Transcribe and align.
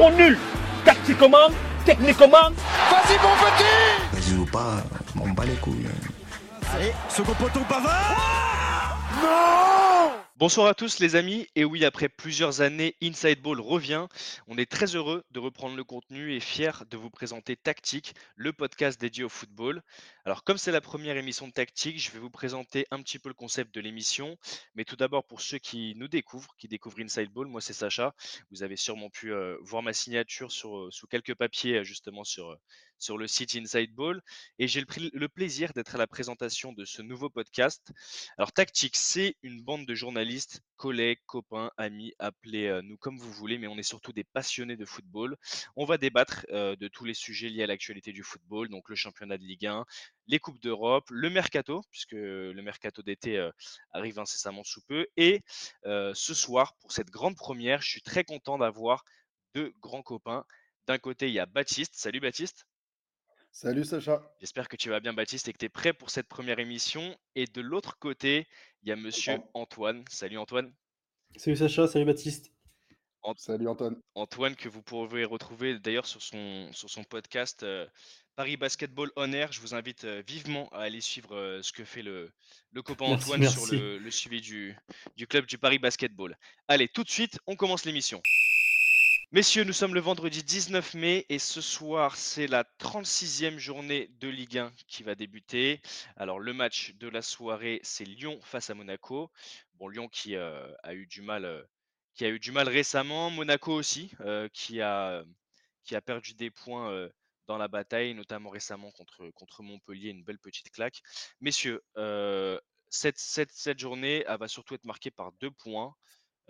sont 0.00 0.10
nuls. 0.12 0.38
Tactiquement, 0.82 1.50
techniquement. 1.84 2.48
Vas-y 2.90 3.16
mon 3.22 3.34
petit 3.44 4.16
Vas-y 4.16 4.38
ou 4.38 4.46
pas, 4.46 4.82
on 5.20 5.28
bat 5.28 5.44
les 5.44 5.56
couilles. 5.56 5.88
Allez, 6.74 6.92
second 7.10 7.34
poteau 7.34 7.60
Pavard 7.68 8.98
Non 9.22 10.12
Bonsoir 10.36 10.68
à 10.68 10.74
tous 10.74 11.00
les 11.00 11.16
amis, 11.16 11.48
et 11.54 11.66
oui 11.66 11.84
après 11.84 12.08
plusieurs 12.08 12.62
années, 12.62 12.96
Inside 13.02 13.42
Ball 13.42 13.60
revient. 13.60 14.06
On 14.48 14.56
est 14.56 14.70
très 14.70 14.86
heureux 14.96 15.22
de 15.32 15.38
reprendre 15.38 15.76
le 15.76 15.84
contenu 15.84 16.32
et 16.32 16.40
fier 16.40 16.84
de 16.90 16.96
vous 16.96 17.10
présenter 17.10 17.56
Tactique, 17.56 18.14
le 18.36 18.54
podcast 18.54 18.98
dédié 18.98 19.22
au 19.22 19.28
football. 19.28 19.82
Alors 20.26 20.44
comme 20.44 20.58
c'est 20.58 20.70
la 20.70 20.82
première 20.82 21.16
émission 21.16 21.48
de 21.48 21.52
Tactique, 21.52 21.98
je 21.98 22.10
vais 22.10 22.18
vous 22.18 22.28
présenter 22.28 22.86
un 22.90 23.00
petit 23.02 23.18
peu 23.18 23.30
le 23.30 23.34
concept 23.34 23.74
de 23.74 23.80
l'émission. 23.80 24.36
Mais 24.74 24.84
tout 24.84 24.96
d'abord 24.96 25.24
pour 25.24 25.40
ceux 25.40 25.56
qui 25.56 25.94
nous 25.96 26.08
découvrent, 26.08 26.54
qui 26.58 26.68
découvrent 26.68 27.00
Inside 27.00 27.30
Ball, 27.30 27.46
moi 27.46 27.62
c'est 27.62 27.72
Sacha. 27.72 28.14
Vous 28.50 28.62
avez 28.62 28.76
sûrement 28.76 29.08
pu 29.08 29.32
euh, 29.32 29.56
voir 29.62 29.82
ma 29.82 29.94
signature 29.94 30.52
sur, 30.52 30.76
euh, 30.76 30.90
sous 30.90 31.06
quelques 31.06 31.34
papiers 31.34 31.78
euh, 31.78 31.84
justement 31.84 32.22
sur, 32.22 32.54
sur 32.98 33.16
le 33.16 33.26
site 33.26 33.56
Inside 33.56 33.94
Ball. 33.94 34.20
Et 34.58 34.68
j'ai 34.68 34.82
le, 34.82 35.28
plaisir 35.28 35.72
d'être 35.72 35.94
à 35.94 35.98
la 35.98 36.06
présentation 36.06 36.74
de 36.74 36.84
ce 36.84 37.00
nouveau 37.00 37.30
podcast. 37.30 37.90
Alors 38.36 38.52
Tactique, 38.52 38.96
c'est 38.96 39.36
une 39.42 39.62
bande 39.62 39.86
de 39.86 39.94
journalistes 39.94 40.60
collègues, 40.76 41.20
copains, 41.26 41.70
amis, 41.76 42.14
appelez-nous 42.18 42.96
comme 42.96 43.18
vous 43.18 43.30
voulez, 43.32 43.58
mais 43.58 43.66
on 43.66 43.76
est 43.76 43.82
surtout 43.82 44.14
des 44.14 44.24
passionnés 44.24 44.76
de 44.76 44.86
football. 44.86 45.36
On 45.76 45.84
va 45.84 45.98
débattre 45.98 46.46
de 46.50 46.88
tous 46.88 47.04
les 47.04 47.12
sujets 47.12 47.50
liés 47.50 47.64
à 47.64 47.66
l'actualité 47.66 48.12
du 48.12 48.22
football, 48.22 48.70
donc 48.70 48.88
le 48.88 48.96
championnat 48.96 49.36
de 49.36 49.44
Ligue 49.44 49.66
1, 49.66 49.84
les 50.30 50.38
Coupes 50.38 50.60
d'Europe, 50.62 51.08
le 51.10 51.28
mercato, 51.28 51.82
puisque 51.90 52.12
le 52.12 52.60
mercato 52.62 53.02
d'été 53.02 53.50
arrive 53.90 54.18
incessamment 54.18 54.62
sous 54.64 54.80
peu. 54.82 55.06
Et 55.16 55.42
ce 55.84 56.34
soir, 56.34 56.76
pour 56.80 56.92
cette 56.92 57.10
grande 57.10 57.36
première, 57.36 57.82
je 57.82 57.88
suis 57.88 58.02
très 58.02 58.22
content 58.22 58.56
d'avoir 58.56 59.04
deux 59.54 59.74
grands 59.80 60.02
copains. 60.02 60.44
D'un 60.86 60.98
côté, 60.98 61.26
il 61.26 61.32
y 61.34 61.40
a 61.40 61.46
Baptiste. 61.46 61.94
Salut 61.96 62.20
Baptiste. 62.20 62.66
Salut 63.50 63.84
Sacha. 63.84 64.22
J'espère 64.38 64.68
que 64.68 64.76
tu 64.76 64.90
vas 64.90 65.00
bien 65.00 65.12
Baptiste 65.12 65.48
et 65.48 65.52
que 65.52 65.58
tu 65.58 65.66
es 65.66 65.68
prêt 65.68 65.92
pour 65.92 66.10
cette 66.10 66.28
première 66.28 66.60
émission. 66.60 67.16
Et 67.34 67.46
de 67.46 67.60
l'autre 67.60 67.98
côté, 67.98 68.46
il 68.82 68.88
y 68.88 68.92
a 68.92 68.96
monsieur 68.96 69.38
Antoine. 69.54 70.04
Salut 70.08 70.38
Antoine. 70.38 70.72
Salut 71.36 71.56
Sacha, 71.56 71.88
salut 71.88 72.04
Baptiste. 72.04 72.52
Salut 73.36 73.68
Antoine. 73.68 74.00
Antoine 74.14 74.56
que 74.56 74.68
vous 74.68 74.82
pourrez 74.82 75.24
retrouver 75.24 75.78
d'ailleurs 75.78 76.06
sur 76.06 76.20
son, 76.22 76.68
sur 76.72 76.90
son 76.90 77.04
podcast 77.04 77.62
euh, 77.62 77.86
Paris 78.34 78.56
Basketball 78.56 79.10
On 79.14 79.32
Air. 79.32 79.52
Je 79.52 79.60
vous 79.60 79.74
invite 79.74 80.04
euh, 80.04 80.22
vivement 80.26 80.68
à 80.70 80.80
aller 80.80 81.00
suivre 81.00 81.36
euh, 81.36 81.62
ce 81.62 81.72
que 81.72 81.84
fait 81.84 82.02
le, 82.02 82.32
le 82.72 82.82
copain 82.82 83.06
Antoine 83.06 83.46
sur 83.48 83.66
le, 83.72 83.98
le 83.98 84.10
suivi 84.10 84.40
du, 84.40 84.74
du 85.16 85.26
club 85.26 85.46
du 85.46 85.58
Paris 85.58 85.78
Basketball. 85.78 86.36
Allez, 86.66 86.88
tout 86.88 87.04
de 87.04 87.10
suite, 87.10 87.38
on 87.46 87.56
commence 87.56 87.84
l'émission. 87.84 88.22
Messieurs, 89.32 89.64
nous 89.64 89.74
sommes 89.74 89.94
le 89.94 90.00
vendredi 90.00 90.42
19 90.42 90.94
mai 90.94 91.26
et 91.28 91.38
ce 91.38 91.60
soir, 91.60 92.16
c'est 92.16 92.48
la 92.48 92.64
36e 92.80 93.58
journée 93.58 94.10
de 94.18 94.28
Ligue 94.28 94.58
1 94.58 94.72
qui 94.88 95.04
va 95.04 95.14
débuter. 95.14 95.80
Alors, 96.16 96.40
le 96.40 96.52
match 96.52 96.94
de 96.94 97.08
la 97.08 97.22
soirée, 97.22 97.80
c'est 97.84 98.04
Lyon 98.04 98.40
face 98.42 98.70
à 98.70 98.74
Monaco. 98.74 99.30
Bon, 99.74 99.88
Lyon 99.88 100.08
qui 100.08 100.34
a 100.34 100.94
eu 100.94 101.06
du 101.06 101.22
mal, 101.22 101.64
qui 102.14 102.24
a 102.24 102.28
eu 102.28 102.38
du 102.38 102.52
mal 102.52 102.68
récemment. 102.68 103.30
Monaco 103.30 103.72
aussi, 103.72 104.12
qui 104.52 104.80
a 104.80 105.24
qui 105.84 105.96
a 105.96 106.00
perdu 106.00 106.34
des 106.34 106.50
points 106.50 107.08
dans 107.46 107.58
la 107.58 107.68
bataille, 107.68 108.14
notamment 108.14 108.50
récemment 108.50 108.92
contre 108.92 109.62
Montpellier, 109.62 110.10
une 110.10 110.22
belle 110.22 110.38
petite 110.38 110.70
claque. 110.70 111.02
Messieurs, 111.40 111.82
cette, 112.90 113.78
journée, 113.78 114.24
va 114.28 114.48
surtout 114.48 114.74
être 114.74 114.84
marquée 114.84 115.10
par 115.10 115.32
deux 115.32 115.50
points. 115.50 115.94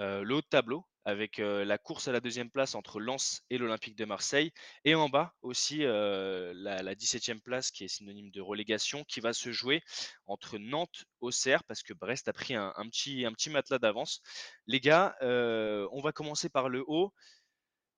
Le 0.00 0.34
haut 0.34 0.40
de 0.40 0.46
tableau 0.46 0.86
avec 1.04 1.38
la 1.38 1.78
course 1.78 2.08
à 2.08 2.12
la 2.12 2.20
deuxième 2.20 2.50
place 2.50 2.74
entre 2.74 3.00
Lens 3.00 3.42
et 3.50 3.58
l'Olympique 3.58 3.96
de 3.96 4.04
Marseille. 4.04 4.52
Et 4.84 4.94
en 4.94 5.08
bas 5.08 5.34
aussi 5.42 5.78
la, 5.78 6.52
la, 6.82 6.94
17e 6.94 7.40
place 7.40 7.70
qui 7.70 7.84
est 7.84 7.88
synonyme 7.88 8.30
de 8.30 8.40
relégation 8.40 9.04
qui 9.04 9.20
va 9.20 9.32
se 9.32 9.52
jouer 9.52 9.82
entre 10.26 10.58
Nantes, 10.58 11.04
Auxerre, 11.20 11.64
parce 11.64 11.82
que 11.82 11.94
Brest 11.94 12.28
a 12.28 12.32
pris 12.32 12.54
un 12.54 12.72
petit, 12.90 13.24
un 13.24 13.32
petit 13.32 13.50
matelas 13.50 13.78
d'avance. 13.78 14.20
Les 14.66 14.80
gars, 14.80 15.16
on 15.20 16.00
va 16.02 16.12
commencer 16.12 16.48
par 16.48 16.68
le 16.68 16.84
haut. 16.86 17.12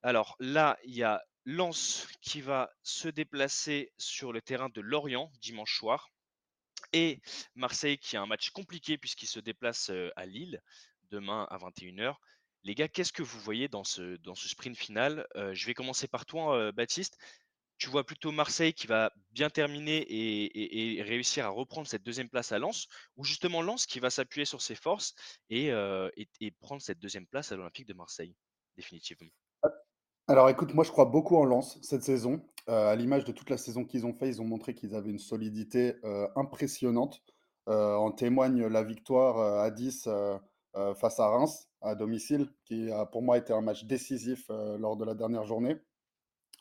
Alors 0.03 0.37
là, 0.41 0.79
il 0.85 0.95
y 0.95 1.03
a 1.03 1.23
Lens 1.45 2.07
qui 2.21 2.41
va 2.41 2.71
se 2.83 3.09
déplacer 3.09 3.93
sur 3.99 4.33
le 4.33 4.41
terrain 4.41 4.69
de 4.69 4.81
Lorient 4.81 5.31
dimanche 5.41 5.77
soir. 5.77 6.09
Et 6.93 7.21
Marseille 7.55 7.99
qui 7.99 8.17
a 8.17 8.23
un 8.23 8.27
match 8.27 8.51
compliqué 8.51 8.99
puisqu'il 8.99 9.27
se 9.27 9.41
déplace 9.41 9.91
à 10.17 10.27
Lille 10.27 10.63
demain 11.13 11.47
à 11.51 11.59
21h. 11.59 12.17
Les 12.65 12.75
gars, 12.75 12.89
qu'est-ce 12.89 13.13
que 13.13 13.23
vous 13.23 13.41
voyez 13.41 13.69
dans 13.69 13.85
ce, 13.85 14.17
dans 14.19 14.35
ce 14.35 14.49
sprint 14.49 14.77
final? 14.77 15.27
Euh, 15.37 15.55
Je 15.55 15.67
vais 15.67 15.75
commencer 15.75 16.09
par 16.09 16.27
toi, 16.27 16.57
euh, 16.57 16.73
Baptiste. 16.73 17.19
Tu 17.79 17.89
vois 17.89 18.05
plutôt 18.05 18.31
Marseille 18.31 18.73
qui 18.73 18.87
va 18.87 19.13
bien 19.33 19.51
terminer 19.51 19.97
et, 19.99 20.99
et, 20.99 21.03
réussir 21.03 21.45
à 21.45 21.49
reprendre 21.49 21.89
cette 21.89 22.05
deuxième 22.05 22.29
place 22.29 22.53
à 22.53 22.61
Lens, 22.61 22.87
ou 23.17 23.25
justement 23.25 23.61
Lens 23.61 23.87
qui 23.87 23.99
va 23.99 24.09
s'appuyer 24.09 24.45
sur 24.45 24.63
ses 24.63 24.77
forces 24.77 25.15
et, 25.51 25.73
euh, 25.73 26.09
et 26.17 26.51
prendre 26.53 26.81
cette 26.81 27.01
deuxième 27.01 27.27
place 27.27 27.51
à 27.51 27.57
l'Olympique 27.57 27.89
de 27.89 27.95
Marseille, 27.95 28.37
définitivement? 28.77 29.31
Alors 30.29 30.49
écoute, 30.49 30.75
moi 30.75 30.85
je 30.85 30.93
crois 30.93 31.07
beaucoup 31.07 31.37
en 31.37 31.45
Lens 31.45 31.81
cette 31.83 32.05
saison. 32.05 32.49
à 32.69 32.95
l'image 32.95 33.25
de 33.25 33.33
toute 33.33 33.51
la 33.51 33.59
saison 33.59 33.85
qu'ils 33.85 34.07
ont 34.07 34.15
fait, 34.15 34.29
ils 34.29 34.41
ont 34.41 34.47
montré 34.47 34.77
qu'ils 34.77 34.95
avaient 34.95 35.11
une 35.11 35.19
solidité 35.19 35.95
impressionnante. 36.37 37.21
en 37.67 38.13
témoigne 38.13 38.65
la 38.67 38.85
victoire 38.85 39.61
à 39.61 39.73
10 39.73 40.09
face 40.95 41.21
à 41.21 41.29
Reims 41.29 41.73
à 41.83 41.95
domicile, 41.95 42.49
qui 42.65 42.91
a 42.91 43.05
pour 43.07 43.23
moi 43.23 43.37
été 43.37 43.53
un 43.53 43.61
match 43.61 43.85
décisif 43.85 44.47
euh, 44.51 44.79
lors 44.79 44.97
de 44.97 45.05
la 45.05 45.15
dernière 45.15 45.45
journée. 45.45 45.77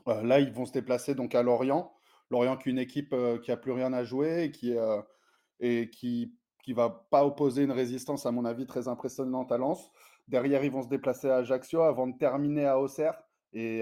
Euh, 0.08 0.24
là, 0.24 0.40
ils 0.40 0.52
vont 0.52 0.66
se 0.66 0.72
déplacer 0.72 1.16
donc 1.16 1.36
à 1.36 1.44
Lorient. 1.44 1.94
Lorient 2.32 2.58
qui 2.58 2.70
est 2.70 2.72
une 2.72 2.80
équipe 2.80 3.14
euh, 3.14 3.38
qui 3.38 3.52
a 3.52 3.58
plus 3.58 3.72
rien 3.72 3.94
à 3.94 4.04
jouer 4.04 4.46
et 4.46 4.52
qui 4.52 4.74
et 5.60 5.90
qui 5.90 6.36
qui 6.64 6.74
va 6.74 6.90
pas 7.10 7.26
opposer 7.26 7.64
une 7.64 7.72
résistance 7.72 8.26
à 8.26 8.32
mon 8.32 8.46
avis 8.46 8.66
très 8.66 8.88
impressionnante 8.88 9.52
à 9.52 9.58
Lens. 9.58 9.92
Derrière, 10.28 10.64
ils 10.64 10.72
vont 10.72 10.84
se 10.84 10.88
déplacer 10.88 11.30
à 11.30 11.38
Ajaccio 11.38 11.82
avant 11.82 12.08
de 12.08 12.18
terminer 12.18 12.66
à 12.66 12.80
Auxerre. 12.80 13.20
Et 13.54 13.82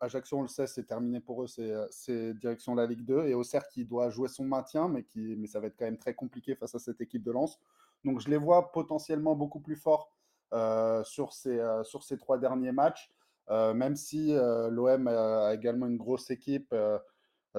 Ajaccio, 0.00 0.38
on 0.38 0.42
le 0.42 0.48
sait, 0.48 0.68
c'est 0.68 0.84
terminé 0.84 1.20
pour 1.20 1.42
eux, 1.42 1.46
c'est 1.90 2.34
direction 2.34 2.76
la 2.76 2.86
Ligue 2.86 3.04
2. 3.04 3.26
Et 3.26 3.34
Auxerre 3.34 3.66
qui 3.68 3.84
doit 3.84 4.10
jouer 4.10 4.28
son 4.28 4.44
maintien, 4.44 4.88
mais, 4.88 5.02
qui, 5.02 5.34
mais 5.36 5.48
ça 5.48 5.58
va 5.58 5.66
être 5.66 5.76
quand 5.76 5.86
même 5.86 5.98
très 5.98 6.14
compliqué 6.14 6.54
face 6.54 6.76
à 6.76 6.78
cette 6.78 7.00
équipe 7.00 7.24
de 7.24 7.32
Lens. 7.32 7.58
Donc 8.04 8.20
je 8.20 8.28
les 8.28 8.36
vois 8.36 8.72
potentiellement 8.72 9.34
beaucoup 9.34 9.60
plus 9.60 9.76
forts 9.76 10.12
euh, 10.54 11.04
sur, 11.04 11.34
ces, 11.34 11.58
euh, 11.58 11.84
sur 11.84 12.02
ces 12.02 12.16
trois 12.16 12.38
derniers 12.38 12.72
matchs. 12.72 13.10
Euh, 13.50 13.74
même 13.74 13.96
si 13.96 14.32
l'OM 14.70 15.08
a 15.08 15.52
également 15.54 15.86
une 15.86 15.96
grosse 15.96 16.30
équipe, 16.30 16.74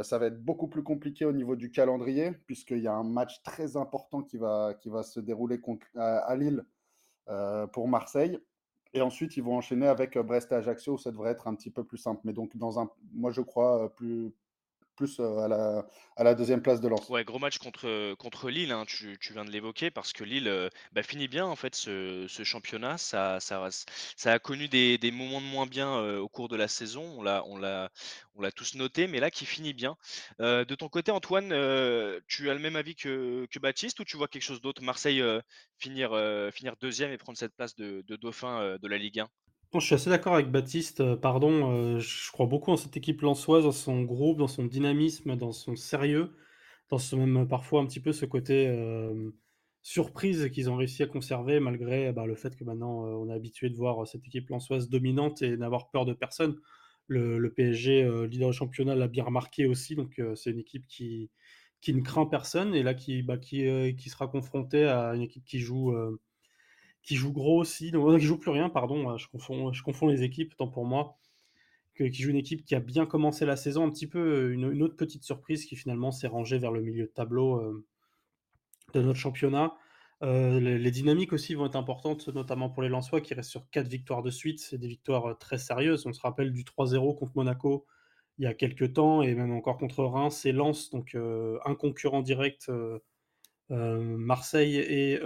ça 0.04 0.18
va 0.20 0.28
être 0.28 0.44
beaucoup 0.44 0.68
plus 0.68 0.84
compliqué 0.84 1.26
au 1.26 1.32
niveau 1.32 1.56
du 1.56 1.72
calendrier, 1.72 2.32
puisqu'il 2.46 2.80
y 2.80 2.88
a 2.88 2.94
un 2.94 3.04
match 3.04 3.42
très 3.44 3.76
important 3.76 4.22
qui 4.22 4.38
va, 4.38 4.76
se 5.04 5.20
dérouler 5.20 5.60
à, 5.96 6.36
Lille 6.36 6.64
pour 7.74 7.88
Marseille. 7.88 8.40
Et 8.94 9.02
ensuite, 9.02 9.36
ils 9.38 9.44
vont 9.44 9.58
enchaîner 9.58 9.88
avec 9.88 10.18
Brest 10.18 10.52
et 10.52 10.56
Ajaccio, 10.56 10.94
où 10.94 10.98
ça 11.00 11.12
devrait 11.12 11.32
être 11.32 11.48
un 11.48 11.56
petit 11.56 11.72
peu 11.72 11.84
plus 11.84 11.98
simple. 11.98 12.22
Mais 12.24 12.34
donc, 12.34 12.56
dans 12.56 12.80
un, 12.80 12.90
moi, 13.12 13.32
je 13.32 13.42
crois, 13.42 13.94
plus, 13.96 14.32
plus 15.00 15.22
à 15.22 15.48
la, 15.48 15.86
à 16.18 16.26
la 16.26 16.36
deuxième 16.36 16.62
place 16.62 16.82
de 16.82 16.90
Lens. 16.90 17.08
Ouais, 17.08 17.24
gros 17.24 17.40
match 17.40 17.58
contre, 17.58 18.16
contre 18.16 18.50
Lille, 18.50 18.74
hein, 18.74 18.84
tu, 18.86 19.18
viens 19.32 19.46
de 19.46 19.50
l'évoquer, 19.50 19.92
parce 19.92 20.12
que 20.12 20.26
Lille 20.26 20.70
bah, 20.92 21.04
finit 21.04 21.30
bien 21.30 21.46
en 21.46 21.56
fait 21.56 21.74
ce, 21.74 22.26
ce, 22.28 22.44
championnat. 22.44 22.98
Ça, 22.98 23.40
ça, 23.40 23.64
a 24.26 24.40
connu 24.40 24.68
des, 24.68 24.98
des, 24.98 25.12
moments 25.12 25.40
de 25.40 25.46
moins 25.46 25.68
bien 25.68 25.98
au 26.18 26.28
cours 26.28 26.50
de 26.50 26.58
la 26.58 26.68
saison, 26.68 27.04
on 27.18 27.22
l'a, 27.22 27.46
on 27.46 27.58
l'a, 27.58 28.52
tous 28.54 28.76
noté, 28.76 29.08
mais 29.08 29.22
là 29.22 29.32
qui 29.32 29.46
finit 29.46 29.74
bien. 29.74 29.96
Euh, 30.42 30.66
de 30.66 30.76
ton 30.76 30.90
côté, 30.90 31.12
Antoine, 31.12 31.50
tu 32.28 32.50
as 32.50 32.54
le 32.54 32.60
même 32.60 32.76
avis 32.76 32.96
que, 32.96 33.48
que, 33.50 33.60
Baptiste 33.60 34.02
ou 34.02 34.04
tu 34.04 34.18
vois 34.18 34.28
quelque 34.28 34.44
chose 34.44 34.60
d'autre? 34.60 34.84
Marseille 34.84 35.24
finir, 35.78 36.10
finir 36.52 36.76
deuxième 36.82 37.12
et 37.12 37.18
prendre 37.18 37.38
cette 37.38 37.56
place 37.56 37.74
de, 37.76 38.04
de 38.06 38.16
dauphin 38.18 38.78
de 38.82 38.88
la 38.90 38.98
Ligue 38.98 39.22
1 39.22 39.30
je 39.76 39.86
suis 39.86 39.96
assez 39.96 40.10
d'accord 40.10 40.34
avec 40.34 40.50
Baptiste, 40.52 41.02
euh, 41.02 41.16
pardon, 41.16 41.72
euh, 41.72 42.00
je 42.00 42.32
crois 42.32 42.48
beaucoup 42.48 42.72
en 42.72 42.78
cette 42.78 42.98
équipe 42.98 43.22
lensoise, 43.22 43.64
dans 43.64 43.72
son 43.72 44.02
groupe, 44.02 44.40
dans 44.40 44.48
son 44.48 44.66
dynamisme, 44.66 45.36
dans 45.36 45.52
son 45.52 45.76
sérieux, 45.76 46.32
dans 46.90 46.98
ce 46.98 47.16
même 47.16 47.48
parfois 47.48 47.82
un 47.82 47.86
petit 47.86 48.00
peu 48.00 48.12
ce 48.12 48.26
côté, 48.26 48.68
euh, 48.68 49.32
surprise 49.84 50.50
qu'ils 50.52 50.70
ont 50.72 50.76
réussi 50.76 51.04
à 51.04 51.08
conserver 51.08 51.60
malgré, 51.60 52.12
bah, 52.14 52.26
le 52.26 52.36
fait 52.36 52.56
que 52.56 52.64
maintenant, 52.64 53.04
on 53.04 53.30
est 53.30 53.34
habitué 53.34 53.70
de 53.70 53.76
voir 53.76 54.08
cette 54.08 54.26
équipe 54.26 54.50
lensoise 54.50 54.90
dominante 54.90 55.42
et 55.42 55.56
n'avoir 55.58 55.90
peur 55.92 56.06
de 56.06 56.14
personne. 56.14 56.58
Le 57.08 57.50
PSG, 57.54 58.28
leader 58.28 58.52
du 58.52 58.58
championnat 58.58 58.96
l'a 58.96 59.08
bien 59.08 59.24
remarqué 59.24 59.66
aussi, 59.66 59.96
donc 59.96 60.22
c'est 60.36 60.52
une 60.52 60.60
équipe 60.60 60.86
qui 60.88 61.32
qui 61.82 61.94
ne 61.94 62.02
craint 62.02 62.26
personne 62.26 62.76
et 62.76 62.84
là 62.84 62.94
qui, 62.94 63.24
bah, 63.24 63.38
qui 63.38 64.10
sera 64.10 64.28
confrontée 64.28 64.84
à 64.86 65.16
une 65.16 65.22
équipe 65.22 65.46
qui 65.46 65.60
joue, 65.60 65.94
qui 67.02 67.16
joue 67.16 67.32
gros 67.32 67.60
aussi, 67.60 67.92
donc, 67.92 68.20
qui 68.20 68.26
joue 68.26 68.38
plus 68.38 68.52
rien, 68.52 68.70
pardon, 68.70 69.18
je 69.18 69.28
confonds, 69.30 69.74
je 69.74 69.84
confonds 69.84 70.08
les 70.08 70.24
équipes, 70.24 70.56
tant 70.56 70.68
pour 70.68 70.86
moi, 70.86 71.18
que, 71.96 72.04
qui 72.04 72.22
joue 72.22 72.32
une 72.32 72.38
équipe 72.38 72.66
qui 72.66 72.76
a 72.76 72.80
bien 72.80 73.06
commencé 73.06 73.46
la 73.46 73.56
saison, 73.56 73.86
un 73.86 73.90
petit 73.90 74.08
peu 74.08 74.52
une, 74.52 74.72
une 74.72 74.84
autre 74.84 74.96
petite 74.96 75.24
surprise 75.24 75.66
qui 75.66 75.76
finalement 75.76 76.12
s'est 76.12 76.28
rangée 76.28 76.58
vers 76.58 76.72
le 76.72 76.82
milieu 76.82 77.06
de 77.06 77.12
tableau 77.12 77.58
euh, 77.58 77.86
de 78.94 79.02
notre 79.02 79.20
championnat. 79.20 79.76
les, 80.22 80.92
dynamiques 80.92 81.34
aussi 81.34 81.56
vont 81.56 81.66
être 81.66 81.76
importantes, 81.76 82.28
notamment 82.30 82.70
pour 82.70 82.84
les 82.84 82.90
Lensois 82.90 83.22
qui 83.22 83.34
restent 83.34 83.52
sur 83.52 83.70
4 83.70 83.88
victoires 83.88 84.24
de 84.24 84.32
suite. 84.32 84.60
C'est 84.60 84.78
des 84.78 84.88
victoires 84.88 85.38
très 85.38 85.58
sérieuses. 85.58 86.06
On 86.06 86.14
se 86.14 86.22
rappelle 86.22 86.52
du 86.52 86.64
3-0 86.64 87.18
contre 87.18 87.32
Monaco 87.36 87.86
il 88.40 88.44
y 88.44 88.48
a 88.48 88.54
quelques 88.54 88.94
temps 88.94 89.22
et 89.22 89.36
même 89.36 89.52
encore 89.52 89.78
contre 89.78 90.04
Reims 90.06 90.46
et 90.46 90.54
Lens, 90.54 90.90
donc 90.92 91.16
un 91.16 91.76
concurrent 91.76 92.22
direct. 92.22 92.72
Marseille 93.70 94.78
et 94.78 95.20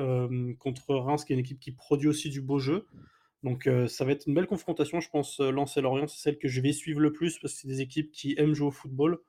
contre 0.60 0.96
Reims, 0.96 1.26
qui 1.26 1.34
est 1.34 1.36
une 1.36 1.40
équipe 1.40 1.60
qui 1.60 1.72
produit 1.72 2.08
aussi 2.08 2.30
du 2.30 2.42
beau 2.42 2.60
jeu. 2.60 2.88
Donc 3.44 3.70
ça 3.88 4.06
va 4.06 4.12
être 4.12 4.28
une 4.28 4.34
belle 4.34 4.48
confrontation, 4.48 5.00
je 5.00 5.10
pense. 5.10 5.40
Lens 5.40 5.76
et 5.78 5.82
Lorient, 5.82 6.08
c'est 6.08 6.22
celle 6.22 6.38
que 6.38 6.48
je 6.48 6.62
vais 6.62 6.72
suivre 6.74 7.00
le 7.00 7.12
plus 7.12 7.40
parce 7.40 7.54
que 7.54 7.60
c'est 7.60 7.68
des 7.68 7.82
équipes 7.82 8.12
qui 8.12 8.36
aiment 8.38 8.54
jouer 8.54 8.68
au 8.68 8.72
football, 8.72 9.20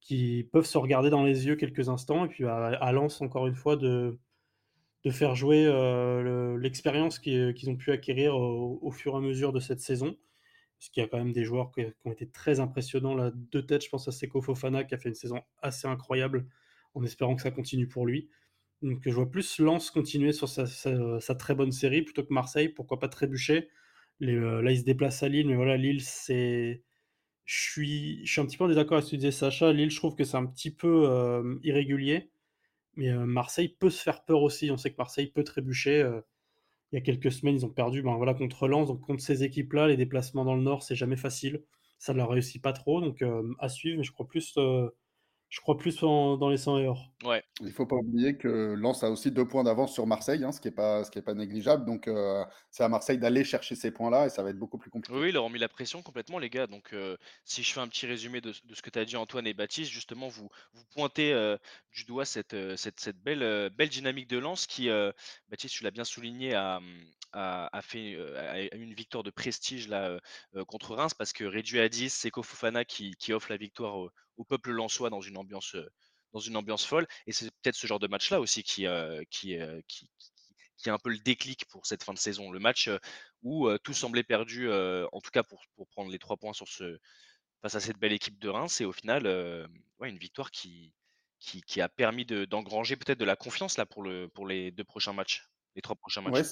qui 0.00 0.48
peuvent 0.52 0.66
se 0.66 0.78
regarder 0.78 1.10
dans 1.10 1.24
les 1.24 1.46
yeux 1.46 1.56
quelques 1.56 1.88
instants. 1.88 2.24
Et 2.24 2.28
puis 2.28 2.44
à, 2.44 2.92
Lens, 2.92 3.20
encore 3.20 3.46
une 3.46 3.54
fois, 3.54 3.76
de, 3.76 4.18
faire 5.10 5.34
jouer 5.34 5.64
l'expérience 6.58 7.18
qu'ils 7.18 7.70
ont 7.70 7.76
pu 7.76 7.92
acquérir 7.92 8.36
au, 8.36 8.90
fur 8.90 9.14
et 9.14 9.16
à 9.16 9.20
mesure 9.20 9.52
de 9.52 9.60
cette 9.60 9.80
saison. 9.80 10.16
Parce 10.78 10.90
qu'il 10.90 11.02
y 11.02 11.06
a 11.06 11.08
quand 11.08 11.16
même 11.16 11.32
des 11.32 11.44
joueurs 11.44 11.70
qui, 11.72 11.86
ont 12.04 12.12
été 12.12 12.28
très 12.28 12.60
impressionnants. 12.60 13.14
Là, 13.14 13.32
deux 13.34 13.64
têtes, 13.64 13.84
je 13.84 13.88
pense 13.88 14.06
à 14.08 14.12
Seko 14.12 14.42
Fofana 14.42 14.84
qui 14.84 14.94
a 14.94 14.98
fait 14.98 15.08
une 15.08 15.14
saison 15.14 15.40
assez 15.62 15.88
incroyable 15.88 16.46
en 16.94 17.02
espérant 17.02 17.34
que 17.34 17.42
ça 17.42 17.50
continue 17.50 17.88
pour 17.88 18.06
lui. 18.06 18.28
Donc 18.82 19.00
je 19.04 19.10
vois 19.10 19.30
plus 19.30 19.58
Lens 19.58 19.90
continuer 19.90 20.32
sur 20.32 20.48
sa, 20.48 21.34
très 21.34 21.54
bonne 21.54 21.72
série 21.72 22.02
plutôt 22.02 22.24
que 22.24 22.32
Marseille. 22.32 22.68
Pourquoi 22.68 22.98
pas 22.98 23.08
trébucher 23.08 23.68
euh, 24.22 24.62
Là, 24.62 24.70
il 24.70 24.78
se 24.78 24.84
déplace 24.84 25.22
à 25.22 25.28
Lille, 25.28 25.48
mais 25.48 25.56
voilà, 25.56 25.76
Lille, 25.76 26.02
c'est. 26.02 26.82
Je 27.44 27.60
suis, 27.60 28.26
je 28.26 28.32
suis 28.32 28.40
un 28.40 28.46
petit 28.46 28.56
peu 28.56 28.64
en 28.64 28.68
désaccord 28.68 28.94
avec 28.98 29.06
ce 29.06 29.12
que 29.12 29.16
disait 29.16 29.30
Sacha. 29.30 29.72
Lille, 29.72 29.90
je 29.90 29.96
trouve 29.96 30.16
que 30.16 30.24
c'est 30.24 30.36
un 30.36 30.46
petit 30.46 30.72
peu 30.74 31.08
euh, 31.08 31.58
irrégulier. 31.62 32.30
Mais 32.96 33.10
euh, 33.10 33.26
Marseille 33.26 33.68
peut 33.68 33.90
se 33.90 34.02
faire 34.02 34.24
peur 34.24 34.42
aussi. 34.42 34.70
On 34.70 34.76
sait 34.76 34.90
que 34.90 34.96
Marseille 34.98 35.28
peut 35.28 35.44
trébucher. 35.44 36.00
il 36.92 36.96
y 36.96 36.98
a 36.98 37.02
quelques 37.02 37.32
semaines, 37.32 37.56
ils 37.56 37.66
ont 37.66 37.70
perdu 37.70 38.02
ben, 38.02 38.16
voilà, 38.16 38.34
contre 38.34 38.68
Lens. 38.68 38.88
Donc 38.88 39.00
contre 39.02 39.22
ces 39.22 39.44
équipes-là, 39.44 39.88
les 39.88 39.96
déplacements 39.96 40.44
dans 40.44 40.56
le 40.56 40.62
Nord, 40.62 40.82
c'est 40.82 40.96
jamais 40.96 41.16
facile. 41.16 41.62
Ça 41.98 42.12
ne 42.12 42.18
leur 42.18 42.30
réussit 42.30 42.62
pas 42.62 42.72
trop. 42.72 43.00
Donc 43.00 43.24
à 43.58 43.68
suivre, 43.68 43.98
mais 43.98 44.04
je 44.04 44.12
crois 44.12 44.26
plus 44.26 44.58
je 45.48 45.60
crois 45.60 45.76
plus 45.76 46.00
dans 46.00 46.48
les 46.48 46.56
100 46.56 46.78
et 46.78 46.88
or. 46.88 47.10
Ouais. 47.24 47.42
Il 47.60 47.72
faut 47.72 47.86
pas 47.86 47.96
oublier 47.96 48.36
que 48.36 48.74
Lens 48.74 49.02
a 49.04 49.10
aussi 49.10 49.30
deux 49.30 49.46
points 49.46 49.64
d'avance 49.64 49.94
sur 49.94 50.06
Marseille, 50.06 50.42
hein, 50.44 50.52
ce 50.52 50.60
qui 50.60 50.68
n'est 50.68 50.74
pas, 50.74 51.04
ce 51.04 51.10
qui 51.10 51.18
est 51.18 51.22
pas 51.22 51.34
négligeable. 51.34 51.84
Donc, 51.84 52.08
euh, 52.08 52.44
c'est 52.70 52.82
à 52.82 52.88
Marseille 52.88 53.18
d'aller 53.18 53.44
chercher 53.44 53.74
ces 53.76 53.90
points-là 53.90 54.26
et 54.26 54.28
ça 54.28 54.42
va 54.42 54.50
être 54.50 54.58
beaucoup 54.58 54.78
plus 54.78 54.90
compliqué. 54.90 55.16
Oui, 55.16 55.28
ils 55.28 55.34
leur 55.34 55.44
ont 55.44 55.50
mis 55.50 55.58
la 55.58 55.68
pression 55.68 56.02
complètement, 56.02 56.38
les 56.38 56.50
gars. 56.50 56.66
Donc, 56.66 56.92
euh, 56.92 57.16
si 57.44 57.62
je 57.62 57.72
fais 57.72 57.80
un 57.80 57.88
petit 57.88 58.06
résumé 58.06 58.40
de, 58.40 58.52
ce 58.52 58.82
que 58.82 58.90
tu 58.90 58.98
as 58.98 59.04
dit, 59.04 59.16
Antoine 59.16 59.46
et 59.46 59.54
Baptiste, 59.54 59.90
justement, 59.90 60.28
vous, 60.28 60.48
vous 60.74 60.84
pointez 60.94 61.32
euh, 61.32 61.56
du 61.92 62.04
doigt 62.04 62.24
cette, 62.24 62.56
cette, 62.76 62.98
cette 62.98 63.18
belle, 63.22 63.70
belle 63.70 63.88
dynamique 63.88 64.28
de 64.28 64.38
Lens 64.38 64.66
qui, 64.66 64.88
Baptiste, 65.48 65.76
tu 65.76 65.84
l'as 65.84 65.90
bien 65.92 66.04
souligné, 66.04 66.54
a, 67.36 67.68
a, 67.76 67.82
fait 67.82 68.16
a 68.36 68.74
une 68.74 68.94
victoire 68.94 69.22
de 69.22 69.30
prestige 69.30 69.88
là, 69.88 70.18
contre 70.66 70.94
Reims 70.94 71.14
parce 71.14 71.32
que 71.32 71.44
réduit 71.44 71.80
à 71.80 71.88
10, 71.88 72.12
c'est 72.12 72.30
Kofofana 72.30 72.84
qui, 72.84 73.14
qui 73.16 73.32
offre 73.32 73.50
la 73.50 73.56
victoire 73.56 73.96
au, 73.96 74.10
au 74.36 74.44
peuple 74.44 74.70
lensois 74.70 75.10
dans 75.10 75.20
une 75.20 75.36
ambiance 75.36 75.76
dans 76.32 76.40
une 76.40 76.56
ambiance 76.56 76.84
folle. 76.84 77.06
Et 77.26 77.32
c'est 77.32 77.50
peut-être 77.62 77.76
ce 77.76 77.86
genre 77.86 77.98
de 77.98 78.08
match-là 78.08 78.40
aussi 78.40 78.62
qui, 78.62 78.86
qui, 79.30 79.58
qui, 79.88 80.10
qui, 80.76 80.88
est 80.88 80.92
un 80.92 80.98
peu 80.98 81.10
le 81.10 81.18
déclic 81.18 81.66
pour 81.66 81.86
cette 81.86 82.02
fin 82.02 82.12
de 82.12 82.18
saison. 82.18 82.50
Le 82.50 82.58
match 82.58 82.90
où 83.42 83.68
tout 83.78 83.94
semblait 83.94 84.22
perdu, 84.24 84.70
en 84.70 85.20
tout 85.20 85.30
cas 85.30 85.42
pour, 85.42 85.64
pour, 85.76 85.88
prendre 85.88 86.10
les 86.10 86.18
trois 86.18 86.36
points 86.36 86.52
sur 86.52 86.68
ce, 86.68 86.98
face 87.62 87.74
à 87.74 87.80
cette 87.80 87.98
belle 87.98 88.12
équipe 88.12 88.38
de 88.38 88.48
Reims. 88.48 88.80
Et 88.80 88.84
au 88.84 88.92
final, 88.92 89.26
ouais, 89.98 90.10
une 90.10 90.18
victoire 90.18 90.50
qui, 90.50 90.92
qui, 91.38 91.62
qui 91.62 91.80
a 91.80 91.88
permis 91.88 92.24
d'engranger 92.26 92.96
peut-être 92.96 93.18
de 93.18 93.24
la 93.24 93.36
confiance 93.36 93.76
là, 93.76 93.86
pour, 93.86 94.02
le, 94.02 94.28
pour 94.28 94.46
les 94.46 94.70
deux 94.70 94.84
prochains 94.84 95.12
matchs, 95.12 95.48
les 95.74 95.82
trois 95.82 95.96
prochains 95.96 96.22
matchs. 96.22 96.34
Ouais, 96.34 96.50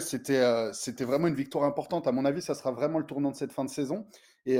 c'était, 0.00 0.72
c'était 0.72 1.04
vraiment 1.04 1.28
une 1.28 1.34
victoire 1.34 1.64
importante. 1.64 2.06
À 2.06 2.12
mon 2.12 2.24
avis, 2.24 2.42
ça 2.42 2.54
sera 2.54 2.72
vraiment 2.72 2.98
le 2.98 3.06
tournant 3.06 3.30
de 3.30 3.36
cette 3.36 3.52
fin 3.52 3.64
de 3.64 3.70
saison. 3.70 4.06
Et, 4.46 4.58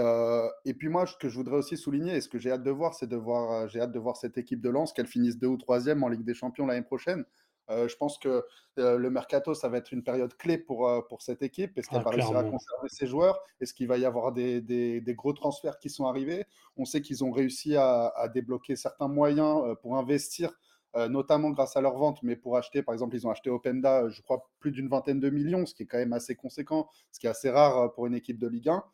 et 0.65 0.75
puis 0.75 0.89
moi, 0.89 1.07
ce 1.07 1.17
que 1.17 1.29
je 1.29 1.37
voudrais 1.37 1.57
aussi 1.57 1.77
souligner, 1.77 2.17
et 2.17 2.21
ce 2.21 2.29
que 2.29 2.39
j'ai 2.39 2.51
hâte 2.51 2.63
de 2.63 2.71
voir, 2.71 2.95
c'est 2.95 3.07
de 3.07 3.17
voir, 3.17 3.69
j'ai 3.69 3.81
hâte 3.81 3.93
de 3.93 3.99
voir 3.99 4.17
cette 4.17 4.39
équipe 4.39 4.61
de 4.61 4.69
Lens, 4.69 4.93
qu'elle 4.93 5.07
finisse 5.07 5.39
deux 5.39 5.49
ou 5.49 5.57
troisième 5.57 6.03
en 6.03 6.09
Ligue 6.09 6.25
des 6.25 6.35
Champions 6.35 6.67
l'année 6.67 6.83
prochaine. 6.85 7.25
je 7.69 7.97
pense 7.97 8.19
que 8.19 8.45
le 8.77 9.11
mercato, 9.11 9.55
ça 9.55 9.69
va 9.69 9.79
être 9.79 9.93
une 9.93 10.03
période 10.03 10.37
clé 10.37 10.59
pour, 10.59 10.89
pour 11.09 11.23
cette 11.23 11.43
équipe. 11.43 11.77
Est-ce 11.79 11.89
qu'elle 11.89 12.01
ah, 12.01 12.05
va 12.05 12.11
réussir 12.11 12.37
à 12.37 12.45
conserver 12.45 12.89
ses 12.89 13.07
joueurs? 13.07 13.41
Est-ce 13.61 13.75
qu'il 13.75 13.89
va 13.89 13.99
y 13.99 14.05
avoir 14.05 14.33
des, 14.33 14.61
des, 14.61 15.01
des, 15.01 15.15
gros 15.15 15.33
transferts 15.33 15.79
qui 15.79 15.91
sont 15.91 16.05
arrivés? 16.05 16.45
On 16.77 16.85
sait 16.85 17.01
qu'ils 17.01 17.25
ont 17.25 17.33
réussi 17.33 17.77
à, 17.77 18.09
à, 18.17 18.29
débloquer 18.29 18.77
certains 18.77 19.09
moyens 19.09 19.77
pour 19.83 19.97
investir 19.97 20.53
notamment 20.95 21.51
grâce 21.51 21.77
à 21.77 21.81
leur 21.81 21.97
vente, 21.97 22.23
mais 22.23 22.37
pour 22.37 22.57
acheter, 22.57 22.83
par 22.83 22.95
exemple, 22.95 23.15
ils 23.15 23.27
ont 23.27 23.31
acheté 23.31 23.51
Openda, 23.51 24.03
euh, 24.03 24.11
je 24.11 24.23
crois, 24.23 24.51
plus 24.59 24.73
d'une 24.73 24.89
vingtaine 24.89 25.21
de 25.21 25.31
millions, 25.31 25.67
ce 25.67 25.75
qui 25.75 25.85
est 25.85 25.87
quand 25.87 25.99
même 25.99 26.13
assez 26.13 26.35
conséquent, 26.35 26.89
ce 27.13 27.21
qui 27.21 27.27
est 27.27 27.31
assez 27.31 27.51
rare 27.51 27.79
euh, 27.79 27.89
pour 27.89 28.07
une 28.07 28.15
équipe 28.15 28.39
de 28.39 28.49
Ligue 28.49 28.69
1. 28.69 28.85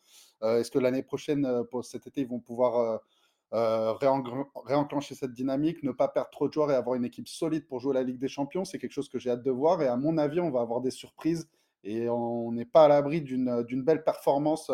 Est-ce 0.59 0.71
que 0.71 0.79
l'année 0.79 1.03
prochaine, 1.03 1.65
pour 1.71 1.85
cet 1.85 2.07
été, 2.07 2.21
ils 2.21 2.29
vont 2.29 2.41
pouvoir 2.41 3.01
réenclencher 3.51 5.15
cette 5.15 5.33
dynamique, 5.33 5.83
ne 5.83 5.93
pas 5.93 6.09
perdre 6.09 6.29
trop 6.29 6.47
de 6.47 6.53
joueurs 6.53 6.71
et 6.71 6.75
avoir 6.75 6.95
une 6.95 7.07
équipe 7.07 7.27
solide 7.27 7.67
pour 7.67 7.81
jouer 7.81 7.95
la 7.95 8.03
Ligue 8.03 8.19
des 8.19 8.29
Champions? 8.29 8.67
C'est 8.67 8.79
quelque 8.79 8.93
chose 8.93 9.09
que 9.09 9.19
j'ai 9.19 9.31
hâte 9.31 9.43
de 9.43 9.51
voir. 9.51 9.81
Et 9.81 9.89
à 9.89 9.97
mon 9.97 10.19
avis, 10.19 10.41
on 10.41 10.51
va 10.51 10.61
avoir 10.61 10.83
des 10.83 10.91
surprises 10.91 11.49
et 11.85 12.11
on 12.11 12.53
n'est 12.53 12.67
pas 12.67 12.85
à 12.85 12.89
l'abri 12.89 13.23
d'une 13.23 13.83
belle 13.83 14.05
performance 14.05 14.71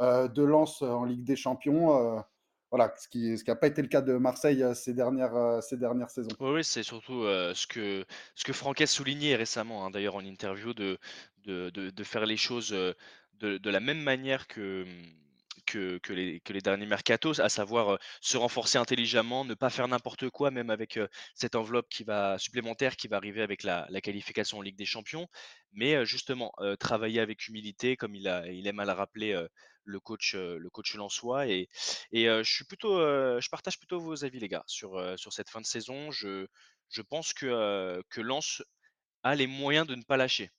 de 0.00 0.42
lance 0.42 0.80
en 0.80 1.04
Ligue 1.04 1.24
des 1.24 1.36
Champions 1.36 2.24
voilà, 2.70 2.94
ce 2.96 3.08
qui 3.08 3.36
n'a 3.46 3.56
pas 3.56 3.66
été 3.66 3.82
le 3.82 3.88
cas 3.88 4.00
de 4.00 4.14
Marseille 4.14 4.62
euh, 4.62 4.74
ces 4.74 4.94
dernières, 4.94 5.34
euh, 5.34 5.60
ces 5.60 5.76
dernières 5.76 6.10
saisons. 6.10 6.30
Oui, 6.38 6.62
c'est 6.62 6.84
surtout 6.84 7.24
euh, 7.24 7.52
ce 7.54 7.66
que, 7.66 8.04
ce 8.36 8.44
que 8.44 8.52
Franck 8.52 8.80
a 8.80 8.86
souligné 8.86 9.34
récemment, 9.34 9.84
hein, 9.84 9.90
d'ailleurs 9.90 10.14
en 10.14 10.24
interview, 10.24 10.72
de, 10.72 10.98
de, 11.44 11.70
de, 11.70 12.04
faire 12.04 12.26
les 12.26 12.36
choses 12.36 12.70
de, 12.70 13.70
la 13.70 13.80
même 13.80 14.00
manière 14.00 14.46
que, 14.46 14.86
que, 15.66 15.98
que, 15.98 16.12
les, 16.12 16.40
que 16.40 16.52
les 16.52 16.60
derniers 16.60 16.86
mercatos, 16.86 17.40
à 17.40 17.48
savoir 17.48 17.98
se 18.20 18.36
renforcer 18.36 18.78
intelligemment, 18.78 19.44
ne 19.44 19.54
pas 19.54 19.70
faire 19.70 19.88
n'importe 19.88 20.30
quoi, 20.30 20.52
même 20.52 20.70
avec 20.70 21.00
cette 21.34 21.56
enveloppe 21.56 21.88
qui 21.88 22.04
va 22.04 22.38
supplémentaire 22.38 22.94
qui 22.94 23.08
va 23.08 23.16
arriver 23.16 23.42
avec 23.42 23.64
la, 23.64 23.86
la 23.90 24.00
qualification 24.00 24.58
en 24.58 24.62
Ligue 24.62 24.76
des 24.76 24.84
Champions, 24.84 25.26
mais 25.72 26.04
justement 26.06 26.52
travailler 26.78 27.20
avec 27.20 27.48
humilité, 27.48 27.96
comme 27.96 28.14
il, 28.14 28.28
a, 28.28 28.46
il 28.46 28.66
aime 28.68 28.78
à 28.78 28.84
le 28.84 28.92
rappeler 28.92 29.46
le 29.84 30.00
coach, 30.00 30.34
le 30.34 30.68
coach 30.70 30.94
Lançois. 30.94 31.46
Et, 31.46 31.68
et 32.12 32.26
je 32.26 32.52
suis 32.52 32.64
plutôt, 32.64 32.98
je 32.98 33.48
partage 33.48 33.78
plutôt 33.78 34.00
vos 34.00 34.24
avis, 34.24 34.38
les 34.38 34.48
gars, 34.48 34.64
sur, 34.66 35.18
sur 35.18 35.32
cette 35.32 35.50
fin 35.50 35.60
de 35.60 35.66
saison. 35.66 36.10
Je, 36.10 36.46
je 36.88 37.02
pense 37.02 37.32
que, 37.32 38.02
que 38.10 38.20
Lens 38.20 38.62
a 39.22 39.34
les 39.34 39.46
moyens 39.46 39.86
de 39.86 39.94
ne 39.94 40.02
pas 40.02 40.16
lâcher. 40.16 40.50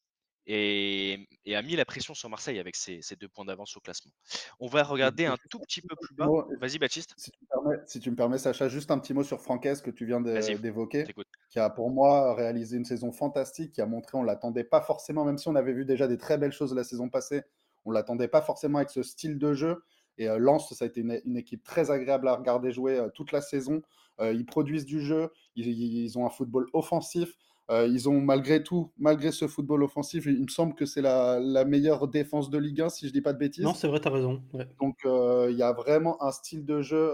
Et, 0.47 1.27
et, 1.45 1.55
a 1.55 1.61
mis 1.61 1.75
la 1.75 1.85
pression 1.85 2.15
sur 2.15 2.27
Marseille 2.27 2.57
avec 2.57 2.75
ses, 2.75 3.01
deux 3.19 3.27
points 3.27 3.45
d'avance 3.45 3.77
au 3.77 3.79
classement. 3.79 4.11
On 4.59 4.67
va 4.67 4.83
regarder 4.83 5.25
un 5.25 5.37
tout 5.49 5.59
petit 5.59 5.81
peu 5.81 5.95
plus 5.95 6.15
bas. 6.15 6.27
Vas-y, 6.59 6.79
Baptiste. 6.79 7.13
Si 7.15 7.29
tu, 7.31 7.37
me 7.43 7.47
permets, 7.47 7.83
si 7.85 7.99
tu 7.99 8.11
me 8.11 8.15
permets, 8.15 8.37
Sacha, 8.39 8.67
juste 8.67 8.89
un 8.89 8.97
petit 8.97 9.13
mot 9.13 9.23
sur 9.23 9.39
Franquès 9.39 9.81
que 9.81 9.91
tu 9.91 10.05
viens 10.05 10.19
d'évoquer, 10.19 11.05
qui 11.49 11.59
a 11.59 11.69
pour 11.69 11.91
moi 11.91 12.33
réalisé 12.33 12.77
une 12.77 12.85
saison 12.85 13.11
fantastique, 13.11 13.73
qui 13.73 13.81
a 13.81 13.85
montré, 13.85 14.17
on 14.17 14.23
ne 14.23 14.27
l'attendait 14.27 14.63
pas 14.63 14.81
forcément, 14.81 15.25
même 15.25 15.37
si 15.37 15.47
on 15.47 15.55
avait 15.55 15.73
vu 15.73 15.85
déjà 15.85 16.07
des 16.07 16.17
très 16.17 16.39
belles 16.39 16.53
choses 16.53 16.73
la 16.73 16.83
saison 16.83 17.07
passée, 17.07 17.43
on 17.85 17.91
l'attendait 17.91 18.27
pas 18.27 18.41
forcément 18.41 18.77
avec 18.77 18.89
ce 18.89 19.03
style 19.03 19.37
de 19.37 19.53
jeu. 19.53 19.83
Et 20.17 20.29
euh, 20.29 20.37
Lens, 20.37 20.73
ça 20.73 20.85
a 20.85 20.87
été 20.87 21.01
une, 21.01 21.37
équipe 21.37 21.63
très 21.63 21.91
agréable 21.91 22.27
à 22.27 22.35
regarder 22.35 22.71
jouer 22.71 22.97
euh, 22.97 23.09
toute 23.09 23.31
la 23.31 23.41
saison. 23.41 23.81
Euh, 24.19 24.33
ils 24.33 24.45
produisent 24.45 24.85
du 24.85 25.01
jeu, 25.01 25.29
ils, 25.55 26.17
ont 26.17 26.25
un 26.25 26.29
football 26.29 26.67
offensif. 26.73 27.35
Ils 27.71 28.09
ont 28.09 28.19
malgré 28.19 28.63
tout, 28.63 28.91
malgré 28.97 29.31
ce 29.31 29.47
football 29.47 29.83
offensif, 29.83 30.25
il 30.25 30.41
me 30.41 30.49
semble 30.49 30.75
que 30.75 30.85
c'est 30.85 31.01
la, 31.01 31.39
meilleure 31.65 32.07
défense 32.07 32.49
de 32.49 32.57
Ligue 32.57 32.81
1, 32.81 32.89
si 32.89 33.07
je 33.07 33.13
dis 33.13 33.21
pas 33.21 33.33
de 33.33 33.37
bêtises. 33.37 33.63
Non, 33.63 33.73
c'est 33.73 33.87
vrai, 33.87 33.99
tu 33.99 34.07
as 34.07 34.11
raison. 34.11 34.41
Donc 34.79 34.99
il 35.05 35.55
y 35.55 35.63
a 35.63 35.71
vraiment 35.71 36.21
un 36.23 36.31
style 36.31 36.65
de 36.65 36.81
jeu, 36.81 37.11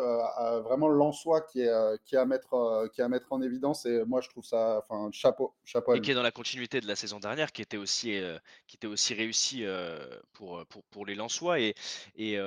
vraiment 0.64 0.88
lensois 0.88 1.42
qui 1.42 1.62
est, 1.62 1.72
qui, 2.06 2.16
est 2.16 2.20
à 2.20 2.26
mettre, 2.26 2.90
qui 2.94 3.02
est 3.02 3.04
à 3.04 3.10
mettre 3.10 3.32
en 3.32 3.42
évidence. 3.42 3.86
Et 3.86 4.04
moi, 4.06 4.22
je 4.22 4.30
trouve 4.30 4.46
ça, 4.46 4.84
enfin, 4.84 5.10
chapeau, 5.12 5.54
chapeau. 5.66 5.96
Et 5.96 6.02
qui 6.02 6.12
est 6.12 6.16
dans 6.16 6.24
la 6.24 6.32
continuité 6.32 6.82
de 6.82 6.88
la 6.88 6.96
saison 6.96 7.20
dernière, 7.20 7.52
qui 7.52 7.62
était 7.62 7.78
aussi, 7.78 8.20
qui 8.68 8.78
était 8.78 8.88
aussi 8.88 9.14
réussi 9.14 9.64
pour, 10.34 10.66
pour, 10.68 10.84
pour, 10.86 11.06
les 11.06 11.16
Lensois. 11.16 11.60
Et, 11.60 11.76
et 12.18 12.38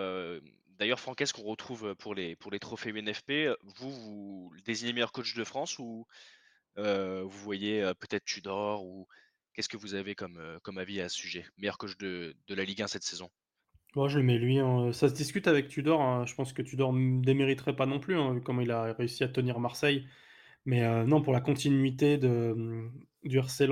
D'ailleurs, 0.81 0.99
Franck, 0.99 1.21
est-ce 1.21 1.35
qu'on 1.35 1.43
retrouve 1.43 1.95
pour 1.95 2.14
les, 2.14 2.37
pour 2.37 2.50
les 2.50 2.59
trophées 2.59 2.90
UNFP 2.90 3.55
Vous, 3.76 3.90
vous 3.90 4.52
désignez 4.64 4.95
meilleur 4.95 5.12
coach 5.12 5.35
de 5.35 5.45
France 5.45 5.79
ou 5.79 6.07
vous 6.77 7.31
voyez 7.31 7.83
peut-être 8.00 8.25
Tudor 8.25 8.85
ou 8.85 9.07
qu'est-ce 9.55 9.69
que 9.69 9.77
vous 9.77 9.95
avez 9.95 10.15
comme, 10.15 10.41
comme 10.62 10.79
avis 10.79 11.00
à 11.00 11.09
ce 11.09 11.17
sujet? 11.17 11.45
Meilleur 11.59 11.79
coach 11.79 11.97
de, 11.99 12.35
la 12.49 12.65
Ligue 12.65 12.83
1 12.83 12.87
cette 12.87 13.03
saison 13.03 13.29
Moi, 13.95 14.09
je 14.09 14.19
mets 14.21 14.39
lui. 14.39 14.59
Hein. 14.59 14.93
Ça 14.93 15.09
se 15.09 15.15
discute 15.15 15.47
avec 15.49 15.69
Tudor. 15.69 16.00
Hein. 16.00 16.25
Je 16.27 16.35
pense 16.35 16.53
que 16.53 16.62
Tudor 16.62 16.93
ne 16.93 17.23
démériterait 17.23 17.77
pas 17.77 17.87
non 17.87 18.00
plus, 18.00 18.17
hein, 18.17 18.35
vu 18.35 18.41
comment 18.43 18.62
il 18.62 18.71
a 18.71 18.93
réussi 18.93 19.25
à 19.25 19.29
tenir 19.29 19.59
Marseille. 19.61 20.07
Mais 20.67 20.83
non, 21.07 21.23
pour 21.23 21.33
la 21.33 21.41
continuité 21.41 22.19
de, 22.19 22.55
mmh, 22.55 22.93
du 23.25 23.39
RC 23.39 23.67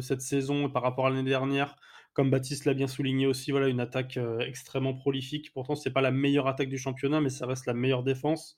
cette 0.00 0.20
saison 0.20 0.68
par 0.68 0.82
rapport 0.82 1.06
à 1.06 1.10
l'année 1.10 1.28
dernière, 1.28 1.76
comme 2.12 2.30
Baptiste 2.30 2.64
l'a 2.64 2.74
bien 2.74 2.88
souligné 2.88 3.26
aussi, 3.26 3.52
voilà, 3.52 3.68
une 3.68 3.80
attaque 3.80 4.18
extrêmement 4.40 4.94
prolifique. 4.94 5.52
Pourtant, 5.52 5.76
ce 5.76 5.88
n'est 5.88 5.92
pas 5.92 6.00
la 6.00 6.10
meilleure 6.10 6.48
attaque 6.48 6.68
du 6.68 6.78
championnat, 6.78 7.20
mais 7.20 7.30
ça 7.30 7.46
reste 7.46 7.66
la 7.66 7.74
meilleure 7.74 8.02
défense 8.02 8.56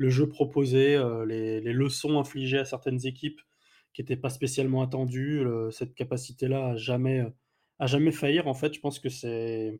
le 0.00 0.08
jeu 0.08 0.26
proposé, 0.26 0.96
euh, 0.96 1.26
les, 1.26 1.60
leçons 1.74 2.18
infligées 2.18 2.58
à 2.58 2.64
certaines 2.64 3.06
équipes 3.06 3.42
qui 3.92 4.00
n'était 4.00 4.16
pas 4.16 4.30
spécialement 4.30 4.80
attendu. 4.80 5.44
cette 5.72 5.94
capacité-là 5.94 6.68
à 6.70 6.76
jamais, 6.76 7.22
à 7.78 7.86
jamais 7.86 8.12
faillir, 8.12 8.46
en 8.48 8.54
fait, 8.54 8.72
je 8.72 8.80
pense 8.80 8.98
que 8.98 9.10
c'est 9.10 9.78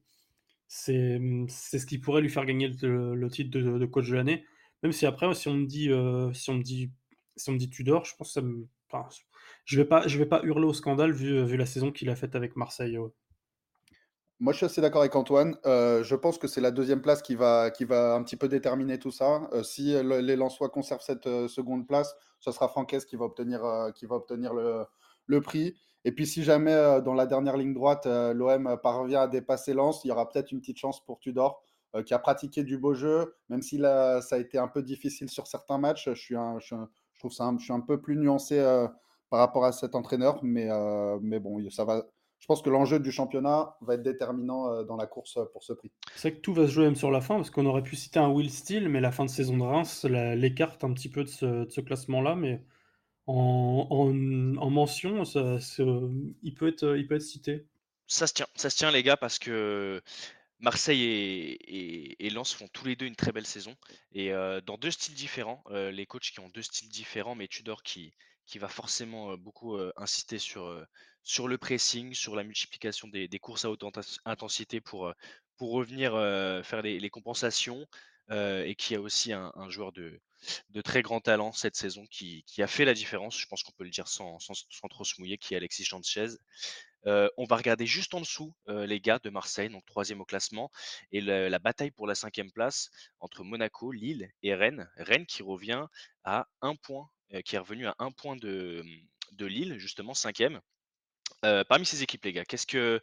ce 0.69 1.87
qui 1.87 1.99
pourrait 1.99 2.21
lui 2.21 2.29
faire 2.29 2.45
gagner 2.45 2.71
le, 2.83 3.29
titre 3.31 3.59
de, 3.59 3.87
coach 3.87 4.11
de 4.11 4.17
l'année. 4.17 4.45
Même 4.83 4.93
si 4.93 5.07
après, 5.07 5.33
si 5.35 5.49
on 5.49 5.55
me 5.55 5.67
dit, 5.67 5.91
si 6.35 6.51
on 6.51 6.55
me 6.55 6.63
dit, 6.63 6.91
si 7.37 7.51
on 7.51 7.57
Tudor, 7.57 8.05
je 8.05 8.15
pense 8.17 8.29
que 8.29 8.33
ça 8.35 8.43
me, 8.43 8.69
je 9.65 9.77
vais 9.77 9.87
pas, 9.87 10.07
je 10.07 10.19
vais 10.19 10.27
pas 10.27 10.43
hurler 10.45 10.67
au 10.67 10.75
scandale 10.75 11.13
vu 11.13 11.57
la 11.57 11.67
saison 11.67 11.93
qu'il 11.93 12.11
a 12.11 12.17
faite 12.17 12.37
avec 12.37 12.57
Marseille. 12.57 12.99
Moi, 14.41 14.55
je 14.55 14.57
suis 14.57 14.67
assez 14.67 14.81
d'accord 14.81 15.03
avec 15.03 15.15
Antoine. 15.17 15.59
Euh, 15.67 16.03
je 16.03 16.17
pense 16.17 16.39
que 16.39 16.49
c'est 16.49 16.63
la 16.63 16.71
deuxième 16.71 17.03
place 17.03 17.21
qui 17.21 17.35
va, 17.35 17.65
un 17.67 18.23
petit 18.23 18.37
peu 18.37 18.49
déterminer 18.49 18.99
tout 18.99 19.11
ça. 19.11 19.47
Euh, 19.53 19.63
si 19.63 19.93
les 20.03 20.35
Lensois 20.35 20.71
conservent 20.71 21.03
cette 21.03 21.27
euh, 21.27 21.47
seconde 21.47 21.87
place, 21.87 22.17
ce 22.39 22.51
sera 22.51 22.69
Franquès 22.69 23.05
qui 23.05 23.17
va 23.17 23.27
obtenir, 23.27 23.63
le, 25.27 25.41
prix. 25.43 25.75
Et 26.07 26.13
puis, 26.13 26.27
si 26.27 26.43
jamais 26.43 27.03
dans 27.05 27.13
la 27.13 27.27
dernière 27.27 27.59
ligne 27.59 27.75
droite, 27.75 28.07
l'OM 28.07 28.79
parvient 28.83 29.21
à 29.21 29.29
dépasser 29.29 29.75
Lens, 29.75 30.01
il 30.05 30.09
y 30.09 30.11
aura 30.11 30.27
peut-être 30.27 30.51
une 30.53 30.61
petite 30.61 30.79
chance 30.79 31.05
pour 31.05 31.19
Tudor, 31.19 31.63
qui 32.07 32.15
a 32.15 32.19
pratiqué 32.19 32.65
du 32.65 32.79
beau 32.79 32.95
jeu, 32.95 33.35
même 33.51 33.61
si 33.61 33.79
ça 33.79 34.21
a 34.31 34.39
été 34.39 34.57
un 34.57 34.69
peu 34.69 34.83
difficile 34.83 35.29
sur 35.29 35.47
certains 35.47 35.77
matchs. 35.77 36.09
Je, 36.09 36.15
suis 36.15 36.35
trouve 37.19 37.33
ça 37.33 37.53
je 37.59 37.63
suis 37.63 37.75
un 37.75 37.81
peu 37.81 38.01
plus 38.01 38.17
nuancé 38.17 38.59
par 39.29 39.41
rapport 39.41 39.67
à 39.67 39.73
cet 39.73 39.95
entraîneur, 39.95 40.41
mais, 40.43 40.71
mais 41.21 41.39
bon, 41.39 41.61
ça 41.69 41.85
va 41.85 42.07
je 42.41 42.47
pense 42.47 42.63
que 42.63 42.71
l'enjeu 42.71 42.99
du 42.99 43.13
championnat 43.13 43.77
va 43.83 43.95
être 43.95 44.03
déterminant 44.03 44.73
euh, 44.73 44.83
dans 44.83 44.97
la 44.97 45.07
course 45.07 45.37
euh, 45.37 45.45
pour 45.53 45.63
ce 45.63 45.75
prix. 45.75 45.93
C'est 46.17 46.31
vrai 46.31 46.37
que 46.39 46.43
tout 46.43 46.55
va 46.55 46.67
se 46.67 46.73
jouer 46.73 46.85
même 46.87 46.97
sur 46.97 47.11
la 47.11 47.21
fin, 47.21 47.37
parce 47.37 47.51
qu'on 47.51 47.67
aurait 47.67 47.83
pu 47.83 47.97
citer 47.97 48.19
un 48.19 48.29
Will 48.29 48.51
Steele, 48.51 48.89
mais 48.89 49.01
la 49.01 49.13
fin 49.13 49.25
de 49.25 49.31
saison 49.31 49.59
de 49.59 49.63
Reims 49.63 50.05
l'écarte 50.05 50.83
un 50.83 50.93
petit 50.93 51.11
peu 51.11 51.23
de 51.23 51.29
ce, 51.29 51.81
classement-là, 51.81 52.35
mais 52.35 52.65
en, 53.27 54.15
mention, 54.71 55.23
il, 55.23 56.55
peut 56.55 56.69
être, 56.69 56.97
il 56.97 57.07
peut 57.07 57.15
être 57.17 57.23
cité. 57.23 57.67
Ça 58.07 58.27
se 58.27 58.33
tient, 58.33 58.47
ça 58.57 58.71
se 58.71 58.77
tient 58.77 58.91
les 58.91 59.03
gars, 59.03 59.19
parce 59.19 59.39
que 59.39 60.03
Marseille 60.59 61.05
et, 61.05 62.27
et, 62.27 62.31
Lens 62.31 62.53
font 62.53 62.69
tous 62.73 62.87
les 62.87 62.97
deux 62.97 63.07
une 63.07 63.17
très 63.17 63.33
belle 63.33 63.47
saison, 63.47 63.77
et 64.13 64.33
euh, 64.33 64.61
dans 64.63 64.79
deux 64.79 64.91
styles 64.91 65.15
différents, 65.15 65.63
les 65.71 66.07
coachs 66.07 66.31
qui 66.33 66.41
ont 66.41 66.49
deux 66.49 66.63
styles 66.63 66.89
différents, 66.89 67.35
mais 67.35 67.47
Tudor 67.47 67.83
qui, 67.83 68.15
qui 68.51 68.59
va 68.59 68.69
forcément 68.69 69.37
beaucoup 69.37 69.79
insister 69.97 70.41
sur, 70.41 70.85
sur 71.23 71.47
le 71.47 71.57
pressing, 71.57 72.15
sur 72.15 72.35
la 72.35 72.43
multiplication 72.43 73.07
des, 73.07 73.39
courses 73.39 73.65
à 73.65 73.71
haute 73.71 73.85
intensité 74.25 74.81
pour, 74.81 75.15
pour 75.57 75.71
revenir 75.71 76.13
faire 76.65 76.83
les, 76.83 77.11
compensations, 77.11 77.87
et 78.29 78.75
qui 78.77 78.97
a 78.97 79.01
aussi 79.01 79.33
un, 79.33 79.53
joueur 79.69 79.93
de, 79.93 80.21
de, 80.71 80.81
très 80.81 81.01
grand 81.01 81.21
talent 81.21 81.53
cette 81.53 81.77
saison 81.77 82.05
qui, 82.11 82.45
a 82.59 82.67
fait 82.67 82.85
la 82.85 82.93
différence, 82.93 83.39
je 83.39 83.47
pense 83.47 83.63
qu'on 83.63 83.73
peut 83.73 83.85
le 83.85 83.91
dire 83.91 84.09
sans, 84.09 84.41
sans, 84.41 84.89
trop 84.89 85.05
se 85.05 85.15
mouiller, 85.21 85.39
qui 85.39 85.55
est 85.55 85.57
Alexis 85.57 85.85
Sanchez. 85.85 86.31
on 87.07 87.45
va 87.45 87.57
regarder 87.57 87.87
juste 87.87 88.15
en 88.15 88.21
dessous 88.21 88.53
les 88.67 89.01
gars 89.01 89.21
de 89.23 89.31
Marseille, 89.31 89.69
donc 89.69 89.87
troisième 89.87 90.21
au 90.21 90.25
classement, 90.25 90.73
et 91.13 91.21
la 91.21 91.59
bataille 91.61 91.93
pour 91.93 92.09
la 92.09 92.17
cinquième 92.17 92.51
place 92.51 92.91
entre 93.21 93.45
Monaco, 93.45 93.93
Lille 93.93 94.29
et 94.43 94.57
Rennes. 94.57 94.91
Rennes 94.97 95.27
qui 95.27 95.45
revient 95.45 95.87
à 96.25 96.49
un 96.63 96.75
point 96.75 97.09
qui 97.45 97.57
est 97.57 97.59
revenu 97.59 97.87
à 97.87 97.95
un 97.99 98.11
point 98.11 98.37
de, 98.37 98.85
de 99.33 99.47
Lille, 99.47 99.79
justement, 99.79 100.15
cinquième. 100.15 100.61
Euh, 101.45 101.65
parmi 101.65 101.87
ces 101.87 102.03
équipes, 102.03 102.25
les 102.25 102.33
gars, 102.33 102.45
qu'est-ce 102.45 102.67
que, 102.67 103.01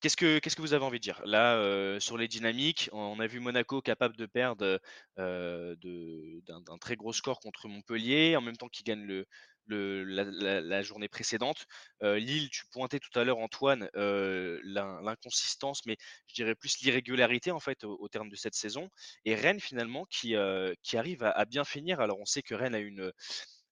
Qu'est-ce 0.00 0.16
que, 0.18 0.38
qu'est-ce 0.38 0.54
que 0.54 0.60
vous 0.60 0.74
avez 0.74 0.84
envie 0.84 0.98
de 0.98 1.02
dire? 1.02 1.22
Là, 1.24 1.56
euh, 1.56 1.98
sur 1.98 2.18
les 2.18 2.28
dynamiques, 2.28 2.90
on 2.92 3.18
a 3.20 3.26
vu 3.26 3.40
Monaco 3.40 3.80
capable 3.80 4.16
de 4.16 4.26
perdre 4.26 4.78
d'un, 5.16 6.78
très 6.78 6.94
gros 6.96 7.14
score 7.14 7.40
contre 7.40 7.68
Montpellier, 7.68 8.36
en 8.36 8.42
même 8.42 8.56
temps 8.58 8.68
qu'il 8.68 8.84
gagne 8.84 9.02
le, 9.02 10.04
la, 10.04 10.82
journée 10.82 11.08
précédente. 11.08 11.64
Lille, 12.02 12.50
tu 12.50 12.66
pointais 12.66 12.98
tout 12.98 13.18
à 13.18 13.24
l'heure, 13.24 13.38
Antoine, 13.38 13.88
l'inconsistance, 13.94 15.86
mais 15.86 15.96
je 16.26 16.34
dirais 16.34 16.54
plus 16.54 16.80
l'irrégularité 16.80 17.50
en 17.50 17.60
fait 17.60 17.82
au, 17.84 18.08
terme 18.08 18.28
de 18.28 18.36
cette 18.36 18.54
saison. 18.54 18.90
Et 19.24 19.34
Rennes, 19.34 19.60
finalement, 19.60 20.04
qui, 20.10 20.34
qui 20.82 20.98
arrive 20.98 21.22
à, 21.22 21.44
bien 21.46 21.64
finir. 21.64 22.00
Alors, 22.00 22.20
on 22.20 22.26
sait 22.26 22.42
que 22.42 22.54
Rennes 22.54 22.74
a 22.74 22.80
une, 22.80 23.10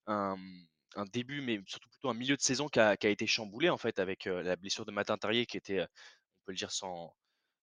un, 0.07 0.37
début, 1.11 1.41
mais 1.41 1.59
surtout 1.65 1.89
plutôt 1.89 2.09
un 2.09 2.13
milieu 2.13 2.35
de 2.37 2.41
saison 2.41 2.67
qui 2.69 2.79
a, 2.79 2.95
été 3.01 3.27
chamboulé 3.27 3.69
en 3.69 3.77
fait 3.77 3.99
avec 3.99 4.25
la 4.25 4.55
blessure 4.55 4.85
de 4.85 4.91
Matin 4.91 5.17
Tarier 5.17 5.45
qui 5.45 5.57
était, 5.57 5.81
on 5.81 6.45
peut 6.45 6.51
le 6.51 6.57
dire 6.57 6.71
sans, 6.71 7.15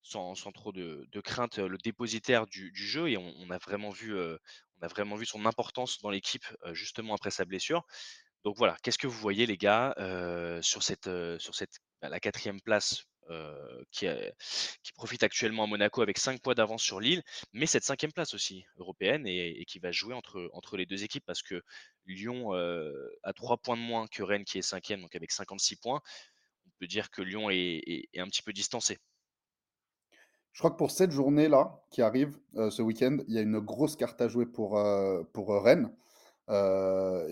sans, 0.02 0.34
trop 0.52 0.72
de, 0.72 1.06
crainte, 1.22 1.58
le 1.58 1.78
dépositaire 1.78 2.46
du, 2.46 2.72
jeu 2.74 3.08
et 3.08 3.16
on, 3.16 3.50
a 3.50 3.58
vraiment 3.58 3.90
vu, 3.90 4.18
on 4.18 4.82
a 4.82 4.88
vraiment 4.88 5.16
vu 5.16 5.26
son 5.26 5.46
importance 5.46 6.00
dans 6.00 6.10
l'équipe 6.10 6.44
justement 6.72 7.14
après 7.14 7.30
sa 7.30 7.44
blessure. 7.44 7.84
Donc 8.44 8.56
voilà, 8.56 8.76
qu'est-ce 8.82 8.98
que 8.98 9.06
vous 9.06 9.20
voyez 9.20 9.46
les 9.46 9.56
gars 9.56 9.94
sur 10.62 10.82
cette, 10.82 11.10
sur 11.38 11.54
cette 11.54 11.78
bah, 12.02 12.08
la 12.08 12.20
quatrième 12.20 12.60
place 12.60 13.04
qui, 13.90 14.06
qui, 14.82 14.92
profite 14.92 15.22
actuellement 15.22 15.64
à 15.64 15.66
Monaco 15.66 16.02
avec 16.02 16.18
5 16.18 16.40
points 16.40 16.54
d'avance 16.54 16.82
sur 16.82 17.00
Lille, 17.00 17.22
mais 17.52 17.66
cette 17.66 17.84
cinquième 17.84 18.12
place 18.12 18.34
aussi 18.34 18.64
européenne 18.78 19.26
et, 19.26 19.64
qui 19.66 19.78
va 19.78 19.92
jouer 19.92 20.14
entre, 20.14 20.50
entre 20.52 20.76
les 20.76 20.86
deux 20.86 21.04
équipes 21.04 21.24
parce 21.26 21.42
que 21.42 21.62
Lyon 22.06 22.52
a 23.22 23.32
3 23.32 23.58
points 23.58 23.76
de 23.76 23.82
moins 23.82 24.06
que 24.08 24.22
Rennes 24.22 24.44
qui 24.44 24.58
est 24.58 24.62
cinquième, 24.62 25.00
donc 25.02 25.14
avec 25.14 25.32
56 25.32 25.76
points. 25.76 26.00
On 26.66 26.70
peut 26.80 26.86
dire 26.86 27.10
que 27.10 27.22
Lyon 27.22 27.50
est, 27.50 28.08
un 28.16 28.26
petit 28.26 28.42
peu 28.42 28.52
distancé. 28.52 28.98
Je 30.52 30.58
crois 30.58 30.70
que 30.70 30.76
pour 30.76 30.90
cette 30.90 31.12
journée-là 31.12 31.80
qui 31.90 32.02
arrive 32.02 32.36
ce 32.54 32.82
week-end, 32.82 33.18
il 33.28 33.34
y 33.34 33.38
a 33.38 33.42
une 33.42 33.60
grosse 33.60 33.96
carte 33.96 34.20
à 34.20 34.28
jouer 34.28 34.46
pour, 34.46 34.82
pour 35.32 35.62
Rennes. 35.62 35.90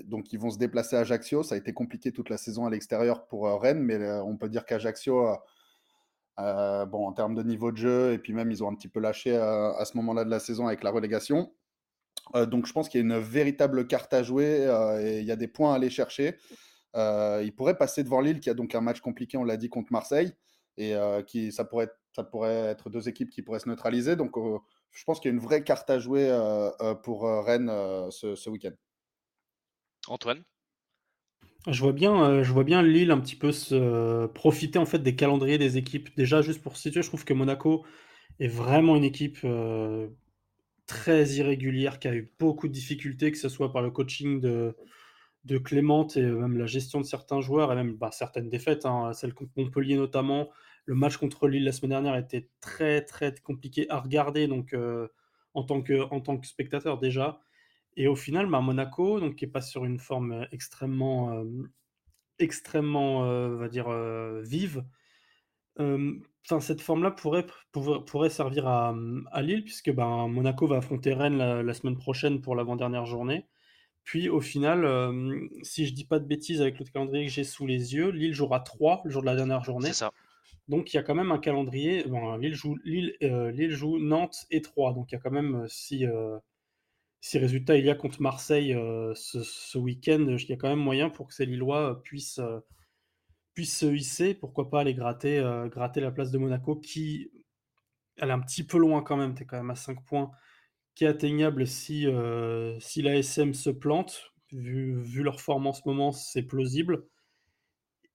donc 0.05 0.33
ils 0.33 0.39
vont 0.39 0.51
se 0.51 0.59
déplacer 0.59 0.97
à 0.97 1.01
Ajaccio. 1.01 1.43
Ça 1.43 1.55
a 1.55 1.59
été 1.59 1.73
compliqué 1.73 2.13
toute 2.13 2.31
la 2.31 2.37
saison 2.37 2.67
à 2.67 2.71
l'extérieur 2.71 3.27
pour 3.27 3.47
Rennes, 3.61 3.83
mais 3.83 3.99
on 4.21 4.37
peut 4.37 4.49
dire 4.49 4.65
qu'Ajaccio 4.65 5.27
euh, 6.39 6.87
bon, 6.87 7.07
en 7.07 7.13
termes 7.13 7.35
de 7.35 7.43
niveau 7.43 7.73
de 7.73 7.77
jeu, 7.77 8.13
et 8.13 8.19
puis 8.19 8.33
même, 8.33 8.51
ils 8.51 8.63
ont 8.63 8.69
un 8.69 8.75
petit 8.75 8.89
peu 8.89 9.01
lâché 9.01 9.35
euh, 9.35 9.73
à 9.73 9.85
ce 9.85 9.97
moment-là 9.97 10.25
de 10.25 10.31
la 10.31 10.39
saison 10.39 10.67
avec 10.69 10.85
la 10.85 10.91
relégation. 10.91 11.53
Euh, 12.35 12.47
donc, 12.47 12.67
je 12.67 12.73
pense 12.73 12.89
qu'il 12.89 13.01
y 13.01 13.03
a 13.03 13.07
une 13.07 13.19
véritable 13.19 13.87
carte 13.87 14.13
à 14.15 14.23
jouer 14.23 14.69
et 15.03 15.19
il 15.21 15.25
y 15.25 15.33
a 15.33 15.37
des 15.37 15.49
points 15.49 15.73
à 15.73 15.77
aller 15.77 15.91
chercher. 15.91 16.37
il 16.95 17.53
pourrait 17.57 17.77
passer 17.77 18.05
devant 18.05 18.21
Lille, 18.21 18.41
qui 18.41 18.51
a 18.51 18.55
donc 18.55 18.75
un 18.75 18.81
match 18.81 19.01
compliqué, 19.01 19.37
on 19.37 19.45
l'a 19.45 19.57
dit, 19.57 19.69
contre 19.69 19.93
Marseille, 19.93 20.33
et 20.77 20.95
qui, 21.27 21.51
ça, 21.51 21.65
pourrait 21.65 21.87
être, 21.87 21.99
ça 22.15 22.23
pourrait 22.23 22.67
être 22.67 22.91
deux 22.91 23.09
équipes 23.09 23.31
qui 23.31 23.43
pourraient 23.43 23.59
se 23.59 23.69
neutraliser. 23.69 24.15
Donc, 24.15 24.37
je 24.91 25.05
pense 25.05 25.19
qu'il 25.21 25.31
y 25.31 25.33
a 25.33 25.35
une 25.35 25.43
vraie 25.43 25.65
carte 25.65 25.91
à 25.91 25.99
jouer 25.99 26.29
pour 27.03 27.23
Rennes 27.23 27.71
ce 28.11 28.51
week-end. 28.51 28.73
Antoine? 30.07 30.45
Je 31.67 31.81
vois 31.83 31.93
bien, 31.93 32.23
euh, 32.23 32.45
je 32.45 32.53
vois 32.53 32.65
bien 32.65 32.83
Lille 32.83 33.11
un 33.11 33.19
petit 33.19 33.37
peu 33.37 33.53
se 33.53 34.27
profiter 34.29 34.79
en 34.79 34.87
fait 34.87 35.01
des 35.01 35.17
calendriers 35.17 35.59
des 35.59 35.77
équipes. 35.77 36.11
Déjà, 36.17 36.43
juste 36.43 36.63
pour 36.63 36.77
situer, 36.77 37.03
je 37.03 37.09
trouve 37.09 37.25
que 37.25 37.35
Monaco 37.35 37.85
est 38.41 38.49
vraiment 38.49 38.97
une 38.97 39.05
équipe 39.05 39.39
euh, 39.45 40.09
très 40.87 41.27
irrégulière, 41.33 41.99
qui 41.99 42.09
a 42.09 42.15
eu 42.15 42.33
beaucoup 42.39 42.69
de 42.69 42.73
difficultés, 42.73 43.33
que 43.33 43.39
ce 43.39 43.49
soit 43.49 43.73
par 43.73 43.83
le 43.83 43.91
coaching 43.91 44.41
de, 44.41 44.75
Clément 45.65 46.07
et 46.09 46.21
même 46.21 46.59
la 46.59 46.67
gestion 46.67 47.01
de 47.01 47.07
certains 47.07 47.41
joueurs, 47.41 47.73
et 47.73 47.75
même 47.75 47.95
bah, 47.95 48.11
certaines 48.13 48.51
défaites, 48.51 48.85
hein, 48.85 49.13
celle 49.15 49.33
contre 49.33 49.53
Montpellier 49.57 49.97
notamment. 49.97 50.51
Le 50.85 50.95
match 50.95 51.17
contre 51.17 51.49
Lille 51.49 51.65
la 51.65 51.73
semaine 51.73 51.91
dernière 51.91 52.17
était 52.17 52.49
très 52.61 53.03
très 53.03 53.35
compliqué 53.43 53.87
à 53.89 53.99
regarder, 53.99 54.47
donc 54.47 54.75
euh, 54.75 55.09
en 55.55 55.65
tant 55.65 55.83
que 55.83 56.47
spectateur 56.47 56.99
déjà. 56.99 57.41
Et 57.99 58.07
au 58.07 58.15
final, 58.15 58.47
bah, 58.47 58.61
Monaco, 58.61 59.19
donc, 59.19 59.35
qui 59.35 59.45
est 59.45 59.49
pas 59.49 59.61
sur 59.61 59.85
une 59.85 59.99
forme 59.99 60.31
euh, 60.31 60.45
extrêmement, 60.53 61.33
euh, 61.33 61.45
extrêmement 62.39 63.25
euh, 63.25 63.57
va 63.57 63.69
dire, 63.69 63.91
vive, 64.43 64.85
cette 66.61 66.81
forme-là 66.81 67.11
pourrait, 67.11 67.45
pourrait, 67.73 68.31
servir 68.31 68.69
à, 68.69 68.95
à 69.33 69.43
Lille, 69.43 69.65
puisque 69.65 69.93
ben, 69.93 70.29
Monaco 70.29 70.67
va 70.69 70.77
affronter 70.77 71.13
Rennes 71.13 71.39
la, 71.39 71.75
semaine 71.75 71.97
prochaine 71.97 72.41
pour 72.41 72.55
l'avant-dernière 72.57 73.05
journée. 73.05 73.47
Puis 74.05 74.29
au 74.29 74.41
final, 74.41 74.89
si 75.63 75.87
je 75.87 75.93
dis 75.93 76.05
pas 76.05 76.19
de 76.19 76.25
bêtises 76.25 76.63
avec 76.63 76.79
le 76.79 76.85
calendrier 76.85 77.27
que 77.27 77.33
j'ai 77.33 77.45
sous 77.45 77.67
les 77.67 77.95
yeux, 77.95 78.11
Lille 78.11 78.35
jouera 78.35 78.61
3 78.61 79.03
le 79.05 79.11
jour 79.11 79.23
de 79.23 79.27
la 79.27 79.37
dernière 79.37 79.63
journée. 79.63 79.89
C'est 79.89 80.05
ça. 80.05 80.13
Donc 80.67 80.93
il 80.93 80.97
y 80.97 80.99
a 80.99 81.03
quand 81.03 81.15
même 81.15 81.31
un 81.31 81.39
calendrier. 81.39 82.05
Lille, 82.41 82.55
joue, 82.55 82.77
Lille, 82.85 83.15
Lille 83.21 83.71
joue 83.71 83.99
Nantes 83.99 84.47
et 84.51 84.63
3. 84.63 84.95
Donc 84.95 85.13
il 85.13 85.15
y 85.15 85.19
a 85.19 85.21
quand 85.21 85.31
même, 85.31 85.65
si, 85.69 86.07
si 87.21 87.39
résultat 87.39 87.77
il 87.77 87.85
y 87.85 87.91
a 87.91 87.95
contre 87.95 88.23
Marseille 88.23 88.75
euh, 88.75 89.13
ce, 89.15 89.79
week-end, 89.79 90.37
il 90.39 90.49
y 90.49 90.53
a 90.53 90.57
quand 90.57 90.69
même 90.69 90.79
moyen 90.79 91.11
pour 91.11 91.29
que 91.29 91.35
ces 91.35 91.47
Lillois 91.47 91.91
euh, 91.91 91.95
puissent, 91.95 92.39
euh, 92.39 92.61
puissent 93.55 93.79
se 93.79 93.87
hisser, 93.87 94.35
pourquoi 94.35 94.71
pas 94.71 94.81
aller 94.81 94.95
gratter, 94.95 95.43
gratter 95.67 96.01
la 96.01 96.13
place 96.13 96.31
de 96.31 96.39
Monaco 96.39 96.77
qui, 96.77 97.31
elle 98.17 98.31
est 98.31 98.33
un 98.33 98.41
petit 98.41 98.65
peu 98.65 98.79
loin 98.79 99.03
quand 99.03 99.17
même, 99.17 99.35
tu 99.35 99.43
es 99.43 99.47
quand 99.47 99.57
même 99.57 99.71
à 99.71 99.75
5 99.75 100.05
points, 100.05 100.31
qui 100.95 101.05
est 101.05 101.09
atteignable 101.09 101.67
si, 101.67 102.07
si 102.79 103.03
la 103.03 103.17
SM 103.17 103.55
se 103.55 103.71
plante, 103.71 104.33
vu, 104.53 105.23
leur 105.25 105.41
forme 105.41 105.67
en 105.67 105.73
ce 105.73 105.83
moment, 105.87 106.13
c'est 106.13 106.45
plausible. 106.45 107.05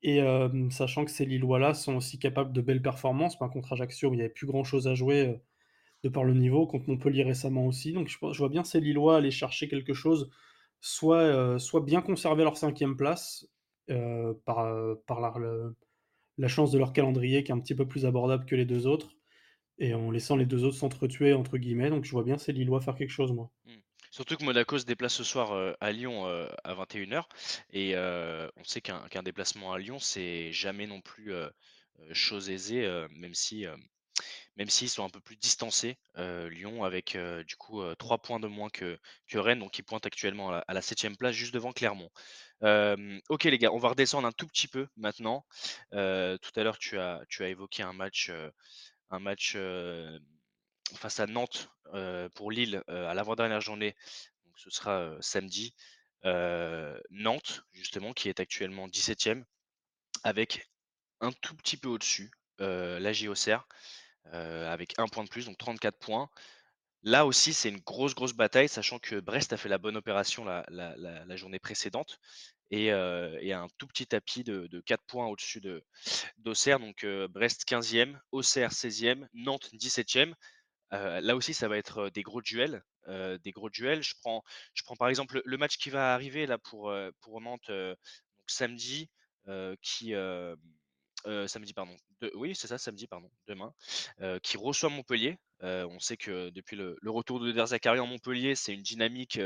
Et 0.01 0.21
sachant 0.69 1.03
que 1.03 1.11
ces 1.11 1.25
Lillois-là 1.25 1.73
sont 1.73 1.97
aussi 1.97 2.19
capables 2.19 2.53
de 2.53 2.61
belles 2.61 2.81
performances, 2.81 3.37
par 3.37 3.49
contre 3.49 3.73
Ajaccio, 3.73 4.13
il 4.13 4.15
n'y 4.15 4.21
avait 4.21 4.29
plus 4.29 4.47
grand-chose 4.47 4.87
à 4.87 4.95
jouer 4.95 5.41
de 6.03 6.09
par 6.09 6.23
le 6.23 6.33
niveau, 6.33 6.67
contre 6.67 6.89
Montpellier 6.89 7.23
récemment 7.23 7.65
aussi. 7.65 7.93
Donc 7.93 8.07
je, 8.07 8.17
vois 8.19 8.49
bien 8.49 8.63
ces 8.63 8.79
Lillois 8.79 9.17
aller 9.17 9.31
chercher 9.31 9.67
quelque 9.67 9.93
chose, 9.93 10.29
soit, 10.81 11.21
euh, 11.21 11.59
soit 11.59 11.81
bien 11.81 12.01
conserver 12.01 12.43
leur 12.43 12.57
cinquième 12.57 12.95
place, 12.97 13.47
par, 14.45 14.73
par 15.07 15.19
la, 15.19 16.47
chance 16.47 16.71
de 16.71 16.79
leur 16.79 16.93
calendrier 16.93 17.43
qui 17.43 17.51
est 17.51 17.55
un 17.55 17.59
petit 17.59 17.75
peu 17.75 17.85
plus 17.85 18.05
abordable 18.05 18.45
que 18.45 18.55
les 18.55 18.63
deux 18.63 18.87
autres 18.87 19.09
et 19.77 19.93
en 19.93 20.09
laissant 20.09 20.37
les 20.37 20.45
deux 20.45 20.63
autres 20.63 20.77
s'entretuer 20.77 21.33
entre 21.33 21.57
guillemets. 21.57 21.89
Donc 21.89 22.05
je 22.05 22.11
vois 22.11 22.23
bien 22.23 22.37
ces 22.37 22.53
Lillois 22.53 22.79
faire 22.79 22.95
quelque 22.95 23.09
chose, 23.09 23.33
moi. 23.33 23.51
Mmh. 23.65 23.71
Surtout 24.13 24.37
que 24.37 24.43
Monaco 24.43 24.77
se 24.77 24.85
déplace 24.85 25.15
ce 25.15 25.23
soir 25.23 25.53
euh, 25.53 25.73
à 25.81 25.91
Lyon 25.91 26.27
euh, 26.27 26.47
à 26.63 26.75
21h 26.75 27.23
et 27.71 27.95
euh, 27.95 28.47
on 28.57 28.63
sait 28.63 28.79
qu'un 28.79 29.23
déplacement 29.23 29.73
à 29.73 29.79
Lyon 29.79 29.97
c'est 29.97 30.51
jamais 30.51 30.85
non 30.85 31.01
plus 31.01 31.33
chose 32.11 32.51
aisée, 32.51 32.87
même 33.09 33.33
si 33.33 33.65
même 34.57 34.69
s'ils 34.69 34.89
sont 34.89 35.03
un 35.03 35.09
peu 35.09 35.19
plus 35.19 35.35
distancés. 35.35 35.97
Lyon 36.15 36.83
avec 36.83 37.17
du 37.47 37.55
coup 37.55 37.81
3 37.95 38.19
points 38.19 38.39
de 38.39 38.47
moins 38.47 38.69
que, 38.69 38.99
que 39.27 39.37
Rennes, 39.37 39.59
donc 39.59 39.77
ils 39.79 39.83
pointent 39.83 40.05
actuellement 40.05 40.51
à 40.51 40.73
la, 40.73 40.81
7 40.81 40.89
septième 40.89 41.17
place, 41.17 41.35
juste 41.35 41.53
devant 41.53 41.71
Clermont. 41.71 42.09
ok 42.61 43.43
les 43.45 43.57
gars, 43.57 43.71
on 43.71 43.79
va 43.79 43.89
redescendre 43.89 44.27
un 44.27 44.31
tout 44.31 44.47
petit 44.47 44.67
peu 44.67 44.87
maintenant. 44.95 45.45
tout 45.91 45.97
à 45.97 46.63
l'heure 46.63 46.77
tu 46.77 46.99
as, 46.99 47.23
évoqué 47.39 47.83
un 47.83 47.93
match, 47.93 48.31
un 49.09 49.19
match 49.19 49.57
face 50.95 51.19
à 51.19 51.27
Nantes 51.27 51.69
pour 52.35 52.51
Lille 52.51 52.83
à 52.87 53.13
l'avant-dernière 53.13 53.61
journée. 53.61 53.95
Donc 54.45 54.59
ce 54.59 54.69
sera 54.69 55.15
samedi. 55.19 55.73
Nantes, 57.09 57.63
justement, 57.73 58.13
qui 58.13 58.29
est 58.29 58.39
actuellement 58.39 58.87
17e, 58.87 59.43
avec 60.23 60.69
un 61.21 61.31
tout 61.31 61.55
petit 61.55 61.77
peu 61.77 61.89
au-dessus, 61.89 62.31
la 62.59 63.13
JOCR, 63.13 63.67
avec 64.31 64.93
un 64.97 65.07
point 65.07 65.23
de 65.23 65.29
plus, 65.29 65.45
donc 65.45 65.57
34 65.57 65.97
points. 65.97 66.29
Là 67.03 67.25
aussi, 67.25 67.53
c'est 67.53 67.69
une 67.69 67.81
grosse, 67.81 68.15
grosse 68.15 68.33
bataille, 68.33 68.69
sachant 68.69 68.97
que 68.97 69.19
Brest 69.19 69.51
a 69.51 69.57
fait 69.57 69.69
la 69.69 69.77
bonne 69.77 69.97
opération 69.97 70.45
la, 70.45 71.35
journée 71.35 71.59
précédente 71.59 72.17
et, 72.71 72.91
a 72.91 73.59
un 73.59 73.67
tout 73.77 73.87
petit 73.87 74.07
tapis 74.07 74.43
de, 74.43 74.81
4 74.85 75.03
points 75.05 75.27
au-dessus 75.27 75.61
d'Auxerre. 76.37 76.79
Donc 76.79 77.05
Brest 77.29 77.67
15e, 77.67 78.17
Auxerre 78.31 78.71
16e, 78.71 79.27
Nantes 79.33 79.69
17e 79.73 80.33
là 80.91 81.35
aussi, 81.35 81.53
ça 81.53 81.67
va 81.67 81.77
être 81.77 82.09
des 82.09 82.21
gros 82.21 82.41
duels. 82.41 82.83
des 83.07 83.51
gros 83.51 83.69
duels. 83.69 84.03
Je 84.03 84.15
prends, 84.21 84.43
je 84.73 84.83
prends 84.83 84.95
par 84.95 85.09
exemple 85.09 85.41
le 85.43 85.57
match 85.57 85.77
qui 85.77 85.89
va 85.89 86.13
arriver 86.13 86.45
là 86.45 86.57
pour, 86.57 86.93
pour 87.21 87.41
Nantes 87.41 87.71
samedi, 88.47 89.09
qui 89.81 90.13
samedi 91.47 91.73
pardon. 91.73 91.95
oui, 92.35 92.55
c'est 92.55 92.67
ça, 92.67 92.77
samedi 92.77 93.07
pardon, 93.07 93.29
demain, 93.47 93.73
qui 94.41 94.57
reçoit 94.57 94.89
Montpellier. 94.89 95.37
on 95.61 95.99
sait 95.99 96.17
que 96.17 96.49
depuis 96.49 96.75
le, 96.75 96.97
retour 97.05 97.39
de 97.39 97.51
Der 97.51 98.01
en 98.01 98.07
Montpellier, 98.07 98.55
c'est 98.55 98.73
une 98.73 98.81
dynamique 98.81 99.39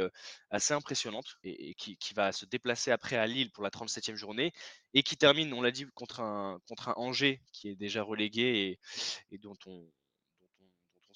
assez 0.49 0.73
impressionnante 0.73 1.37
et, 1.43 1.73
qui, 1.75 2.13
va 2.15 2.31
se 2.31 2.45
déplacer 2.45 2.91
après 2.91 3.17
à 3.17 3.27
Lille 3.27 3.51
pour 3.51 3.63
la 3.63 3.69
37e 3.69 4.15
journée 4.15 4.53
et 4.93 5.03
qui 5.03 5.17
termine, 5.17 5.53
on 5.53 5.61
l'a 5.61 5.71
dit, 5.71 5.85
contre 5.93 6.21
un, 6.21 6.59
contre 6.67 6.89
un 6.89 6.93
Angers 6.97 7.41
qui 7.51 7.69
est 7.69 7.75
déjà 7.75 8.03
relégué 8.03 8.79
et 9.31 9.37
dont 9.37 9.57
on, 9.65 9.87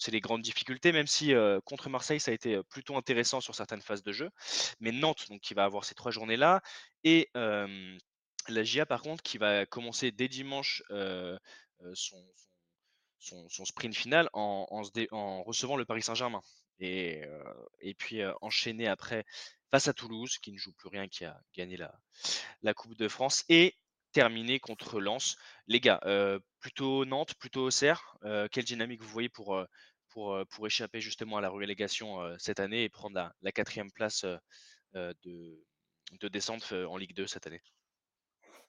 c'est 0.01 0.11
les 0.11 0.19
grandes 0.19 0.41
difficultés, 0.41 0.91
même 0.91 1.07
si 1.07 1.33
contre 1.63 1.89
Marseille, 1.89 2.19
ça 2.19 2.31
a 2.31 2.33
été 2.33 2.61
plutôt 2.69 2.97
intéressant 2.97 3.39
sur 3.39 3.53
certaines 3.53 3.81
phases 3.81 4.03
de 4.03 4.11
jeu. 4.11 4.31
Mais 4.79 4.91
Nantes, 4.91 5.27
donc, 5.29 5.41
qui 5.41 5.53
va 5.53 5.63
avoir 5.63 5.85
ces 5.85 5.93
trois 5.93 6.11
journées-là, 6.11 6.61
et 7.03 7.29
la 8.49 8.63
GIA, 8.63 8.85
par 8.85 9.01
contre, 9.01 9.23
qui 9.23 9.37
va 9.37 9.65
commencer 9.65 10.11
dès 10.11 10.27
dimanche 10.27 10.83
son, 11.93 12.23
son, 13.21 13.65
sprint 13.65 13.95
final 13.95 14.29
en, 14.33 14.65
recevant 15.45 15.77
le 15.77 15.85
Paris 15.85 16.03
Saint-Germain. 16.03 16.41
Et, 16.79 17.21
et, 17.79 17.93
puis 17.93 18.21
enchaîner 18.41 18.87
après 18.87 19.23
face 19.69 19.87
à 19.87 19.93
Toulouse, 19.93 20.37
qui 20.39 20.51
ne 20.51 20.57
joue 20.57 20.73
plus 20.73 20.89
rien, 20.89 21.07
qui 21.07 21.25
a 21.25 21.39
gagné 21.55 21.77
la, 22.61 22.73
Coupe 22.73 22.97
de 22.97 23.07
France, 23.07 23.45
et 23.49 23.75
terminer 24.11 24.59
contre 24.59 24.99
Lens. 24.99 25.37
Les 25.67 25.79
gars, 25.79 26.01
plutôt 26.59 27.05
Nantes, 27.05 27.35
plutôt 27.35 27.67
Auxerre, 27.67 28.17
quelle 28.51 28.65
dynamique 28.65 29.01
vous 29.01 29.09
voyez 29.09 29.29
pour 29.29 29.65
échapper 30.65 31.01
justement 31.01 31.37
à 31.37 31.41
la 31.41 31.49
relégation 31.49 32.19
cette 32.37 32.59
année 32.59 32.83
et 32.83 32.89
prendre 32.89 33.31
la, 33.41 33.51
quatrième 33.51 33.91
place 33.91 34.25
de, 34.93 35.63
de 36.19 36.27
descente 36.27 36.73
en 36.73 36.97
Ligue 36.97 37.15
2 37.15 37.27
cette 37.27 37.47
année? 37.47 37.61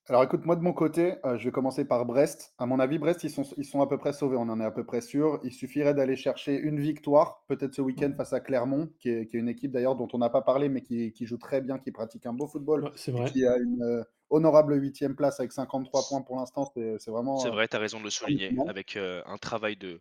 Alors 0.09 0.25
écoute, 0.25 0.45
moi 0.45 0.57
de 0.57 0.63
mon 0.63 0.73
côté, 0.73 1.15
je 1.25 1.45
vais 1.45 1.53
commencer 1.53 1.85
par 1.85 2.05
Brest. 2.05 2.55
À 2.59 2.67
mon 2.67 2.81
avis, 2.81 2.99
Brest, 2.99 3.23
ils 3.23 3.31
sont, 3.31 3.45
ils 3.57 3.65
sont 3.65 3.81
à 3.81 3.87
peu 3.87 3.99
près 3.99 4.13
sauvés, 4.13 4.37
on 4.37 4.49
en 4.49 4.61
est 4.61 4.65
à 4.65 4.71
peu 4.73 4.85
près 4.85 5.01
sûr. 5.01 5.39
Il 5.45 5.53
suffirait 5.53 5.95
d'aller 5.95 6.17
chercher 6.17 6.59
une 6.59 6.81
victoire, 6.81 7.45
peut-être 7.47 7.75
ce 7.75 7.83
week-end 7.83 8.13
face 8.17 8.33
à 8.33 8.41
Clermont, 8.41 8.91
qui 8.99 9.11
est, 9.11 9.29
qui 9.29 9.37
est 9.37 9.41
une 9.41 9.49
équipe 9.49 9.71
d'ailleurs 9.71 9.95
dont 9.95 10.09
on 10.13 10.19
n'a 10.19 10.29
pas 10.29 10.43
parlé, 10.43 10.69
mais 10.69 10.83
qui, 10.83 11.13
qui, 11.13 11.25
joue 11.25 11.39
très 11.39 11.61
bien, 11.61 11.79
qui 11.79 11.93
pratique 11.93 12.27
un 12.27 12.33
beau 12.33 12.49
football, 12.49 12.91
c'est 12.97 13.13
vrai. 13.13 13.31
qui 13.31 13.47
a 13.47 13.57
une 13.57 14.05
honorable 14.31 14.75
huitième 14.75 15.15
place 15.15 15.39
avec 15.39 15.53
53 15.53 16.03
points 16.09 16.23
pour 16.23 16.37
l'instant. 16.37 16.73
C'est 16.75 17.11
vraiment. 17.11 17.39
C'est 17.39 17.51
vrai, 17.51 17.69
tu 17.69 17.77
as 17.77 17.79
raison 17.79 18.01
de 18.01 18.05
le 18.05 18.11
souligner, 18.11 18.57
avec 18.67 18.97
un 18.97 19.37
travail 19.39 19.77
de, 19.77 20.01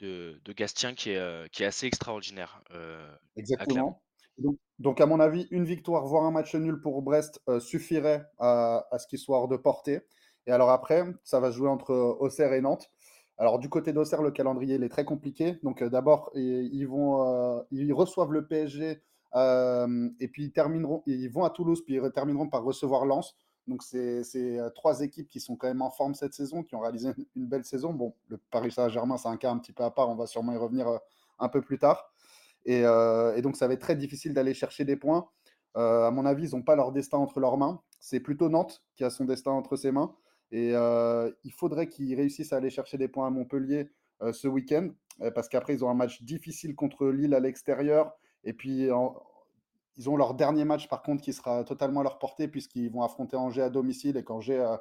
de, 0.00 0.40
de, 0.44 0.52
Gastien 0.52 0.94
qui 0.94 1.10
est, 1.10 1.50
qui 1.52 1.62
est 1.62 1.66
assez 1.66 1.86
extraordinaire. 1.86 2.62
Exactement. 3.36 4.02
Donc, 4.38 4.58
à 4.84 5.06
mon 5.06 5.20
avis, 5.20 5.46
une 5.50 5.64
victoire, 5.64 6.06
voire 6.06 6.24
un 6.24 6.30
match 6.30 6.54
nul 6.54 6.80
pour 6.80 7.02
Brest 7.02 7.40
euh, 7.48 7.60
suffirait 7.60 8.26
à, 8.38 8.86
ce 8.98 9.06
qu'il 9.06 9.18
soit 9.18 9.38
hors 9.38 9.48
de 9.48 9.56
portée. 9.56 10.00
Et 10.46 10.52
alors 10.52 10.70
après, 10.70 11.04
ça 11.24 11.40
va 11.40 11.50
se 11.50 11.56
jouer 11.56 11.68
entre 11.68 11.92
Auxerre 12.20 12.52
et 12.52 12.60
Nantes. 12.60 12.90
Alors 13.38 13.58
du 13.58 13.68
côté 13.68 13.92
d'Auxerre, 13.92 14.22
le 14.22 14.30
calendrier 14.30 14.76
est 14.76 14.88
très 14.88 15.04
compliqué. 15.04 15.58
Donc 15.62 15.82
euh, 15.82 15.90
d'abord, 15.90 16.30
euh, 16.36 17.62
ils 17.70 17.92
reçoivent 17.92 18.32
le 18.32 18.46
PSG 18.46 19.02
et 19.34 20.28
puis 20.28 20.44
ils, 20.44 20.52
termineront, 20.52 21.02
ils 21.06 21.28
vont 21.28 21.44
à 21.44 21.50
Toulouse, 21.50 21.82
puis 21.84 21.96
ils 21.96 22.12
termineront 22.12 22.48
par 22.48 22.62
recevoir 22.62 23.04
Lens. 23.04 23.36
Donc 23.66 23.82
c'est 23.82 24.22
trois 24.74 25.00
équipes 25.00 25.28
qui 25.28 25.40
sont 25.40 25.56
quand 25.56 25.66
même 25.66 25.82
en 25.82 25.90
forme 25.90 26.14
cette 26.14 26.32
saison, 26.32 26.62
qui 26.62 26.74
ont 26.74 26.80
réalisé 26.80 27.10
une 27.34 27.46
belle 27.46 27.64
saison. 27.64 27.92
Bon, 27.92 28.14
le 28.28 28.38
Paris 28.50 28.70
Saint-Germain, 28.70 29.18
c'est 29.18 29.28
un 29.28 29.36
cas 29.36 29.50
un 29.50 29.58
petit 29.58 29.72
peu 29.72 29.82
à 29.82 29.90
part, 29.90 30.08
on 30.08 30.14
va 30.14 30.26
sûrement 30.26 30.52
y 30.52 30.56
revenir 30.56 30.86
un 31.38 31.48
peu 31.48 31.60
plus 31.60 31.78
tard. 31.78 32.10
Euh, 32.68 33.34
et, 33.36 33.42
donc, 33.42 33.56
ça 33.56 33.66
va 33.66 33.74
être 33.74 33.80
très 33.80 33.96
difficile 33.96 34.34
d'aller 34.34 34.54
chercher 34.54 34.84
des 34.84 34.96
points. 34.96 35.28
Euh, 35.76 36.06
à 36.06 36.10
mon 36.10 36.24
avis, 36.26 36.48
ils 36.48 36.56
n'ont 36.56 36.62
pas 36.62 36.76
leur 36.76 36.92
destin 36.92 37.18
entre 37.18 37.40
leurs 37.40 37.58
mains. 37.58 37.80
C'est 38.00 38.20
plutôt 38.20 38.48
Nantes 38.48 38.82
qui 38.96 39.04
a 39.04 39.10
son 39.10 39.24
destin 39.24 39.52
entre 39.52 39.76
ses 39.76 39.92
mains. 39.92 40.14
Et 40.52 40.72
euh, 40.74 41.30
il 41.44 41.52
faudrait 41.52 41.88
qu'ils 41.88 42.14
réussissent 42.14 42.52
à 42.52 42.56
aller 42.56 42.70
chercher 42.70 42.98
des 42.98 43.08
points 43.08 43.26
à 43.26 43.30
Montpellier 43.30 43.90
ce 44.32 44.48
week-end, 44.48 44.88
parce 45.34 45.46
qu'après, 45.46 45.74
ils 45.74 45.84
ont 45.84 45.90
un 45.90 45.94
match 45.94 46.22
difficile 46.22 46.74
contre 46.74 47.08
Lille 47.08 47.34
à 47.34 47.40
l'extérieur. 47.40 48.16
Et 48.44 48.54
puis, 48.54 48.88
ils 49.98 50.10
ont 50.10 50.16
leur 50.16 50.32
dernier 50.32 50.64
match, 50.64 50.88
par 50.88 51.02
contre, 51.02 51.22
qui 51.22 51.34
sera 51.34 51.64
totalement 51.64 52.00
à 52.00 52.04
leur 52.04 52.18
portée, 52.18 52.48
puisqu'ils 52.48 52.90
vont 52.90 53.02
affronter 53.02 53.36
Angers 53.36 53.60
à 53.60 53.68
domicile 53.68 54.16
et 54.16 54.24
qu'Angers 54.24 54.76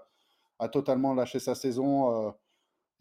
a, 0.60 0.69
totalement 0.69 1.13
lâché 1.13 1.39
sa 1.39 1.54
saison. 1.54 2.34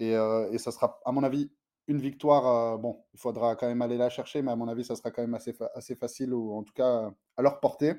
et, 0.01 0.11
et, 0.11 0.59
ça 0.59 0.73
sera, 0.73 1.01
à 1.05 1.13
mon 1.13 1.23
avis, 1.23 1.53
une 1.87 1.99
victoire, 1.99 2.75
euh, 2.75 2.79
bon, 2.79 3.05
il 3.13 3.21
faudra 3.21 3.57
quand 3.57 3.67
même 3.67 3.83
aller 3.83 3.97
la 3.97 4.09
chercher, 4.11 4.43
mais 4.43 4.51
à 4.51 4.57
mon 4.57 4.69
avis, 4.69 4.85
ça 4.85 4.97
sera 4.97 5.11
quand 5.11 5.23
même 5.23 5.35
assez, 5.35 5.95
facile, 5.95 6.33
ou 6.33 6.53
en 6.53 6.63
tout 6.63 6.73
cas 6.73 7.13
à 7.37 7.43
leur 7.43 7.61
portée. 7.61 7.95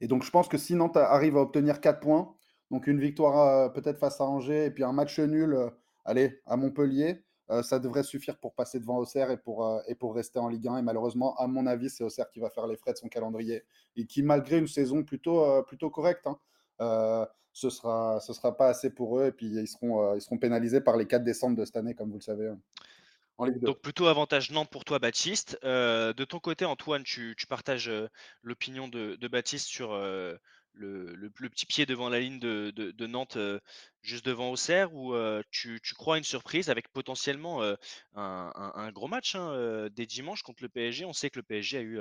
Et 0.00 0.08
donc, 0.08 0.22
je 0.22 0.30
pense 0.30 0.48
que 0.48 0.58
si 0.58 0.74
Nantes 0.74 0.96
arrive 0.96 1.36
à 1.36 1.40
obtenir 1.40 1.80
4 1.80 2.00
points, 2.00 2.34
donc 2.70 2.86
une 2.86 3.00
victoire 3.00 3.38
euh, 3.38 3.68
peut-être 3.68 3.98
face 3.98 4.20
à 4.20 4.24
Angers, 4.24 4.66
et 4.66 4.70
puis 4.70 4.84
un 4.84 4.92
match 4.92 5.18
nul, 5.18 5.54
euh, 5.54 5.70
allez, 6.04 6.40
à 6.46 6.56
Montpellier, 6.56 7.24
ça 7.62 7.78
devrait 7.78 8.02
suffire 8.02 8.38
pour 8.38 8.54
passer 8.54 8.78
devant 8.78 8.98
Auxerre 8.98 9.30
et 9.30 9.38
pour, 9.38 9.80
et 9.86 9.94
pour 9.94 10.14
rester 10.14 10.38
en 10.38 10.48
Ligue 10.48 10.68
1. 10.68 10.76
Et 10.76 10.82
malheureusement, 10.82 11.34
à 11.36 11.46
mon 11.46 11.66
avis, 11.66 11.88
c'est 11.88 12.04
Auxerre 12.04 12.28
qui 12.28 12.40
va 12.40 12.50
faire 12.50 12.66
les 12.66 12.76
frais 12.76 12.92
de 12.92 12.98
son 12.98 13.08
calendrier, 13.08 13.64
et 13.96 14.04
qui, 14.04 14.22
malgré 14.22 14.58
une 14.58 14.66
saison 14.66 15.02
plutôt, 15.02 15.62
plutôt 15.62 15.88
correcte, 15.88 16.26
hein, 16.26 16.38
ce 17.58 17.66
ne 17.66 17.70
sera, 17.70 18.20
ce 18.20 18.32
sera 18.32 18.56
pas 18.56 18.68
assez 18.68 18.90
pour 18.90 19.18
eux 19.18 19.26
et 19.26 19.32
puis 19.32 19.46
ils 19.46 19.66
seront, 19.66 20.12
euh, 20.12 20.16
ils 20.16 20.20
seront 20.20 20.38
pénalisés 20.38 20.80
par 20.80 20.96
les 20.96 21.06
4 21.06 21.24
décembre 21.24 21.56
de 21.56 21.64
cette 21.64 21.76
année, 21.76 21.94
comme 21.94 22.10
vous 22.10 22.18
le 22.18 22.22
savez. 22.22 22.48
Hein, 22.48 23.50
Donc 23.62 23.80
plutôt 23.80 24.06
avantage 24.06 24.50
Nantes 24.52 24.70
pour 24.70 24.84
toi, 24.84 24.98
Baptiste. 24.98 25.58
Euh, 25.64 26.12
de 26.12 26.24
ton 26.24 26.38
côté, 26.38 26.64
Antoine, 26.64 27.02
tu, 27.02 27.34
partages 27.48 27.88
euh, 27.88 28.08
l'opinion 28.42 28.86
de, 28.86 29.16
Baptiste 29.28 29.66
sur 29.66 29.92
le, 29.92 30.38
petit 31.40 31.66
pied 31.66 31.84
devant 31.84 32.08
la 32.08 32.20
ligne 32.20 32.38
de, 32.38 33.06
Nantes, 33.06 33.38
juste 34.02 34.24
devant 34.24 34.50
Auxerre, 34.50 34.94
ou 34.94 35.14
tu, 35.50 35.80
crois 35.96 36.14
à 36.14 36.18
une 36.18 36.24
surprise 36.24 36.70
avec 36.70 36.88
potentiellement 36.92 37.60
un, 38.14 38.92
gros 38.92 39.08
match 39.08 39.34
hein, 39.34 39.88
des 39.92 40.06
dimanches 40.06 40.42
contre 40.42 40.62
le 40.62 40.68
PSG 40.68 41.04
On 41.04 41.12
sait 41.12 41.30
que 41.30 41.40
le 41.40 41.44
PSG 41.44 41.78
a 41.78 41.82
eu 41.82 41.98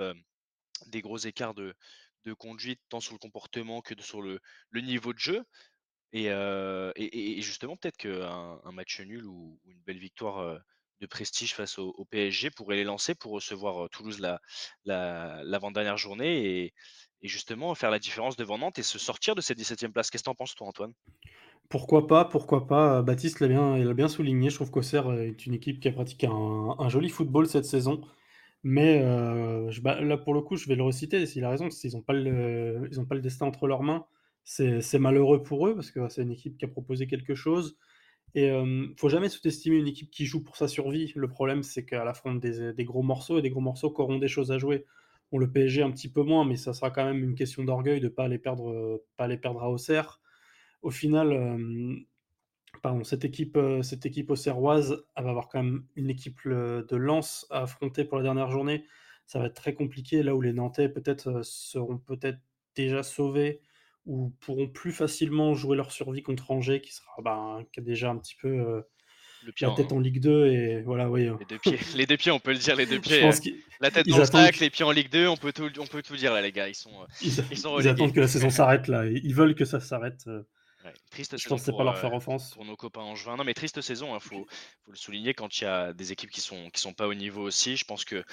des 0.86 1.02
gros 1.02 1.18
écarts 1.18 1.56
de, 1.56 1.74
de 2.28 2.34
conduite, 2.34 2.80
tant 2.90 3.00
sur 3.00 3.14
le 3.14 3.20
comportement 3.20 3.82
que 3.82 3.94
sur 4.02 4.22
le, 4.22 4.40
niveau 4.74 5.14
de 5.14 5.20
jeu. 5.20 5.44
Et, 6.14 7.42
justement, 7.42 7.78
peut-être 7.78 7.98
qu'un 7.98 8.60
un 8.64 8.72
match 8.72 9.00
nul 9.02 9.26
ou, 9.26 9.60
une 9.66 9.82
belle 9.82 10.00
victoire 10.00 10.60
de 11.00 11.06
prestige 11.08 11.54
face 11.54 11.80
au, 11.80 12.06
PSG 12.10 12.52
pourrait 12.52 12.76
les 12.76 12.84
lancer 12.84 13.16
pour 13.16 13.32
recevoir 13.32 13.90
Toulouse 13.90 14.20
l'avant-dernière 14.86 15.94
la, 15.94 15.98
journée 15.98 16.64
et, 16.64 16.74
justement 17.24 17.74
faire 17.74 17.90
la 17.90 18.00
différence 18.00 18.38
devant 18.38 18.60
Nantes 18.60 18.78
et 18.78 18.84
se 18.84 19.00
sortir 19.00 19.34
de 19.36 19.42
cette 19.42 19.60
17e 19.60 19.92
place. 19.92 20.12
Qu'est-ce 20.12 20.24
que 20.24 20.30
tu 20.30 20.32
en 20.32 20.36
penses, 20.36 20.56
toi, 20.56 20.68
Antoine? 20.68 20.94
Pourquoi 21.70 22.08
pas, 22.08 22.24
pourquoi 22.26 22.68
pas. 22.68 23.02
Baptiste 23.02 23.40
l'a 23.42 23.48
bien, 23.48 23.94
bien 23.94 24.08
souligné. 24.08 24.50
Je 24.50 24.56
trouve 24.56 24.72
qu'Auxerre 24.72 25.12
est 25.14 25.46
une 25.46 25.54
équipe 25.54 25.80
qui 25.80 25.88
a 25.90 25.92
pratiqué 25.92 26.28
un, 26.28 26.90
joli 26.90 27.10
football 27.10 27.48
cette 27.48 27.66
saison. 27.66 28.02
Mais 28.64 29.02
euh, 29.04 29.72
bah, 29.82 30.02
là, 30.02 30.18
pour 30.18 30.34
le 30.34 30.42
coup, 30.42 30.58
je 30.58 30.68
vais 30.68 30.76
le 30.76 30.84
reciter, 30.84 31.26
s'il 31.26 31.44
a 31.44 31.50
raison, 31.50 31.70
ils 31.70 31.94
n'ont 31.94 32.02
pas, 32.02 32.14
le, 32.14 32.90
pas 33.08 33.16
le 33.16 33.22
destin 33.22 33.46
entre 33.46 33.68
leurs 33.68 33.84
mains. 33.84 34.06
c'est 34.44 35.00
malheureux 35.00 35.44
pour 35.44 35.68
eux 35.68 35.76
parce 35.76 35.92
que 35.92 36.08
c'est 36.10 36.24
une 36.24 36.32
équipe 36.32 36.58
qui 36.58 36.66
a 36.66 36.68
proposé 36.68 37.08
quelque 37.08 37.36
chose. 37.36 37.78
Et 38.36 38.52
ne 38.52 38.94
faut 38.98 39.10
jamais 39.10 39.30
sous-estimer 39.30 39.78
une 39.78 39.88
équipe 39.88 40.12
qui 40.12 40.26
joue 40.26 40.44
pour 40.44 40.58
sa 40.58 40.68
survie. 40.68 41.14
Le 41.16 41.28
problème, 41.30 41.64
c'est 41.64 41.86
qu'elle 41.86 42.08
affronte 42.08 42.40
des, 42.40 42.74
des 42.74 42.86
gros 42.86 43.04
morceaux 43.04 43.40
et 43.40 43.42
des 43.42 43.50
gros 43.50 43.62
morceaux 43.62 43.92
qui 43.92 44.02
auront 44.02 44.20
des 44.20 44.28
choses 44.28 44.52
à 44.52 44.58
jouer. 44.60 44.86
On 45.32 45.38
le 45.40 45.52
PSG 45.52 45.82
un 45.84 45.92
petit 45.92 46.10
peu 46.10 46.24
moins, 46.24 46.46
mais 46.46 46.58
ça 46.58 46.74
sera 46.74 46.92
quand 46.92 47.06
même 47.06 47.24
une 47.24 47.36
question 47.36 47.64
d'orgueil 47.64 48.00
de 48.00 48.06
ne 48.06 48.10
pas 48.10 48.28
les 48.28 48.40
perdre, 48.40 49.04
pas 49.18 49.28
les 49.28 49.38
perdre 49.38 49.64
à 49.64 49.70
Auxerre. 49.70 50.22
Au 50.82 50.92
final, 50.92 51.34
pardon, 52.88 53.04
cette 53.04 53.26
équipe, 53.26 53.60
cette 53.82 54.06
équipe 54.06 54.32
auxerroise, 54.32 55.04
elle 55.18 55.26
va 55.26 55.32
avoir 55.32 55.50
quand 55.50 55.62
même 55.62 55.84
une 55.98 56.10
équipe 56.10 56.40
de 56.48 56.96
lance 56.96 57.46
à 57.50 57.64
affronter 57.64 58.06
pour 58.06 58.18
la 58.18 58.24
dernière 58.24 58.50
journée. 58.50 58.86
Ça 59.26 59.40
va 59.40 59.48
être 59.48 59.56
très 59.56 59.74
compliqué 59.74 60.24
là 60.24 60.34
où 60.34 60.40
les 60.40 60.54
Nantais 60.54 60.88
peut-être 60.88 61.42
seront 61.44 61.98
peut-être 61.98 62.40
déjà 62.76 63.04
sauvés 63.04 63.60
ou 64.06 64.34
pourront 64.40 64.70
plus 64.70 64.94
facilement 64.94 65.54
jouer 65.54 65.76
leur 65.76 65.92
survie 65.92 66.24
contre 66.24 66.50
Angers, 66.50 66.80
qui 66.80 66.94
sera 66.94 67.22
bah, 67.22 67.60
qui 67.74 67.82
a 67.82 67.84
déjà 67.84 68.10
un 68.10 68.16
petit 68.16 68.38
peu 68.42 68.48
euh, 68.48 68.82
le 69.46 69.52
pied 69.52 69.68
la 69.68 69.74
tête 69.74 69.92
en... 69.92 70.00
Ligue 70.00 70.22
2 70.22 70.48
et 70.48 70.82
voilà, 70.84 71.10
oui. 71.10 71.24
Les 71.26 71.46
deux 71.46 71.60
pieds, 71.60 71.78
les 71.98 72.06
deux 72.06 72.16
pieds, 72.16 72.32
on 72.32 72.40
peut 72.40 72.54
le 72.54 72.58
dire, 72.58 72.78
les 72.78 72.86
deux 72.86 73.00
pieds. 73.02 73.26
Euh, 73.26 73.32
la 73.82 73.92
tête 73.92 74.08
dans 74.08 74.18
le 74.18 74.24
sac, 74.24 74.60
les 74.60 74.70
pieds 74.70 74.86
en 74.86 74.92
Ligue 74.92 75.10
2, 75.10 75.28
on 75.28 75.36
peut 75.36 75.52
tout, 75.52 75.70
on 75.78 75.86
peut 75.86 76.02
tout 76.02 76.16
dire 76.16 76.34
là, 76.34 76.42
les 76.42 76.54
gars. 76.54 76.70
Ils 76.70 76.76
sont, 76.76 77.02
euh, 77.02 77.06
ils, 77.22 77.34
ils, 77.52 77.88
attendent 77.90 78.14
que 78.14 78.22
la 78.22 78.30
saison 78.30 78.50
s'arrête 78.50 78.88
là. 78.88 79.06
Ils 79.06 79.36
veulent 79.36 79.56
que 79.56 79.66
ça 79.66 79.82
s'arrête. 79.82 80.26
Triste 81.10 81.38
je 81.38 81.48
pense 81.48 81.64
pour, 81.64 81.78
pas 81.78 81.84
leur 81.84 81.98
faire 81.98 82.14
offense. 82.14 82.52
Pour 82.52 82.66
nos 82.66 82.76
copains 82.76 83.02
en 83.02 83.16
juin. 83.16 83.38
Non, 83.38 83.44
mais 83.44 83.54
triste 83.54 83.82
saison, 83.82 84.14
il 84.14 84.16
hein, 84.16 84.20
faut, 84.20 84.48
faut, 84.84 84.92
le 84.92 84.98
souligner 84.98 85.34
quand 85.34 85.60
il 85.60 85.64
y 85.64 85.68
a 85.68 85.94
des 85.94 86.12
équipes 86.12 86.30
qui 86.30 86.42
sont, 86.42 86.70
qui 86.70 86.82
sont 86.82 86.94
pas 86.94 87.08
au 87.08 87.14
niveau 87.14 87.42
aussi. 87.42 87.78
Je 87.78 87.86
pense 87.86 88.06
que 88.06 88.24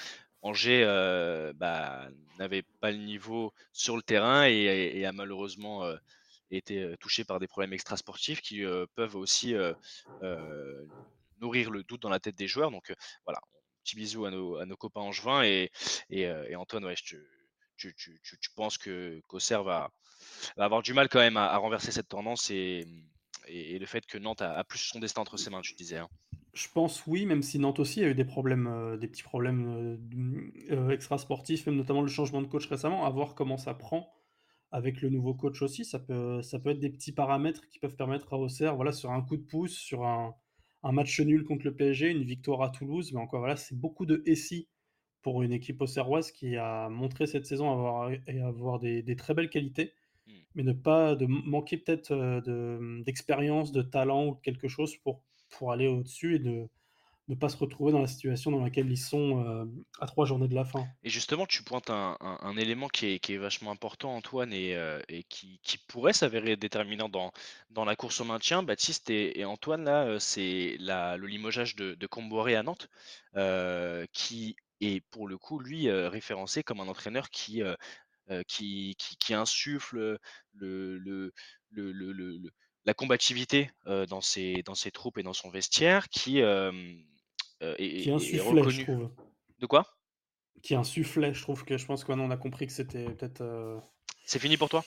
Angers 0.45 0.83
euh, 0.83 1.53
bah, 1.53 2.07
n'avait 2.37 2.61
pas 2.79 2.91
le 2.91 2.99
niveau 2.99 3.51
sur 3.73 3.95
le 3.95 4.03
terrain 4.03 4.45
et, 4.45 5.03
a 5.03 5.11
malheureusement 5.11 5.83
euh, 5.83 5.97
été 6.51 6.83
euh, 6.83 6.95
touché 6.97 7.23
par 7.23 7.39
des 7.39 7.47
problèmes 7.47 7.73
extrasportifs 7.73 8.41
qui 8.41 8.63
peuvent 8.93 9.15
aussi 9.15 9.55
nourrir 11.41 11.71
le 11.71 11.83
doute 11.83 12.03
dans 12.03 12.09
la 12.09 12.19
tête 12.19 12.35
des 12.35 12.47
joueurs. 12.47 12.69
Donc 12.69 12.93
voilà, 13.25 13.39
petit 13.83 13.95
bisou 13.95 14.25
à 14.25 14.29
nos, 14.29 14.57
à 14.57 14.67
nos 14.67 14.77
copains 14.77 15.01
angevins 15.01 15.43
et, 15.43 15.71
et, 16.11 16.55
Antoine, 16.55 16.85
ouais, 16.85 16.93
tu, 16.93 17.25
tu, 17.75 18.49
penses 18.55 18.77
que 18.77 19.19
qu'Auxerre 19.27 19.63
va, 19.63 19.89
va, 20.57 20.65
avoir 20.65 20.81
du 20.81 20.93
mal 20.93 21.09
quand 21.09 21.19
même 21.19 21.37
à, 21.37 21.55
renverser 21.57 21.91
cette 21.91 22.09
tendance 22.09 22.49
et, 22.49 22.85
et, 23.47 23.79
le 23.79 23.85
fait 23.85 24.05
que 24.05 24.17
Nantes 24.17 24.41
a, 24.41 24.63
plus 24.63 24.79
son 24.79 24.99
destin 24.99 25.21
entre 25.21 25.37
ses 25.37 25.49
mains, 25.49 25.61
tu 25.61 25.73
disais. 25.75 25.97
Hein. 25.97 26.09
Je 26.55 26.69
pense 26.73 27.05
oui, 27.05 27.25
même 27.25 27.41
si 27.41 27.59
Nantes 27.59 27.79
aussi 27.79 28.01
a 28.01 28.07
eu 28.07 28.15
des 28.15 28.23
problèmes, 28.23 28.67
euh, 28.67 28.95
des 28.95 29.07
petits 29.09 29.23
problèmes 29.23 29.99
euh, 30.71 30.71
euh, 30.71 30.89
extra-sportifs, 30.89 31.65
même 31.65 31.75
notamment 31.75 32.01
le 32.01 32.07
changement 32.07 32.41
de 32.41 32.47
coach 32.47 32.67
récemment, 32.67 33.05
à 33.05 33.09
voir 33.09 33.35
comment 33.35 33.57
ça 33.57 33.73
prend 33.73 34.09
avec 34.71 35.01
le 35.01 35.09
nouveau 35.09 35.33
coach 35.33 35.61
aussi. 35.61 35.83
Ça 35.83 35.99
peut, 35.99 36.39
être 36.39 36.79
des 36.79 36.89
petits 36.89 37.11
paramètres 37.11 37.67
qui 37.67 37.79
peuvent 37.79 37.97
permettre 37.97 38.33
à 38.33 38.37
Auxerre, 38.37 38.77
voilà, 38.77 38.93
sur 38.93 39.11
un 39.11 39.21
coup 39.21 39.35
de 39.35 39.43
pouce, 39.43 39.73
sur 39.73 40.05
un, 40.05 40.33
match 40.83 41.19
nul 41.19 41.43
contre 41.43 41.65
le 41.65 41.75
PSG, 41.75 42.09
une 42.09 42.23
victoire 42.23 42.61
à 42.61 42.69
Toulouse, 42.69 43.11
mais 43.11 43.19
encore 43.19 43.39
voilà, 43.39 43.57
c'est 43.57 43.75
beaucoup 43.77 44.05
de 44.05 44.23
SI 44.33 44.69
pour 45.23 45.41
une 45.41 45.51
équipe 45.51 45.81
auxerroise 45.81 46.31
qui 46.31 46.55
a 46.55 46.87
montré 46.89 47.27
cette 47.27 47.47
saison 47.47 47.71
avoir, 47.71 48.11
avoir 48.45 48.79
des, 48.79 49.15
très 49.17 49.33
belles 49.33 49.49
qualités, 49.49 49.93
hmm. 50.27 50.31
mais 50.55 50.63
ne 50.63 50.73
pas 50.73 51.15
de 51.15 51.25
manquer 51.25 51.77
peut-être 51.77 52.13
d'expérience, 53.03 53.71
de 53.71 53.81
talent 53.81 54.27
ou 54.27 54.35
quelque 54.35 54.67
chose 54.67 54.95
pour 54.97 55.21
pour 55.57 55.71
aller 55.71 55.87
au-dessus 55.87 56.35
et 56.35 56.39
de 56.39 56.67
ne 57.27 57.35
pas 57.35 57.49
se 57.49 57.57
retrouver 57.57 57.91
dans 57.91 58.01
la 58.01 58.07
situation 58.07 58.51
dans 58.51 58.63
laquelle 58.63 58.89
ils 58.91 58.97
sont 58.97 59.43
euh, 59.43 59.65
à 59.99 60.05
trois 60.05 60.25
journées 60.25 60.47
de 60.47 60.53
la 60.53 60.63
fin. 60.63 60.85
Et 61.03 61.09
justement, 61.09 61.47
tu 61.47 61.63
pointes 61.63 61.89
un, 61.89 62.57
élément 62.57 62.87
qui 62.87 63.07
est, 63.07 63.19
qui 63.19 63.33
est, 63.33 63.37
vachement 63.37 63.71
important, 63.71 64.15
Antoine, 64.15 64.53
et, 64.53 64.75
euh, 64.75 65.01
et 65.09 65.23
qui, 65.23 65.59
qui, 65.63 65.79
pourrait 65.87 66.13
s'avérer 66.13 66.55
déterminant 66.55 67.09
dans, 67.09 67.31
dans 67.71 67.83
la 67.83 67.95
course 67.95 68.21
au 68.21 68.25
maintien. 68.25 68.61
Baptiste 68.61 69.09
et, 69.09 69.43
Antoine, 69.43 69.85
là, 69.85 70.19
c'est 70.19 70.77
le 70.79 71.25
limogeage 71.25 71.75
de, 71.75 71.95
de 71.95 72.07
Comboiré 72.07 72.55
à 72.55 72.61
Nantes, 72.61 72.89
qui 74.13 74.55
est 74.81 75.01
pour 75.09 75.27
le 75.27 75.37
coup, 75.39 75.59
lui, 75.59 75.89
référencé 75.89 76.61
comme 76.61 76.79
un 76.79 76.87
entraîneur 76.87 77.31
qui, 77.31 77.63
qui, 78.47 78.95
qui, 78.97 79.33
insuffle 79.33 80.19
le, 80.53 80.97
le, 80.97 81.31
le, 81.69 81.91
le 81.91 82.51
la 82.85 82.93
combativité 82.93 83.71
dans, 83.85 84.21
ses, 84.21 84.61
dans 84.63 84.75
ses 84.75 84.91
troupes 84.91 85.17
et 85.17 85.23
dans 85.23 85.33
son 85.33 85.49
vestiaire 85.49 86.07
qui, 86.09 86.39
est, 86.39 86.71
qui 87.77 88.11
insufflait, 88.11 88.69
je 88.69 88.83
trouve. 88.83 89.11
De 89.59 89.65
quoi? 89.65 89.85
Qui 90.61 90.75
insufflait, 90.75 91.33
je 91.33 91.41
trouve 91.41 91.65
que 91.65 91.77
je 91.77 91.85
pense 91.85 92.03
qu'on 92.03 92.29
a 92.29 92.37
compris 92.37 92.67
que 92.67 92.73
c'était 92.73 93.05
peut-être. 93.05 93.43
C'est 94.25 94.39
fini 94.39 94.57
pour 94.57 94.69
toi? 94.69 94.83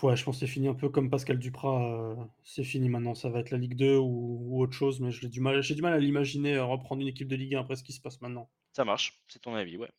Ouais, 0.00 0.16
je 0.16 0.24
pense 0.24 0.36
que 0.36 0.46
c'est 0.46 0.52
fini 0.52 0.68
un 0.68 0.74
peu 0.74 0.88
comme 0.88 1.10
Pascal 1.10 1.38
Duprat. 1.38 2.16
c'est 2.44 2.64
fini 2.64 2.88
maintenant, 2.88 3.14
ça 3.14 3.28
va 3.28 3.40
être 3.40 3.50
la 3.50 3.58
Ligue 3.58 3.76
2 3.76 3.98
ou, 3.98 4.62
autre 4.62 4.72
chose, 4.72 5.00
mais 5.00 5.10
j'ai 5.10 5.28
du 5.28 5.40
mal, 5.40 5.62
j'ai 5.62 5.74
du 5.74 5.82
mal 5.82 5.92
à 5.92 5.98
l'imaginer 5.98 6.58
reprendre 6.58 7.02
une 7.02 7.08
équipe 7.08 7.28
de 7.28 7.36
Ligue 7.36 7.54
1 7.56 7.60
après 7.60 7.76
ce 7.76 7.82
qui 7.82 7.92
se 7.92 8.00
passe 8.00 8.20
maintenant. 8.20 8.50
Ça 8.72 8.84
marche, 8.84 9.20
c'est 9.28 9.40
ton 9.40 9.54
avis, 9.54 9.76
ouais. 9.76 9.90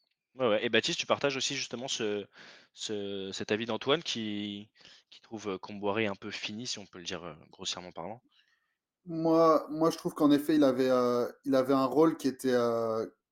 Et 0.62 0.70
Baptiste, 0.70 1.00
tu 1.00 1.06
partages 1.06 1.38
aussi 1.38 1.56
justement 1.56 1.88
ce, 1.88 2.26
cet 2.74 3.52
avis 3.52 3.66
d'Antoine 3.66 4.02
qui, 4.02 4.70
trouve 5.22 5.58
Comboiré 5.60 6.08
un 6.08 6.16
peu 6.16 6.32
fini, 6.32 6.66
si 6.66 6.80
on 6.80 6.86
peut 6.86 6.98
le 6.98 7.06
dire 7.06 7.38
grossièrement 7.52 7.92
parlant? 7.92 8.22
Moi, 9.06 9.66
moi, 9.70 9.92
je 9.92 9.98
trouve 9.98 10.14
qu'en 10.14 10.32
effet, 10.32 10.56
il 10.56 10.64
avait, 10.64 10.90
il 11.46 11.56
avait 11.56 11.74
un 11.74 11.86
rôle 11.86 12.18
qui 12.18 12.28
était, 12.28 12.58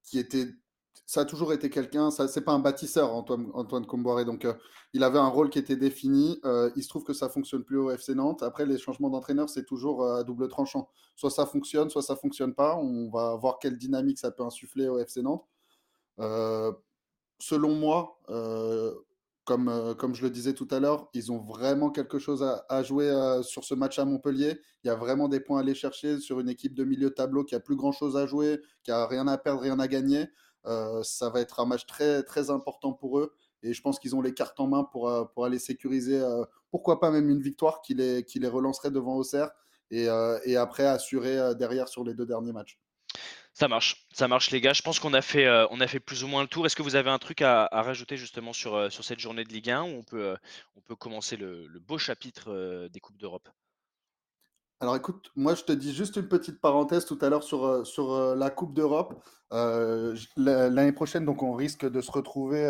qui 0.03 0.19
était. 0.19 0.47
Ça 1.07 1.21
a 1.21 1.25
toujours 1.25 1.53
été 1.53 1.69
quelqu'un. 1.69 2.11
Ça, 2.11 2.27
c'est 2.27 2.41
pas 2.41 2.51
un 2.51 2.59
bâtisseur, 2.59 3.11
Antoine, 3.13 3.49
Antoine 3.53 3.85
Comboiré. 3.85 4.23
Donc, 4.23 4.47
il 4.93 5.03
avait 5.03 5.19
un 5.19 5.27
rôle 5.27 5.49
qui 5.49 5.57
était 5.57 5.75
défini. 5.75 6.39
il 6.75 6.83
se 6.83 6.87
trouve 6.87 7.03
que 7.03 7.13
ça 7.13 7.29
fonctionne 7.29 7.63
plus 7.63 7.77
au 7.77 7.89
FC 7.89 8.13
Nantes. 8.13 8.43
Après, 8.43 8.65
les 8.65 8.77
changements 8.77 9.09
d'entraîneur, 9.09 9.49
c'est 9.49 9.65
toujours 9.65 10.05
à 10.05 10.23
double 10.23 10.49
tranchant. 10.49 10.87
Soit 11.15 11.31
ça 11.31 11.47
fonctionne, 11.47 11.89
soit 11.89 12.03
ça 12.03 12.15
fonctionne 12.15 12.53
pas. 12.53 12.75
On 12.77 13.09
va 13.09 13.35
voir 13.37 13.57
quelle 13.59 13.77
dynamique 13.77 14.19
ça 14.19 14.29
peut 14.29 14.43
insuffler 14.43 14.87
au 14.87 14.99
FC 14.99 15.23
Nantes 15.23 15.47
selon 17.41 17.73
moi, 17.75 18.19
euh, 18.29 18.93
comme, 19.43 19.67
euh, 19.67 19.93
comme 19.95 20.13
je 20.15 20.21
le 20.21 20.29
disais 20.29 20.53
tout 20.53 20.67
à 20.71 20.79
l'heure, 20.79 21.09
ils 21.13 21.31
ont 21.31 21.39
vraiment 21.39 21.89
quelque 21.89 22.19
chose 22.19 22.43
à, 22.43 22.83
jouer 22.83 23.09
euh, 23.09 23.41
sur 23.41 23.63
ce 23.65 23.73
match 23.73 23.99
à 23.99 24.05
Montpellier. 24.05 24.61
Il 24.83 24.87
y 24.87 24.89
a 24.91 24.95
vraiment 24.95 25.27
des 25.27 25.39
points 25.39 25.57
à 25.57 25.61
aller 25.61 25.73
chercher 25.73 26.19
sur 26.19 26.39
une 26.39 26.49
équipe 26.49 26.75
de 26.75 26.83
milieu 26.83 27.09
tableau 27.09 27.43
qui 27.43 27.55
a 27.55 27.59
plus 27.59 27.75
grand 27.75 27.91
chose 27.91 28.15
à 28.15 28.27
jouer, 28.27 28.61
qui 28.83 28.91
a 28.91 29.07
rien 29.07 29.27
à 29.27 29.37
perdre, 29.37 29.61
rien 29.61 29.79
à 29.79 29.87
gagner. 29.87 30.27
ça 31.03 31.29
va 31.29 31.41
être 31.41 31.59
un 31.59 31.65
match 31.65 31.85
très, 31.87 32.49
important 32.49 32.93
pour 32.93 33.19
eux. 33.19 33.33
Et 33.63 33.73
je 33.73 33.81
pense 33.81 33.99
qu'ils 33.99 34.15
ont 34.15 34.21
les 34.21 34.33
cartes 34.33 34.59
en 34.59 34.67
main 34.67 34.83
pour, 34.83 35.09
aller 35.43 35.59
sécuriser, 35.59 36.23
pourquoi 36.69 36.99
pas 36.99 37.11
même 37.11 37.29
une 37.29 37.41
victoire 37.41 37.81
qui 37.81 37.93
les, 37.95 38.23
qui 38.23 38.39
les 38.39 38.47
relancerait 38.47 38.91
devant 38.91 39.15
Auxerre 39.17 39.51
et, 39.89 40.07
et 40.45 40.55
après 40.57 40.85
assurer 40.85 41.55
derrière 41.55 41.87
sur 41.87 42.03
les 42.03 42.13
deux 42.13 42.25
derniers 42.25 42.53
matchs. 42.53 42.79
Ça 43.53 43.67
marche, 43.67 44.07
ça 44.13 44.27
marche 44.27 44.51
les 44.51 44.61
gars. 44.61 44.73
Je 44.73 44.81
pense 44.81 44.99
qu'on 44.99 45.13
a 45.13 45.21
fait, 45.21 45.45
euh, 45.45 45.67
a 45.67 45.87
fait 45.87 45.99
plus 45.99 46.23
ou 46.23 46.27
moins 46.27 46.41
le 46.41 46.47
tour. 46.47 46.65
Est-ce 46.65 46.75
que 46.75 46.83
vous 46.83 46.95
avez 46.95 47.09
un 47.09 47.19
truc 47.19 47.41
à, 47.41 47.67
rajouter 47.71 48.15
justement 48.15 48.53
sur, 48.53 48.75
euh, 48.75 48.89
sur 48.89 49.03
cette 49.03 49.19
journée 49.19 49.43
de 49.43 49.49
Ligue 49.49 49.69
1 49.69 49.83
ou 49.83 49.87
on 49.87 50.03
peut, 50.03 50.23
euh, 50.23 50.35
on 50.77 50.81
peut 50.81 50.95
commencer 50.95 51.35
le, 51.35 51.67
beau 51.79 51.97
chapitre 51.97 52.87
des 52.87 52.99
Coupes 52.99 53.17
d'Europe? 53.17 53.49
Alors 54.79 54.95
écoute, 54.95 55.31
moi 55.35 55.53
je 55.53 55.63
te 55.63 55.71
dis 55.71 55.93
juste 55.93 56.15
une 56.15 56.27
petite 56.27 56.59
parenthèse 56.59 57.05
tout 57.05 57.19
à 57.21 57.29
l'heure 57.29 57.43
sur, 57.43 57.85
sur 57.85 58.35
la 58.35 58.49
Coupe 58.49 58.73
d'Europe. 58.73 59.23
L'année 59.51 60.91
prochaine, 60.93 61.25
donc 61.25 61.43
on 61.43 61.53
risque 61.53 61.87
de 61.87 62.01
se 62.01 62.11
retrouver 62.11 62.65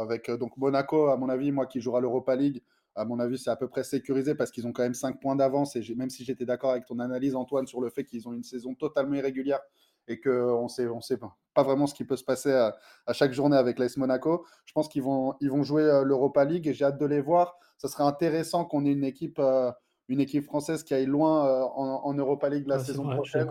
avec 0.00 0.30
donc 0.30 0.56
Monaco, 0.56 1.08
à 1.08 1.16
mon 1.16 1.28
avis, 1.28 1.52
moi 1.52 1.66
qui 1.66 1.80
jouera 1.80 2.00
l'Europa 2.00 2.34
League. 2.36 2.62
À 2.96 3.04
mon 3.04 3.18
avis, 3.18 3.38
c'est 3.38 3.50
à 3.50 3.56
peu 3.56 3.68
près 3.68 3.82
sécurisé 3.82 4.36
parce 4.36 4.52
qu'ils 4.52 4.68
ont 4.68 4.72
quand 4.72 4.84
même 4.84 4.94
5 4.94 5.20
points 5.20 5.34
d'avance. 5.34 5.74
Et 5.74 5.94
même 5.96 6.10
si 6.10 6.24
j'étais 6.24 6.46
d'accord 6.46 6.70
avec 6.70 6.86
ton 6.86 7.00
analyse, 7.00 7.34
Antoine, 7.34 7.66
sur 7.66 7.80
le 7.80 7.90
fait 7.90 8.04
qu'ils 8.04 8.28
ont 8.28 8.32
une 8.32 8.44
saison 8.44 8.74
totalement 8.74 9.16
irrégulière 9.16 9.60
et 10.08 10.20
qu'on 10.20 10.68
sait, 10.68 10.86
on 10.86 11.00
sait 11.00 11.18
pas 11.54 11.62
vraiment 11.62 11.86
ce 11.86 11.94
qui 11.94 12.04
peut 12.04 12.16
se 12.16 12.24
passer 12.24 12.52
à, 12.52 12.76
chaque 13.12 13.32
journée 13.32 13.56
avec 13.56 13.78
l'AS 13.78 13.96
Monaco. 13.96 14.44
Je 14.66 14.72
pense 14.72 14.88
qu'ils 14.88 15.02
vont, 15.02 15.34
ils 15.40 15.50
vont 15.50 15.62
jouer 15.62 15.82
euh, 15.82 16.02
l'Europa 16.02 16.44
League 16.44 16.66
et 16.66 16.74
j'ai 16.74 16.84
hâte 16.84 16.98
de 16.98 17.06
les 17.06 17.20
voir. 17.20 17.56
Ça 17.78 17.88
serait 17.88 18.04
intéressant 18.04 18.64
qu'on 18.64 18.84
ait 18.84 18.92
une 18.92 19.04
équipe, 19.04 19.38
euh, 19.38 19.70
une 20.08 20.20
équipe 20.20 20.44
française 20.44 20.82
qui 20.82 20.94
aille 20.94 21.06
loin 21.06 21.46
euh, 21.46 21.62
en, 21.62 22.12
Europa 22.14 22.48
League 22.48 22.66
la 22.66 22.78
saison 22.78 23.08
prochaine. 23.08 23.48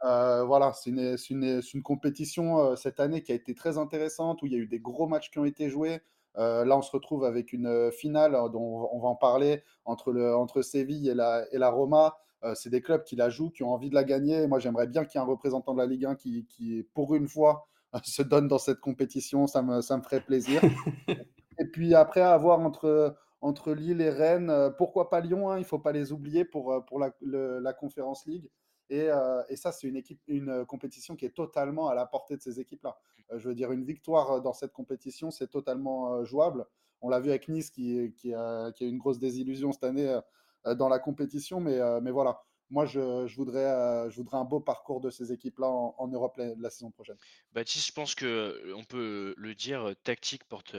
voilà, 0.00 0.72
c'est 0.72 0.90
une, 0.90 1.16
une, 1.30 1.60
une, 1.74 1.82
compétition 1.82 2.76
cette 2.76 3.00
année 3.00 3.22
qui 3.22 3.32
a 3.32 3.34
été 3.34 3.54
très 3.54 3.76
intéressante, 3.76 4.42
où 4.42 4.46
il 4.46 4.52
y 4.52 4.56
a 4.56 4.58
eu 4.58 4.68
des 4.68 4.80
gros 4.80 5.06
matchs 5.06 5.30
qui 5.30 5.38
ont 5.38 5.44
été 5.44 5.68
joués. 5.68 6.00
là, 6.36 6.76
on 6.76 6.82
se 6.82 6.92
retrouve 6.92 7.24
avec 7.24 7.52
une 7.52 7.90
finale 7.92 8.32
dont 8.52 8.88
on 8.92 9.00
va 9.00 9.08
en 9.08 9.16
parler 9.16 9.62
entre, 9.84 10.12
le, 10.12 10.34
entre 10.34 10.62
Séville 10.62 11.08
et 11.08 11.14
la, 11.14 11.44
et 11.52 11.58
la 11.58 11.70
Roma. 11.70 12.16
Euh, 12.44 12.54
c'est 12.54 12.70
des 12.70 12.80
clubs 12.80 13.04
qui 13.04 13.14
la 13.14 13.30
jouent, 13.30 13.50
qui 13.50 13.62
ont 13.62 13.72
envie 13.72 13.88
de 13.88 13.94
la 13.94 14.04
gagner. 14.04 14.46
Moi, 14.46 14.58
j'aimerais 14.58 14.88
bien 14.88 15.04
qu'il 15.04 15.18
y 15.18 15.22
ait 15.22 15.24
un 15.24 15.28
représentant 15.28 15.74
de 15.74 15.78
la 15.78 15.86
Ligue 15.86 16.06
1 16.06 16.16
qui, 16.16 16.46
qui 16.46 16.82
pour 16.94 17.14
une 17.14 17.28
fois, 17.28 17.68
se 18.04 18.22
donne 18.22 18.48
dans 18.48 18.58
cette 18.58 18.80
compétition. 18.80 19.46
Ça 19.46 19.62
me, 19.62 19.80
ça 19.80 19.96
me 19.96 20.02
ferait 20.02 20.20
plaisir. 20.20 20.60
et 21.58 21.64
puis 21.66 21.94
après, 21.94 22.20
avoir 22.20 22.60
entre, 22.60 23.16
entre 23.40 23.72
Lille 23.72 24.00
et 24.00 24.10
Rennes, 24.10 24.50
euh, 24.50 24.70
pourquoi 24.70 25.08
pas 25.08 25.20
Lyon 25.20 25.50
hein, 25.50 25.56
Il 25.58 25.60
ne 25.62 25.66
faut 25.66 25.78
pas 25.78 25.92
les 25.92 26.12
oublier 26.12 26.44
pour, 26.44 26.72
euh, 26.72 26.80
pour 26.80 26.98
la, 26.98 27.12
la 27.20 27.72
Conférence 27.72 28.26
League. 28.26 28.50
Et, 28.90 29.08
et 29.48 29.56
ça, 29.56 29.72
c'est 29.72 29.86
une, 29.86 29.96
équipe, 29.96 30.20
une 30.26 30.66
compétition 30.66 31.16
qui 31.16 31.24
est 31.24 31.34
totalement 31.34 31.88
à 31.88 31.94
la 31.94 32.04
portée 32.04 32.36
de 32.36 32.42
ces 32.42 32.60
équipes-là. 32.60 32.98
je 33.34 33.48
veux 33.48 33.54
dire, 33.54 33.72
une 33.72 33.84
victoire 33.84 34.42
dans 34.42 34.52
cette 34.52 34.74
compétition, 34.74 35.30
c'est 35.30 35.46
totalement 35.46 36.22
jouable. 36.24 36.66
On 37.00 37.08
l'a 37.08 37.18
vu 37.18 37.30
avec 37.30 37.48
Nice 37.48 37.70
qui, 37.70 38.12
qui, 38.18 38.34
a, 38.34 38.70
qui, 38.72 38.84
a, 38.84 38.86
une 38.86 38.98
grosse 38.98 39.18
désillusion 39.18 39.72
cette 39.72 39.84
année 39.84 40.20
dans 40.64 40.88
la 40.88 40.98
compétition, 40.98 41.60
mais, 41.60 41.78
mais 42.00 42.10
voilà 42.10 42.42
moi, 42.72 42.86
je, 42.86 43.26
je 43.26 43.36
voudrais, 43.36 43.66
euh, 43.66 44.10
je 44.10 44.16
voudrais 44.16 44.38
un 44.38 44.44
beau 44.44 44.58
parcours 44.58 45.02
de 45.02 45.10
ces 45.10 45.30
équipes-là 45.30 45.66
en, 45.66 45.94
en, 45.98 46.08
Europe 46.08 46.38
la, 46.38 46.54
la, 46.58 46.70
saison 46.70 46.90
prochaine. 46.90 47.18
Baptiste, 47.52 47.86
je 47.86 47.92
pense 47.92 48.14
que 48.14 48.72
on 48.74 48.82
peut 48.82 49.34
le 49.36 49.54
dire, 49.54 49.94
tactique 50.04 50.44
porte 50.44 50.74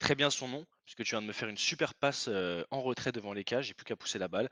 très 0.00 0.16
bien 0.16 0.28
son 0.28 0.48
nom, 0.48 0.66
puisque 0.86 1.04
tu 1.04 1.10
viens 1.10 1.20
de 1.20 1.26
me 1.26 1.32
faire 1.32 1.48
une 1.48 1.58
super 1.58 1.94
passe 1.94 2.28
en 2.70 2.80
retrait 2.80 3.12
devant 3.12 3.34
les 3.34 3.44
cages, 3.44 3.66
j'ai 3.66 3.74
plus 3.74 3.84
qu'à 3.84 3.96
pousser 3.96 4.18
la 4.18 4.28
balle. 4.28 4.48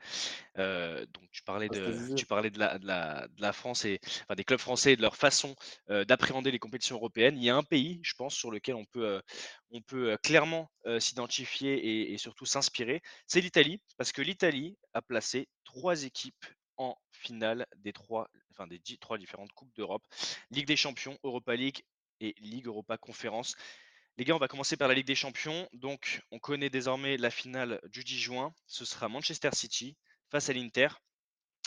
Euh, 0.59 1.05
donc 1.07 1.23
tu 1.31 1.41
parlais 1.41 1.67
ah, 1.71 1.75
de, 1.75 2.13
tu 2.15 2.27
parlais 2.27 2.51
de 2.51 2.59
la, 2.59 2.77
de 2.77 2.85
la, 2.85 3.27
de 3.27 3.41
la 3.41 3.53
France 3.53 3.85
et 3.85 3.99
enfin, 4.03 4.35
des 4.35 4.43
clubs 4.43 4.59
français 4.59 4.93
et 4.93 4.95
de 4.95 5.01
leur 5.01 5.15
façon 5.15 5.55
d'appréhender 5.87 6.51
les 6.51 6.59
compétitions 6.59 6.97
européennes. 6.97 7.37
Il 7.37 7.43
y 7.43 7.49
a 7.49 7.55
un 7.55 7.63
pays, 7.63 7.99
je 8.03 8.13
pense, 8.13 8.35
sur 8.35 8.51
lequel 8.51 8.75
on 8.75 8.85
peut, 8.85 9.21
on 9.71 9.81
peut 9.81 10.17
clairement 10.21 10.69
s'identifier 10.99 11.73
et, 11.73 12.13
et 12.13 12.17
surtout 12.17 12.45
s'inspirer, 12.45 13.01
c'est 13.25 13.41
l'Italie, 13.41 13.81
parce 13.97 14.11
que 14.11 14.21
l'Italie 14.21 14.77
a 14.93 15.01
placé 15.01 15.47
trois 15.63 16.03
équipes 16.03 16.45
en 16.77 16.97
finale 17.11 17.65
des 17.77 17.93
trois, 17.93 18.29
enfin 18.51 18.67
des 18.67 18.79
trois 18.99 19.17
différentes 19.17 19.53
coupes 19.53 19.73
d'Europe, 19.75 20.03
Ligue 20.51 20.67
des 20.67 20.75
Champions, 20.75 21.17
Europa 21.23 21.55
League 21.55 21.83
et 22.19 22.35
Ligue 22.39 22.67
Europa 22.67 22.97
Conférence. 22.97 23.55
Les 24.17 24.23
gars, 24.23 24.33
on 24.33 24.39
va 24.39 24.47
commencer 24.47 24.77
par 24.77 24.87
la 24.87 24.93
Ligue 24.93 25.07
des 25.07 25.13
Champions. 25.13 25.67
Donc, 25.73 26.21
on 26.31 26.39
connaît 26.39 26.69
désormais 26.69 27.17
la 27.17 27.29
finale 27.29 27.81
du 27.89 28.05
10 28.05 28.17
juin. 28.17 28.55
Ce 28.65 28.85
sera 28.85 29.09
Manchester 29.09 29.49
City 29.51 29.97
face 30.31 30.49
à 30.49 30.53
l'Inter. 30.53 30.87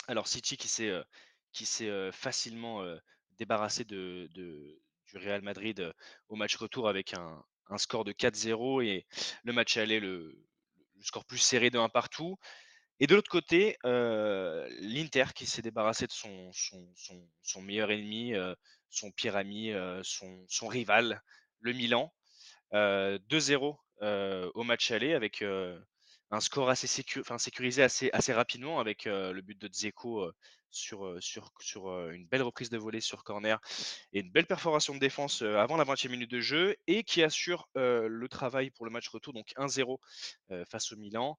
Alors, 0.07 0.27
City 0.27 0.57
qui 0.57 0.67
s'est 0.67 0.89
euh, 0.89 1.03
euh, 1.81 2.11
facilement 2.11 2.81
euh, 2.81 2.97
débarrassé 3.37 3.83
du 3.83 4.27
Real 5.13 5.43
Madrid 5.43 5.93
au 6.27 6.35
match 6.35 6.55
retour 6.55 6.89
avec 6.89 7.13
un, 7.13 7.43
score 7.77 8.03
de 8.03 8.13
4-0 8.13 8.83
et 8.83 9.05
le 9.43 9.53
match 9.53 9.77
allait 9.77 9.99
le, 9.99 10.35
le 10.95 11.03
score 11.03 11.25
plus 11.25 11.37
serré 11.37 11.69
de 11.69 11.77
1 11.77 11.89
partout. 11.89 12.39
Et 12.99 13.05
de 13.05 13.13
l'autre 13.13 13.29
côté, 13.29 13.77
l'Inter 13.83 15.25
qui 15.35 15.45
s'est 15.45 15.61
débarrassé 15.61 16.07
de 16.07 16.11
son, 16.11 17.61
meilleur 17.61 17.91
ennemi, 17.91 18.33
son 18.89 19.11
pire 19.11 19.35
ami, 19.35 19.71
son, 20.01 20.67
rival, 20.67 21.21
le 21.59 21.73
Milan. 21.73 22.11
2-0 22.73 23.77
au 24.53 24.63
match 24.63 24.91
aller 24.91 25.13
avec 25.13 25.43
un 26.31 26.39
score 26.39 26.69
assez 26.69 26.87
sécurisé 26.87 27.83
assez, 27.83 28.33
rapidement 28.33 28.79
avec 28.79 29.05
le 29.05 29.41
but 29.41 29.59
de 29.59 29.67
Dzeko 29.67 30.31
sur, 30.71 31.17
une 32.11 32.27
belle 32.27 32.43
reprise 32.43 32.69
de 32.69 32.77
volée 32.77 33.01
sur 33.01 33.23
corner 33.23 33.59
et 34.13 34.19
une 34.19 34.31
belle 34.31 34.45
perforation 34.45 34.93
de 34.93 34.99
défense 34.99 35.41
avant 35.41 35.77
la 35.77 35.85
20e 35.85 36.09
minute 36.09 36.31
de 36.31 36.39
jeu 36.41 36.75
et 36.87 37.03
qui 37.03 37.23
assure 37.23 37.67
le 37.75 38.27
travail 38.27 38.69
pour 38.69 38.85
le 38.85 38.91
match 38.91 39.07
retour, 39.09 39.33
donc 39.33 39.53
1-0 39.57 39.97
face 40.65 40.91
au 40.91 40.95
Milan. 40.97 41.37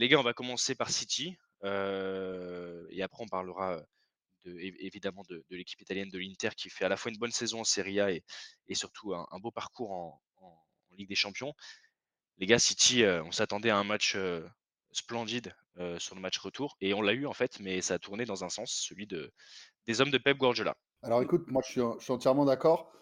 Les 0.00 0.08
gars, 0.08 0.18
on 0.18 0.22
va 0.22 0.32
commencer 0.32 0.74
par 0.74 0.88
City. 0.88 1.36
Euh, 1.62 2.86
et 2.88 3.02
après, 3.02 3.22
on 3.22 3.28
parlera 3.28 3.82
de, 4.44 4.56
évidemment 4.58 5.22
de, 5.28 5.44
l'équipe 5.50 5.80
italienne 5.80 6.08
de 6.08 6.18
l'Inter 6.18 6.48
qui 6.56 6.70
fait 6.70 6.86
à 6.86 6.88
la 6.88 6.96
fois 6.96 7.12
une 7.12 7.18
bonne 7.18 7.30
saison 7.30 7.60
en 7.60 7.64
Serie 7.64 8.00
A 8.00 8.10
et, 8.10 8.24
surtout 8.72 9.14
un, 9.14 9.38
beau 9.40 9.50
parcours 9.50 9.92
en, 9.92 10.20
Ligue 10.96 11.08
des 11.08 11.14
Champions. 11.14 11.54
Les 12.38 12.46
gars, 12.46 12.58
City, 12.58 13.04
euh, 13.04 13.22
on 13.24 13.32
s'attendait 13.32 13.70
à 13.70 13.76
un 13.76 13.84
match 13.84 14.14
euh, 14.16 14.46
splendide 14.92 15.54
sur 15.98 16.14
le 16.14 16.20
match 16.20 16.36
retour 16.36 16.76
et 16.82 16.92
on 16.92 17.00
l'a 17.00 17.14
eu 17.14 17.24
en 17.24 17.32
fait, 17.32 17.58
mais 17.58 17.80
ça 17.80 17.94
a 17.94 17.98
tourné 17.98 18.26
dans 18.26 18.44
un 18.44 18.50
sens, 18.50 18.70
celui 18.70 19.06
de, 19.06 19.32
des 19.86 20.02
hommes 20.02 20.10
de 20.10 20.18
Pep 20.18 20.36
Guardiola. 20.36 20.76
Alors 21.02 21.22
écoute, 21.22 21.46
moi 21.46 21.62
je 21.64 21.70
suis, 21.70 22.12
entièrement 22.12 22.44
d'accord. 22.44 22.92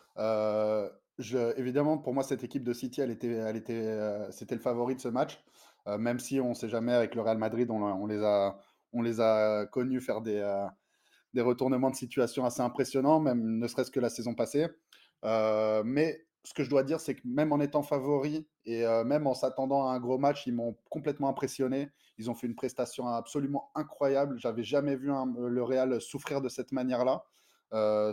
évidemment, 1.19 1.99
pour 1.99 2.15
moi, 2.15 2.23
cette 2.23 2.45
équipe 2.45 2.63
de 2.63 2.73
City, 2.73 3.01
elle 3.01 3.11
était, 3.11 4.31
c'était 4.31 4.55
le 4.55 4.61
favori 4.61 4.95
de 4.95 5.01
ce 5.01 5.09
match. 5.09 5.41
Euh, 5.89 5.99
même 5.99 6.19
si 6.19 6.41
on 6.41 6.51
ne 6.51 6.55
sait 6.55 6.69
jamais 6.69 6.93
avec 6.93 7.15
le 7.15 7.23
Real 7.23 7.39
Madrid, 7.39 7.71
on, 7.71 8.07
les, 8.07 8.23
a, 8.23 8.59
on 8.93 9.67
connus 9.71 10.01
faire 10.01 10.21
des, 10.21 10.37
euh, 10.37 10.67
des 11.35 11.41
retournements 11.41 11.91
de 11.91 11.97
situation 11.97 12.45
assez 12.45 12.61
impressionnants, 12.61 13.21
même 13.21 13.59
ne 13.59 13.67
serait-ce 13.67 13.91
que 13.91 14.01
la 14.01 14.11
saison 14.11 14.35
passée. 14.35 14.67
Euh, 15.25 15.83
mais 15.85 16.27
ce 16.45 16.55
que 16.55 16.65
je 16.65 16.71
dois 16.71 16.83
dire, 16.83 17.01
c'est 17.01 17.15
que 17.15 17.21
même 17.25 17.53
en 17.53 17.61
étant 17.61 17.83
favori 17.83 18.47
et 18.65 18.85
même 19.05 19.27
en 19.27 19.35
s'attendant 19.35 19.89
à 19.89 19.93
un 19.93 20.01
gros 20.01 20.19
match, 20.19 20.47
ils 20.47 20.55
m'ont 20.55 20.77
complètement 20.89 21.29
impressionné. 21.29 21.91
Ils 22.17 22.31
ont 22.31 22.35
fait 22.35 22.47
une 22.47 22.55
prestation 22.55 23.07
absolument 23.07 23.71
incroyable. 23.75 24.39
J'avais 24.39 24.65
jamais 24.65 24.97
vu 24.97 25.11
le 25.37 25.63
Real 25.63 26.01
souffrir 26.01 26.41
de 26.41 26.49
cette 26.49 26.73
manière-là. 26.73 27.25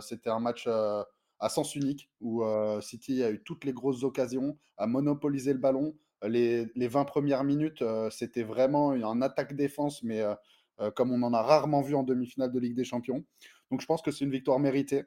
C'était 0.02 0.28
un 0.28 0.40
match 0.40 0.66
à 0.66 1.48
sens 1.48 1.74
unique 1.76 2.10
où 2.20 2.42
City 2.80 3.22
a 3.22 3.30
eu 3.30 3.42
toutes 3.42 3.64
les 3.64 3.72
grosses 3.72 4.02
occasions, 4.02 4.58
a 4.76 4.86
monopolisé 4.86 5.52
le 5.54 5.58
ballon, 5.58 5.94
les, 6.24 6.88
20 6.88 7.04
premières 7.04 7.44
minutes, 7.44 7.82
euh, 7.82 8.10
c'était 8.10 8.42
vraiment 8.42 8.90
un 8.90 9.22
attaque-défense, 9.22 10.02
mais 10.02 10.20
euh, 10.20 10.34
euh, 10.80 10.90
comme 10.90 11.12
on 11.12 11.22
en 11.22 11.32
a 11.32 11.42
rarement 11.42 11.82
vu 11.82 11.94
en 11.94 12.02
demi-finale 12.02 12.52
de 12.52 12.58
Ligue 12.58 12.74
des 12.74 12.84
Champions. 12.84 13.24
Donc 13.70 13.80
je 13.80 13.86
pense 13.86 14.02
que 14.02 14.10
c'est 14.10 14.24
une 14.24 14.30
victoire 14.30 14.58
méritée. 14.58 15.04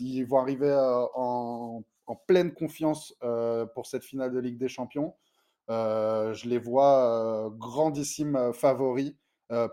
Ils 0.00 0.24
vont 0.24 0.38
arriver 0.38 0.74
en, 1.14 1.82
pleine 2.26 2.52
confiance 2.52 3.14
pour 3.74 3.86
cette 3.86 4.04
finale 4.04 4.32
de 4.32 4.38
Ligue 4.40 4.58
des 4.58 4.68
Champions. 4.68 5.14
je 5.68 6.48
les 6.48 6.58
vois 6.58 7.50
grandissimes 7.58 8.52
favoris 8.52 9.14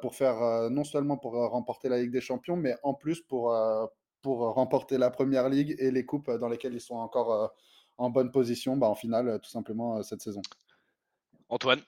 pour 0.01 0.15
faire 0.15 0.69
non 0.69 0.83
seulement 0.83 1.17
pour 1.17 1.33
remporter 1.33 1.89
la 1.89 1.99
Ligue 1.99 2.11
des 2.11 2.21
Champions, 2.21 2.55
mais 2.55 2.75
en 2.83 2.93
plus 2.93 3.21
pour, 3.21 3.55
pour 4.21 4.39
remporter 4.53 4.97
la 4.97 5.09
Première 5.09 5.49
Ligue 5.49 5.75
et 5.79 5.91
les 5.91 6.05
coupes 6.05 6.29
dans 6.29 6.47
lesquelles 6.47 6.75
ils 6.75 6.81
sont 6.81 6.97
encore 6.97 7.53
en 7.97 8.09
bonne 8.09 8.31
position 8.31 8.77
bah, 8.77 8.87
en 8.87 8.95
finale, 8.95 9.39
tout 9.41 9.49
simplement, 9.49 10.01
cette 10.03 10.21
saison. 10.21 10.41
Antoine? 11.49 11.81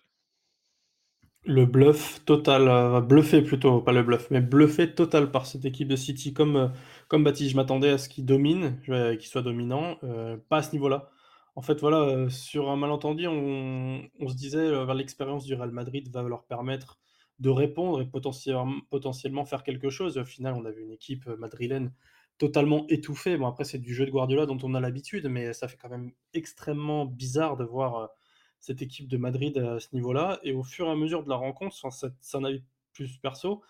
Le 1.45 1.65
bluff 1.65 2.23
total, 2.25 2.67
euh, 2.67 2.99
bluffé 2.99 3.41
plutôt, 3.41 3.81
pas 3.81 3.93
le 3.93 4.03
bluff, 4.03 4.29
mais 4.29 4.41
bluffé 4.41 4.93
total 4.93 5.31
par 5.31 5.45
cette 5.45 5.63
équipe 5.63 5.87
de 5.87 5.95
City. 5.95 6.33
Comme, 6.33 6.55
euh, 6.57 6.67
comme 7.09 7.23
Baptiste, 7.23 7.51
je 7.51 7.55
m'attendais 7.55 7.89
à 7.89 7.97
ce 7.97 8.07
qu'il 8.07 8.25
domine, 8.25 8.79
qu'il 8.85 9.27
soit 9.27 9.41
dominant, 9.41 9.97
euh, 10.03 10.37
pas 10.47 10.57
à 10.57 10.63
ce 10.63 10.71
niveau-là. 10.73 11.09
En 11.55 11.61
fait, 11.61 11.81
voilà, 11.81 12.29
sur 12.29 12.69
un 12.69 12.77
malentendu, 12.77 13.27
on, 13.27 14.27
se 14.27 14.35
disait 14.35 14.69
vers 14.69 14.93
l'expérience 14.93 15.43
du 15.43 15.55
Real 15.55 15.71
Madrid 15.71 16.07
va 16.13 16.21
leur 16.21 16.45
permettre 16.45 16.99
de 17.39 17.49
répondre 17.49 18.01
et 18.01 18.05
potentiellement, 18.05 19.45
faire 19.45 19.63
quelque 19.63 19.89
chose. 19.89 20.17
Au 20.17 20.23
final, 20.23 20.53
on 20.53 20.63
a 20.65 20.71
vu 20.71 20.83
une 20.83 20.91
équipe 20.91 21.27
madrilène 21.27 21.91
totalement 22.37 22.85
étouffée. 22.89 23.37
Bon, 23.37 23.47
après, 23.47 23.65
c'est 23.65 23.79
du 23.79 23.93
jeu 23.93 24.05
de 24.05 24.11
Guardiola 24.11 24.45
dont 24.45 24.59
on 24.63 24.75
a 24.75 24.79
l'habitude, 24.79 25.27
mais 25.27 25.51
ça 25.53 25.67
fait 25.67 25.77
quand 25.77 25.89
même 25.89 26.11
extrêmement 26.33 27.05
bizarre 27.05 27.57
de 27.57 27.65
voir 27.65 28.09
cette 28.59 28.81
équipe 28.81 29.07
de 29.07 29.17
Madrid 29.17 29.57
à 29.57 29.79
ce 29.79 29.87
niveau-là. 29.93 30.39
Et 30.43 30.53
au 30.53 30.63
fur 30.63 30.87
et 30.87 30.91
à 30.91 30.95
mesure 30.95 31.23
de 31.23 31.29
la 31.29 31.35
rencontre, 31.35 31.75
c'est 32.21 32.37
un 32.37 32.43
avis 32.43 32.63
plus 32.93 33.17
perso, 33.17 33.61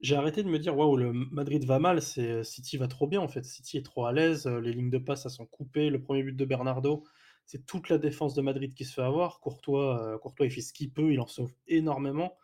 j'ai 0.00 0.16
arrêté 0.16 0.42
de 0.42 0.48
me 0.48 0.58
dire 0.58 0.76
waouh, 0.76 0.96
le 0.96 1.12
Madrid 1.12 1.64
va 1.64 1.78
mal, 1.78 2.02
c'est 2.02 2.44
City 2.44 2.76
va 2.76 2.88
trop 2.88 3.06
bien 3.06 3.20
en 3.20 3.28
fait. 3.28 3.44
City 3.44 3.78
est 3.78 3.82
trop 3.82 4.06
à 4.06 4.12
l'aise, 4.12 4.46
les 4.46 4.72
lignes 4.72 4.90
de 4.90 4.98
passe 4.98 5.26
sont 5.28 5.46
coupées. 5.46 5.90
Le 5.90 6.00
premier 6.00 6.22
but 6.22 6.36
de 6.36 6.44
Bernardo, 6.44 7.04
c'est 7.46 7.66
toute 7.66 7.88
la 7.88 7.98
défense 7.98 8.34
de 8.34 8.42
Madrid 8.42 8.74
qui 8.74 8.84
se 8.84 8.94
fait 8.94 9.02
avoir. 9.02 9.40
Courtois, 9.40 10.02
euh, 10.02 10.18
Courtois 10.18 10.46
il 10.46 10.52
fait 10.52 10.60
ce 10.60 10.72
qu'il 10.72 10.92
peut, 10.92 11.12
il 11.12 11.20
en 11.20 11.26
sauve 11.26 11.52
énormément. 11.66 12.36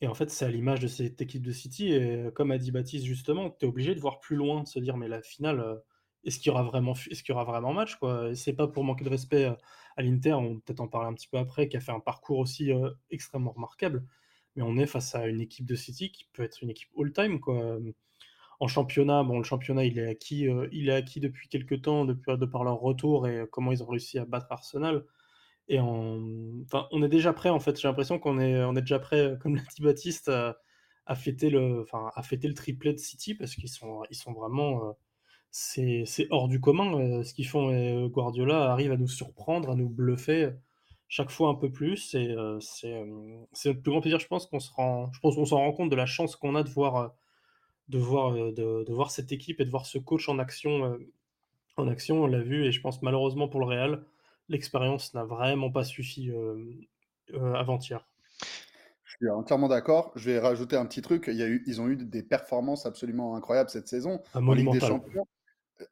Et 0.00 0.08
en 0.08 0.14
fait, 0.14 0.30
c'est 0.30 0.44
à 0.44 0.50
l'image 0.50 0.80
de 0.80 0.88
cette 0.88 1.20
équipe 1.22 1.42
de 1.42 1.52
City. 1.52 1.92
Et 1.92 2.30
comme 2.34 2.50
a 2.50 2.58
dit 2.58 2.72
Baptiste 2.72 3.04
justement, 3.04 3.50
tu 3.50 3.66
es 3.66 3.68
obligé 3.68 3.94
de 3.94 4.00
voir 4.00 4.20
plus 4.20 4.36
loin, 4.36 4.62
de 4.62 4.68
se 4.68 4.78
dire 4.78 4.96
mais 4.96 5.08
la 5.08 5.22
finale, 5.22 5.60
euh, 5.60 5.76
est-ce 6.24 6.38
qu'il 6.38 6.48
y 6.48 6.50
aura 6.50 6.62
vraiment, 6.62 6.94
est-ce 7.10 7.22
qu'il 7.22 7.32
y 7.32 7.36
aura 7.36 7.44
vraiment 7.44 7.72
match 7.72 7.96
quoi? 7.96 8.34
C'est 8.34 8.54
pas 8.54 8.68
pour 8.68 8.84
manquer 8.84 9.04
de 9.04 9.10
respect 9.10 9.44
euh, 9.46 9.54
à 9.96 10.02
l'Inter, 10.02 10.32
on 10.34 10.60
peut-être 10.60 10.80
en 10.80 10.88
parler 10.88 11.08
un 11.08 11.14
petit 11.14 11.28
peu 11.28 11.38
après, 11.38 11.68
qui 11.68 11.76
a 11.76 11.80
fait 11.80 11.92
un 11.92 12.00
parcours 12.00 12.38
aussi 12.38 12.72
euh, 12.72 12.90
extrêmement 13.10 13.52
remarquable. 13.52 14.04
Mais 14.56 14.62
on 14.62 14.76
est 14.76 14.86
face 14.86 15.14
à 15.14 15.26
une 15.26 15.40
équipe 15.40 15.66
de 15.66 15.74
City 15.74 16.10
qui 16.12 16.26
peut 16.32 16.42
être 16.42 16.62
une 16.62 16.70
équipe 16.70 16.88
all-time 16.98 17.40
quoi. 17.40 17.78
En 18.60 18.68
championnat, 18.68 19.24
bon, 19.24 19.38
le 19.38 19.44
championnat 19.44 19.84
il 19.84 19.98
est 19.98 20.06
acquis, 20.08 20.48
euh, 20.48 20.68
il 20.72 20.88
est 20.88 20.94
acquis 20.94 21.20
depuis 21.20 21.48
quelques 21.48 21.82
temps, 21.82 22.04
depuis 22.04 22.36
de 22.36 22.46
par 22.46 22.64
leur 22.64 22.80
retour 22.80 23.26
et 23.28 23.46
comment 23.50 23.72
ils 23.72 23.82
ont 23.82 23.86
réussi 23.86 24.18
à 24.18 24.24
battre 24.24 24.46
Arsenal. 24.50 25.04
Et 25.68 25.80
en... 25.80 26.20
enfin, 26.64 26.88
on 26.92 27.02
est 27.02 27.08
déjà 27.08 27.32
prêt 27.32 27.50
en 27.50 27.60
fait. 27.60 27.80
J'ai 27.80 27.88
l'impression 27.88 28.18
qu'on 28.18 28.38
est, 28.40 28.64
on 28.64 28.76
est 28.76 28.82
déjà 28.82 28.98
prêt, 28.98 29.36
comme 29.40 29.56
l'a 29.56 29.62
dit 29.62 29.82
Baptiste, 29.82 30.30
à, 31.06 31.14
fêter 31.16 31.50
le, 31.50 31.82
enfin, 31.82 32.10
à 32.14 32.22
fêter 32.22 32.48
le 32.48 32.54
triplé 32.54 32.92
de 32.92 32.98
City 32.98 33.34
parce 33.34 33.54
qu'ils 33.54 33.68
sont, 33.68 34.02
ils 34.10 34.16
sont 34.16 34.32
vraiment 34.32 34.94
c'est 35.56 36.26
hors 36.30 36.48
du 36.48 36.60
commun 36.60 36.98
euh, 36.98 37.22
ce 37.22 37.32
qu'ils 37.32 37.46
font. 37.46 37.70
Et 37.70 38.08
Guardiola 38.10 38.72
arrive 38.72 38.92
à 38.92 38.96
nous 38.96 39.08
surprendre, 39.08 39.70
à 39.70 39.76
nous 39.76 39.88
bluffer 39.88 40.50
chaque 41.14 41.30
fois 41.30 41.48
un 41.48 41.54
peu 41.54 41.70
plus. 41.70 42.12
Et 42.14 42.32
euh, 42.32 42.58
c'est 42.58 42.88
le 42.88 43.80
plus 43.80 43.92
grand 43.92 44.00
plaisir, 44.00 44.18
je 44.18 44.26
pense, 44.26 44.46
qu'on 44.46 44.58
se 44.58 44.72
rend, 44.72 45.12
je 45.12 45.20
pense 45.20 45.36
qu'on 45.36 45.44
s'en 45.44 45.58
rend 45.58 45.72
compte 45.72 45.90
de 45.90 45.94
la 45.94 46.06
chance 46.06 46.34
qu'on 46.34 46.56
a 46.56 46.64
de 46.64 46.68
voir, 46.68 47.14
de 47.88 47.98
voir, 47.98 48.32
de, 48.32 48.92
voir 48.92 49.12
cette 49.12 49.30
équipe 49.30 49.60
et 49.60 49.64
de 49.64 49.70
voir 49.70 49.86
ce 49.86 49.98
coach 49.98 50.28
en 50.28 50.40
action. 50.40 50.98
en 51.76 51.86
action, 51.86 52.24
on 52.24 52.26
l'a 52.26 52.40
vu, 52.40 52.64
et 52.64 52.72
je 52.72 52.80
pense 52.80 53.00
malheureusement 53.00 53.46
pour 53.46 53.60
le 53.60 53.66
Real, 53.66 54.04
l'expérience 54.48 55.14
n'a 55.14 55.22
vraiment 55.22 55.70
pas 55.70 55.84
suffi 55.84 56.32
avant-hier. 57.32 58.04
Je 59.04 59.12
suis 59.16 59.30
entièrement 59.30 59.68
d'accord. 59.68 60.10
Je 60.16 60.32
vais 60.32 60.40
rajouter 60.40 60.74
un 60.74 60.84
petit 60.84 61.00
truc. 61.00 61.26
Il 61.28 61.36
y 61.36 61.44
a 61.44 61.46
eu, 61.46 61.62
ils 61.68 61.80
ont 61.80 61.86
eu 61.86 61.94
des 61.94 62.24
performances 62.24 62.86
absolument 62.86 63.36
incroyables 63.36 63.70
cette 63.70 63.86
saison 63.86 64.20
Un 64.34 64.44
en 64.44 64.52
Ligue 64.52 64.72
des. 64.72 64.80
Champions. 64.80 65.28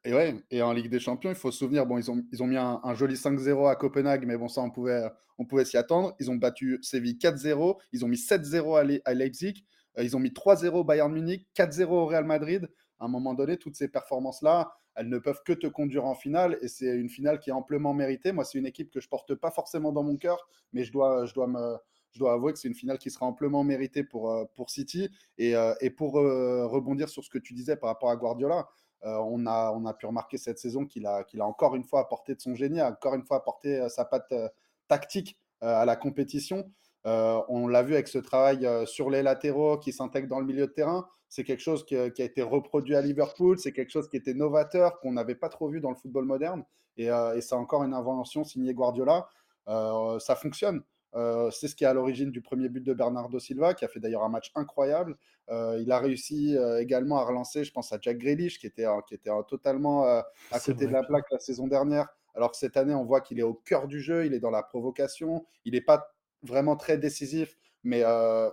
Et 0.05 0.13
ouais, 0.13 0.35
et 0.49 0.61
en 0.61 0.71
Ligue 0.71 0.89
des 0.89 0.99
Champions, 0.99 1.29
il 1.31 1.35
faut 1.35 1.51
se 1.51 1.59
souvenir, 1.59 1.85
bon, 1.85 1.97
ils 1.97 2.09
ont, 2.09 2.23
ils 2.31 2.41
ont 2.41 2.47
mis 2.47 2.55
un, 2.57 2.79
joli 2.95 3.15
5-0 3.17 3.67
à 3.69 3.75
Copenhague, 3.75 4.25
mais 4.25 4.37
bon, 4.37 4.47
ça, 4.47 4.61
on 4.61 4.69
pouvait, 4.69 5.03
on 5.37 5.45
pouvait 5.45 5.65
s'y 5.65 5.77
attendre. 5.77 6.15
Ils 6.19 6.31
ont 6.31 6.35
battu 6.35 6.79
Séville 6.81 7.17
4-0, 7.17 7.77
ils 7.91 8.05
ont 8.05 8.07
mis 8.07 8.17
7-0 8.17 8.77
à, 8.77 8.83
Le- 8.83 9.01
à 9.03 9.13
Leipzig, 9.13 9.65
euh, 9.97 10.03
ils 10.03 10.15
ont 10.15 10.19
mis 10.19 10.31
3-0 10.31 10.79
au 10.79 10.83
Bayern 10.85 11.11
Munich, 11.11 11.47
4-0 11.53 11.91
au 11.91 12.05
Real 12.05 12.23
Madrid. 12.23 12.69
À 12.99 13.05
un 13.05 13.07
moment 13.09 13.33
donné, 13.33 13.57
toutes 13.57 13.75
ces 13.75 13.89
performances-là, 13.89 14.71
elles 14.95 15.09
ne 15.09 15.17
peuvent 15.17 15.41
que 15.45 15.51
te 15.53 15.67
conduire 15.67 16.05
en 16.05 16.15
finale, 16.15 16.57
et 16.61 16.67
c'est 16.69 16.95
une 16.95 17.09
finale 17.09 17.39
qui 17.39 17.49
est 17.49 17.53
amplement 17.53 17.93
méritée. 17.93 18.31
Moi, 18.31 18.45
c'est 18.45 18.57
une 18.59 18.65
équipe 18.67 18.89
que 18.89 19.01
je 19.01 19.09
porte 19.09 19.35
pas 19.35 19.51
forcément 19.51 19.91
dans 19.91 20.03
mon 20.03 20.15
cœur, 20.15 20.47
mais 20.71 20.85
je 20.85 20.93
dois, 20.93 21.25
je 21.25 21.33
dois 21.33 21.47
me, 21.47 21.75
je 22.11 22.19
dois 22.19 22.33
avouer 22.33 22.53
que 22.53 22.59
c'est 22.59 22.67
une 22.69 22.75
finale 22.75 22.99
qui 22.99 23.09
sera 23.11 23.25
amplement 23.25 23.63
méritée 23.65 24.03
pour, 24.03 24.31
euh, 24.31 24.45
City. 24.67 25.09
Et, 25.37 25.55
euh, 25.57 25.73
et 25.81 25.89
pour 25.89 26.13
rebondir 26.13 27.09
sur 27.09 27.23
ce 27.23 27.29
que 27.29 27.39
tu 27.39 27.53
disais 27.53 27.75
par 27.75 27.89
rapport 27.89 28.09
à 28.11 28.15
Guardiola, 28.15 28.67
on, 29.05 29.45
a, 29.45 29.71
on 29.71 29.85
a 29.85 29.93
pu 29.93 30.05
remarquer 30.05 30.37
cette 30.37 30.59
saison 30.59 30.85
qu'il 30.85 31.05
a, 31.05 31.23
qu'il 31.23 31.41
a 31.41 31.45
encore 31.45 31.75
une 31.75 31.83
fois 31.83 32.01
apporté 32.01 32.35
de 32.35 32.41
son 32.41 32.55
génie, 32.55 32.81
encore 32.81 33.15
une 33.15 33.23
fois 33.23 33.37
apporté 33.37 33.79
euh, 33.79 33.89
sa 33.89 34.05
patte 34.05 34.31
euh, 34.31 34.47
tactique 34.87 35.37
euh, 35.63 35.81
à 35.81 35.85
la 35.85 35.95
compétition. 35.95 36.71
Euh, 37.05 37.41
on 37.49 37.67
l'a 37.67 37.83
vu 37.83 37.93
avec 37.93 38.07
ce 38.07 38.17
travail 38.17 38.65
euh, 38.65 38.85
sur 38.85 39.09
les 39.09 39.21
latéraux 39.21 39.77
qui 39.77 39.91
s'intègre 39.91 40.29
dans 40.29 40.39
le 40.39 40.45
milieu 40.45 40.67
de 40.67 40.71
terrain. 40.71 41.07
C'est 41.27 41.43
quelque 41.43 41.61
chose 41.61 41.85
qui, 41.85 41.95
a 41.95 42.05
été 42.05 42.41
reproduit 42.41 42.95
à 42.95 43.01
Liverpool, 43.01 43.57
c'est 43.57 43.73
quelque 43.73 43.89
chose 43.89 44.07
qui 44.07 44.17
était 44.17 44.33
novateur, 44.33 44.99
qu'on 44.99 45.13
n'avait 45.13 45.35
pas 45.35 45.49
trop 45.49 45.67
vu 45.67 45.81
dans 45.81 45.89
le 45.89 45.95
football 45.95 46.25
moderne. 46.25 46.63
Et, 46.95 47.09
euh, 47.09 47.35
et 47.35 47.41
c'est 47.41 47.55
encore 47.55 47.83
une 47.83 47.93
invention 47.93 48.43
signée 48.43 48.73
Guardiola. 48.73 49.27
Euh, 49.67 50.19
ça 50.19 50.35
fonctionne. 50.35 50.83
Euh, 51.15 51.51
c'est 51.51 51.67
ce 51.67 51.75
qui 51.75 51.83
est 51.83 51.87
à 51.87 51.93
l'origine 51.93 52.31
du 52.31 52.41
premier 52.41 52.69
but 52.69 52.83
de 52.83 52.93
Bernardo 52.93 53.39
Silva, 53.39 53.73
qui 53.73 53.85
a 53.85 53.87
fait 53.87 53.99
d'ailleurs 53.99 54.23
un 54.23 54.29
match 54.29 54.51
incroyable. 54.55 55.15
Euh, 55.49 55.77
il 55.81 55.91
a 55.91 55.99
réussi 55.99 56.57
euh, 56.57 56.81
également 56.81 57.17
à 57.17 57.25
relancer, 57.25 57.63
je 57.63 57.71
pense 57.71 57.91
à 57.93 57.97
Jack 58.01 58.17
Grealish, 58.17 58.59
qui 58.59 58.67
était, 58.67 58.87
qui 59.07 59.15
était 59.15 59.29
totalement 59.47 60.05
à 60.05 60.59
côté 60.59 60.87
de 60.87 60.91
la 60.91 61.03
plaque 61.03 61.25
la 61.31 61.39
saison 61.39 61.67
dernière. 61.67 62.07
Alors 62.35 62.51
que 62.51 62.57
cette 62.57 62.77
année, 62.77 62.95
on 62.95 63.03
voit 63.03 63.21
qu'il 63.21 63.39
est 63.39 63.43
au 63.43 63.53
cœur 63.53 63.87
du 63.87 63.99
jeu, 64.01 64.25
il 64.25 64.33
est 64.33 64.39
dans 64.39 64.49
la 64.49 64.63
provocation, 64.63 65.45
il 65.65 65.73
n'est 65.73 65.81
pas 65.81 66.11
vraiment 66.41 66.75
très 66.75 66.97
décisif, 66.97 67.57
mais, 67.83 68.03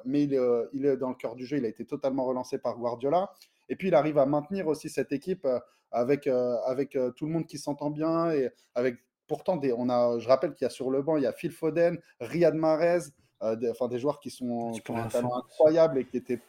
mais 0.05 0.25
il, 0.25 0.35
est, 0.35 0.69
il 0.75 0.85
est 0.85 0.97
dans 0.99 1.09
le 1.09 1.15
cœur 1.15 1.35
du 1.35 1.47
jeu, 1.47 1.57
il 1.57 1.65
a 1.65 1.69
été 1.69 1.87
totalement 1.87 2.27
relancé 2.27 2.59
par 2.59 2.77
Guardiola. 2.77 3.33
Et 3.71 3.77
puis 3.77 3.89
il 3.89 3.95
arrive 3.95 4.19
à 4.19 4.27
maintenir 4.27 4.67
aussi 4.67 4.91
cette 4.91 5.13
équipe 5.13 5.47
avec, 5.93 6.27
avec 6.27 6.99
tout 7.17 7.25
le 7.25 7.33
monde 7.33 7.47
qui 7.47 7.57
s'entend 7.57 7.89
bien 7.89 8.31
et 8.33 8.51
avec 8.75 8.97
pourtant 9.31 9.57
des, 9.57 9.73
on 9.73 9.89
a, 9.89 10.19
je 10.19 10.27
rappelle 10.27 10.55
qu'il 10.55 10.65
y 10.65 10.67
a 10.67 10.71
sur 10.71 10.91
le 10.91 11.03
banc, 11.03 11.17
il 11.17 11.23
y 11.23 11.27
a 11.27 11.33
Phil 11.33 11.53
Foden, 11.53 12.01
Riyad 12.19 12.53
Mahrez, 12.53 12.99
euh, 13.45 13.55
des, 13.55 13.71
enfin 13.71 13.87
des 13.87 14.01
joueurs 14.01 14.19
qui, 14.19 14.29
sont, 14.29 14.73
qui 14.73 14.91
ont 14.91 14.97
un 14.97 15.07
talent 15.07 15.33
incroyable 15.39 15.99
et 15.99 16.05
qui 16.05 16.17
étaient 16.17 16.41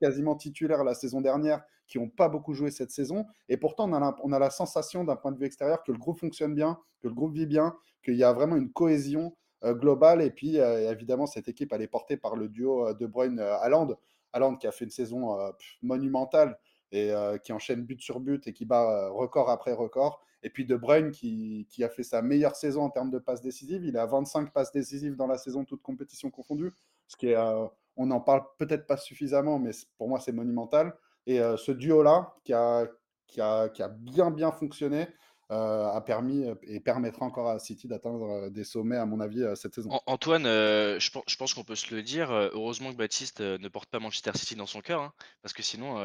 quasiment 0.00 0.34
titulaires 0.36 0.82
la 0.82 0.94
saison 0.94 1.20
dernière, 1.20 1.62
qui 1.86 1.98
n'ont 1.98 2.08
pas 2.08 2.30
beaucoup 2.30 2.54
joué 2.54 2.70
cette 2.70 2.92
saison. 2.92 3.26
Et 3.50 3.58
pourtant, 3.58 3.90
on 3.90 3.92
a 3.92 4.00
la, 4.00 4.16
on 4.22 4.32
a 4.32 4.38
la 4.38 4.48
sensation 4.48 5.04
d'un 5.04 5.16
point 5.16 5.32
de 5.32 5.38
vue 5.38 5.44
extérieur 5.44 5.82
que 5.82 5.92
le 5.92 5.98
groupe 5.98 6.18
fonctionne 6.18 6.54
bien, 6.54 6.78
que 7.02 7.08
le 7.08 7.14
groupe 7.14 7.34
vit 7.34 7.44
bien, 7.44 7.76
qu'il 8.02 8.16
y 8.16 8.24
a 8.24 8.32
vraiment 8.32 8.56
une 8.56 8.72
cohésion 8.72 9.36
euh, 9.64 9.74
globale. 9.74 10.22
Et 10.22 10.30
puis, 10.30 10.58
euh, 10.58 10.90
évidemment, 10.90 11.26
cette 11.26 11.46
équipe, 11.46 11.74
elle 11.74 11.82
est 11.82 11.88
portée 11.88 12.16
par 12.16 12.36
le 12.36 12.48
duo 12.48 12.94
De 12.94 13.04
Bruyne-Haaland. 13.04 13.98
Haaland 14.32 14.56
qui 14.56 14.66
a 14.66 14.72
fait 14.72 14.86
une 14.86 14.90
saison 14.90 15.36
monumentale 15.82 16.58
et 16.92 17.12
qui 17.42 17.52
enchaîne 17.52 17.82
but 17.82 18.00
sur 18.00 18.20
but 18.20 18.46
et 18.46 18.52
qui 18.52 18.64
bat 18.64 19.08
record 19.10 19.50
après 19.50 19.72
record. 19.72 20.22
Et 20.42 20.50
puis 20.50 20.64
De 20.64 20.76
Bruyne 20.76 21.10
qui, 21.10 21.66
qui, 21.70 21.84
a 21.84 21.88
fait 21.88 22.02
sa 22.02 22.22
meilleure 22.22 22.56
saison 22.56 22.82
en 22.82 22.90
termes 22.90 23.10
de 23.10 23.18
passes 23.18 23.42
décisives. 23.42 23.84
Il 23.84 23.96
a 23.96 24.06
25 24.06 24.52
passes 24.52 24.72
décisives 24.72 25.16
dans 25.16 25.26
la 25.26 25.38
saison, 25.38 25.64
toutes 25.64 25.82
compétitions 25.82 26.30
confondues. 26.30 26.72
Ce 27.08 27.16
qui 27.16 27.28
est, 27.28 27.36
euh, 27.36 27.66
on 27.96 28.06
n'en 28.06 28.20
parle 28.20 28.42
peut-être 28.58 28.86
pas 28.86 28.96
suffisamment, 28.96 29.58
mais 29.58 29.72
pour 29.98 30.08
moi, 30.08 30.20
c'est 30.20 30.32
monumental. 30.32 30.94
Et 31.26 31.40
euh, 31.40 31.56
ce 31.56 31.72
duo-là, 31.72 32.34
qui 32.44 32.52
a, 32.54 32.86
qui, 33.26 33.40
a, 33.40 33.68
qui 33.68 33.82
a 33.82 33.88
bien, 33.88 34.30
bien 34.30 34.50
fonctionné, 34.50 35.08
euh, 35.50 35.88
a 35.88 36.00
permis 36.00 36.46
et 36.62 36.78
permettra 36.80 37.26
encore 37.26 37.48
à 37.48 37.58
City 37.58 37.88
d'atteindre 37.88 38.48
des 38.50 38.64
sommets, 38.64 38.96
à 38.96 39.04
mon 39.04 39.20
avis, 39.20 39.44
cette 39.56 39.74
saison. 39.74 39.90
An- 39.90 40.02
Antoine, 40.06 40.44
je, 40.44 41.10
pense, 41.10 41.24
je 41.26 41.36
pense 41.36 41.52
qu'on 41.52 41.64
peut 41.64 41.74
se 41.74 41.94
le 41.94 42.02
dire. 42.02 42.30
heureusement 42.30 42.92
que 42.92 42.96
Baptiste 42.96 43.40
ne 43.40 43.68
porte 43.68 43.90
pas 43.90 43.98
Manchester 43.98 44.30
City 44.36 44.54
dans 44.54 44.66
son 44.66 44.80
cœur, 44.80 45.02
hein, 45.02 45.12
parce 45.42 45.52
que 45.52 45.62
sinon, 45.62 45.96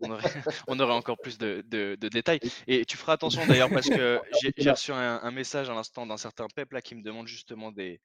on 0.00 0.10
aurait, 0.10 0.22
on 0.68 0.80
aurait 0.80 0.94
encore 0.94 1.18
plus 1.18 1.38
de, 1.38 1.62
de- 1.66 1.96
de 2.00 2.08
détails. 2.08 2.40
Et 2.66 2.84
tu 2.84 2.96
feras 2.96 3.14
attention 3.14 3.46
d'ailleurs, 3.46 3.70
parce 3.70 3.88
que 3.88 4.20
j'ai 4.56 4.70
reçu 4.70 4.92
un, 4.92 5.20
un 5.22 5.30
message 5.30 5.70
à 5.70 5.74
l'instant 5.74 6.06
d'un 6.06 6.16
certain 6.16 6.46
Pep 6.54 6.72
là, 6.72 6.80
qui 6.80 6.94
me 6.94 7.02
demande 7.02 7.26
justement 7.26 7.72
des, 7.72 8.00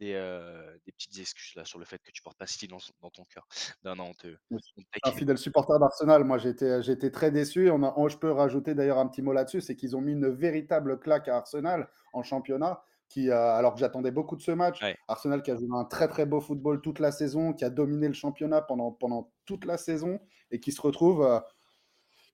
des, 0.00 0.14
euh, 0.14 0.76
des 0.84 0.92
petites 0.92 1.18
excuses 1.18 1.54
là, 1.56 1.64
sur 1.64 1.78
le 1.78 1.84
fait 1.84 1.98
que 1.98 2.10
tu 2.10 2.22
portes 2.22 2.36
pas 2.38 2.46
City 2.46 2.68
dans, 2.68 2.78
ton 3.10 3.24
cœur. 3.24 3.46
Non, 3.84 3.94
non, 3.96 4.04
on 4.10 4.14
te, 4.14 4.28
on 4.50 4.56
te 4.56 4.84
un 5.04 5.12
fidèle 5.12 5.38
supporter 5.38 5.78
d'Arsenal. 5.78 6.24
Moi, 6.24 6.38
été 6.44 7.10
très 7.10 7.30
déçu. 7.30 7.70
On 7.70 7.82
a, 7.82 7.94
on- 7.96 8.08
je 8.08 8.18
peux 8.18 8.32
rajouter 8.32 8.74
d'ailleurs 8.74 8.98
un 8.98 9.06
petit 9.08 9.22
mot 9.22 9.32
là-dessus, 9.32 9.60
c'est 9.60 9.76
qu'ils 9.76 9.96
ont 9.96 10.00
mis 10.00 10.12
une 10.12 10.28
véritable 10.28 10.98
claque 10.98 11.28
à 11.28 11.36
Arsenal 11.36 11.88
en 12.12 12.22
championnat. 12.22 12.82
Qui, 13.10 13.30
euh, 13.30 13.36
alors 13.36 13.74
que 13.74 13.80
j'attendais 13.80 14.10
beaucoup 14.10 14.34
de 14.34 14.40
ce 14.40 14.50
match, 14.50 14.82
Ouais. 14.82 14.96
Arsenal 15.08 15.42
qui 15.42 15.50
a 15.50 15.56
joué 15.56 15.68
un 15.74 15.84
très 15.84 16.08
très 16.08 16.24
beau 16.24 16.40
football 16.40 16.80
toute 16.80 16.98
la 16.98 17.12
saison, 17.12 17.52
qui 17.52 17.64
a 17.64 17.70
dominé 17.70 18.08
le 18.08 18.14
championnat 18.14 18.62
pendant, 18.62 18.92
pendant 18.92 19.30
toute 19.44 19.66
la 19.66 19.76
saison 19.76 20.18
et 20.54 20.60
qui 20.60 20.72
se 20.72 20.80
retrouve, 20.80 21.22
euh, 21.22 21.40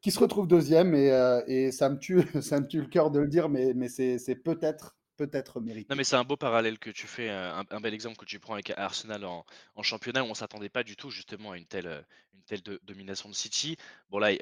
qui 0.03 0.11
se 0.11 0.19
retrouve 0.19 0.47
deuxième. 0.47 0.95
Et, 0.95 1.11
euh, 1.11 1.43
et 1.47 1.73
ça, 1.73 1.89
me 1.89 1.99
tue, 1.99 2.23
ça 2.43 2.61
me 2.61 2.69
tue 2.69 2.81
le 2.81 2.87
cœur 2.87 3.11
de 3.11 3.19
le 3.19 3.29
dire, 3.29 3.49
mais, 3.49 3.89
c'est 3.89 4.37
peut-être 4.37 4.97
peut-être 5.17 5.61
mérité. 5.61 5.87
Non, 5.91 5.97
mais 5.97 6.05
c'est 6.05 6.17
un 6.17 6.25
beau 6.25 6.39
parallèle 6.39 6.79
que 6.79 6.89
tu 6.89 7.07
fais, 7.07 7.29
euh, 7.29 7.63
un, 7.71 7.81
bel 7.81 7.93
exemple 7.93 8.17
que 8.17 8.25
tu 8.25 8.41
prends 8.41 8.55
avec 8.55 8.71
Arsenal 8.71 9.27
en, 9.27 9.45
championnat 9.83 10.23
où 10.23 10.27
on 10.27 10.35
s'attendait 10.35 10.71
pas 10.71 10.83
du 10.83 10.97
tout 10.97 11.11
justement 11.11 11.51
à 11.51 11.59
une 11.59 11.67
telle, 11.67 12.07
une 12.33 12.43
telle 12.45 12.63
domination 12.85 13.29
de 13.29 13.35
City. 13.35 13.77
Bon 14.09 14.19
là, 14.19 14.35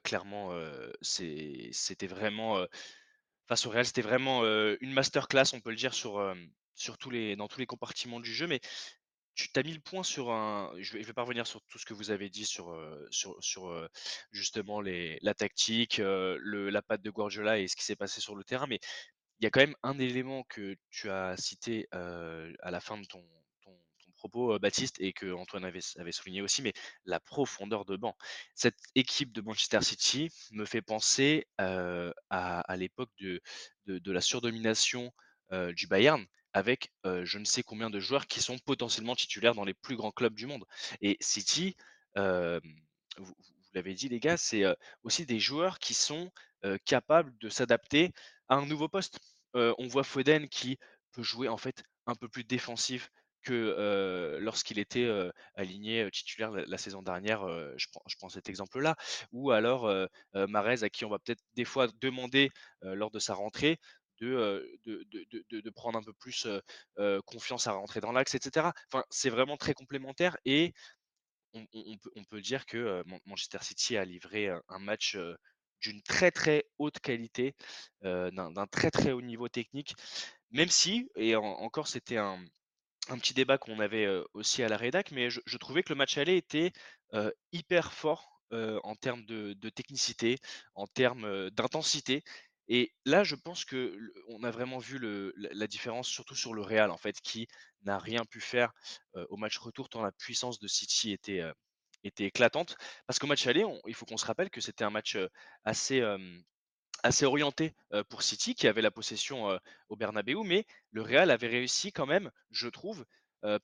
clairement, 0.00 0.50
c'était 1.00 2.06
vraiment 2.06 2.62
face 3.46 3.64
au 3.64 3.70
Real, 3.70 3.86
c'était 3.86 4.02
vraiment 4.02 4.44
une 4.44 4.92
masterclass, 4.92 5.54
on 5.54 5.60
peut 5.60 5.70
le 5.70 5.76
dire 5.76 5.94
sur, 5.94 6.22
sur 6.74 6.98
tous 6.98 7.08
les, 7.08 7.34
dans 7.34 7.48
tous 7.48 7.58
les 7.60 7.66
compartiments 7.66 8.20
du 8.20 8.34
jeu. 8.34 8.46
Mais 8.46 8.60
tu 9.36 9.50
t'as 9.52 9.62
mis 9.62 9.74
le 9.74 9.80
point 9.80 10.02
sur 10.02 10.32
un. 10.32 10.72
Je 10.78 10.94
vais, 10.94 11.02
je 11.02 11.06
vais 11.06 11.12
pas 11.12 11.22
revenir 11.22 11.46
sur 11.46 11.60
tout 11.66 11.78
ce 11.78 11.84
que 11.84 11.92
vous 11.94 12.10
avez 12.10 12.30
dit 12.30 12.46
sur, 12.46 12.70
euh, 12.70 13.06
sur, 13.10 13.36
sur 13.44 13.68
euh, 13.68 13.86
justement 14.32 14.80
la 14.80 15.34
tactique, 15.34 16.00
euh, 16.00 16.38
la 16.70 16.82
patte 16.82 17.02
de 17.02 17.10
Guardiola 17.10 17.58
et 17.58 17.68
ce 17.68 17.76
qui 17.76 17.84
s'est 17.84 17.96
passé 17.96 18.20
sur 18.20 18.34
le 18.34 18.44
terrain, 18.44 18.66
mais 18.66 18.80
il 19.38 19.44
y 19.44 19.46
a 19.46 19.50
quand 19.50 19.60
même 19.60 19.76
un 19.82 19.98
élément 19.98 20.44
que 20.44 20.74
tu 20.88 21.10
as 21.10 21.36
cité 21.36 21.86
à 21.92 22.70
la 22.70 22.80
fin 22.80 22.98
de 22.98 23.04
ton, 23.06 23.22
propos, 24.16 24.58
Baptiste, 24.58 24.96
et 24.98 25.12
que 25.12 25.30
Antoine 25.34 25.66
avait, 25.66 26.12
souligné 26.12 26.40
aussi, 26.40 26.62
mais 26.62 26.72
la 27.04 27.20
profondeur 27.20 27.84
de 27.84 27.96
banc. 27.96 28.16
Cette 28.54 28.78
équipe 28.94 29.32
de 29.32 29.42
Manchester 29.42 29.82
City 29.82 30.30
me 30.52 30.64
fait 30.64 30.80
penser 30.80 31.46
à, 31.58 32.76
l'époque 32.78 33.10
de, 33.18 33.42
de, 33.84 34.12
la 34.12 34.22
surdomination 34.22 35.12
du 35.74 35.86
Bayern 35.86 36.26
avec 36.56 36.90
euh, 37.04 37.22
je 37.26 37.38
ne 37.38 37.44
sais 37.44 37.62
combien 37.62 37.90
de 37.90 38.00
joueurs 38.00 38.26
qui 38.26 38.40
sont 38.40 38.58
potentiellement 38.58 39.14
titulaires 39.14 39.54
dans 39.54 39.66
les 39.66 39.74
plus 39.74 39.94
grands 39.94 40.10
clubs 40.10 40.32
du 40.34 40.46
monde. 40.46 40.64
Et 41.02 41.18
City, 41.20 41.76
euh, 42.16 42.58
vous, 43.18 43.26
vous 43.26 43.70
l'avez 43.74 43.92
dit 43.92 44.08
les 44.08 44.20
gars, 44.20 44.38
c'est 44.38 44.64
euh, 44.64 44.74
aussi 45.02 45.26
des 45.26 45.38
joueurs 45.38 45.78
qui 45.78 45.94
sont 45.94 46.30
capables 46.84 47.32
de 47.38 47.48
s'adapter 47.48 48.12
à 48.48 48.56
un 48.56 48.66
nouveau 48.66 48.88
poste. 48.88 49.20
On 49.54 49.86
voit 49.86 50.02
Foden 50.02 50.48
qui 50.48 50.78
peut 51.12 51.22
jouer 51.22 51.46
en 51.46 51.56
fait 51.56 51.84
un 52.06 52.16
peu 52.16 52.28
plus 52.28 52.42
défensif 52.42 53.08
que 53.46 53.52
euh, 53.78 54.40
lorsqu'il 54.40 54.80
était 54.80 55.04
euh, 55.04 55.30
aligné 55.54 56.02
euh, 56.02 56.10
titulaire 56.10 56.50
la, 56.50 56.64
la 56.66 56.78
saison 56.78 57.00
dernière. 57.02 57.46
je, 57.76 57.86
prends, 57.92 58.02
je 58.08 58.16
prends 58.16 58.28
cet 58.28 58.48
exemple-là. 58.48 58.96
Ou 59.30 59.52
alors 59.52 59.88
Mahrez, 60.34 60.82
à 60.82 60.88
qui 60.88 61.04
on 61.04 61.10
va 61.10 61.20
peut-être 61.20 61.42
des 61.54 61.64
fois 61.64 61.86
demander 62.00 62.50
lors 62.82 63.10
de 63.10 63.20
sa 63.20 63.34
rentrée 63.34 63.78
de, 64.20 64.78
de, 64.84 65.60
de, 65.60 65.70
prendre 65.70 65.98
un 65.98 66.02
peu 66.02 66.12
plus 66.12 66.46
confiance 67.24 67.66
à 67.66 67.72
rentrer 67.72 68.00
dans 68.00 68.12
l'axe, 68.12 68.34
etc. 68.34 68.72
Enfin, 68.90 69.04
c'est 69.10 69.30
vraiment 69.30 69.56
très 69.56 69.74
complémentaire 69.74 70.36
et 70.44 70.72
on, 71.54 72.24
peut, 72.28 72.40
dire 72.40 72.66
que 72.66 73.02
Man- 73.06 73.20
Manchester 73.26 73.58
City 73.62 73.96
a 73.96 74.04
livré 74.04 74.48
un, 74.48 74.78
match 74.78 75.16
d'une 75.80 76.02
très 76.02 76.30
très 76.30 76.64
haute 76.78 76.98
qualité, 77.00 77.54
d'un 78.02 78.66
très 78.70 78.90
très 78.90 79.12
haut 79.12 79.22
niveau 79.22 79.48
technique, 79.48 79.94
même 80.50 80.68
si, 80.68 81.08
et 81.16 81.36
en- 81.36 81.44
encore 81.44 81.88
c'était 81.88 82.18
un, 82.18 82.38
un 83.08 83.18
petit 83.18 83.34
débat 83.34 83.58
qu'on 83.58 83.80
avait 83.80 84.08
aussi 84.34 84.62
à 84.62 84.68
la 84.68 84.76
rédac, 84.76 85.10
mais 85.12 85.30
je, 85.30 85.56
trouvais 85.58 85.82
que 85.82 85.90
le 85.92 85.96
match 85.96 86.18
aller 86.18 86.36
était 86.36 86.72
hyper 87.52 87.92
fort 87.92 88.40
en 88.50 88.94
termes 88.96 89.24
de, 89.26 89.68
technicité, 89.70 90.38
en 90.74 90.86
termes 90.86 91.50
d'intensité. 91.50 92.22
Et 92.68 92.92
là, 93.04 93.24
je 93.24 93.36
pense 93.36 93.64
que 93.64 93.96
on 94.28 94.42
a 94.42 94.50
vraiment 94.50 94.78
vu 94.78 94.98
la, 95.36 95.66
différence, 95.66 96.08
surtout 96.08 96.34
sur 96.34 96.52
le 96.52 96.62
Real, 96.62 96.90
en 96.90 96.96
fait, 96.96 97.20
qui 97.20 97.46
n'a 97.82 97.98
rien 97.98 98.24
pu 98.24 98.40
faire 98.40 98.72
au 99.28 99.36
match 99.36 99.56
retour, 99.58 99.88
tant 99.88 100.02
la 100.02 100.12
puissance 100.12 100.58
de 100.58 100.66
City 100.66 101.12
était, 101.12 101.42
éclatante. 102.18 102.76
Parce 103.06 103.18
qu'au 103.18 103.26
match 103.26 103.46
aller, 103.46 103.64
il 103.86 103.94
faut 103.94 104.06
qu'on 104.06 104.16
se 104.16 104.26
rappelle 104.26 104.50
que 104.50 104.60
c'était 104.60 104.84
un 104.84 104.90
match 104.90 105.16
assez, 105.64 106.02
orienté 107.22 107.74
pour 108.08 108.22
City, 108.22 108.54
qui 108.54 108.66
avait 108.66 108.82
la 108.82 108.90
possession 108.90 109.58
au 109.88 109.96
Bernabeu, 109.96 110.42
mais 110.44 110.66
le 110.90 111.02
Real 111.02 111.30
avait 111.30 111.48
réussi 111.48 111.92
quand 111.92 112.06
même, 112.06 112.32
je 112.50 112.68
trouve, 112.68 113.06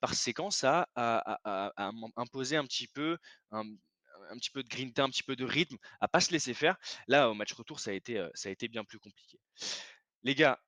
par 0.01 0.15
séquence 0.15 0.63
à, 0.63 0.87
imposer 2.17 2.57
un 2.57 2.65
petit 2.65 2.87
peu 2.87 3.19
petit 4.37 4.51
peu 4.51 4.63
de 4.63 4.69
grinta, 4.69 5.05
un 5.05 5.11
petit 5.11 5.23
peu 5.23 5.37
de 5.37 5.45
rythme, 5.45 5.77
à 6.01 6.09
pas 6.09 6.21
se 6.21 6.33
laisser 6.33 6.55
faire. 6.55 6.77
Là, 7.09 7.31
au 7.31 7.35
match 7.35 7.53
retour, 7.53 7.81
ça 7.81 7.91
a 7.91 7.95
été, 7.95 8.27
ça 8.35 8.49
a 8.49 8.53
été 8.53 8.69
bien 8.69 8.85
plus 8.85 8.99
compliqué. 8.99 9.39
Les 10.23 10.35
gars, 10.35 10.59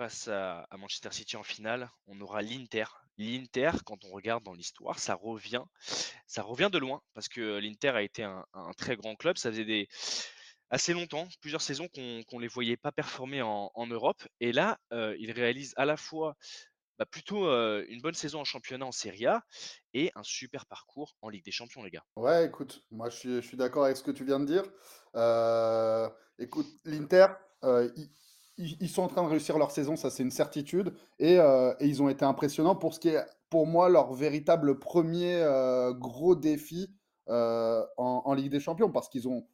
face 0.00 0.28
à, 0.28 0.66
Manchester 0.78 1.10
City 1.12 1.36
en 1.36 1.42
finale, 1.42 1.90
on 2.06 2.18
aura 2.20 2.40
l'Inter. 2.40 2.86
L'Inter, 3.18 3.72
quand 3.84 4.02
on 4.06 4.10
regarde 4.10 4.42
dans 4.44 4.54
l'histoire, 4.54 4.98
ça 4.98 5.14
revient, 5.14 5.62
ça 6.26 6.42
revient 6.42 6.70
de 6.72 6.78
loin 6.78 7.02
parce 7.12 7.28
que 7.28 7.58
l'Inter 7.58 7.90
a 7.90 8.02
été 8.02 8.22
un, 8.22 8.46
très 8.78 8.96
grand 8.96 9.14
club. 9.14 9.36
Ça 9.36 9.50
faisait 9.50 9.66
des, 9.66 9.88
assez 10.70 10.94
longtemps, 10.94 11.28
plusieurs 11.42 11.60
saisons 11.60 11.88
qu'on 11.88 12.00
ne 12.00 12.40
les 12.40 12.48
voyait 12.48 12.78
pas 12.78 12.92
performer 12.92 13.42
en, 13.42 13.86
Europe. 13.88 14.26
Et 14.40 14.52
là, 14.52 14.78
ils 14.90 15.32
réalisent 15.32 15.74
à 15.76 15.84
la 15.84 15.98
fois 15.98 16.34
bah, 17.00 17.06
plutôt 17.10 17.46
une 17.46 18.02
bonne 18.02 18.12
saison 18.12 18.40
en 18.40 18.44
championnat 18.44 18.84
en 18.84 18.92
Serie 18.92 19.24
A 19.24 19.42
et 19.94 20.12
un 20.14 20.22
super 20.22 20.66
parcours 20.66 21.16
en 21.22 21.30
Ligue 21.30 21.46
des 21.46 21.50
Champions, 21.50 21.82
les 21.82 21.90
gars. 21.90 22.04
Ouais, 22.14 22.44
écoute, 22.44 22.84
moi 22.90 23.08
je 23.08 23.40
suis, 23.40 23.56
d'accord 23.56 23.86
avec 23.86 23.96
ce 23.96 24.02
que 24.02 24.10
tu 24.10 24.22
viens 24.22 24.38
de 24.38 24.44
dire. 24.44 24.64
écoute, 26.38 26.66
l'Inter, 26.84 27.28
ils, 28.58 28.88
sont 28.90 29.02
en 29.02 29.08
train 29.08 29.22
de 29.22 29.28
réussir 29.28 29.56
leur 29.56 29.70
saison, 29.70 29.96
ça 29.96 30.10
c'est 30.10 30.22
une 30.22 30.30
certitude. 30.30 30.92
Et, 31.18 31.38
ils 31.80 32.02
ont 32.02 32.10
été 32.10 32.26
impressionnants 32.26 32.76
pour 32.76 32.92
ce 32.92 33.00
qui 33.00 33.08
est, 33.08 33.24
pour 33.48 33.66
moi, 33.66 33.88
leur 33.88 34.12
véritable 34.12 34.78
premier 34.78 35.42
gros 35.98 36.36
défi 36.36 36.94
en, 37.26 38.34
Ligue 38.34 38.50
des 38.50 38.60
Champions, 38.60 38.90
parce 38.90 39.08
qu'ils 39.08 39.26
ont, 39.26 39.46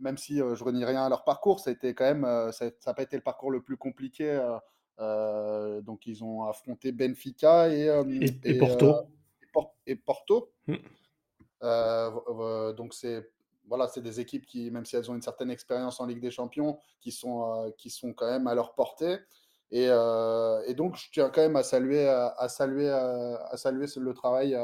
même 0.00 0.18
si 0.18 0.38
je 0.38 0.64
renie 0.64 0.84
rien 0.84 1.04
à 1.04 1.08
leur 1.08 1.22
parcours, 1.22 1.60
ça 1.60 1.72
quand 1.74 2.04
même, 2.04 2.52
ça 2.52 2.70
n'a 2.86 2.94
pas 2.94 3.02
été 3.02 3.16
le 3.16 3.22
parcours 3.22 3.52
le 3.52 3.62
plus 3.62 3.76
compliqué 3.76 4.28
euh, 4.30 4.58
donc 4.98 6.06
ils 6.06 6.22
ont 6.24 6.44
affronté 6.44 6.92
Benfica 6.92 7.68
et, 7.68 7.88
euh, 7.88 8.04
et, 8.44 8.58
Porto. 8.58 8.94
et, 9.86 9.96
Porto. 9.96 10.52
Hmm. 10.66 10.74
Euh, 11.62 12.72
donc 12.72 12.94
c'est 12.94 13.28
voilà, 13.68 13.88
c'est 13.88 14.02
des 14.02 14.20
équipes 14.20 14.44
qui, 14.44 14.70
même 14.70 14.84
si 14.84 14.96
elles 14.96 15.10
ont 15.10 15.14
une 15.14 15.22
certaine 15.22 15.50
expérience 15.50 16.00
en 16.00 16.06
Ligue 16.06 16.20
des 16.20 16.32
Champions, 16.32 16.78
qui 17.00 17.12
sont, 17.12 17.72
qui 17.78 17.90
sont 17.90 18.12
quand 18.12 18.26
même 18.26 18.46
à 18.46 18.54
leur 18.54 18.74
portée. 18.74 19.18
Et, 19.70 19.84
et, 19.84 20.74
donc, 20.74 20.96
je 20.96 21.10
tiens 21.10 21.30
quand 21.30 21.40
même 21.40 21.56
à 21.56 21.62
saluer, 21.62 22.06
à, 22.06 22.48
saluer, 22.48 22.90
à 22.90 23.56
saluer 23.56 23.86
le 23.96 24.12
travail 24.12 24.58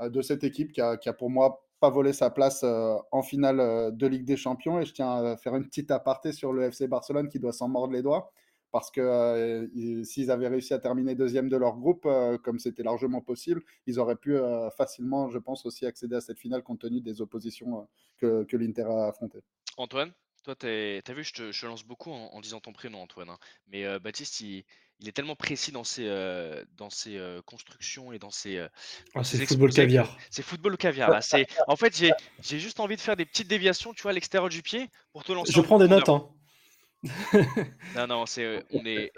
de 0.00 0.22
cette 0.22 0.44
équipe 0.44 0.72
qui 0.72 0.80
a, 0.80 0.96
qui 0.96 1.10
a, 1.10 1.12
pour 1.12 1.28
moi 1.28 1.62
pas 1.80 1.90
volé 1.90 2.12
sa 2.12 2.30
place 2.30 2.64
en 2.64 3.22
finale 3.22 3.94
de 3.94 4.06
Ligue 4.06 4.24
des 4.24 4.36
Champions. 4.36 4.80
Et 4.80 4.86
je 4.86 4.94
tiens 4.94 5.10
à 5.10 5.36
faire 5.36 5.54
une 5.56 5.66
petite 5.66 5.90
aparté 5.90 6.32
sur 6.32 6.52
le 6.52 6.62
FC 6.62 6.86
Barcelone 6.86 7.28
qui 7.28 7.40
doit 7.40 7.52
s'en 7.52 7.68
mordre 7.68 7.92
les 7.92 8.02
doigts 8.02 8.32
parce 8.70 8.90
que 8.90 9.00
euh, 9.00 10.04
s'ils 10.04 10.30
avaient 10.30 10.48
réussi 10.48 10.74
à 10.74 10.78
terminer 10.78 11.14
deuxième 11.14 11.48
de 11.48 11.56
leur 11.56 11.76
groupe, 11.76 12.04
euh, 12.06 12.38
comme 12.38 12.58
c'était 12.58 12.82
largement 12.82 13.20
possible, 13.20 13.62
ils 13.86 13.98
auraient 13.98 14.16
pu 14.16 14.36
euh, 14.36 14.70
facilement, 14.70 15.30
je 15.30 15.38
pense, 15.38 15.64
aussi 15.66 15.86
accéder 15.86 16.16
à 16.16 16.20
cette 16.20 16.38
finale 16.38 16.62
compte 16.62 16.80
tenu 16.80 17.00
des 17.00 17.20
oppositions 17.20 17.88
que, 18.18 18.44
que 18.44 18.56
l'Inter 18.56 18.82
a 18.82 19.08
affrontées. 19.08 19.42
Antoine, 19.76 20.12
toi, 20.44 20.54
tu 20.54 20.66
as 20.66 21.14
vu, 21.14 21.24
je 21.24 21.32
te, 21.32 21.66
lance 21.66 21.84
beaucoup 21.84 22.10
en, 22.10 22.40
disant 22.40 22.60
ton 22.60 22.72
prénom, 22.72 23.02
Antoine. 23.02 23.30
Hein. 23.30 23.38
mais 23.68 23.98
Baptiste, 23.98 24.40
il, 24.40 24.64
est 25.06 25.12
tellement 25.12 25.36
précis 25.36 25.72
dans 25.72 25.84
ses, 25.84 26.08
dans 26.76 26.90
ses 26.90 27.20
constructions 27.46 28.12
et 28.12 28.18
dans 28.18 28.30
ses. 28.30 28.66
Ah, 29.14 29.24
c'est 29.24 29.44
football 29.46 29.72
caviar. 29.72 30.16
C'est 30.30 30.42
football 30.42 30.76
caviar. 30.76 31.10
Là. 31.10 31.20
En 31.68 31.76
fait, 31.76 32.02
j'ai 32.40 32.58
juste 32.58 32.80
envie 32.80 32.96
de 32.96 33.00
faire 33.00 33.16
des 33.16 33.24
petites 33.24 33.48
déviations, 33.48 33.92
tu 33.92 34.02
vois, 34.02 34.10
à 34.10 34.14
l'extérieur 34.14 34.48
du 34.48 34.62
pied 34.62 34.90
pour 35.12 35.24
te 35.24 35.32
lancer. 35.32 35.52
Je 35.52 35.60
prends 35.60 35.78
des 35.78 35.88
notes. 35.88 36.08
Hein. 36.08 36.28
Non, 37.94 38.06
non, 38.08 38.26
c'est, 38.26 38.44
euh, 38.44 38.60
on, 38.70 38.84
est, 38.84 39.12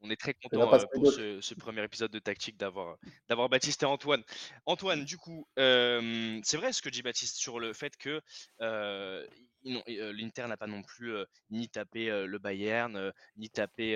on 0.00 0.10
est 0.10 0.16
très 0.16 0.34
content 0.34 0.72
euh, 0.72 0.78
pour 0.92 1.12
ce, 1.12 1.54
premier 1.54 1.84
épisode 1.84 2.10
de 2.10 2.18
Tactique 2.18 2.56
d'avoir, 2.56 2.96
d'avoir 3.28 3.48
Baptiste 3.48 3.82
et 3.82 3.86
Antoine. 3.86 4.22
Antoine, 4.66 5.04
du 5.04 5.16
coup, 5.16 5.46
c'est 5.56 6.56
vrai 6.56 6.72
ce 6.72 6.82
que 6.82 6.88
dit 6.88 7.02
Baptiste 7.02 7.36
sur 7.36 7.60
le 7.60 7.72
fait 7.72 7.96
que 7.96 8.20
l'Inter 9.62 10.46
n'a 10.48 10.56
pas 10.56 10.66
non 10.66 10.82
plus 10.82 11.14
ni 11.50 11.68
tapé 11.68 12.06
le 12.06 12.38
Bayern, 12.38 13.12
ni 13.36 13.48
tapé 13.48 13.94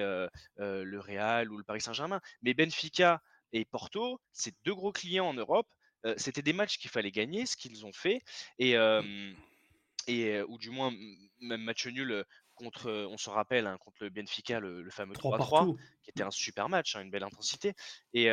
le 0.58 0.98
Real 0.98 1.50
ou 1.50 1.58
le 1.58 1.64
Paris 1.64 1.80
Saint-Germain. 1.80 2.20
Mais 2.42 2.54
Benfica 2.54 3.20
et 3.52 3.64
Porto, 3.64 4.20
c'est 4.32 4.54
deux 4.64 4.74
gros 4.74 4.92
clients 4.92 5.26
en 5.26 5.34
Europe. 5.34 5.68
c'était 6.16 6.42
des 6.42 6.52
matchs 6.52 6.78
qu'il 6.78 6.90
fallait 6.90 7.10
gagner, 7.10 7.46
ce 7.46 7.56
qu'ils 7.56 7.84
ont 7.84 7.92
fait. 7.92 8.22
Et. 8.58 8.76
et 10.06 10.42
ou 10.42 10.58
du 10.58 10.70
moins 10.70 10.92
même 11.40 11.62
match 11.62 11.86
nul 11.86 12.24
contre, 12.54 12.90
on 13.10 13.16
se 13.16 13.30
rappelle, 13.30 13.66
hein, 13.66 13.76
contre 13.78 14.04
le 14.04 14.10
Benfica, 14.10 14.60
le, 14.60 14.88
fameux 14.90 15.14
3-3, 15.14 15.76
qui 16.02 16.10
était 16.10 16.22
un 16.22 16.30
super 16.30 16.68
match, 16.68 16.96
hein, 16.96 17.02
une 17.02 17.10
belle 17.10 17.24
intensité. 17.24 17.74
Et, 18.12 18.28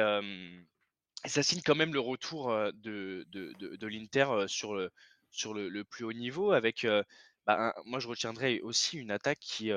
ça 1.26 1.44
signe 1.44 1.62
quand 1.64 1.76
même 1.76 1.94
le 1.94 2.00
retour 2.00 2.50
de, 2.74 3.26
de, 3.30 3.88
l'Inter 3.88 4.46
sur, 4.48 4.74
le, 4.74 4.92
sur 5.30 5.54
le, 5.54 5.84
plus 5.84 6.04
haut 6.04 6.14
niveau, 6.14 6.52
avec, 6.52 6.88
bah, 7.46 7.76
moi 7.86 8.00
je 8.00 8.08
retiendrai 8.08 8.60
aussi 8.62 8.98
une 8.98 9.12
attaque 9.12 9.40
qui, 9.40 9.72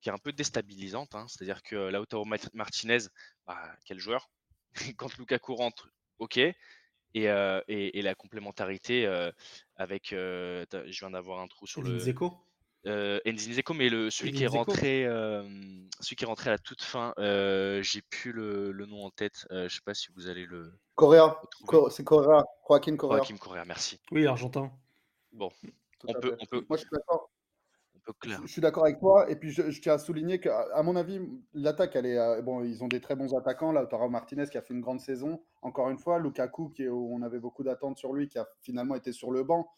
qui 0.00 0.08
est 0.08 0.12
un 0.12 0.18
peu 0.18 0.32
déstabilisante. 0.32 1.14
Hein. 1.14 1.26
C'est-à-dire 1.28 1.62
que 1.62 1.76
Lautaro 1.76 2.24
Martinez, 2.54 2.98
bah, 3.46 3.76
quel 3.84 3.98
joueur 3.98 4.30
Quand 4.96 5.16
Lukaku 5.16 5.54
rentre, 5.54 5.90
ok. 6.18 6.38
Et, 6.38 7.26
et, 7.68 8.02
la 8.02 8.14
complémentarité 8.16 9.06
avec, 9.76 10.08
je 10.10 10.98
viens 10.98 11.10
d'avoir 11.10 11.38
un 11.38 11.46
trou 11.46 11.66
sur 11.68 11.82
le. 11.82 11.98
Euh, 12.86 13.18
mais 13.24 13.88
le, 13.88 14.10
celui, 14.10 14.32
qui 14.32 14.44
est 14.44 14.48
rentré, 14.48 15.06
euh, 15.06 15.42
celui 16.00 16.16
qui 16.16 16.24
est 16.24 16.26
rentré 16.26 16.50
à 16.50 16.52
la 16.52 16.58
toute 16.58 16.82
fin, 16.82 17.14
euh, 17.18 17.82
j'ai 17.82 18.02
plus 18.02 18.32
le, 18.32 18.72
le, 18.72 18.86
nom 18.86 19.04
en 19.04 19.10
tête. 19.10 19.46
Euh, 19.50 19.68
je 19.68 19.76
sais 19.76 19.82
pas 19.84 19.94
si 19.94 20.08
vous 20.14 20.28
allez 20.28 20.44
le. 20.44 20.72
Correa, 20.94 21.40
c'est 21.90 22.04
Correa, 22.04 22.44
Joaquin 22.68 22.96
Correa. 22.96 23.18
Joaquin 23.18 23.36
Correa, 23.36 23.64
merci. 23.64 24.00
Oui, 24.12 24.26
argentin. 24.26 24.70
Bon, 25.32 25.50
on 26.06 26.12
peut, 26.12 26.36
on 26.40 26.46
peut, 26.46 26.64
Moi, 26.68 26.76
je 26.76 26.82
suis 26.82 26.90
d'accord. 26.92 27.30
Je 28.22 28.46
suis 28.46 28.60
d'accord 28.60 28.84
avec 28.84 29.00
toi. 29.00 29.30
Et 29.30 29.36
puis, 29.36 29.50
je, 29.50 29.62
tiens 29.80 29.94
à 29.94 29.98
souligner 29.98 30.38
qu'à 30.38 30.82
mon 30.82 30.94
avis, 30.94 31.20
l'attaque, 31.54 31.96
elle 31.96 32.04
est. 32.04 32.42
bon, 32.42 32.62
ils 32.62 32.84
ont 32.84 32.88
des 32.88 33.00
très 33.00 33.16
bons 33.16 33.34
attaquants. 33.34 33.72
Là, 33.72 33.80
Lautaro 33.80 34.10
Martinez 34.10 34.46
qui 34.46 34.58
a 34.58 34.62
fait 34.62 34.74
une 34.74 34.82
grande 34.82 35.00
saison. 35.00 35.40
Encore 35.62 35.88
une 35.88 35.96
fois, 35.96 36.18
Lukaku, 36.18 36.68
qui, 36.68 36.86
où 36.86 37.14
on 37.14 37.22
avait 37.22 37.38
beaucoup 37.38 37.62
d'attentes 37.62 37.96
sur 37.96 38.12
lui, 38.12 38.28
qui 38.28 38.38
a 38.38 38.46
finalement 38.60 38.94
été 38.94 39.12
sur 39.12 39.30
le 39.30 39.42
banc 39.42 39.70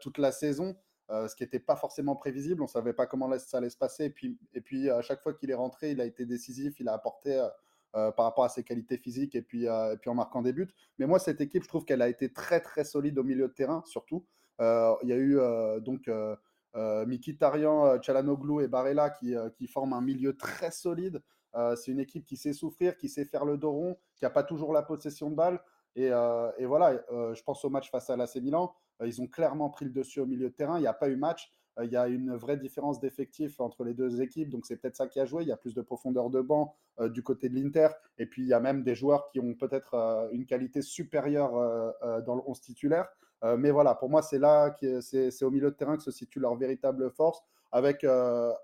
toute 0.00 0.16
la 0.16 0.32
saison. 0.32 0.74
Euh, 1.10 1.28
ce 1.28 1.36
qui 1.36 1.42
n'était 1.42 1.60
pas 1.60 1.76
forcément 1.76 2.16
prévisible. 2.16 2.62
On 2.62 2.64
ne 2.64 2.70
savait 2.70 2.94
pas 2.94 3.06
comment 3.06 3.30
ça 3.38 3.58
allait 3.58 3.70
se 3.70 3.76
passer. 3.76 4.04
Et 4.04 4.10
puis, 4.10 4.38
et 4.54 4.60
puis 4.60 4.88
à 4.88 5.02
chaque 5.02 5.22
fois 5.22 5.34
qu'il 5.34 5.50
est 5.50 5.54
rentré, 5.54 5.90
il 5.90 6.00
a 6.00 6.06
été 6.06 6.24
décisif, 6.24 6.80
il 6.80 6.88
a 6.88 6.94
apporté 6.94 7.38
euh, 7.38 7.48
euh, 7.94 8.10
par 8.10 8.24
rapport 8.24 8.44
à 8.44 8.48
ses 8.48 8.64
qualités 8.64 8.96
physiques 8.96 9.34
et 9.34 9.42
puis, 9.42 9.68
en 9.68 10.14
marquant 10.14 10.40
des 10.40 10.52
buts. 10.52 10.72
Mais 10.98 11.06
moi, 11.06 11.18
cette 11.18 11.40
équipe, 11.40 11.62
je 11.62 11.68
trouve 11.68 11.84
qu'elle 11.84 12.02
a 12.02 12.08
été 12.08 12.32
très, 12.32 12.60
très 12.60 12.84
solide 12.84 13.18
au 13.18 13.22
milieu 13.22 13.48
de 13.48 13.52
terrain, 13.52 13.82
surtout. 13.86 14.24
il 14.60 15.08
y 15.08 15.12
a 15.12 15.16
eu 15.16 15.38
donc 15.82 16.10
Mikitarian, 16.74 18.00
Chalanoglu 18.00 18.64
et 18.64 18.68
Barella 18.68 19.10
qui, 19.10 19.34
qui 19.54 19.68
forment 19.68 19.92
un 19.92 20.00
milieu 20.00 20.36
très 20.36 20.72
solide. 20.72 21.22
c'est 21.76 21.92
une 21.92 22.00
équipe 22.00 22.24
qui 22.24 22.36
sait 22.36 22.52
souffrir, 22.52 22.96
qui 22.96 23.08
sait 23.08 23.26
faire 23.26 23.44
le 23.44 23.58
dos 23.58 23.70
rond, 23.70 23.96
qui 24.16 24.24
n'a 24.24 24.30
pas 24.30 24.42
toujours 24.42 24.72
la 24.72 24.82
possession 24.82 25.30
de 25.30 25.36
balle. 25.36 25.60
Et, 25.94 26.06
et 26.06 26.66
voilà, 26.66 27.00
je 27.32 27.42
pense 27.44 27.64
au 27.64 27.70
match 27.70 27.92
face 27.92 28.10
à 28.10 28.16
l'AC 28.16 28.34
Milan. 28.36 28.74
Euh, 29.00 29.06
ils 29.06 29.20
ont 29.20 29.26
clairement 29.26 29.70
pris 29.70 29.84
le 29.84 29.90
dessus 29.90 30.20
au 30.20 30.26
milieu 30.26 30.48
de 30.48 30.54
terrain. 30.54 30.78
Il 30.78 30.82
n'y 30.82 30.86
a 30.86 30.92
pas 30.92 31.08
eu 31.08 31.16
match. 31.16 31.52
Euh, 31.78 31.84
il 31.84 31.92
y 31.92 31.96
a 31.96 32.08
une 32.08 32.34
vraie 32.36 32.56
différence 32.56 33.00
d'effectifs 33.00 33.60
entre 33.60 33.84
les 33.84 33.94
deux 33.94 34.22
équipes. 34.22 34.50
Donc, 34.50 34.66
c'est 34.66 34.76
peut-être 34.76 34.96
ça 34.96 35.06
qui 35.06 35.20
a 35.20 35.26
joué. 35.26 35.42
Il 35.42 35.48
y 35.48 35.52
a 35.52 35.56
plus 35.56 35.74
de 35.74 35.82
profondeur 35.82 36.30
de 36.30 36.40
banc 36.40 36.74
euh, 37.00 37.08
du 37.08 37.22
côté 37.22 37.48
de 37.48 37.54
l'Inter. 37.54 37.88
Et 38.18 38.26
puis, 38.26 38.42
il 38.42 38.48
y 38.48 38.54
a 38.54 38.60
même 38.60 38.82
des 38.82 38.94
joueurs 38.94 39.28
qui 39.30 39.40
ont 39.40 39.54
peut-être 39.54 40.28
une 40.32 40.46
qualité 40.46 40.82
supérieure 40.82 41.52
dans 42.24 42.34
le 42.36 42.42
11 42.46 42.60
titulaire. 42.60 43.08
mais 43.58 43.70
voilà, 43.70 43.94
pour 43.94 44.08
moi, 44.08 44.22
c'est 44.22 44.38
là, 44.38 44.74
c'est 45.00 45.42
au 45.42 45.50
milieu 45.50 45.70
de 45.70 45.76
terrain 45.76 45.96
que 45.96 46.02
se 46.02 46.10
situe 46.10 46.38
leur 46.38 46.54
véritable 46.54 47.10
force, 47.10 47.42
avec, 47.72 48.04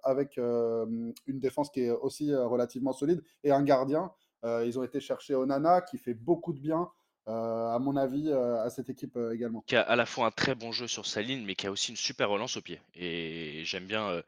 avec 0.04 0.36
une 0.36 1.12
défense 1.26 1.70
qui 1.70 1.82
est 1.82 1.90
aussi 1.90 2.34
relativement 2.34 2.92
solide 2.92 3.22
et 3.42 3.50
un 3.50 3.62
gardien. 3.62 4.12
ils 4.44 4.78
ont 4.78 4.84
été 4.84 5.00
chercher 5.00 5.34
Onana, 5.34 5.80
qui 5.80 5.98
fait 5.98 6.14
beaucoup 6.14 6.52
de 6.52 6.60
bien. 6.60 6.88
Euh, 7.28 7.68
à 7.68 7.78
mon 7.78 7.96
avis, 7.96 8.28
euh, 8.28 8.62
à 8.62 8.70
cette 8.70 8.88
équipe 8.88 9.16
euh, 9.16 9.34
également. 9.34 9.62
Qui 9.66 9.76
a 9.76 9.82
à 9.82 9.96
la 9.96 10.06
fois 10.06 10.26
un 10.26 10.30
très 10.30 10.54
bon 10.54 10.72
jeu 10.72 10.88
sur 10.88 11.06
sa 11.06 11.22
ligne, 11.22 11.44
mais 11.44 11.54
qui 11.54 11.66
a 11.66 11.70
aussi 11.70 11.90
une 11.90 11.96
super 11.96 12.30
relance 12.30 12.56
au 12.56 12.62
pied. 12.62 12.80
Et 12.94 13.62
j'aime 13.64 13.86
bien 13.86 14.22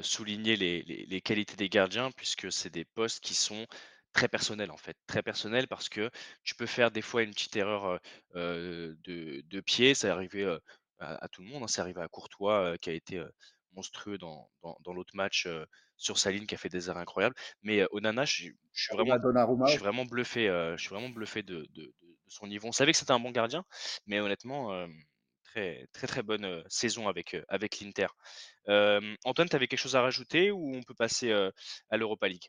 souligner 0.00 0.56
les, 0.56 1.20
qualités 1.20 1.56
des 1.56 1.68
gardiens, 1.68 2.10
puisque 2.10 2.50
c'est 2.50 2.70
des 2.70 2.84
postes 2.84 3.22
qui 3.22 3.34
sont 3.34 3.66
très 4.12 4.28
personnels 4.28 4.70
en 4.70 4.76
fait, 4.76 4.96
très 5.06 5.22
personnels 5.22 5.68
parce 5.68 5.88
que 5.88 6.10
tu 6.44 6.54
peux 6.54 6.66
faire 6.66 6.90
des 6.90 7.00
fois 7.00 7.22
une 7.22 7.30
petite 7.30 7.56
erreur 7.56 8.00
de, 8.34 9.60
pied, 9.64 9.94
ça 9.94 10.12
arrivé 10.12 10.44
à, 10.98 11.28
tout 11.28 11.42
le 11.42 11.48
monde, 11.48 11.62
hein. 11.62 11.66
c'est 11.68 11.80
arrivé 11.80 12.00
à 12.00 12.08
Courtois 12.08 12.76
qui 12.78 12.90
a 12.90 12.92
été 12.94 13.22
monstrueux 13.74 14.18
dans, 14.18 14.50
l'autre 14.86 15.14
match 15.14 15.48
sur 15.96 16.18
sa 16.18 16.30
ligne 16.30 16.46
qui 16.46 16.54
a 16.54 16.58
fait 16.58 16.70
des 16.70 16.88
arrêts 16.88 17.00
incroyables. 17.00 17.34
Mais 17.62 17.86
Onana, 17.90 18.24
je, 18.24 18.32
suis 18.32 18.56
vraiment, 18.92 19.66
je 19.66 19.70
suis 19.70 19.78
vraiment 19.78 20.04
bluffé, 20.06 20.46
je 20.46 20.80
suis 20.80 20.90
vraiment 20.90 21.10
bluffé 21.10 21.42
de, 21.42 21.66
On 22.40 22.72
savait 22.72 22.92
que 22.92 22.98
c'était 22.98 23.12
un 23.12 23.20
bon 23.20 23.30
gardien, 23.30 23.64
mais 24.06 24.20
honnêtement, 24.20 24.86
très, 25.44 25.86
très 25.92 26.06
très 26.06 26.22
bonne 26.22 26.62
saison 26.68 27.08
avec, 27.08 27.36
avec 27.48 27.80
l'Inter. 27.80 28.08
Antoine, 29.24 29.48
tu 29.48 29.56
avais 29.56 29.66
quelque 29.66 29.80
chose 29.80 29.96
à 29.96 30.02
rajouter 30.02 30.50
ou 30.50 30.74
on 30.74 30.82
peut 30.82 30.94
passer 30.94 31.32
à 31.90 31.96
l'Europa 31.96 32.28
League? 32.28 32.48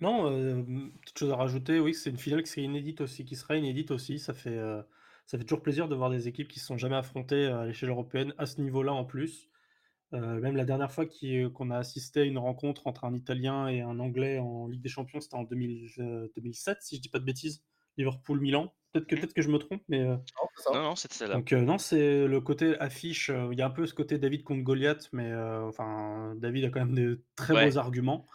Non, 0.00 0.30
petite 1.02 1.18
chose 1.18 1.32
à 1.32 1.36
rajouter, 1.36 1.80
oui, 1.80 1.94
c'est 1.94 2.10
une 2.10 2.18
finale 2.18 2.42
qui 2.42 2.50
serait 2.50 2.62
inédite 2.62 3.00
aussi 3.00 3.24
qui 3.24 3.36
sera 3.36 3.56
inédite 3.56 3.90
aussi. 3.90 4.18
Ça 4.18 4.34
fait, 4.34 4.58
ça 5.26 5.38
fait 5.38 5.44
toujours 5.44 5.62
plaisir 5.62 5.88
de 5.88 5.94
voir 5.94 6.10
des 6.10 6.28
équipes 6.28 6.48
qui 6.48 6.60
se 6.60 6.66
sont 6.66 6.78
jamais 6.78 6.96
affrontées 6.96 7.46
à 7.46 7.64
l'échelle 7.64 7.90
européenne 7.90 8.32
à 8.38 8.46
ce 8.46 8.60
niveau-là 8.60 8.92
en 8.92 9.04
plus. 9.04 9.50
Euh, 10.12 10.40
même 10.40 10.54
la 10.56 10.64
dernière 10.64 10.92
fois 10.92 11.04
qu'on 11.06 11.70
a 11.70 11.78
assisté 11.78 12.20
à 12.20 12.24
une 12.24 12.38
rencontre 12.38 12.86
entre 12.86 13.04
un 13.04 13.14
Italien 13.14 13.66
et 13.68 13.80
un 13.80 13.98
Anglais 13.98 14.38
en 14.38 14.68
Ligue 14.68 14.82
des 14.82 14.88
Champions, 14.88 15.20
c'était 15.20 15.34
en 15.34 15.42
2007, 15.42 16.78
si 16.80 16.96
je 16.96 17.00
dis 17.00 17.08
pas 17.08 17.18
de 17.18 17.24
bêtises. 17.24 17.64
Liverpool-Milan. 17.96 18.74
Peut-être 18.92 19.06
que, 19.06 19.16
Mmh. 19.16 19.20
peut 19.20 19.26
que 19.34 19.42
je 19.42 19.50
me 19.50 19.58
trompe, 19.58 19.82
mais. 19.88 20.04
Non, 20.04 20.22
c'est 20.56 20.62
ça. 20.64 20.70
Non, 20.74 20.82
non, 20.82 20.96
c'était 20.96 21.14
celle-là. 21.14 21.36
Donc, 21.36 21.52
non, 21.52 21.78
c'est 21.78 22.26
le 22.26 22.40
côté 22.40 22.78
affiche. 22.78 23.30
Il 23.52 23.58
y 23.58 23.62
a 23.62 23.66
un 23.66 23.70
peu 23.70 23.86
ce 23.86 23.94
côté 23.94 24.18
David 24.18 24.42
contre 24.44 24.62
Goliath, 24.62 25.08
mais 25.12 25.34
enfin, 25.34 26.34
David 26.36 26.64
a 26.66 26.70
quand 26.70 26.80
même 26.80 26.94
de 26.94 27.24
très 27.36 27.54
Ouais. 27.54 27.66
beaux 27.66 27.78
arguments, 27.78 28.26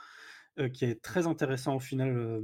qui 0.74 0.86
est 0.86 1.02
très 1.02 1.28
intéressant 1.28 1.76
au 1.76 1.80
final. 1.80 2.42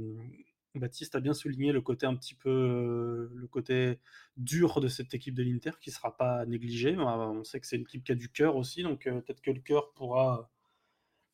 Baptiste 0.74 1.14
a 1.16 1.20
bien 1.20 1.34
souligné 1.34 1.72
le 1.72 1.80
côté 1.80 2.06
un 2.06 2.14
petit 2.16 2.34
peu, 2.34 3.30
le 3.34 3.46
côté 3.48 3.98
dur 4.36 4.80
de 4.80 4.88
cette 4.88 5.14
équipe 5.14 5.34
de 5.34 5.42
l'Inter 5.42 5.72
qui 5.80 5.90
sera 5.90 6.16
pas 6.16 6.46
négligé. 6.46 6.96
On 6.98 7.42
sait 7.44 7.60
que 7.60 7.66
c'est 7.66 7.76
une 7.76 7.82
équipe 7.82 8.04
qui 8.04 8.12
a 8.12 8.14
du 8.14 8.30
cœur 8.30 8.56
aussi, 8.56 8.82
donc 8.82 9.04
peut-être 9.04 9.40
que 9.40 9.50
le 9.50 9.60
cœur 9.60 9.92
pourra 9.94 10.50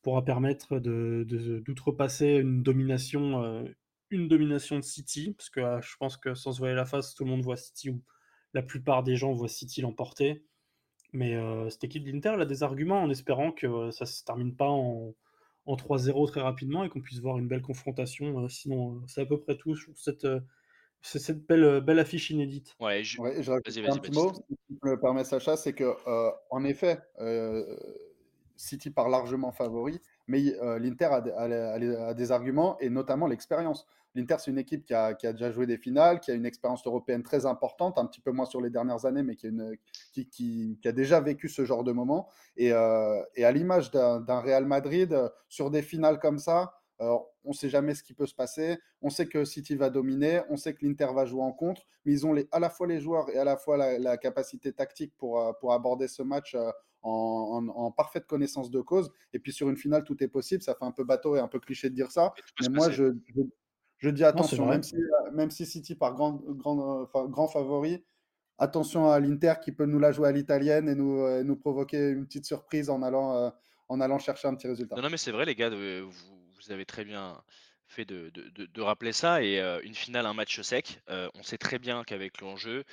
pourra 0.03 0.25
permettre 0.25 0.79
de 0.81 1.25
de 1.29 1.61
d'outrepasser 1.61 2.37
une 2.37 2.63
domination, 2.63 3.67
une 4.11 4.29
domination 4.29 4.77
de 4.77 4.85
City. 4.85 5.35
Parce 5.37 5.51
que, 5.51 5.61
je 5.81 5.97
pense 5.99 6.17
que 6.17 6.35
sans 6.35 6.53
se 6.53 6.59
voiler 6.59 6.75
la 6.75 6.87
face, 6.87 7.15
tout 7.15 7.25
le 7.25 7.31
monde 7.31 7.43
voit 7.43 7.57
City 7.57 7.91
ou 7.91 8.03
la 8.53 8.63
plupart 8.63 9.03
des 9.03 9.17
gens 9.17 9.33
voient 9.33 9.49
City 9.49 9.81
l'emporter. 9.81 10.45
Mais, 11.13 11.37
cette 11.71 11.85
équipe 11.85 12.05
d'Inter, 12.05 12.33
elle 12.35 12.43
a 12.43 12.47
des 12.47 12.63
arguments 12.63 13.03
en 13.03 13.11
espérant 13.11 13.53
que 13.53 13.91
ça 13.91 14.07
se 14.07 14.25
termine 14.25 14.57
pas 14.57 14.69
en 14.69 15.15
en 15.67 15.77
3-0 15.77 16.29
très 16.29 16.41
rapidement 16.41 16.85
et 16.85 16.89
qu'on 16.89 17.01
puisse 17.01 17.21
voir 17.21 17.39
une 17.39 17.49
belle 17.49 17.63
confrontation. 17.63 18.49
sinon, 18.49 19.03
c'est 19.07 19.23
à 19.23 19.27
peu 19.27 19.41
près 19.41 19.57
tout 19.57 19.75
sur 19.75 19.93
cette, 19.97 21.47
belle, 21.47 21.81
belle 21.81 21.99
affiche 21.99 22.31
inédite. 22.31 22.77
Ouais, 22.81 23.03
je 23.03 23.21
Ouais, 23.21 23.43
je 23.43 23.51
vas-y, 23.51 23.81
rajouterais 23.81 23.83
vas-y, 23.83 23.91
un 23.91 23.99
petit 23.99 24.13
mot, 24.13 24.33
si 24.35 24.57
tu 24.69 24.79
me 24.83 24.91
le 24.91 25.01
permets 25.01 25.25
Sacha, 25.25 25.57
c'est 25.57 25.73
que, 25.73 25.95
en 26.51 26.65
effet, 26.65 27.01
City 28.65 28.91
part 28.91 29.09
largement 29.09 29.53
favori, 29.53 30.01
mais 30.27 30.43
heu, 30.63 30.79
l'Inter 30.79 31.09
a 31.37 32.15
des 32.15 32.33
arguments 32.33 32.79
et 32.81 32.91
notamment 32.91 33.27
l'expérience. 33.27 33.87
L'Inter, 34.17 34.37
c'est 34.39 34.51
une 34.53 34.59
équipe 34.59 34.85
qui 34.85 34.95
a 34.95 35.13
déjà 35.15 35.51
joué 35.51 35.67
des 35.67 35.77
finales, 35.77 36.21
qui 36.21 36.31
a 36.31 36.35
une 36.35 36.47
expérience 36.47 36.87
européenne 36.87 37.25
très 37.25 37.47
importante, 37.47 37.99
un 37.99 38.07
petit 38.07 38.21
peu 38.21 38.31
moins 38.31 38.45
sur 38.47 38.61
les 38.61 38.71
dernières 38.71 39.07
années, 39.07 39.25
mais 39.25 39.35
qui 39.35 40.79
a 40.85 40.93
déjà 40.93 41.21
vécu 41.21 41.49
ce 41.49 41.65
genre 41.65 41.83
de 41.85 41.93
moment 41.93 42.29
et 42.57 42.69
et 42.69 43.45
à 43.45 43.53
l'image 43.53 43.91
d'un 43.91 44.41
Real 44.41 44.67
Madrid, 44.67 45.13
heu, 45.13 45.31
sur 45.49 45.71
des 45.71 45.83
finales 45.83 46.19
comme 46.19 46.39
ça, 46.39 46.75
on 47.45 47.51
ne 47.51 47.55
sait 47.55 47.69
jamais 47.69 47.95
ce 47.95 48.03
qui 48.03 48.15
peut 48.15 48.27
se 48.27 48.35
passer. 48.35 48.79
On 49.03 49.11
sait 49.11 49.27
que 49.27 49.45
City 49.45 49.77
va 49.77 49.91
dominer, 49.91 50.43
on 50.51 50.57
sait 50.57 50.75
que 50.75 50.85
l'Inter 50.85 51.09
va 51.15 51.27
jouer 51.27 51.43
en 51.43 51.53
contre, 51.53 51.83
mais 52.05 52.13
ils 52.13 52.27
ont 52.27 52.33
les 52.33 52.49
à 52.53 52.61
la 52.61 52.71
fois 52.71 52.87
les 52.87 53.01
joueurs 53.01 53.29
et 53.31 53.39
à 53.39 53.45
la 53.45 53.57
fois 53.57 53.77
la 53.77 53.99
la 53.99 54.17
capacité 54.19 54.73
tactique 54.73 55.15
pour, 55.17 55.39
heu, 55.41 55.53
pour 55.61 55.73
aborder 55.73 56.09
ce 56.09 56.23
match, 56.23 56.55
heu, 56.55 56.71
en 57.03 57.11
en 57.11 57.69
en 57.69 57.91
parfaite 57.93 58.27
connaissance 58.27 58.71
de 58.71 58.81
cause 58.81 59.11
et 59.33 59.39
puis 59.39 59.53
sur 59.53 59.69
une 59.71 59.77
finale, 59.77 60.05
tout 60.05 60.23
est 60.23 60.29
possible. 60.29 60.63
Ça 60.63 60.75
fait 60.75 60.85
un 60.85 60.93
peu 60.93 61.05
bateau 61.05 61.37
et 61.37 61.41
un 61.41 61.49
peu 61.49 61.61
cliché 61.61 61.91
de 61.91 61.95
dire 61.95 62.11
ça, 62.13 62.35
mais 62.59 62.69
moi 62.69 62.89
je 62.91 63.13
je 63.35 63.43
je 63.99 64.11
dis 64.11 64.25
attention, 64.25 64.67
vrai. 64.67 64.67
même 64.67 64.83
si, 64.83 64.97
heu, 64.97 65.31
même 65.33 65.51
si 65.51 65.67
City 65.67 65.95
part 65.95 66.15
grand 66.15 66.33
grand, 66.35 67.03
enfin 67.03 67.27
grand 67.29 67.49
favori, 67.49 68.05
attention 68.59 69.11
à 69.11 69.21
l'Inter 69.21 69.55
qui 69.63 69.73
peut 69.73 69.87
nous 69.87 69.99
la 69.99 70.13
jouer 70.13 70.29
à 70.29 70.33
l'italienne 70.33 70.89
et 70.89 70.95
nous, 70.95 71.45
nous 71.45 71.57
provoquer 71.57 72.11
une 72.11 72.27
petite 72.27 72.47
surprise 72.47 72.91
en 72.91 73.03
allant, 73.03 73.53
en 73.89 74.01
allant 74.01 74.19
chercher 74.19 74.49
un 74.49 74.55
petit 74.55 74.69
résultat. 74.69 74.97
Non, 74.97 75.03
non, 75.03 75.11
mais 75.11 75.17
c'est 75.17 75.33
vrai 75.33 75.45
les 75.45 75.55
gars, 75.55 75.71
de 75.71 76.01
vous 76.01 76.44
vous 76.67 76.73
avez 76.73 76.87
très 76.87 77.05
bien 77.05 77.43
de 78.03 78.81
rappeler 78.81 79.13
ça 79.13 79.43
et 79.43 79.61
heu, 79.61 79.81
une 79.85 79.95
finale, 79.95 80.27
un 80.27 80.35
match 80.35 80.61
sec, 80.61 81.01
heu, 81.11 81.31
on 81.35 81.43
sait 81.45 81.59
très 81.59 81.79
bien 81.79 82.03
qu'avec 82.05 82.41
l'enjeu, 82.41 82.85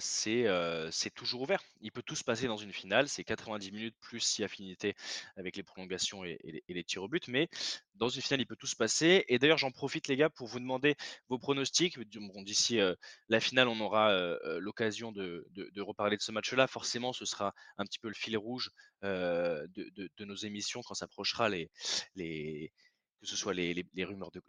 c'est, 0.00 0.44
heu, 0.46 0.88
c'est 0.90 1.10
toujours 1.14 1.42
ouvert. 1.42 1.62
Il 1.80 1.92
peut 1.92 2.02
tout 2.02 2.16
se 2.16 2.24
passer 2.24 2.46
dans 2.48 2.56
une 2.56 2.72
finale, 2.72 3.08
c'est 3.08 3.24
90 3.24 3.70
minutes 3.72 3.96
plus 4.00 4.20
si 4.20 4.42
affinité 4.42 4.94
avec 5.36 5.56
les 5.56 5.62
prolongations 5.62 6.24
et 6.24 6.62
les 6.68 6.84
tirs 6.84 7.04
au 7.04 7.08
but, 7.08 7.28
mais 7.28 7.48
dans 7.94 8.08
une 8.08 8.22
finale, 8.22 8.40
il 8.40 8.46
peut 8.46 8.56
tout 8.56 8.66
se 8.66 8.74
passer 8.76 9.24
et 9.28 9.38
d'ailleurs, 9.38 9.58
j'en 9.58 9.70
profite 9.70 10.08
les 10.08 10.16
gars 10.16 10.30
pour 10.30 10.48
vous 10.48 10.58
demander 10.58 10.96
vos 11.28 11.38
pronostics. 11.38 11.98
Bon, 12.18 12.42
d'ici, 12.42 12.78
la 13.28 13.40
finale, 13.40 13.68
on 13.68 13.78
aura, 13.80 14.12
l'occasion 14.58 15.12
de 15.12 15.80
reparler 15.80 16.16
de 16.16 16.22
ce 16.22 16.32
match-là. 16.32 16.66
Forcément, 16.66 17.12
ce 17.12 17.24
sera 17.24 17.54
un 17.78 17.84
petit 17.84 17.98
peu 18.00 18.08
le 18.08 18.14
fil 18.14 18.36
rouge, 18.36 18.70
de 19.02 20.24
nos 20.24 20.34
émissions 20.36 20.82
quand 20.82 20.94
s'approchera 20.94 21.48
les 21.48 21.70
les 22.16 22.72
que 23.24 23.30
ce 23.30 23.36
soit 23.36 23.54
les 23.54 23.84
rumeurs 24.04 24.30
de 24.32 24.42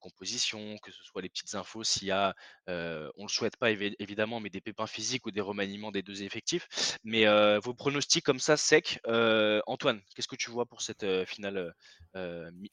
composition, 0.00 0.76
que 0.82 0.92
ce 0.92 1.02
soit 1.04 1.22
les 1.22 1.28
petites 1.28 1.54
infos 1.54 1.84
s'il 1.84 2.08
y 2.08 2.10
a, 2.12 2.34
heu, 2.68 3.10
on 3.16 3.24
le 3.24 3.28
souhaite 3.28 3.56
pas 3.56 3.70
évi 3.70 3.94
évidemment, 3.98 4.40
mais 4.40 4.50
des 4.50 4.60
pépins 4.60 4.86
physiques 4.86 5.26
ou 5.26 5.30
des 5.32 5.40
remaniements 5.40 5.92
des 5.92 6.02
2 6.02 6.22
effectifs. 6.22 6.98
Mais, 7.04 7.26
heu, 7.26 7.58
vos 7.62 7.74
pronostics 7.74 8.24
comme 8.24 8.40
ça 8.40 8.56
secs, 8.56 9.00
heu, 9.08 9.62
Antoine, 9.66 10.02
qu'est-ce 10.14 10.28
que 10.28 10.36
tu 10.36 10.50
vois 10.50 10.66
pour 10.66 10.82
cette, 10.82 11.06
finale, 11.26 11.74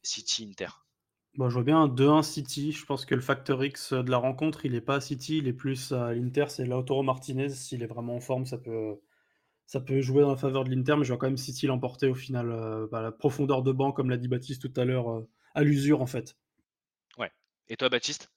City-Inter? 0.04 0.70
Bah, 1.38 1.48
je 1.48 1.54
vois 1.54 1.64
bien 1.64 1.82
un 1.84 1.88
2-1 1.88 2.24
City. 2.24 2.72
Je 2.74 2.86
pense 2.86 3.06
que 3.06 3.16
le 3.16 3.22
facteur 3.22 3.64
X 3.64 3.94
de 3.94 4.10
la 4.12 4.18
rencontre, 4.18 4.66
il 4.66 4.76
est 4.76 4.82
pas 4.82 5.00
City, 5.00 5.38
il 5.38 5.48
est 5.48 5.54
plus 5.54 5.94
à 5.94 6.14
l'Inter. 6.14 6.46
C'est 6.50 6.66
Lautaro 6.66 7.04
Martinez. 7.04 7.50
S'il 7.50 7.84
est 7.84 7.88
vraiment 7.88 8.16
en 8.16 8.20
forme, 8.20 8.46
ça 8.46 8.58
peut, 8.58 9.00
ça 9.72 9.80
peut 9.80 10.02
jouer 10.02 10.22
dans 10.22 10.32
la 10.32 10.36
faveur 10.36 10.66
de 10.66 10.70
l'Inter, 10.70 10.96
mais 10.98 11.06
je 11.06 11.14
vois 11.14 11.18
quand 11.18 11.28
même 11.28 11.38
City 11.38 11.66
l'emporter 11.66 12.10
au 12.10 12.14
final. 12.14 12.52
euh, 12.52 12.88
bah, 12.92 13.02
la 13.02 13.14
profondeur 13.14 13.64
de 13.64 13.72
banc, 13.72 13.94
comme 13.94 14.10
l'a 14.10 14.18
dit 14.18 14.28
Baptiste 14.28 14.62
tout 14.62 14.82
à 14.82 14.84
l'heure, 14.84 15.10
euh, 15.10 15.30
à 15.56 15.64
l'usure 15.64 16.02
en 16.02 16.06
fait. 16.06 16.36
Ouais. 17.18 17.32
Et 17.70 17.78
toi, 17.78 17.88
Baptiste? 17.88 18.34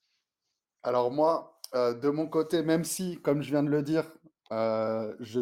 Alors 0.85 1.11
moi, 1.11 1.59
heu, 1.75 1.99
de 2.01 2.09
mon 2.09 2.29
côté, 2.29 2.63
même 2.63 2.85
si, 2.85 3.21
comme 3.21 3.43
je 3.43 3.51
viens 3.51 3.65
de 3.65 3.69
le 3.69 3.83
dire, 3.83 4.05
je 4.53 5.41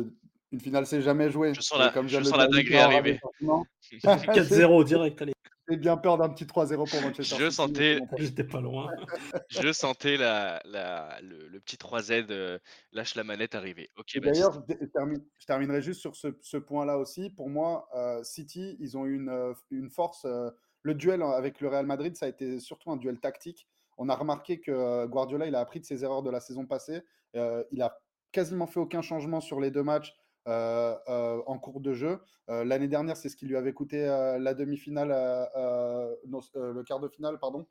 une 0.51 0.61
finale, 0.61 0.87
c'est 0.87 1.03
jamais 1.03 1.31
joué 1.31 1.53
Je 1.53 1.61
sens 1.61 1.79
la 1.79 1.91
comme 1.91 2.09
je 2.09 2.19
viens 2.19 2.21
je 2.21 2.25
de 2.25 2.29
le 2.31 2.31
sens 2.31 2.39
dire, 2.39 2.49
la 2.51 2.57
dinguerie 2.57 2.77
arriver. 2.79 3.21
sentiments. 3.23 3.67
J'ai 3.83 3.99
4-0 4.01 4.85
direct, 4.85 5.21
allez. 5.21 5.32
J'ai 5.69 5.77
bien 5.77 5.97
peur 5.97 6.19
d'un 6.19 6.29
petit 6.29 6.45
3-0 6.45 6.77
pour 6.91 7.01
Manchester 7.03 7.23
Je 7.37 7.45
City, 7.51 7.53
sentais. 7.55 7.99
J'étais 8.19 8.45
pas 8.45 8.61
loin. 8.61 8.91
je 9.51 9.73
sentais 9.73 10.17
la 10.17 10.61
la 10.65 11.21
le 11.23 11.49
le 11.49 11.61
petit 11.61 11.77
3Z, 11.77 12.31
heu, 12.31 12.59
lâche 12.93 13.15
la 13.15 13.25
manette 13.25 13.55
arriver. 13.55 13.91
Et 14.15 14.21
d'ailleurs, 14.21 14.53
je, 14.55 14.61
dé- 14.75 14.79
je 14.81 14.87
termine- 14.87 15.25
je 15.39 15.47
terminerai 15.47 15.83
juste 15.83 16.01
sur 16.01 16.17
ce, 16.17 16.29
ce 16.41 16.57
point-là 16.57 16.99
aussi. 16.99 17.31
Pour 17.31 17.49
moi, 17.49 17.89
euh, 17.95 18.23
City, 18.25 18.77
ils 18.81 18.97
ont 18.97 19.07
eu 19.07 19.15
une, 19.17 19.29
euh, 19.29 19.55
une 19.71 19.91
force. 19.91 20.25
euh, 20.25 20.51
le 20.85 20.95
duel 20.95 21.23
avec 21.23 21.61
le 21.61 21.69
Real 21.69 21.87
Madrid, 21.87 22.17
ça 22.17 22.27
a 22.27 22.29
été 22.29 22.59
surtout 22.59 22.91
un 22.91 22.97
duel 22.97 23.21
tactique. 23.21 23.69
On 23.99 24.09
a 24.09 24.17
remarqué 24.17 24.59
que 24.61 24.73
euh, 24.73 25.07
Guardiola, 25.07 25.47
il 25.47 25.55
a 25.55 25.61
appris 25.61 25.79
de 25.79 25.85
ses 25.85 26.03
erreurs 26.03 26.25
de 26.25 26.31
la 26.31 26.41
saison 26.41 26.67
passée. 26.67 27.03
Euh, 27.37 27.63
il 27.71 27.81
a 27.83 27.97
quasiment 28.33 28.67
fait 28.67 28.81
aucun 28.81 29.01
changement 29.01 29.41
sur 29.41 29.61
les 29.61 29.71
deux 29.71 29.85
matchs 29.85 30.13
euh, 30.13 30.17
euh, 30.17 30.22
en 30.47 31.59
cours 31.59 31.81
de 31.81 31.93
jeu. 31.95 32.21
Euh, 32.49 32.65
L'année 32.65 32.89
dernière, 32.89 33.17
c'est 33.17 33.29
ce 33.29 33.37
qui 33.37 33.47
lui 33.47 33.57
avait 33.57 33.73
coûté 33.73 34.09
euh, 34.09 34.39
la 34.39 34.55
demi-finale, 34.55 35.13
euh, 35.13 35.45
euh, 35.57 36.17
non, 36.29 36.41
euh, 36.57 36.73
le 36.73 36.83
quart 36.83 37.01
de 37.01 37.09
finale, 37.09 37.39
pardon. 37.39 37.67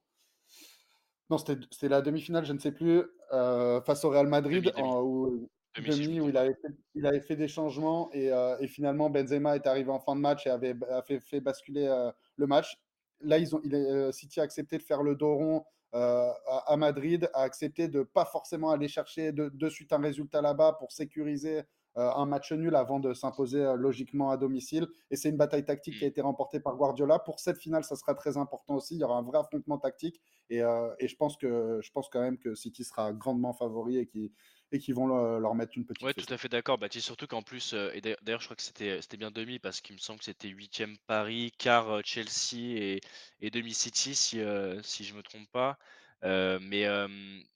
Non, 1.29 1.37
c'était 1.37 1.87
la 1.87 2.01
demi-finale, 2.01 2.45
je 2.45 2.53
ne 2.53 2.59
sais 2.59 2.71
plus, 2.73 3.03
euh, 3.31 3.81
face 3.81 4.03
au 4.03 4.09
Real 4.09 4.27
Madrid, 4.27 4.63
Demi, 4.65 4.75
demi. 4.75 4.87
en, 4.87 5.01
où, 5.01 5.49
Demi, 5.77 6.19
il 6.27 6.35
avait 6.37 6.55
fait, 6.55 6.73
il 6.95 7.05
avait 7.05 7.21
fait 7.21 7.37
des 7.37 7.47
changements 7.47 8.11
et, 8.11 8.31
euh, 8.31 8.57
et 8.59 8.67
finalement 8.67 9.09
Benzema 9.09 9.55
est 9.55 9.65
arrivé 9.65 9.89
en 9.89 9.99
fin 9.99 10.15
de 10.15 10.21
match 10.21 10.45
et 10.45 10.49
avait 10.49 10.75
fait, 11.21 11.39
basculer 11.39 11.87
euh, 11.87 12.11
le 12.35 12.47
match. 12.47 12.77
Là, 13.21 13.37
ils 13.37 13.55
ont, 13.55 13.61
il 13.63 13.73
est, 13.73 13.89
euh, 13.89 14.11
City 14.11 14.41
a 14.41 14.43
accepté 14.43 14.77
de 14.77 14.83
faire 14.83 15.03
le 15.03 15.15
dos 15.15 15.33
rond 15.35 15.63
euh, 15.93 16.29
à, 16.47 16.73
à 16.73 16.75
Madrid, 16.77 17.29
a 17.33 17.43
accepté 17.43 17.87
de 17.87 18.03
pas 18.03 18.25
forcément 18.25 18.71
aller 18.71 18.89
chercher 18.89 19.31
de, 19.31 19.49
de 19.53 19.69
suite 19.69 19.93
un 19.93 19.99
résultat 20.01 20.41
là-bas 20.41 20.73
pour 20.79 20.91
sécuriser 20.91 21.59
euh, 21.59 21.63
un 21.95 22.25
match 22.25 22.51
nul 22.51 22.75
avant 22.75 22.99
de 22.99 23.13
s'imposer 23.13 23.59
euh, 23.61 23.75
logiquement 23.75 24.29
à 24.31 24.37
domicile. 24.37 24.87
Et 25.09 25.15
c'est 25.15 25.29
une 25.29 25.37
bataille 25.37 25.65
tactique 25.65 25.97
qui 25.97 26.05
a 26.05 26.07
Mmh. 26.07 26.09
été 26.09 26.21
remportée 26.21 26.59
par 26.59 26.75
Guardiola. 26.77 27.19
Pour 27.19 27.39
cette 27.39 27.57
finale, 27.59 27.83
ça 27.83 27.95
sera 27.95 28.15
très 28.15 28.37
important 28.37 28.75
aussi. 28.75 28.95
Il 28.95 28.99
y 29.01 29.03
aura 29.03 29.17
un 29.17 29.23
vrai 29.23 29.39
affrontement 29.39 29.77
tactique. 29.77 30.21
Et, 30.49 30.61
euh, 30.61 30.93
et 30.99 31.07
je, 31.07 31.15
pense 31.17 31.37
que, 31.37 31.79
je 31.81 31.91
pense 31.91 32.09
quand 32.09 32.21
même 32.21 32.37
que 32.37 32.55
City 32.55 32.83
sera 32.83 33.13
grandement 33.13 33.53
favori 33.53 33.97
et 33.97 34.07
qu'ils 34.07 34.31
et 34.73 34.79
qu'ils 34.79 34.95
vont 34.95 35.07
le- 35.07 35.39
leur 35.39 35.53
mettre 35.53 35.73
une 35.77 35.85
petite 35.85 36.01
Ouais, 36.01 36.15
tout 36.15 36.25
à 36.33 36.37
fait 36.39 36.49
d'accord, 36.49 36.79
Baptiste. 36.79 37.05
Surtout 37.05 37.27
qu'en 37.27 37.43
plus, 37.43 37.73
et 37.73 38.01
d'ailleurs 38.01 38.39
je 38.41 38.45
crois 38.47 38.55
que 38.55 38.63
c'était 38.63 39.01
c'était 39.03 39.17
bien 39.17 39.29
demi 39.29 39.59
parce 39.59 39.81
qu'il 39.81 39.93
me 39.95 39.99
semble 39.99 40.17
que 40.19 40.25
c'était 40.25 40.47
huitième 40.47 40.97
Paris, 41.05 41.51
quart, 41.59 42.01
Chelsea 42.03 42.55
et 42.75 43.01
et 43.39 43.51
demi 43.51 43.73
City 43.75 44.15
si, 44.15 44.39
si 44.83 45.03
je 45.03 45.13
me 45.13 45.21
trompe 45.21 45.47
pas. 45.51 45.77
Mais, 46.23 46.85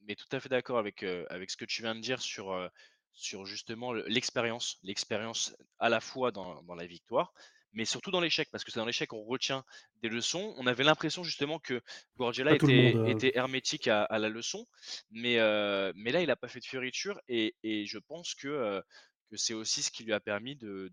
mais 0.02 0.16
tout 0.16 0.28
à 0.32 0.40
fait 0.40 0.50
d'accord 0.50 0.78
avec, 0.78 1.02
avec 1.04 1.50
ce 1.50 1.58
que 1.58 1.66
tu 1.66 1.82
viens 1.82 1.96
de 1.96 2.02
dire 2.02 2.22
sur, 2.22 2.70
sur 3.16 3.46
justement 3.46 3.94
le 3.94 4.06
l'expérience. 4.08 4.78
L'expérience 4.84 5.56
à 5.80 5.90
la 5.90 6.00
fois 6.02 6.32
dans 6.32 6.62
dans 6.64 6.76
la 6.76 6.86
victoire, 6.86 7.34
mais 7.74 7.86
surtout 7.86 8.12
dans 8.12 8.22
l'échec. 8.22 8.50
Parce 8.52 8.64
que 8.64 8.72
c'est 8.72 8.80
dans 8.80 8.86
l'échec 8.86 9.10
qu'on 9.10 9.24
retient 9.24 9.64
des 10.02 10.10
leçons. 10.10 10.54
On 10.58 10.68
avait 10.68 10.84
l'impression 10.84 11.24
justement 11.24 11.60
que 11.60 11.82
Guardiola 12.18 12.52
monde. 12.52 12.64
était 12.64 12.96
euh, 12.98 13.06
était 13.06 13.32
hermétique 13.36 13.88
à 13.88 14.04
à 14.04 14.20
la 14.20 14.30
leçon 14.30 14.66
mais, 15.12 15.38
heu, 15.40 15.94
mais 15.96 16.12
là, 16.12 16.22
il 16.22 16.30
a 16.32 16.36
pas 16.36 16.48
fait 16.48 16.60
de 16.60 16.66
fioriture 16.66 17.20
et 17.28 17.56
et 17.64 17.86
je 17.86 17.98
pense 17.98 18.36
que, 18.36 18.48
heu, 18.48 18.84
que 19.32 19.38
c'est 19.38 19.54
aussi 19.54 19.82
ce 19.82 19.92
qui 19.92 20.04
lui 20.04 20.14
a 20.14 20.20
permis 20.20 20.56
de, 20.56 20.92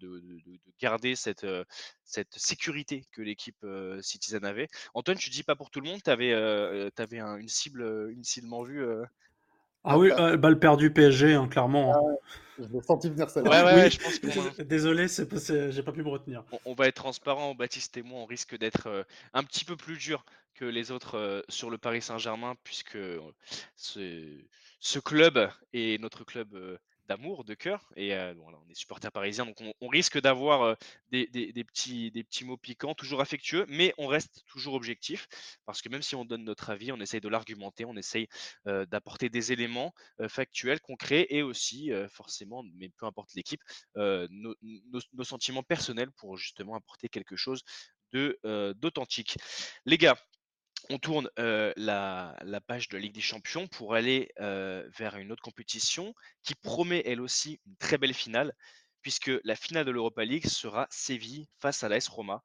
garder 0.80 1.14
cette, 1.16 1.46
cette 2.04 2.34
sécurité 2.38 3.04
que 3.12 3.20
l'équipe 3.22 3.64
Citizen 4.00 4.44
avait. 4.44 4.68
Antoine, 4.94 5.18
tu 5.18 5.30
dis 5.30 5.42
pas 5.42 5.54
pour 5.54 5.70
tout 5.70 5.80
le 5.80 5.90
monde, 5.90 6.02
tu 6.02 6.10
avais, 6.10 6.32
avais 6.32 7.20
une, 7.20 7.48
cible, 7.48 8.10
une 8.10 8.24
cible 8.24 8.52
en 8.54 8.62
vue 8.62 8.86
ah 9.84 9.98
oui, 9.98 10.10
euh, 10.12 10.36
balle 10.36 10.58
perdue 10.58 10.92
PSG, 10.92 11.34
hein, 11.34 11.48
clairement. 11.48 11.92
Ah 11.94 12.28
je 12.58 12.64
l'ai 12.68 12.82
senti 12.82 13.08
venir 13.08 13.26
Ouais, 13.36 13.62
ouais, 13.62 13.90
je 13.90 13.98
pense 13.98 14.18
que... 14.18 14.62
Désolé, 14.62 15.06
j'ai 15.08 15.82
pas 15.82 15.92
pu 15.92 16.02
me 16.02 16.08
retenir. 16.08 16.44
On, 16.64 16.74
va 16.74 16.86
être 16.86 16.96
transparent, 16.96 17.54
Baptiste 17.54 17.96
et 17.96 18.02
moi, 18.02 18.20
on 18.20 18.26
risque 18.26 18.56
d'être 18.56 18.88
euh, 18.88 19.02
un 19.32 19.42
petit 19.42 19.64
peu 19.64 19.76
plus 19.76 19.96
dur 19.96 20.24
que 20.54 20.64
les 20.64 20.90
autres 20.90 21.16
euh, 21.16 21.42
sur 21.48 21.70
le 21.70 21.78
Paris 21.78 22.02
Saint-Germain, 22.02 22.54
puisque 22.62 22.98
ce, 23.74 24.38
ce, 24.80 24.98
club 24.98 25.50
est 25.72 26.00
notre 26.00 26.24
club 26.24 26.78
d'amour, 27.12 27.44
de 27.44 27.54
cœur. 27.54 27.92
Et 27.96 28.14
euh, 28.14 28.34
on 28.40 28.70
est 28.70 28.74
supporter 28.74 29.10
parisien, 29.10 29.44
donc 29.44 29.56
on, 29.80 29.88
risque 29.88 30.18
d'avoir 30.18 30.62
euh, 30.62 30.74
des, 31.10 31.26
petits, 31.64 32.10
des 32.10 32.24
petits 32.24 32.44
mots 32.44 32.56
piquants, 32.56 32.94
toujours 32.94 33.20
affectueux, 33.20 33.66
mais 33.68 33.92
on 33.98 34.06
reste 34.06 34.42
toujours 34.46 34.74
objectif, 34.74 35.28
parce 35.66 35.82
que 35.82 35.90
même 35.90 36.00
si 36.00 36.14
on 36.14 36.24
donne 36.24 36.44
notre 36.44 36.70
avis, 36.70 36.90
on 36.90 37.00
essaye 37.00 37.20
de 37.20 37.28
l'argumenter, 37.28 37.84
on 37.84 37.96
essaye 37.96 38.28
euh, 38.66 38.86
d'apporter 38.86 39.28
des 39.28 39.52
éléments 39.52 39.92
factuels, 40.28 40.80
concrets, 40.80 41.26
et 41.28 41.42
aussi, 41.42 41.90
forcément, 42.08 42.62
mais 42.74 42.88
peu 42.88 43.06
importe 43.06 43.34
l'équipe, 43.34 43.60
nos, 43.96 44.54
sentiments 45.24 45.62
personnels 45.62 46.10
pour 46.12 46.36
justement 46.36 46.74
apporter 46.74 47.08
quelque 47.08 47.36
chose 47.36 47.62
d'authentique. 48.12 49.36
Les 49.86 49.98
gars, 49.98 50.16
on 50.90 50.98
tourne 50.98 51.30
la, 51.36 52.60
page 52.66 52.88
de 52.88 52.98
Ligue 52.98 53.14
des 53.14 53.20
Champions 53.20 53.68
pour 53.68 53.94
aller 53.94 54.30
vers 54.38 55.16
une 55.16 55.32
autre 55.32 55.42
compétition 55.42 56.14
qui 56.42 56.54
promet 56.54 57.02
elle 57.06 57.20
aussi 57.20 57.60
une 57.66 57.76
très 57.76 57.98
belle 57.98 58.14
finale, 58.14 58.54
puisque 59.02 59.30
la 59.44 59.56
finale 59.56 59.84
de 59.84 59.90
l'Europa 59.90 60.24
League 60.24 60.46
sera 60.46 60.86
Séville 60.90 61.46
face 61.60 61.82
à 61.82 61.88
l'AS 61.88 62.08
Roma. 62.08 62.42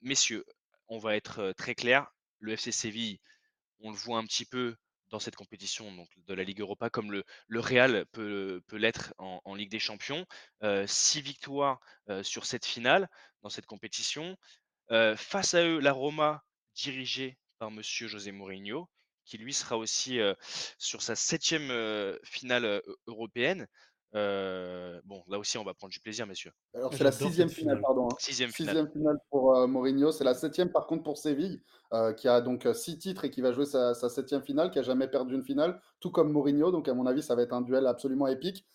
messieurs, 0.00 0.44
on 0.88 0.98
va 0.98 1.16
être 1.16 1.52
très 1.56 1.74
clair, 1.74 2.06
le 2.38 2.52
FC 2.52 2.72
Séville, 2.72 3.18
on 3.80 3.90
le 3.90 3.96
voit 3.96 4.18
un 4.18 4.24
petit 4.24 4.44
peu 4.44 4.76
dans 5.10 5.18
cette 5.18 5.36
compétition 5.36 5.94
de 6.26 6.34
la 6.34 6.42
Ligue 6.42 6.60
Europa 6.60 6.88
comme 6.88 7.12
le, 7.12 7.24
Real 7.50 8.06
peut 8.12 8.62
l'être 8.72 9.14
en, 9.18 9.54
Ligue 9.54 9.70
des 9.70 9.78
Champions. 9.78 10.26
six 10.86 11.20
victoires 11.20 11.80
sur 12.22 12.46
cette 12.46 12.64
finale 12.64 13.08
dans 13.42 13.50
cette 13.50 13.66
compétition. 13.66 14.36
face 15.16 15.54
à 15.54 15.64
eux, 15.64 15.80
la 15.80 15.92
Roma 15.92 16.42
dirigé 16.74 17.38
par 17.58 17.70
Monsieur 17.70 18.08
José 18.08 18.32
Mourinho, 18.32 18.88
qui 19.24 19.38
lui 19.38 19.52
sera 19.52 19.76
aussi 19.78 20.18
sur 20.78 21.02
sa 21.02 21.14
septième 21.14 21.70
finale 22.24 22.82
européenne. 23.06 23.66
bon, 24.12 25.22
là 25.28 25.38
aussi, 25.38 25.58
on 25.58 25.64
va 25.64 25.74
prendre 25.74 25.92
du 25.92 26.00
plaisir, 26.00 26.26
messieurs. 26.26 26.52
Alors, 26.74 26.92
c'est 26.92 27.04
la 27.04 27.12
sixième 27.12 27.48
finale, 27.48 27.80
pardon. 27.80 28.08
Hein. 28.10 28.16
Sixième, 28.18 28.50
finale. 28.50 28.88
pour 29.30 29.68
Mourinho. 29.68 30.10
C'est 30.10 30.24
la 30.24 30.34
septième, 30.34 30.72
par 30.72 30.86
contre, 30.86 31.04
pour 31.04 31.18
Séville, 31.18 31.62
qui 32.16 32.28
a 32.28 32.40
donc 32.40 32.66
six 32.74 32.98
titres 32.98 33.24
et 33.24 33.30
qui 33.30 33.42
va 33.42 33.52
jouer 33.52 33.66
sa, 33.66 33.94
septième 33.94 34.42
finale, 34.42 34.70
qui 34.70 34.78
a 34.78 34.82
jamais 34.82 35.06
perdu 35.06 35.34
une 35.34 35.44
finale, 35.44 35.80
tout 36.00 36.10
comme 36.10 36.32
Mourinho. 36.32 36.72
Donc, 36.72 36.88
à 36.88 36.94
mon 36.94 37.06
avis, 37.06 37.22
ça 37.22 37.34
va 37.34 37.42
être 37.42 37.52
un 37.52 37.62
duel 37.62 37.86
absolument 37.86 38.26
épique. 38.26 38.66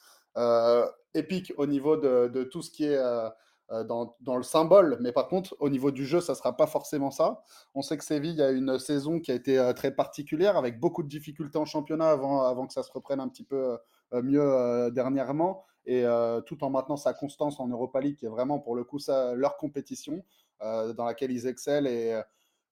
épique 1.13 1.53
au 1.57 1.65
niveau 1.65 1.97
de, 1.97 2.29
de, 2.29 2.43
tout 2.43 2.61
ce 2.61 2.71
qui 2.71 2.85
est 2.85 2.97
euh, 2.97 3.29
dans, 3.69 4.15
dans, 4.21 4.37
le 4.37 4.43
symbole, 4.43 4.97
mais 5.01 5.11
par 5.11 5.27
contre, 5.27 5.55
au 5.59 5.69
niveau 5.69 5.91
du 5.91 6.05
jeu, 6.05 6.21
ça 6.21 6.31
ne 6.31 6.37
sera 6.37 6.55
pas 6.55 6.67
forcément 6.67 7.11
ça. 7.11 7.43
On 7.75 7.81
sait 7.81 7.97
que 7.97 8.05
Séville 8.05 8.41
a 8.41 8.51
une 8.51 8.79
saison 8.79 9.19
qui 9.19 9.29
a 9.31 9.35
été 9.35 9.59
euh, 9.59 9.73
très 9.73 9.91
particulière, 9.91 10.55
avec 10.55 10.79
beaucoup 10.79 11.03
de 11.03 11.09
difficultés 11.09 11.57
en 11.57 11.65
championnat 11.65 12.09
avant, 12.09 12.43
avant 12.43 12.65
que 12.65 12.71
ça 12.71 12.81
se 12.81 12.91
reprenne 12.91 13.19
un 13.19 13.27
petit 13.27 13.43
peu 13.43 13.77
euh, 14.13 14.21
mieux 14.21 14.91
dernièrement, 14.91 15.65
et 15.85 16.03
tout 16.45 16.63
en 16.65 16.69
maintenant 16.69 16.97
sa 16.97 17.13
constance 17.13 17.61
en 17.61 17.67
Europa 17.67 18.01
League, 18.01 18.17
qui 18.17 18.25
est 18.25 18.29
vraiment 18.29 18.59
pour 18.59 18.75
le 18.75 18.83
coup 18.83 18.99
leur 19.35 19.55
compétition, 19.55 20.21
dans 20.61 21.05
laquelle 21.05 21.31
ils 21.31 21.47
excellent 21.47 21.87
et, 21.87 22.21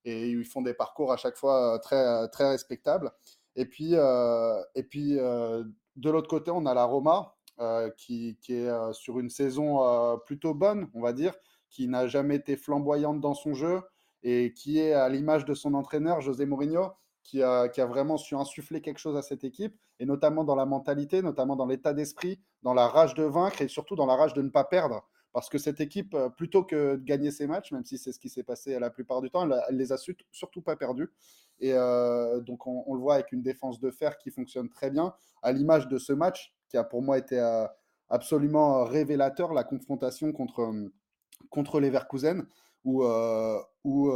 et, 0.04 0.28
ils 0.28 0.44
font 0.44 0.60
des 0.60 0.74
parcours 0.74 1.12
à 1.12 1.16
chaque 1.16 1.36
fois 1.36 1.78
très, 1.78 2.28
très 2.28 2.50
respectables. 2.50 3.10
Et 3.54 3.64
puis, 3.64 3.94
et 3.94 4.82
puis 4.82 5.14
de 5.14 6.10
l'autre 6.10 6.28
côté, 6.28 6.50
on 6.50 6.66
a 6.66 6.74
la 6.74 6.84
Roma, 6.84 7.35
euh, 7.58 7.88
qui, 7.96 8.36
est 8.50 8.68
euh, 8.68 8.92
sur 8.92 9.18
une 9.18 9.30
saison 9.30 9.82
euh, 9.82 10.18
plutôt 10.18 10.52
bonne, 10.52 10.90
on 10.92 11.00
va 11.00 11.14
dire, 11.14 11.34
qui 11.70 11.88
n'a 11.88 12.06
jamais 12.06 12.36
été 12.36 12.54
flamboyante 12.54 13.18
dans 13.18 13.32
son 13.32 13.54
jeu 13.54 13.80
et 14.22 14.52
qui 14.52 14.78
est 14.78 14.92
à 14.92 15.08
l'image 15.08 15.46
de 15.46 15.54
son 15.54 15.72
entraîneur, 15.72 16.20
José 16.20 16.44
Mourinho, 16.44 16.90
qui 17.22 17.42
a, 17.42 17.70
vraiment 17.86 18.18
su 18.18 18.34
insuffler 18.36 18.82
quelque 18.82 18.98
chose 18.98 19.16
à 19.16 19.22
cette 19.22 19.42
équipe, 19.42 19.74
et 19.98 20.04
notamment 20.04 20.44
dans 20.44 20.54
la 20.54 20.66
mentalité, 20.66 21.22
notamment 21.22 21.56
dans 21.56 21.64
l'état 21.64 21.94
d'esprit, 21.94 22.38
dans 22.62 22.74
la 22.74 22.88
rage 22.88 23.14
de 23.14 23.24
vaincre 23.24 23.62
et 23.62 23.68
surtout 23.68 23.96
dans 23.96 24.06
la 24.06 24.16
rage 24.16 24.34
de 24.34 24.42
ne 24.42 24.50
pas 24.50 24.64
perdre. 24.64 25.08
Parce 25.32 25.48
que 25.48 25.56
cette 25.56 25.80
équipe, 25.80 26.14
plutôt 26.36 26.62
que 26.62 26.96
de 26.96 27.04
gagner 27.04 27.30
ses 27.30 27.46
matchs, 27.46 27.72
même 27.72 27.84
si 27.86 27.96
c'est 27.96 28.12
ce 28.12 28.18
qui 28.18 28.28
s'est 28.28 28.42
passé 28.42 28.78
la 28.78 28.90
plupart 28.90 29.22
du 29.22 29.30
temps, 29.30 29.50
elle, 29.50 29.62
elle 29.70 29.76
les 29.76 29.92
a 29.92 29.96
surtout 29.96 30.62
pas 30.62 30.76
perdus. 30.76 31.10
Et 31.58 31.72
donc 31.72 32.66
on, 32.66 32.84
on, 32.86 32.94
le 32.94 33.00
voit 33.00 33.14
avec 33.14 33.32
une 33.32 33.42
défense 33.42 33.80
de 33.80 33.90
fer 33.90 34.18
qui 34.18 34.30
fonctionne 34.30 34.68
très 34.68 34.90
bien, 34.90 35.14
à 35.42 35.52
l'image 35.52 35.88
de 35.88 35.96
ce 35.96 36.12
match 36.12 36.55
qui 36.68 36.76
a 36.76 36.84
pour 36.84 37.02
moi 37.02 37.18
été 37.18 37.38
euh, 37.38 37.66
absolument 38.08 38.84
révélateur, 38.84 39.52
la 39.52 39.64
confrontation 39.64 40.32
contre, 40.32 40.60
euh, 40.60 40.92
contre 41.50 41.80
Leverkusen, 41.80 42.46
où, 42.84 43.02
euh, 43.04 43.58
où 43.84 44.10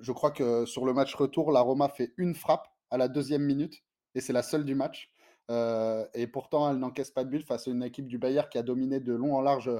je 0.00 0.12
crois 0.12 0.30
que 0.30 0.64
sur 0.64 0.86
le 0.86 0.94
match 0.94 1.14
retour, 1.14 1.52
la 1.52 1.60
Roma 1.60 1.88
fait 1.88 2.12
une 2.16 2.34
frappe 2.34 2.66
à 2.90 2.96
la 2.96 3.08
deuxième 3.08 3.42
minute, 3.42 3.82
et 4.14 4.20
c'est 4.20 4.32
la 4.32 4.42
seule 4.42 4.64
du 4.64 4.74
match. 4.74 5.10
et 5.50 6.26
pourtant, 6.26 6.70
elle 6.70 6.78
n'encaisse 6.78 7.10
pas 7.10 7.24
de 7.24 7.30
but 7.30 7.46
face 7.46 7.68
à 7.68 7.70
une 7.70 7.82
équipe 7.82 8.06
du 8.06 8.18
Bayern 8.18 8.48
qui 8.48 8.58
a 8.58 8.62
dominé 8.62 9.00
de 9.00 9.14
long 9.14 9.36
en 9.36 9.42
large 9.42 9.70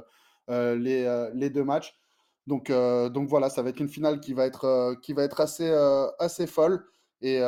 les, 0.48 1.30
les, 1.32 1.50
deux 1.50 1.64
matchs. 1.64 1.98
Donc, 2.46 2.70
donc 2.70 3.28
voilà, 3.30 3.48
ça 3.48 3.62
va 3.62 3.70
être 3.70 3.80
une 3.80 3.88
finale 3.88 4.20
qui 4.20 4.34
va 4.34 4.44
être, 4.44 4.94
qui 5.00 5.14
va 5.14 5.22
être 5.22 5.40
assez, 5.40 5.70
assez 6.18 6.46
folle. 6.46 6.84
Et, 7.20 7.38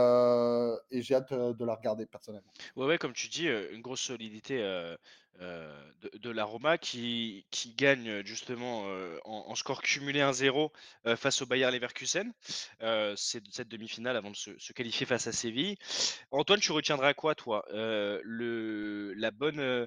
j'ai 0.91 1.14
hâte 1.14 1.33
de 1.33 1.64
la 1.64 1.75
regarder 1.75 2.07
personnellement. 2.07 2.53
Ouais, 2.77 2.87
ouais, 2.87 2.99
comme 2.99 3.12
tu 3.12 3.29
dis, 3.29 3.49
une 3.49 3.83
grosse 3.83 4.01
solidité 4.01 4.62
de, 5.39 6.11
de, 6.18 6.31
la 6.31 6.45
Roma 6.45 6.78
qui, 6.78 7.47
qui 7.51 7.74
gagne 7.74 8.24
justement 8.24 8.85
en, 9.24 9.55
score 9.55 9.83
cumulé 9.83 10.20
1-0 10.20 10.70
face 11.16 11.43
au 11.43 11.47
Bayer 11.47 11.70
Leverkusen. 11.70 12.33
C'est 13.16 13.43
cette 13.51 13.68
demi-finale 13.68 14.16
avant 14.16 14.31
de 14.31 14.37
se, 14.37 14.72
qualifier 14.72 15.07
face 15.07 15.26
à 15.26 15.33
Séville. 15.33 15.76
Antoine, 16.31 16.61
tu 16.61 16.72
retiendras 16.72 17.14
quoi, 17.14 17.35
toi 17.35 17.64
le, 17.70 19.12
la 19.16 19.31
bonne, 19.31 19.87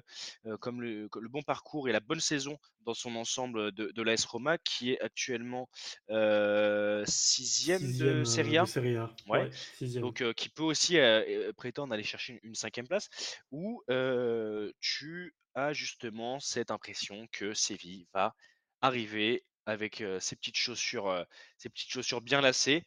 comme 0.60 0.82
le, 0.82 1.08
le, 1.14 1.28
bon 1.28 1.42
parcours 1.42 1.88
et 1.88 1.92
la 1.92 2.00
bonne 2.00 2.20
saison 2.20 2.58
dans 2.84 2.94
son 2.94 3.16
ensemble 3.16 3.72
de, 3.72 3.90
de 3.92 4.02
l'AS 4.02 4.24
Roma 4.24 4.58
qui 4.58 4.92
est 4.92 5.00
actuellement 5.00 5.68
sixième, 7.06 7.96
de 7.98 8.24
Serie 8.24 8.58
A? 8.58 8.64
Ouais. 9.28 9.50
Donc 9.96 10.22
qui 10.34 10.48
peut 10.48 10.62
aussi 10.62 10.98
prétendre 11.56 11.92
aller 11.92 12.02
chercher 12.02 12.40
une, 12.42 12.54
cinquième 12.54 12.86
place. 12.86 13.08
Ou 13.50 13.82
tu 14.80 15.33
as 15.54 15.72
justement 15.72 16.40
cette 16.40 16.70
impression 16.70 17.26
que 17.32 17.54
Séville 17.54 18.06
va 18.12 18.34
arriver 18.80 19.44
avec 19.66 20.04
ses 20.20 20.36
petites 20.36 20.58
chaussures, 20.58 21.24
ses 21.56 21.70
petites 21.70 21.90
chaussures 21.90 22.20
bien 22.20 22.42
lacées, 22.42 22.84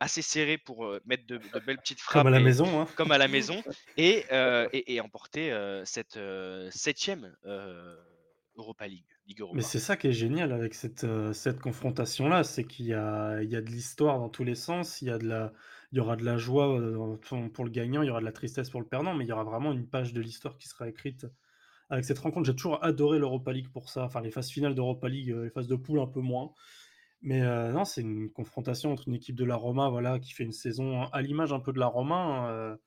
assez 0.00 0.20
serrées 0.20 0.58
pour 0.58 0.98
mettre 1.04 1.26
de, 1.26 1.38
belles 1.64 1.78
petites 1.78 2.00
frappes, 2.00 2.24
comme 2.24 2.34
à 2.34 2.36
la 2.36 2.40
maison, 2.40 2.80
hein. 2.80 2.88
comme 2.96 3.12
à 3.12 3.18
la 3.18 3.28
maison, 3.28 3.62
et, 3.96 4.24
et, 4.72 4.94
et 4.94 5.00
emporter 5.00 5.52
cette 5.84 6.18
septième 6.70 7.36
Europa 8.56 8.88
League. 8.88 9.04
Mais 9.54 9.62
c'est 9.62 9.78
ça 9.78 9.96
qui 9.96 10.08
est 10.08 10.12
génial 10.12 10.52
avec 10.52 10.74
cette, 10.74 11.06
cette 11.32 11.60
confrontation-là, 11.60 12.44
c'est 12.44 12.64
qu'il 12.64 12.86
y 12.86 12.94
a, 12.94 13.40
il 13.42 13.50
y 13.50 13.56
a 13.56 13.60
de 13.60 13.70
l'histoire 13.70 14.18
dans 14.18 14.28
tous 14.28 14.44
les 14.44 14.54
sens, 14.54 15.02
il 15.02 15.08
y, 15.08 15.10
a 15.10 15.18
de 15.18 15.28
la, 15.28 15.52
il 15.92 15.98
y 15.98 16.00
aura 16.00 16.16
de 16.16 16.24
la 16.24 16.36
joie 16.36 16.80
pour 17.52 17.64
le 17.64 17.70
gagnant, 17.70 18.02
il 18.02 18.06
y 18.06 18.10
aura 18.10 18.20
de 18.20 18.24
la 18.24 18.32
tristesse 18.32 18.70
pour 18.70 18.80
le 18.80 18.86
perdant, 18.86 19.14
mais 19.14 19.24
il 19.24 19.28
y 19.28 19.32
aura 19.32 19.44
vraiment 19.44 19.72
une 19.72 19.86
page 19.86 20.12
de 20.12 20.20
l'histoire 20.20 20.56
qui 20.56 20.66
sera 20.66 20.88
écrite 20.88 21.26
avec 21.90 22.04
cette 22.04 22.18
rencontre. 22.18 22.46
J'ai 22.46 22.54
toujours 22.54 22.82
adoré 22.84 23.18
l'Europa 23.18 23.52
League 23.52 23.68
pour 23.72 23.88
ça, 23.90 24.04
enfin 24.04 24.20
les 24.20 24.30
phases 24.30 24.50
finales 24.50 24.74
d'Europa 24.74 25.08
League, 25.08 25.30
euh, 25.30 25.44
les 25.44 25.50
phases 25.50 25.68
de 25.68 25.76
poule 25.76 26.00
un 26.00 26.06
peu 26.06 26.20
moins. 26.20 26.52
Mais 27.20 27.42
non, 27.72 27.84
c'est 27.84 28.02
une 28.02 28.30
confrontation 28.30 28.92
entre 28.92 29.08
une 29.08 29.14
équipe 29.14 29.34
de 29.34 29.44
la 29.44 29.56
Roma 29.56 29.88
voilà, 29.88 30.20
qui 30.20 30.32
fait 30.32 30.44
une 30.44 30.52
saison 30.52 31.02
à 31.06 31.20
l'image 31.20 31.52
un 31.52 31.58
peu 31.58 31.72
de 31.72 31.80
la 31.80 31.88
Roma, 31.88 32.14
hein, 32.14 32.78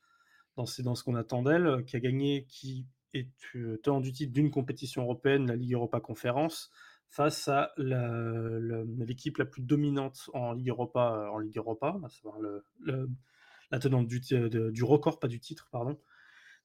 dans, 0.56 0.64
dans 0.86 0.95
ce 0.95 1.04
qu'on 1.04 1.16
attend 1.16 1.43
d'elle, 1.43 1.84
qui 1.84 1.97
a 1.97 1.99
gagné, 1.99 2.45
qui 2.47 2.88
et 3.14 3.30
tu 3.38 3.80
tenant 3.84 3.99
du 3.99 4.12
titre 4.12 4.34
d'une 4.34 4.52
compétition 4.52 5.04
européenne, 5.04 5.47
la 5.47 5.56
Ligue 5.56 5.74
Europa 5.74 5.99
Conférence, 5.99 6.72
face 7.10 7.47
à 7.49 7.74
l'équipe 7.78 9.38
la, 9.38 9.45
plus 9.45 9.62
dominante 9.62 10.30
en 10.34 10.54
Ligue 10.54 10.70
Europa, 10.70 11.30
en 11.32 11.39
Ligue 11.39 11.58
Europa 11.58 11.99
à 12.04 12.10
savoir 12.10 12.38
la 12.80 13.80
tenante 13.80 14.08
du, 14.08 14.84
record, 14.84 15.20
pas 15.20 15.28
du 15.28 15.39
titre, 15.39 15.68
pardon. 15.72 15.99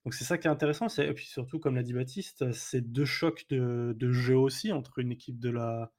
Donc 0.06 0.14
c'est 0.14 0.24
ça 0.24 0.38
qui 0.38 0.46
est 0.46 0.50
intéressant, 0.50 0.86
et 0.98 1.12
puis 1.14 1.26
surtout, 1.26 1.58
comme 1.58 1.74
l'a 1.74 1.82
dit 1.82 1.92
Baptiste, 1.92 2.52
c'est 2.52 2.92
deux 2.92 3.04
chocs 3.04 3.44
de, 3.50 4.12
jeu 4.12 4.36
aussi 4.36 4.70
entre 4.70 5.00
une 5.00 5.10
équipe 5.10 5.40
de 5.40 5.50
la, 5.50 5.90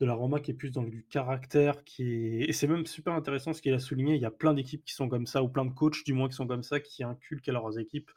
Roma 0.00 0.38
qui 0.38 0.52
est 0.52 0.54
plus 0.54 0.70
dans 0.70 0.84
du 0.84 1.04
caractère, 1.10 1.82
et 1.98 2.52
c'est 2.52 2.68
même 2.68 2.86
super 2.86 3.14
intéressant 3.14 3.52
ce 3.52 3.60
qu'il 3.60 3.74
a 3.74 3.80
souligné, 3.80 4.14
il 4.14 4.20
y 4.20 4.26
a 4.26 4.30
plein 4.30 4.54
d'équipes 4.54 4.84
qui 4.84 4.94
sont 4.94 5.08
comme 5.08 5.26
ça, 5.26 5.42
ou 5.42 5.48
plein 5.48 5.64
de 5.64 5.72
coachs 5.72 6.04
du 6.04 6.12
moins 6.12 6.28
qui 6.28 6.36
sont 6.36 6.46
comme 6.46 6.62
ça, 6.62 6.78
qui 6.78 7.02
inculquent 7.02 7.48
à 7.48 7.52
leurs 7.52 7.80
équipes 7.80 8.12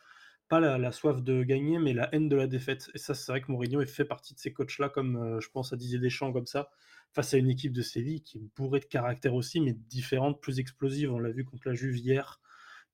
pas 0.48 0.60
la, 0.60 0.92
soif 0.92 1.24
de 1.24 1.44
gagner, 1.44 1.80
mais 1.80 1.94
la 1.94 2.14
haine 2.14 2.30
de 2.30 2.36
la 2.36 2.46
défaite. 2.46 2.92
Et 2.94 3.00
ça, 3.00 3.16
c'est 3.16 3.32
vrai 3.32 3.42
que 3.42 3.52
Mourinho 3.52 3.84
fait 3.88 4.06
partie 4.06 4.36
de 4.36 4.40
ces 4.40 4.54
coachs-là, 4.54 4.90
comme 4.90 5.16
euh, 5.16 5.40
je 5.40 5.50
pense 5.50 5.74
à 5.74 5.76
Didier 5.76 5.98
Deschamps, 5.98 6.32
comme 6.32 6.46
ça, 6.46 6.70
face 7.14 7.34
à 7.34 7.38
une 7.38 7.50
équipe 7.50 7.74
de 7.74 7.82
Séville 7.82 8.22
qui 8.22 8.38
est 8.38 8.48
bourrée 8.56 8.80
de 8.80 8.86
caractère 8.86 9.34
aussi, 9.34 9.60
mais 9.60 9.74
différente, 9.74 10.40
plus 10.42 10.60
explosive. 10.60 11.12
On 11.12 11.20
l'a 11.20 11.32
vu 11.32 11.46
contre 11.46 11.68
la 11.68 11.74
Juve 11.74 11.98
hier, 11.98 12.40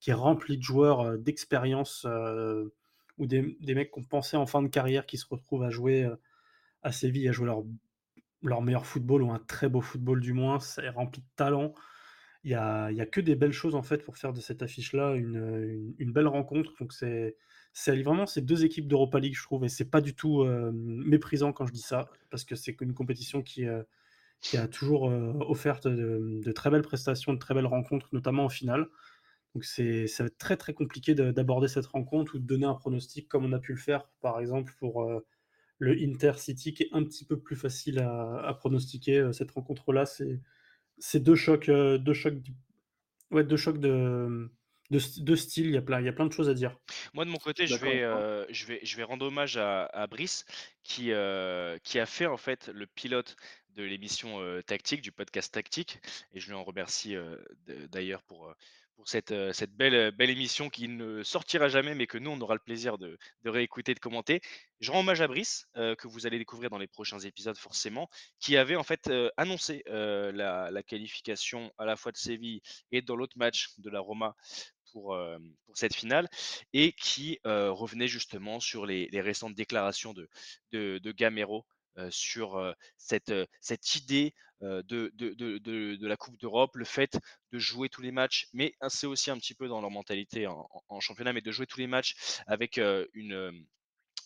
qui 0.02 0.10
est 0.10 0.16
remplie 0.16 0.58
de 0.58 0.64
joueurs 0.64 1.18
d'expérience, 1.18 2.06
ou 3.18 3.28
des, 3.28 3.56
mecs 3.74 3.92
qu'on 3.92 4.04
pensait 4.04 4.36
en 4.36 4.46
fin 4.46 4.62
de 4.62 4.68
carrière 4.68 5.06
qui 5.06 5.18
se 5.18 5.26
retrouvent 5.30 5.64
à 5.64 5.70
jouer 5.70 6.10
à 6.82 6.92
Séville, 6.92 7.30
à 7.30 7.32
jouer 7.32 7.46
leur, 7.46 7.64
leur 8.44 8.62
meilleur 8.62 8.86
football, 8.86 9.22
ou 9.22 9.32
un 9.32 9.40
très 9.40 9.70
beau 9.70 9.80
football 9.80 10.20
du 10.20 10.34
moins. 10.34 10.60
C'est 10.60 10.90
rempli 10.90 11.22
de 11.22 11.28
talent. 11.36 11.74
Il 12.44 12.52
y 12.52 12.56
a, 12.56 12.86
a, 12.86 13.06
que 13.06 13.22
des 13.22 13.36
belles 13.36 13.54
choses 13.54 13.76
en 13.76 13.84
fait 13.84 14.04
pour 14.04 14.18
faire 14.18 14.34
de 14.34 14.42
cette 14.42 14.64
affiche-là 14.64 15.14
une, 15.14 15.94
une, 16.00 16.12
belle 16.12 16.28
rencontre. 16.28 16.74
Donc 16.80 16.92
c'est 16.94 17.36
vraiment 17.88 18.26
ces 18.26 18.42
deux 18.42 18.66
équipes 18.66 18.88
d'Europa 18.88 19.20
League, 19.20 19.36
je 19.36 19.44
trouve, 19.44 19.64
et 19.64 19.70
c'est 19.70 19.90
pas 19.90 20.02
du 20.02 20.16
tout 20.16 20.44
méprisant 20.74 21.54
quand 21.54 21.68
je 21.68 21.74
dis 21.74 21.82
ça, 21.82 22.10
parce 22.32 22.44
que 22.44 22.56
c'est 22.56 22.76
une 22.82 22.96
compétition 22.96 23.44
qui, 23.44 23.68
qui 24.42 24.58
a 24.58 24.68
toujours 24.68 25.04
offert 25.48 25.80
de, 25.82 26.52
très 26.54 26.72
belles 26.72 26.82
prestations, 26.82 27.34
de 27.34 27.40
très 27.40 27.54
belles 27.54 27.68
rencontres, 27.68 28.10
notamment 28.12 28.46
en 28.46 28.50
finale. 28.50 28.88
Donc 29.54 29.66
c'est 29.66 30.08
ça 30.08 30.24
va 30.24 30.28
être 30.28 30.38
très 30.38 30.58
très 30.58 30.74
compliqué 30.74 31.14
d'aborder 31.14 31.68
cette 31.68 31.88
rencontre 31.88 32.36
ou 32.36 32.40
de 32.40 32.46
donner 32.46 32.66
un 32.66 32.76
pronostic 32.76 33.28
comme 33.28 33.46
on 33.46 33.52
a 33.52 33.60
pu 33.60 33.74
le 33.74 33.80
faire, 33.80 34.08
par 34.22 34.40
exemple 34.40 34.74
pour 34.80 35.10
le 35.78 35.92
Inter 35.94 36.34
City, 36.38 36.74
qui 36.74 36.84
est 36.84 36.90
un 36.92 37.04
petit 37.04 37.26
peu 37.26 37.40
plus 37.40 37.56
facile 37.56 38.00
à, 38.00 38.40
à 38.46 38.54
pronostiquer. 38.54 39.30
Cette 39.34 39.52
rencontre-là, 39.52 40.06
c'est 40.06 40.40
c'est 41.02 41.20
deux 41.20 41.36
chocs, 41.36 41.68
euh, 41.68 41.98
deux 41.98 42.14
chocs, 42.14 42.38
ouais, 43.32 43.44
deux 43.44 43.58
chocs 43.58 43.80
de, 43.80 44.50
de, 44.90 45.36
style. 45.36 45.66
Il 45.66 45.74
y 45.74 45.78
a 45.78 45.82
plein, 45.82 46.00
il 46.00 46.06
y 46.06 46.10
a 46.10 46.14
plein 46.14 46.28
de 46.28 46.32
choses 46.32 46.48
à 46.48 46.54
dire. 46.54 46.78
Moi 47.14 47.26
de 47.26 47.30
mon 47.30 47.38
côté, 47.38 47.68
je 47.68 47.76
vais, 47.76 48.04
euh, 48.04 48.46
je 48.50 48.66
vais, 48.68 48.80
je 48.84 48.96
vais 48.96 49.04
rendre 49.04 49.26
hommage 49.26 49.58
à, 49.58 49.86
à 49.86 50.08
Brice 50.08 50.46
qui, 50.84 51.12
euh, 51.12 51.78
qui 51.84 52.00
a 52.00 52.06
fait 52.06 52.28
en 52.28 52.38
fait 52.38 52.70
le 52.74 52.86
pilote 52.86 53.36
de 53.76 53.84
l'émission 53.84 54.40
tactique, 54.68 55.02
du 55.02 55.14
podcast 55.14 55.54
tactique, 55.54 56.00
et 56.34 56.42
je 56.42 56.48
lui 56.48 56.56
en 56.56 56.64
remercie 56.64 57.16
d'ailleurs 57.90 58.22
pour 58.24 58.54
cette, 59.06 59.32
euh, 59.32 59.52
euh, 59.82 60.12
belle 60.12 60.30
émission 60.30 60.70
qui 60.70 60.88
ne 60.88 61.24
sortira 61.24 61.70
jamais, 61.70 61.96
mais 61.96 62.08
que 62.08 62.18
nous, 62.18 62.32
on 62.32 62.40
aura 62.42 62.54
le 62.54 62.60
plaisir 62.60 62.98
de, 62.98 63.18
de 63.44 63.50
réécouter, 63.50 63.94
de 63.94 64.00
commenter. 64.00 64.42
Je 64.80 64.92
rends 64.92 65.00
hommage 65.00 65.22
à 65.22 65.28
Brice, 65.28 65.68
euh, 65.78 65.96
que 65.96 66.08
vous 66.08 66.26
allez 66.26 66.38
découvrir 66.38 66.70
dans 66.70 66.78
les 66.78 66.88
prochains 66.88 67.20
épisodes 67.20 67.58
forcément, 67.58 68.10
qui 68.40 68.58
avait 68.58 68.76
en 68.76 68.84
fait 68.84 69.10
annoncé 69.38 69.84
la, 69.88 70.84
qualification 70.86 71.72
à 71.78 71.86
la 71.86 71.96
fois 71.96 72.12
de 72.12 72.18
Séville 72.18 72.62
et 72.92 73.02
dans 73.02 73.16
l'autre 73.16 73.38
match 73.38 73.70
de 73.78 73.90
la 73.90 74.00
Roma 74.00 74.36
pour, 74.92 75.18
cette 75.74 75.96
finale, 75.96 76.28
et 76.74 76.94
qui 76.94 77.40
revenait 77.46 78.08
justement 78.08 78.60
sur 78.60 78.86
les, 78.86 79.10
récentes 79.14 79.56
déclarations 79.56 80.14
de 80.14 81.12
Gamero 81.12 81.66
sur 82.10 82.76
cette, 82.98 83.34
cette 83.60 83.96
idée 83.96 84.34
de, 84.62 84.82
de, 85.14 85.34
de, 85.34 85.58
de, 85.58 86.08
la 86.08 86.18
Coupe 86.18 86.40
d'Europe, 86.40 86.76
le 86.76 86.86
fait 86.86 87.20
de 87.52 87.60
jouer 87.60 87.90
tous 87.90 88.02
les 88.02 88.12
matchs, 88.12 88.48
mais 88.54 88.74
c'est 88.90 89.08
aussi 89.08 89.32
un 89.32 89.38
petit 89.38 89.56
peu 89.56 89.68
dans 89.68 89.82
leur 89.82 89.92
mentalité 89.92 90.48
en, 90.48 90.68
en, 90.88 91.00
championnat, 91.00 91.34
mais 91.34 91.42
de 91.42 91.52
jouer 91.52 91.68
tous 91.68 91.80
les 91.80 91.88
matchs 91.88 92.16
avec 92.48 92.78
une, 92.78 93.66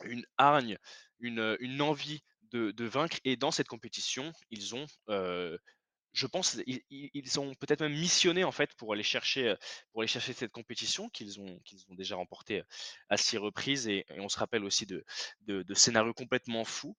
une 0.04 0.26
hargne, 0.38 0.78
une, 1.20 1.58
une 1.60 1.82
envie 1.82 2.22
de, 2.52 2.72
de, 2.72 2.86
vaincre. 2.86 3.18
Et 3.24 3.36
dans 3.36 3.52
cette 3.52 3.68
compétition, 3.68 4.32
ils 4.52 4.76
ont 4.76 4.86
je 6.16 6.28
pense 6.28 6.58
ils, 6.66 7.30
sont 7.30 7.54
peut-être 7.56 7.82
même 7.82 7.94
missionnés 7.94 8.46
en 8.46 8.52
fait 8.52 8.74
pour 8.76 8.94
aller 8.94 9.04
chercher 9.04 9.54
pour 9.92 10.02
aller 10.02 10.08
chercher 10.08 10.34
cette 10.34 10.52
compétition 10.52 11.10
qu'ils 11.10 11.40
ont 11.40 11.60
qu'ils 11.66 11.82
ont 11.90 11.96
déjà 11.96 12.16
remporté 12.16 12.64
à 13.10 13.18
six 13.18 13.38
reprises 13.38 13.88
et, 13.88 14.06
on 14.18 14.30
se 14.30 14.40
rappelle 14.40 14.64
aussi 14.64 14.86
de 14.86 15.06
de, 15.42 15.74
scénarios 15.74 16.14
complètement 16.14 16.64
fous. 16.64 16.96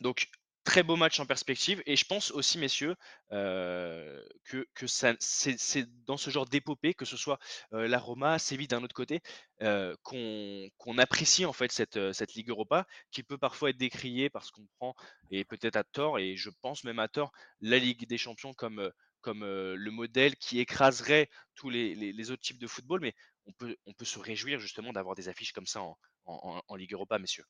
donc 0.00 0.28
très 0.64 0.82
beau 0.82 0.96
match 0.96 1.20
en 1.20 1.26
perspective. 1.26 1.82
Et 1.86 1.96
je 1.96 2.04
pense 2.04 2.30
aussi, 2.30 2.58
messieurs, 2.58 2.94
euh, 3.32 4.22
que, 4.44 4.86
c'est 4.86 5.86
dans 6.06 6.16
ce 6.16 6.30
genre 6.30 6.46
d'épopée, 6.46 6.94
que 6.94 7.04
ce 7.04 7.16
soit 7.16 7.38
euh, 7.72 7.88
la 7.88 7.98
Roma, 7.98 8.38
Séville 8.38 8.68
d'un 8.68 8.82
autre 8.82 8.94
côté, 8.94 9.20
euh, 9.62 9.96
qu'on 10.02 10.98
apprécie 10.98 11.44
en 11.44 11.52
fait 11.52 11.72
cette, 11.72 12.12
cette 12.12 12.34
Ligue 12.34 12.50
Europa, 12.50 12.86
qui 13.10 13.22
peut 13.22 13.38
parfois 13.38 13.70
être 13.70 13.76
décriée 13.78 14.30
parce 14.30 14.50
qu'on 14.50 14.66
prend, 14.78 14.94
et 15.30 15.44
peut-être 15.44 15.76
à 15.76 15.84
tort, 15.84 16.18
et 16.18 16.36
je 16.36 16.50
pense 16.62 16.84
même 16.84 16.98
à 16.98 17.08
tort, 17.08 17.32
la 17.60 17.78
Ligue 17.78 18.06
des 18.06 18.18
Champions 18.18 18.54
comme, 18.54 18.90
le 19.26 19.90
modèle 19.90 20.36
qui 20.36 20.60
écraserait 20.60 21.28
tous 21.54 21.70
les, 21.70 22.30
autres 22.30 22.42
types 22.42 22.58
de 22.58 22.66
football. 22.66 23.00
Mais 23.00 23.14
on 23.46 23.52
peut, 23.52 23.76
on 23.86 23.92
peut 23.92 24.04
se 24.04 24.18
réjouir 24.18 24.60
justement 24.60 24.92
d'avoir 24.92 25.14
des 25.16 25.28
affiches 25.28 25.52
comme 25.52 25.66
ça 25.66 25.82
en 26.26 26.76
Ligue 26.76 26.92
Europa, 26.92 27.18
messieurs. 27.18 27.44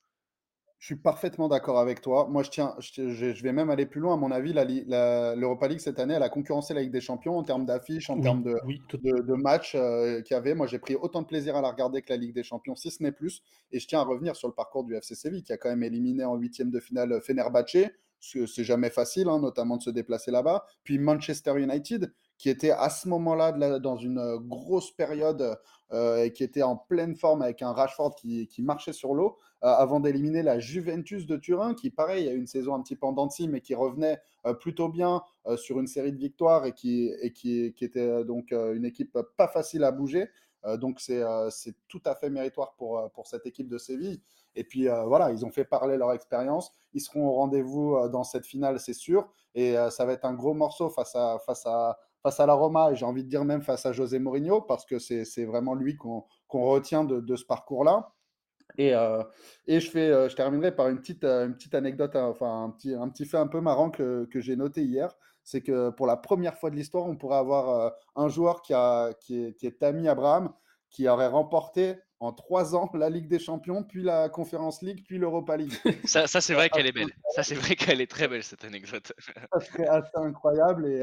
Je 0.81 0.87
suis 0.87 0.97
parfaitement 0.97 1.49
d'accord 1.49 1.79
avec 1.79 2.01
toi. 2.01 2.27
Moi, 2.31 2.43
je 2.43 2.49
tiens, 2.49 2.75
je, 2.79 3.43
vais 3.43 3.53
même 3.53 3.69
aller 3.69 3.85
plus 3.85 4.01
loin. 4.01 4.15
À 4.15 4.17
mon 4.17 4.31
avis, 4.31 4.55
l'Europa 4.55 5.69
League 5.69 5.79
cette 5.79 5.99
année, 5.99 6.15
elle 6.15 6.23
a 6.23 6.31
concurrencé 6.31 6.73
la 6.73 6.81
Ligue 6.81 6.91
des 6.91 7.03
Champions 7.03 7.37
en 7.37 7.43
termes 7.43 7.67
d'affiches, 7.67 8.09
en 8.09 8.19
termes 8.19 8.43
de, 8.43 8.59
de, 8.95 9.35
matchs 9.35 9.75
euh, 9.75 10.23
qu'il 10.23 10.35
y 10.35 10.39
avait. 10.39 10.55
Moi, 10.55 10.67
j'ai 10.67 10.79
pris 10.79 10.95
autant 10.95 11.21
de 11.21 11.27
plaisir 11.27 11.55
à 11.55 11.61
la 11.61 11.71
regarder 11.71 12.01
que 12.01 12.11
la 12.11 12.17
Ligue 12.17 12.35
des 12.35 12.43
Champions, 12.43 12.77
si 12.77 12.91
ce 12.91 13.03
n'est 13.03 13.13
plus. 13.13 13.43
Et 13.73 13.79
je 13.79 13.87
tiens 13.87 14.01
à 14.01 14.05
revenir 14.05 14.37
sur 14.37 14.49
le 14.49 14.55
parcours 14.55 14.85
du 14.85 14.95
FC 14.95 15.15
Séville, 15.15 15.43
qui 15.43 15.53
a 15.53 15.59
quand 15.59 15.69
même 15.69 15.83
éliminé 15.83 16.25
en 16.25 16.37
huitième 16.37 16.71
de 16.71 16.81
finale 16.81 17.21
Fenerbahce. 17.21 17.91
C'est 18.19 18.65
jamais 18.65 18.89
facile, 18.89 19.29
hein, 19.29 19.39
notamment 19.39 19.77
de 19.77 19.83
se 19.83 19.91
déplacer 19.91 20.31
là-bas. 20.31 20.65
Puis 20.83 20.99
Manchester 20.99 21.61
United, 21.61 22.11
qui 22.41 22.49
était 22.49 22.71
à 22.71 22.89
ce 22.89 23.07
moment-là 23.09 23.53
dans 23.81 23.99
une 23.99 24.17
euh, 24.17 24.39
grosse 24.39 24.93
période 24.93 25.59
euh, 25.93 26.25
et 26.25 26.33
qui 26.33 26.43
était 26.43 26.63
en 26.63 26.75
pleine 26.75 27.15
forme 27.15 27.43
avec 27.43 27.61
un 27.61 27.75
Rashford 27.75 28.15
qui, 28.15 28.49
marchait 28.61 28.95
sur 28.95 29.13
l'eau, 29.13 29.37
euh, 29.63 29.69
avant 29.69 30.01
d'éliminer 30.01 30.43
la 30.43 30.59
Juventus 30.59 31.27
de 31.27 31.37
Turin, 31.37 31.75
qui, 31.75 31.91
pareil, 31.91 32.27
a 32.31 32.33
eu 32.33 32.39
une 32.39 32.47
saison 32.47 32.75
un 32.75 32.81
petit 32.81 32.97
peu 32.97 33.07
en 33.07 33.13
dents 33.13 33.29
mais 33.47 33.61
qui 33.61 33.75
revenait 33.75 34.19
plutôt 34.59 34.89
bien 34.89 35.23
sur 35.57 35.79
une 35.81 35.87
série 35.87 36.13
de 36.13 36.17
victoires 36.17 36.65
et 36.65 36.73
qui, 36.73 37.13
était 37.83 38.25
donc 38.25 38.53
une 38.53 38.87
équipe 38.87 39.19
pas 39.37 39.47
facile 39.47 39.85
à 39.85 39.93
bouger. 39.93 40.31
donc 40.79 40.99
c'est 40.99 41.23
tout 41.89 42.01
à 42.07 42.15
fait 42.15 42.31
méritoire 42.31 42.75
pour, 42.79 43.27
cette 43.27 43.45
équipe 43.45 43.69
de 43.69 43.77
Séville. 43.77 44.23
Et 44.55 44.65
puis 44.65 44.87
voilà, 45.07 45.31
ils 45.31 45.45
ont 45.45 45.51
fait 45.51 45.67
parler 45.67 45.99
leur 45.99 46.13
expérience. 46.13 46.73
Ils 46.95 47.03
seront 47.03 47.29
au 47.29 47.33
rendez-vous 47.33 48.09
dans 48.09 48.25
cette 48.25 48.47
finale, 48.47 48.81
c'est 48.81 48.95
sûr. 48.95 49.29
Et 49.55 49.75
ça 49.91 50.07
va 50.07 50.15
être 50.15 50.25
un 50.25 50.35
gros 50.35 50.55
morceau 50.55 50.89
face 50.89 51.15
à, 51.15 51.99
face 52.23 52.41
à 52.41 52.47
la 52.47 52.55
Roma, 52.55 52.91
et 52.93 52.97
j'ai 52.97 53.05
envie 53.05 53.25
de 53.25 53.29
dire 53.29 53.45
même 53.45 53.63
face 53.63 53.87
à 53.87 53.93
José 53.93 54.19
Mourinho, 54.19 54.61
parce 54.61 54.85
que 54.85 54.99
c'est 54.99 55.45
vraiment 55.45 55.75
lui 55.75 55.97
qu'on 55.97 56.25
retient 56.53 57.05
de, 57.05 57.21
de 57.21 57.37
ce 57.37 57.45
parcours-là. 57.45 58.13
Et, 58.79 58.95
euh, 58.95 59.23
et, 59.67 59.81
je, 59.81 59.91
fais, 59.91 60.11
euh, 60.11 60.29
je 60.29 60.37
terminerai 60.37 60.75
par 60.75 60.89
une 60.89 60.99
petite, 60.99 61.25
euh, 61.25 61.47
une 61.47 61.55
petite 61.55 61.75
anecdote, 61.75 62.15
hein, 62.15 62.27
enfin 62.27 62.65
un 62.65 62.71
petit, 62.71 62.95
un 62.95 63.09
petit 63.09 63.25
fait 63.25 63.37
un 63.37 63.47
peu 63.47 63.61
marrant 63.61 63.91
que, 63.91 64.27
que 64.31 64.41
j'ai 64.41 64.57
noté 64.57 64.83
hier. 64.83 65.15
C'est 65.43 65.63
que 65.63 65.91
pour 65.91 66.07
la 66.07 66.17
première 66.17 66.57
fois 66.57 66.71
de 66.71 66.77
l'histoire, 66.77 67.07
on 67.07 67.17
pourrait 67.17 67.39
avoir 67.39 67.93
un 68.15 68.29
joueur 68.29 68.63
qui, 68.63 68.75
a, 68.75 69.13
qui, 69.15 69.43
est, 69.43 69.55
qui 69.55 69.67
est 69.67 69.81
Tammy 69.81 70.07
Abraham, 70.07 70.53
qui 70.91 71.09
aurait 71.09 71.29
remporté 71.29 71.97
en 72.21 72.33
trois 72.33 72.77
ans 72.77 72.91
la 72.93 73.09
Ligue 73.09 73.27
des 73.27 73.39
Champions, 73.39 73.83
puis 73.83 74.03
la 74.03 74.29
Conference 74.29 74.83
League, 74.83 75.03
puis 75.07 75.17
l'Europa 75.17 75.57
League. 75.57 75.73
Ça, 76.05 76.27
ça 76.27 76.43
c'est 76.43 76.53
vrai 76.53 76.69
qu'elle 76.69 76.87
est 76.87 76.93
belle. 76.93 77.11
Ça, 77.35 77.43
c'est 77.43 77.55
vrai 77.55 77.75
qu'elle 77.75 78.03
est 78.03 78.11
très 78.11 78.29
belle, 78.29 78.43
cette 78.43 78.65
anecdote. 78.65 79.13
ça 79.53 79.61
serait 79.61 79.89
assez 79.89 80.17
incroyable. 80.17 80.87
Et, 80.87 81.03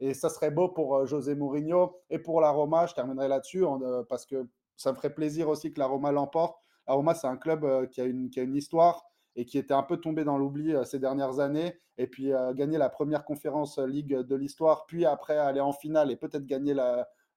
et 0.00 0.14
ça 0.14 0.28
serait 0.28 0.50
beau 0.50 0.68
pour 0.68 0.96
euh, 0.96 1.06
José 1.06 1.34
Mourinho 1.34 1.96
et 2.10 2.18
pour 2.18 2.40
la 2.40 2.50
Roma. 2.50 2.86
Je 2.86 2.94
terminerai 2.94 3.28
là-dessus 3.28 3.64
euh, 3.64 4.02
parce 4.08 4.26
que 4.26 4.46
ça 4.76 4.92
me 4.92 4.96
ferait 4.96 5.14
plaisir 5.14 5.48
aussi 5.48 5.72
que 5.72 5.78
la 5.78 5.86
Roma 5.86 6.12
l'emporte. 6.12 6.58
La 6.86 6.94
Roma, 6.94 7.14
c'est 7.14 7.26
un 7.26 7.36
club 7.36 7.64
euh, 7.64 7.86
qui 7.86 8.00
a, 8.00 8.04
une, 8.04 8.30
qui 8.30 8.40
a 8.40 8.42
une 8.42 8.56
histoire 8.56 9.06
et 9.34 9.44
qui 9.44 9.58
était 9.58 9.74
un 9.74 9.82
peu 9.82 9.96
tombé 9.98 10.24
dans 10.24 10.38
l'oubli 10.38 10.74
ces 10.84 10.98
dernières 10.98 11.40
années. 11.40 11.78
Et 11.98 12.06
puis 12.06 12.30
gagner 12.54 12.78
la 12.78 12.88
première 12.88 13.24
conférence 13.24 13.78
Ligue 13.78 14.14
de 14.14 14.34
l'histoire, 14.34 14.86
puis 14.86 15.04
après 15.04 15.36
aller 15.36 15.60
en 15.60 15.72
finale 15.72 16.10
et 16.10 16.16
peut-être 16.16 16.46
gagner 16.46 16.74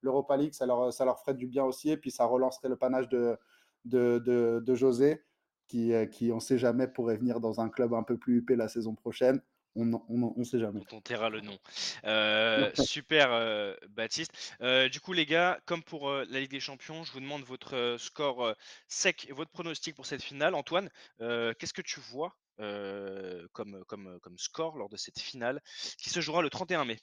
l'Europa 0.00 0.38
League, 0.38 0.54
ça 0.54 0.64
leur, 0.64 1.18
ferait 1.18 1.34
du 1.34 1.46
bien 1.46 1.62
aussi. 1.62 1.90
Et 1.90 1.98
puis 1.98 2.10
ça 2.10 2.24
relancerait 2.24 2.70
le 2.70 2.76
panache 2.76 3.06
de, 3.10 3.36
de, 3.84 4.18
de, 4.18 4.62
de 4.64 4.74
José, 4.74 5.22
qui, 5.68 5.92
qui, 6.10 6.32
on 6.32 6.36
ne 6.36 6.40
sait 6.40 6.56
jamais, 6.56 6.88
pourrait 6.88 7.18
venir 7.18 7.38
dans 7.38 7.60
un 7.60 7.68
club 7.68 7.92
un 7.92 8.02
peu 8.02 8.16
plus 8.16 8.38
huppé 8.38 8.56
la 8.56 8.68
saison 8.68 8.94
prochaine 8.94 9.42
on 9.76 10.34
ne 10.36 10.44
sait 10.44 10.58
jamais. 10.58 10.80
On 10.92 11.00
taira 11.00 11.30
le 11.30 11.40
nom. 11.40 11.58
Euh, 12.04 12.70
super, 12.74 13.32
euh, 13.32 13.74
Baptiste. 13.90 14.32
Euh, 14.60 14.88
du 14.88 15.00
coup, 15.00 15.12
les 15.12 15.26
gars, 15.26 15.60
comme 15.66 15.82
pour 15.82 16.10
la 16.10 16.40
Ligue 16.40 16.50
des 16.50 16.60
Champions, 16.60 17.04
je 17.04 17.12
vous 17.12 17.20
demande 17.20 17.42
votre 17.42 17.96
score 17.98 18.54
sec 18.88 19.26
et 19.28 19.32
votre 19.32 19.50
pronostic 19.50 19.94
pour 19.94 20.06
cette 20.06 20.22
finale. 20.22 20.54
Antoine, 20.54 20.90
qu'est-ce 21.18 21.74
que 21.74 21.82
tu 21.82 22.00
vois 22.00 22.36
comme, 22.58 23.84
comme, 23.86 24.18
comme 24.20 24.38
score 24.38 24.76
lors 24.76 24.88
de 24.88 24.96
cette 24.96 25.18
finale 25.18 25.60
qui 25.98 26.10
se 26.10 26.20
jouera 26.20 26.42
le 26.42 26.50
31 26.50 26.84
mai? 26.84 26.98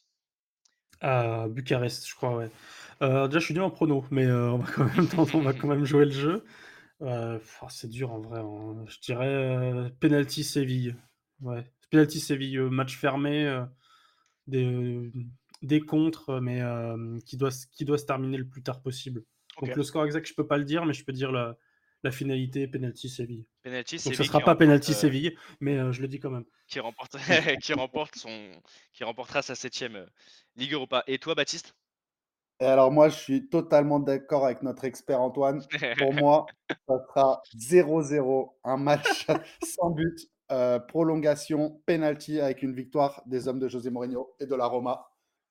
À 0.99 1.47
Bucarest, 1.47 2.07
je 2.07 2.15
crois, 2.15 2.35
ouais. 2.35 2.49
déjà, 2.99 3.39
je 3.39 3.45
suis 3.45 3.53
nul 3.53 3.63
en 3.63 3.69
prono, 3.69 4.03
mais 4.09 4.25
on, 4.25 4.57
va 4.57 4.71
quand 4.71 4.85
même, 4.85 5.07
on 5.15 5.41
va 5.41 5.53
quand 5.53 5.67
même 5.67 5.85
jouer 5.85 6.05
le 6.05 6.11
jeu. 6.11 6.45
Oh, 6.99 7.67
c'est 7.69 7.89
dur 7.89 8.11
en 8.11 8.19
vrai. 8.19 8.39
Hein. 8.39 8.83
Je 8.87 8.99
dirais 8.99 9.91
penalty 9.99 10.43
Séville. 10.43 10.95
Ouais. 11.41 11.63
Penalty 11.89 12.19
Séville, 12.19 12.57
euh, 12.57 12.69
match 12.69 12.97
fermé, 12.97 13.45
euh, 13.45 13.63
des, 14.47 15.11
des 15.61 15.81
contres, 15.81 16.39
mais 16.41 16.61
euh, 16.61 17.17
qui, 17.25 17.37
doit, 17.37 17.49
qui 17.71 17.85
doit 17.85 17.97
se 17.97 18.05
terminer 18.05 18.37
le 18.37 18.47
plus 18.47 18.63
tard 18.63 18.81
possible. 18.81 19.23
Donc 19.61 19.75
le 19.75 19.83
score 19.83 20.05
exact, 20.05 20.27
je 20.27 20.33
peux 20.35 20.45
pas 20.45 20.57
le 20.57 20.65
dire, 20.65 20.85
mais 20.85 20.93
je 20.93 21.03
peux 21.03 21.13
dire 21.13 21.31
la, 21.31 21.57
la 22.03 22.11
finalité 22.11 22.67
penalty 22.67 23.09
Séville. 23.09 23.47
Penalty, 23.63 23.97
Donc 24.03 24.13
ça 24.13 24.23
sera 24.23 24.39
pas 24.39 24.55
penalty 24.55 24.93
Séville, 24.93 25.35
mais 25.59 25.91
je 25.91 26.01
le 26.01 26.07
dis 26.07 26.19
quand 26.19 26.29
même. 26.29 26.45
Qui 26.67 26.79
remporte, 26.79 27.17
qui 27.63 27.73
remporte 27.73 28.15
son, 28.15 28.51
qui 28.93 29.03
remportera 29.03 29.41
sa 29.41 29.55
septième 29.55 30.05
Ligue 30.55 30.73
Europa. 30.73 31.03
Et 31.07 31.17
toi, 31.17 31.33
Baptiste? 31.33 31.75
Et 32.59 32.65
alors 32.65 32.91
moi, 32.91 33.09
je 33.09 33.15
suis 33.15 33.49
totalement 33.49 33.99
d'accord 33.99 34.45
avec 34.45 34.63
notre 34.63 34.85
expert 34.85 35.21
Antoine. 35.21 35.63
Pour 35.97 36.13
moi, 36.13 36.45
ça 36.87 36.95
sera 37.07 37.41
0-0, 37.55 38.53
un 38.63 38.77
match 38.77 39.27
sans 39.63 39.91
but, 39.91 40.19
euh, 40.51 40.79
prolongation, 40.79 41.81
penalty 41.85 42.39
avec 42.39 42.63
une 42.63 42.73
victoire 42.73 43.21
des 43.25 43.47
hommes 43.47 43.59
de 43.59 43.67
José 43.67 43.89
Mourinho 43.89 44.33
et 44.39 44.45
de 44.45 44.55
la 44.55 44.65
Roma 44.65 45.07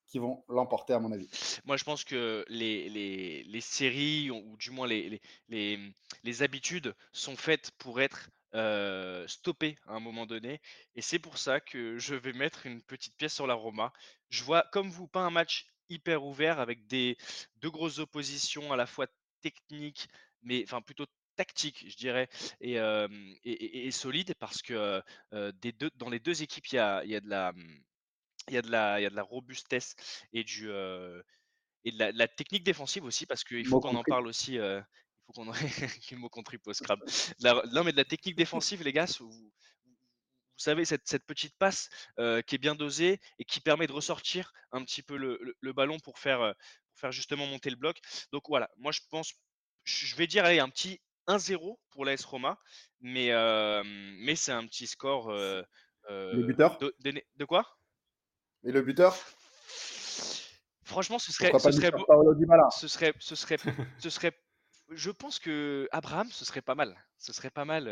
qui 0.06 0.18
vont 0.18 0.44
l'emporter 0.48 0.92
à 0.92 1.00
mon 1.00 1.12
avis. 1.12 1.28
Moi, 1.64 1.76
je 1.76 1.84
pense 1.84 2.04
que 2.04 2.44
les, 2.48 2.88
les, 2.88 3.42
les 3.42 3.60
séries, 3.60 4.30
ou 4.30 4.56
du 4.56 4.70
moins 4.70 4.86
les, 4.86 5.20
les, 5.48 5.78
les, 6.22 6.42
habitudes, 6.42 6.94
sont 7.12 7.36
faites 7.36 7.72
pour 7.72 8.00
être 8.00 8.30
euh, 8.54 9.26
stoppées 9.26 9.76
à 9.86 9.94
un 9.94 10.00
moment 10.00 10.24
donné. 10.24 10.60
Et 10.94 11.02
c'est 11.02 11.18
pour 11.18 11.38
ça 11.38 11.60
que 11.60 11.98
je 11.98 12.14
vais 12.14 12.32
mettre 12.32 12.66
une 12.66 12.82
petite 12.82 13.16
pièce 13.16 13.34
sur 13.34 13.46
la 13.46 13.54
Roma. 13.54 13.92
Je 14.30 14.44
vois, 14.44 14.64
comme 14.72 14.90
vous, 14.90 15.08
pas 15.08 15.20
un 15.20 15.30
match 15.30 15.66
hyper 15.88 16.24
ouvert 16.24 16.60
avec 16.60 16.86
des 16.86 17.16
deux 17.56 17.70
grosses 17.70 17.98
oppositions 17.98 18.72
à 18.72 18.76
la 18.76 18.86
fois 18.86 19.06
techniques, 19.40 20.08
mais 20.42 20.64
enfin 20.64 20.80
plutôt 20.80 21.06
tactiques, 21.36 21.84
je 21.88 21.96
dirais, 21.96 22.28
et, 22.60 22.76
et, 23.44 23.90
solides 23.90 24.34
parce 24.38 24.62
que 24.62 25.02
des 25.32 25.72
deux, 25.72 25.90
dans 25.96 26.08
les 26.08 26.20
deux 26.20 26.42
équipes, 26.42 26.66
il 26.68 26.76
y 26.76 26.78
a, 26.78 27.04
il 27.04 27.10
y 27.10 27.16
a 27.16 27.20
de 27.20 27.28
la 27.28 27.52
il 28.48 28.54
y 28.54 28.58
a 28.58 28.62
de 28.62 28.70
la, 28.70 29.00
il 29.00 29.02
y 29.02 29.06
a 29.06 29.10
de 29.10 29.16
la 29.16 29.22
robustesse 29.22 29.96
et 30.32 30.44
du 30.44 30.70
et 31.84 31.92
de 31.92 32.18
la, 32.18 32.28
technique 32.28 32.64
défensive 32.64 33.04
aussi 33.04 33.26
parce 33.26 33.44
qu'il 33.44 33.66
faut 33.66 33.80
qu'on 33.80 33.94
en 33.94 34.02
parle 34.02 34.26
aussi. 34.26 34.54
il 34.54 34.84
faut 35.26 35.32
qu'on 35.32 35.52
ait 35.52 35.56
mot 36.16 36.28
contre 36.28 36.52
au 36.66 36.72
scrap. 36.72 37.00
non 37.40 37.84
mais 37.84 37.92
de 37.92 37.96
la 37.96 38.04
technique 38.04 38.36
défensive, 38.36 38.82
les 38.82 38.92
gars, 38.92 39.06
vous, 39.20 39.30
vous 40.56 40.62
savez, 40.62 40.84
cette, 40.84 41.24
petite 41.26 41.56
passe 41.58 41.88
qui 42.16 42.54
est 42.54 42.58
bien 42.58 42.74
dosée 42.74 43.20
et 43.38 43.44
qui 43.44 43.60
permet 43.60 43.86
de 43.86 43.92
ressortir 43.92 44.52
un 44.72 44.84
petit 44.84 45.02
peu 45.02 45.16
le, 45.16 45.72
ballon 45.72 45.98
pour 46.00 46.18
faire, 46.18 46.54
faire 46.94 47.12
justement 47.12 47.46
monter 47.46 47.70
le 47.70 47.76
bloc. 47.76 47.98
Donc 48.32 48.44
voilà, 48.48 48.70
moi 48.78 48.90
je 48.92 49.00
pense, 49.10 49.34
je 49.84 50.16
vais 50.16 50.26
dire 50.26 50.44
allez, 50.44 50.58
un 50.58 50.68
petit 50.68 51.00
1-0 51.28 51.78
pour 51.90 52.04
l'AS 52.04 52.24
Roma, 52.24 52.58
mais, 53.00 53.30
mais 54.18 54.36
c'est 54.36 54.52
un 54.52 54.66
petit 54.66 54.86
score. 54.86 55.30
le 55.32 56.42
buteur 56.42 56.78
de, 56.78 57.44
quoi? 57.44 57.66
Et 58.64 58.72
le 58.72 58.82
buteur? 58.82 59.16
Franchement, 60.84 61.18
ce 61.18 61.32
serait, 61.32 61.52
ce 61.58 61.72
serait, 61.72 61.90
ce 62.70 62.86
serait, 62.88 63.12
ce 63.18 63.34
serait, 63.36 63.58
ce 63.98 64.10
serait, 64.10 64.32
je 64.90 65.10
pense 65.10 65.38
que 65.38 65.88
Abraham, 65.90 66.28
ce 66.30 66.44
serait 66.44 66.62
pas 66.62 66.74
mal. 66.74 66.96
Ce 67.18 67.32
serait 67.32 67.50
pas 67.50 67.64
mal 67.64 67.88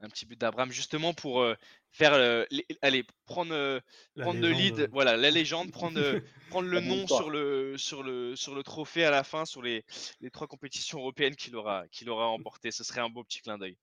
un 0.00 0.08
petit 0.08 0.26
but 0.26 0.38
d'Abraham 0.38 0.70
justement 0.70 1.14
pour 1.14 1.44
faire 1.92 2.12
aller 2.82 3.04
prendre 3.26 3.80
prendre 4.16 4.40
le 4.40 4.50
lead 4.50 4.88
voilà 4.92 5.16
la 5.16 5.30
légende 5.30 5.72
prendre 5.72 6.00
prendre 6.50 6.68
le 6.68 6.80
nom 6.80 7.06
sur 7.06 7.30
le 7.30 7.76
sur 7.76 8.02
le 8.02 8.36
sur 8.36 8.54
le 8.54 8.62
trophée 8.62 9.04
à 9.04 9.10
la 9.10 9.24
fin 9.24 9.44
sur 9.44 9.62
les, 9.62 9.84
les 10.20 10.30
trois 10.30 10.46
compétitions 10.46 10.98
européennes 10.98 11.34
qu'il 11.34 11.56
aura 11.56 11.86
qu'il 11.88 12.10
aura 12.10 12.26
remporté 12.26 12.70
ce 12.70 12.84
serait 12.84 13.00
un 13.00 13.08
beau 13.08 13.24
petit 13.24 13.40
clin 13.40 13.58
d'œil. 13.58 13.76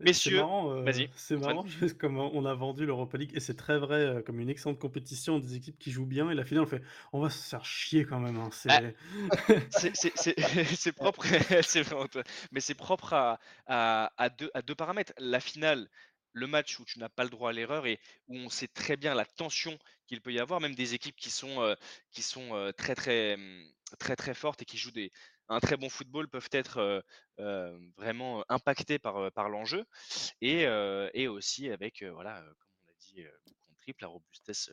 Messieurs 0.00 0.42
vas-y 0.84 1.08
c'est 1.16 1.36
marrant 1.36 1.64
comme 1.98 2.18
on 2.18 2.44
a 2.44 2.54
vendu 2.54 2.86
l'Europa 2.86 3.18
League 3.18 3.32
et 3.34 3.40
c'est 3.40 3.56
très 3.56 3.78
vrai 3.78 4.22
comme 4.26 4.40
une 4.40 4.50
excellente 4.50 4.78
compétition 4.78 5.38
des 5.38 5.56
équipes 5.56 5.78
qui 5.78 5.90
jouent 5.90 6.06
bien 6.06 6.30
et 6.30 6.34
la 6.34 6.44
finale 6.44 6.64
on 6.64 6.68
fait 6.68 6.82
on 7.12 7.20
va 7.20 7.30
se 7.30 7.48
faire 7.48 7.64
chier 7.64 8.04
quand 8.04 8.20
même 8.20 8.36
hein, 8.36 8.50
c'est 8.52 8.68
propre 10.92 11.24
c'est 11.62 11.84
mais 12.52 12.60
c'est 12.60 12.74
propre 12.74 13.12
à, 13.12 13.38
à, 13.66 14.12
à 14.16 14.28
deux 14.28 14.50
à 14.54 14.62
deux 14.62 14.74
paramètres. 14.74 15.12
La 15.18 15.40
finale 15.40 15.88
le 16.34 16.46
match 16.46 16.78
où 16.78 16.84
tu 16.84 16.98
n'as 16.98 17.08
pas 17.08 17.24
le 17.24 17.30
droit 17.30 17.50
à 17.50 17.52
l'erreur 17.52 17.86
et 17.86 17.98
où 18.28 18.36
on 18.36 18.50
sait 18.50 18.68
très 18.68 18.96
bien 18.96 19.14
la 19.14 19.24
tension 19.24 19.78
qu'il 20.06 20.20
peut 20.20 20.32
y 20.32 20.40
avoir, 20.40 20.60
même 20.60 20.74
des 20.74 20.94
équipes 20.94 21.16
qui 21.16 21.30
sont, 21.30 21.62
euh, 21.62 21.74
qui 22.10 22.22
sont 22.22 22.54
euh, 22.54 22.72
très, 22.72 22.94
très, 22.94 23.34
hum, 23.34 23.72
très, 23.98 24.16
très 24.16 24.34
fortes 24.34 24.60
et 24.62 24.64
qui 24.64 24.76
jouent 24.76 24.90
des, 24.90 25.10
un 25.48 25.60
très 25.60 25.76
bon 25.76 25.88
football 25.88 26.28
peuvent 26.28 26.50
être 26.52 27.02
euh, 27.38 27.78
vraiment 27.96 28.44
impactées 28.48 28.98
par, 28.98 29.30
par 29.32 29.48
l'enjeu. 29.48 29.84
Et, 30.40 30.62
et, 31.14 31.28
aussi 31.28 31.70
avec, 31.70 32.02
voilà, 32.02 32.40
comme 32.40 32.70
on 32.82 32.86
l'a 32.88 32.94
dit, 32.98 33.24
triple, 33.80 34.02
la 34.02 34.08
robustesse 34.08 34.70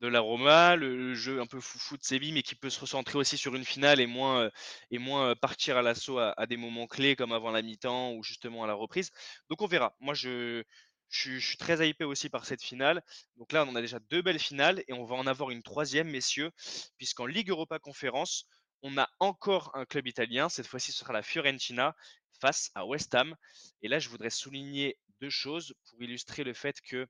de 0.00 0.08
la 0.08 0.20
Roma, 0.20 0.76
le, 0.76 1.14
jeu 1.14 1.40
un 1.40 1.46
peu 1.46 1.60
foufou 1.60 1.96
de 1.96 2.02
Séville, 2.02 2.32
mais 2.32 2.42
qui 2.42 2.54
peut 2.54 2.68
se 2.68 2.80
recentrer 2.80 3.18
aussi 3.18 3.38
sur 3.38 3.54
une 3.54 3.64
finale 3.64 4.00
et 4.00 4.06
moins, 4.06 4.50
et 4.90 4.98
moins 4.98 5.34
partir 5.34 5.76
à 5.76 5.82
l'assaut 5.82 6.18
à, 6.18 6.34
à, 6.38 6.46
des 6.46 6.56
moments 6.56 6.86
clés 6.86 7.16
comme 7.16 7.32
avant 7.32 7.50
la 7.50 7.62
mi-temps 7.62 8.12
ou 8.12 8.22
justement 8.22 8.64
à 8.64 8.66
la 8.66 8.74
reprise. 8.74 9.10
Donc 9.48 9.62
on 9.62 9.66
verra. 9.66 9.94
Moi, 10.00 10.14
je, 10.14 10.64
je, 11.08 11.38
suis 11.38 11.56
très 11.56 11.88
hypé 11.88 12.04
aussi 12.04 12.28
par 12.28 12.46
cette 12.46 12.62
finale. 12.62 13.02
Donc 13.36 13.52
là, 13.52 13.64
on 13.68 13.74
a 13.74 13.80
déjà 13.80 13.98
deux 14.10 14.22
belles 14.22 14.38
finales 14.38 14.82
et 14.88 14.92
on 14.92 15.04
va 15.04 15.16
en 15.16 15.26
avoir 15.26 15.50
une 15.50 15.62
troisième, 15.62 16.10
messieurs, 16.10 16.50
puisqu'en 16.98 17.26
Ligue 17.26 17.50
Europa 17.50 17.78
Conférence, 17.78 18.46
on 18.82 18.98
a 18.98 19.08
encore 19.20 19.70
un 19.74 19.84
club 19.84 20.06
italien. 20.06 20.48
Cette 20.48 20.66
fois-ci, 20.66 20.92
ce 20.92 20.98
sera 20.98 21.12
la 21.12 21.22
Fiorentina 21.22 21.94
face 22.40 22.70
à 22.74 22.84
West 22.86 23.14
Ham. 23.14 23.34
Et 23.82 23.88
là, 23.88 23.98
je 23.98 24.08
voudrais 24.08 24.30
souligner 24.30 24.98
deux 25.20 25.30
choses 25.30 25.74
pour 25.88 26.02
illustrer 26.02 26.44
le 26.44 26.52
fait 26.52 26.80
que 26.80 27.06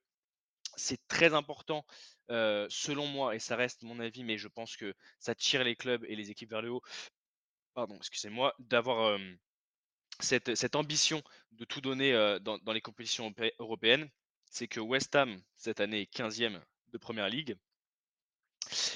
c'est 0.77 1.01
très 1.09 1.35
important, 1.35 1.85
euh, 2.31 2.67
selon 2.69 3.07
moi, 3.07 3.35
et 3.35 3.39
ça 3.39 3.57
reste 3.57 3.83
mon 3.83 3.99
avis, 4.01 4.25
mais 4.25 4.37
je 4.39 4.49
pense 4.49 4.77
que 4.77 4.95
ça 5.19 5.35
tire 5.35 5.65
les 5.65 5.77
clubs 5.77 6.05
et 6.05 6.17
les 6.17 6.31
équipes 6.31 6.51
vers 6.51 6.63
le 6.63 6.71
haut. 6.71 6.83
Pardon, 7.75 7.97
excusez-moi, 7.97 8.55
d'avoir 8.59 9.07
euh, 9.07 9.19
cette, 10.21 10.77
ambition 10.77 11.23
de 11.53 11.65
tout 11.65 11.81
donner 11.81 12.13
dans, 12.41 12.73
les 12.73 12.81
compétitions 12.81 13.33
européennes, 13.59 14.09
c'est 14.51 14.69
que 14.69 14.81
West 14.81 15.15
Ham, 15.17 15.41
cette 15.57 15.81
année, 15.81 16.03
est 16.03 16.15
15e 16.15 16.61
de 16.89 16.99
Première 16.99 17.29
Ligue. 17.29 17.57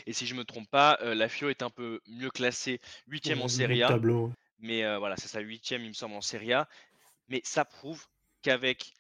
Et 0.07 0.13
si 0.13 0.27
je 0.27 0.35
ne 0.35 0.41
me 0.41 0.45
trompe 0.45 0.69
pas, 0.71 0.99
la 1.03 1.29
Fio 1.29 1.49
est 1.49 1.63
un 1.63 1.71
peu 1.71 2.01
mieux 2.07 2.31
classée, 2.31 2.81
8e 3.09 3.41
en 3.41 3.49
Serie 3.49 3.83
A. 3.83 3.99
Mais 4.59 4.97
voilà, 4.99 5.17
c'est 5.17 5.29
ça, 5.29 5.41
8e, 5.41 5.83
il 5.83 5.89
me 5.89 5.93
semble, 5.93 6.15
en 6.15 6.21
Serie 6.21 6.53
A. 6.53 6.69
Mais 7.29 7.41
ça 7.45 7.65
prouve 7.65 8.07
qu'avec 8.43 8.93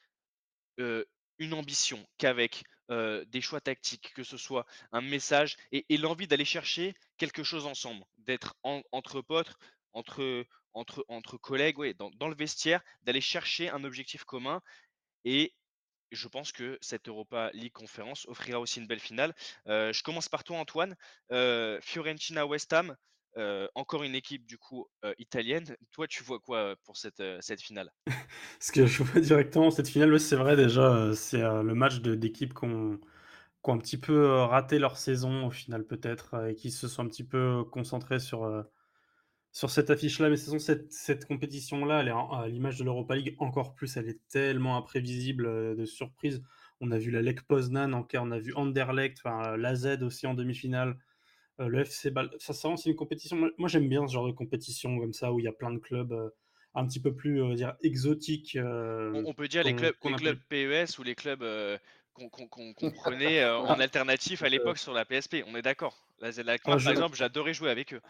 une 0.78 1.54
ambition, 1.54 2.06
qu'avec 2.18 2.62
des 2.88 3.40
choix 3.40 3.60
tactiques, 3.60 4.12
que 4.14 4.24
ce 4.24 4.36
soit 4.36 4.66
un 4.92 5.00
message 5.00 5.56
et, 5.72 5.96
l'envie 5.96 6.26
d'aller 6.26 6.44
chercher 6.44 6.94
quelque 7.16 7.42
chose 7.42 7.66
ensemble, 7.66 8.04
d'être 8.18 8.56
entre 8.62 9.20
potes, 9.20 9.54
entre, 9.92 10.44
entre, 10.74 11.04
entre 11.08 11.36
collègues, 11.36 11.78
ouais, 11.78 11.94
dans, 11.94 12.10
dans 12.10 12.28
le 12.28 12.34
vestiaire, 12.34 12.82
d'aller 13.02 13.20
chercher 13.20 13.70
un 13.70 13.84
objectif 13.84 14.24
commun. 14.24 14.60
Et 15.24 15.54
je 16.12 16.28
pense 16.28 16.52
que 16.52 16.78
cette 16.80 17.08
Europa 17.08 17.50
League 17.54 17.72
conférence 17.72 18.26
offrira 18.28 18.60
aussi 18.60 18.80
une 18.80 18.86
belle 18.86 19.00
finale. 19.00 19.34
Euh, 19.68 19.92
je 19.92 20.02
commence 20.02 20.28
par 20.28 20.44
toi, 20.44 20.58
Antoine. 20.58 20.96
Euh, 21.32 21.78
Fiorentina 21.82 22.46
West 22.46 22.72
Ham, 22.72 22.96
euh, 23.36 23.68
encore 23.74 24.02
une 24.02 24.14
équipe 24.14 24.44
du 24.44 24.58
coup 24.58 24.88
italienne. 25.18 25.76
Toi, 25.92 26.06
tu 26.06 26.22
vois 26.22 26.40
quoi 26.40 26.74
pour 26.84 26.96
cette, 26.96 27.22
cette 27.40 27.60
finale? 27.60 27.90
Ce 28.60 28.72
que 28.72 28.86
je 28.86 29.02
vois 29.02 29.20
directement 29.20 29.70
cette 29.70 29.88
finale, 29.88 30.18
c'est 30.18 30.36
vrai 30.36 30.56
déjà, 30.56 31.14
c'est 31.14 31.40
le 31.40 31.74
match 31.74 32.00
d'équipes 32.00 32.54
qui 32.54 32.64
ont, 32.64 32.98
un 33.64 33.78
petit 33.78 33.98
peu 33.98 34.26
raté 34.42 34.78
leur 34.78 34.96
saison 34.96 35.46
au 35.46 35.50
final 35.50 35.84
peut-être 35.84 36.48
et 36.48 36.54
qui 36.54 36.70
se 36.70 36.88
sont 36.88 37.04
un 37.04 37.08
petit 37.08 37.24
peu 37.24 37.62
concentrés 37.70 38.18
sur 38.18 38.64
sur 39.52 39.70
cette 39.70 39.90
affiche-là, 39.90 40.30
mais 40.30 40.36
c'est 40.36 40.56
cette, 40.58 40.92
cette 40.92 41.26
compétition-là, 41.26 42.00
elle 42.00 42.08
est 42.08 42.12
à 42.12 42.46
l'image 42.46 42.78
de 42.78 42.84
l'Europa 42.84 43.16
League 43.16 43.34
encore 43.38 43.74
plus, 43.74 43.96
elle 43.96 44.08
est 44.08 44.20
tellement 44.28 44.76
imprévisible 44.76 45.46
euh, 45.46 45.74
de 45.74 45.84
surprise. 45.84 46.42
On 46.80 46.92
a 46.92 46.98
vu 46.98 47.10
la 47.10 47.20
Lech 47.20 47.42
Poznan 47.42 47.92
en 47.92 48.06
on 48.14 48.30
a 48.30 48.38
vu 48.38 48.54
Anderlecht, 48.54 49.18
enfin 49.18 49.56
la 49.56 49.74
Z 49.74 50.02
aussi 50.02 50.26
en 50.26 50.34
demi-finale, 50.34 50.96
euh, 51.60 51.66
le 51.66 51.80
FC 51.80 52.10
Ball. 52.10 52.30
Ça, 52.38 52.52
c'est 52.54 52.88
une 52.88 52.96
compétition. 52.96 53.50
Moi, 53.58 53.68
j'aime 53.68 53.88
bien 53.88 54.06
ce 54.06 54.14
genre 54.14 54.26
de 54.26 54.32
compétition 54.32 54.98
comme 54.98 55.12
ça 55.12 55.32
où 55.32 55.40
il 55.40 55.44
y 55.44 55.48
a 55.48 55.52
plein 55.52 55.72
de 55.72 55.78
clubs 55.78 56.12
euh, 56.12 56.30
un 56.74 56.86
petit 56.86 57.00
peu 57.00 57.12
plus 57.14 57.54
dire, 57.56 57.74
exotiques. 57.82 58.56
on, 58.56 59.34
peut 59.34 59.48
dire 59.48 59.64
les 59.64 59.74
clubs, 59.74 59.94
les 60.04 60.14
clubs 60.14 60.38
PES 60.48 60.98
ou 61.00 61.02
les 61.02 61.16
clubs 61.16 61.44
qu'on 62.14 62.90
prenait 62.92 63.44
en 63.44 63.64
alternatif 63.80 64.44
à 64.44 64.48
l'époque 64.48 64.78
sur 64.78 64.92
la 64.92 65.04
PSP. 65.04 65.38
On 65.48 65.56
est 65.56 65.62
d'accord. 65.62 65.98
La 66.20 66.30
Z, 66.30 66.42
par 66.62 66.88
exemple, 66.88 67.16
j'adorais 67.16 67.54
jouer 67.54 67.70
avec 67.70 67.92
eux. 67.92 68.00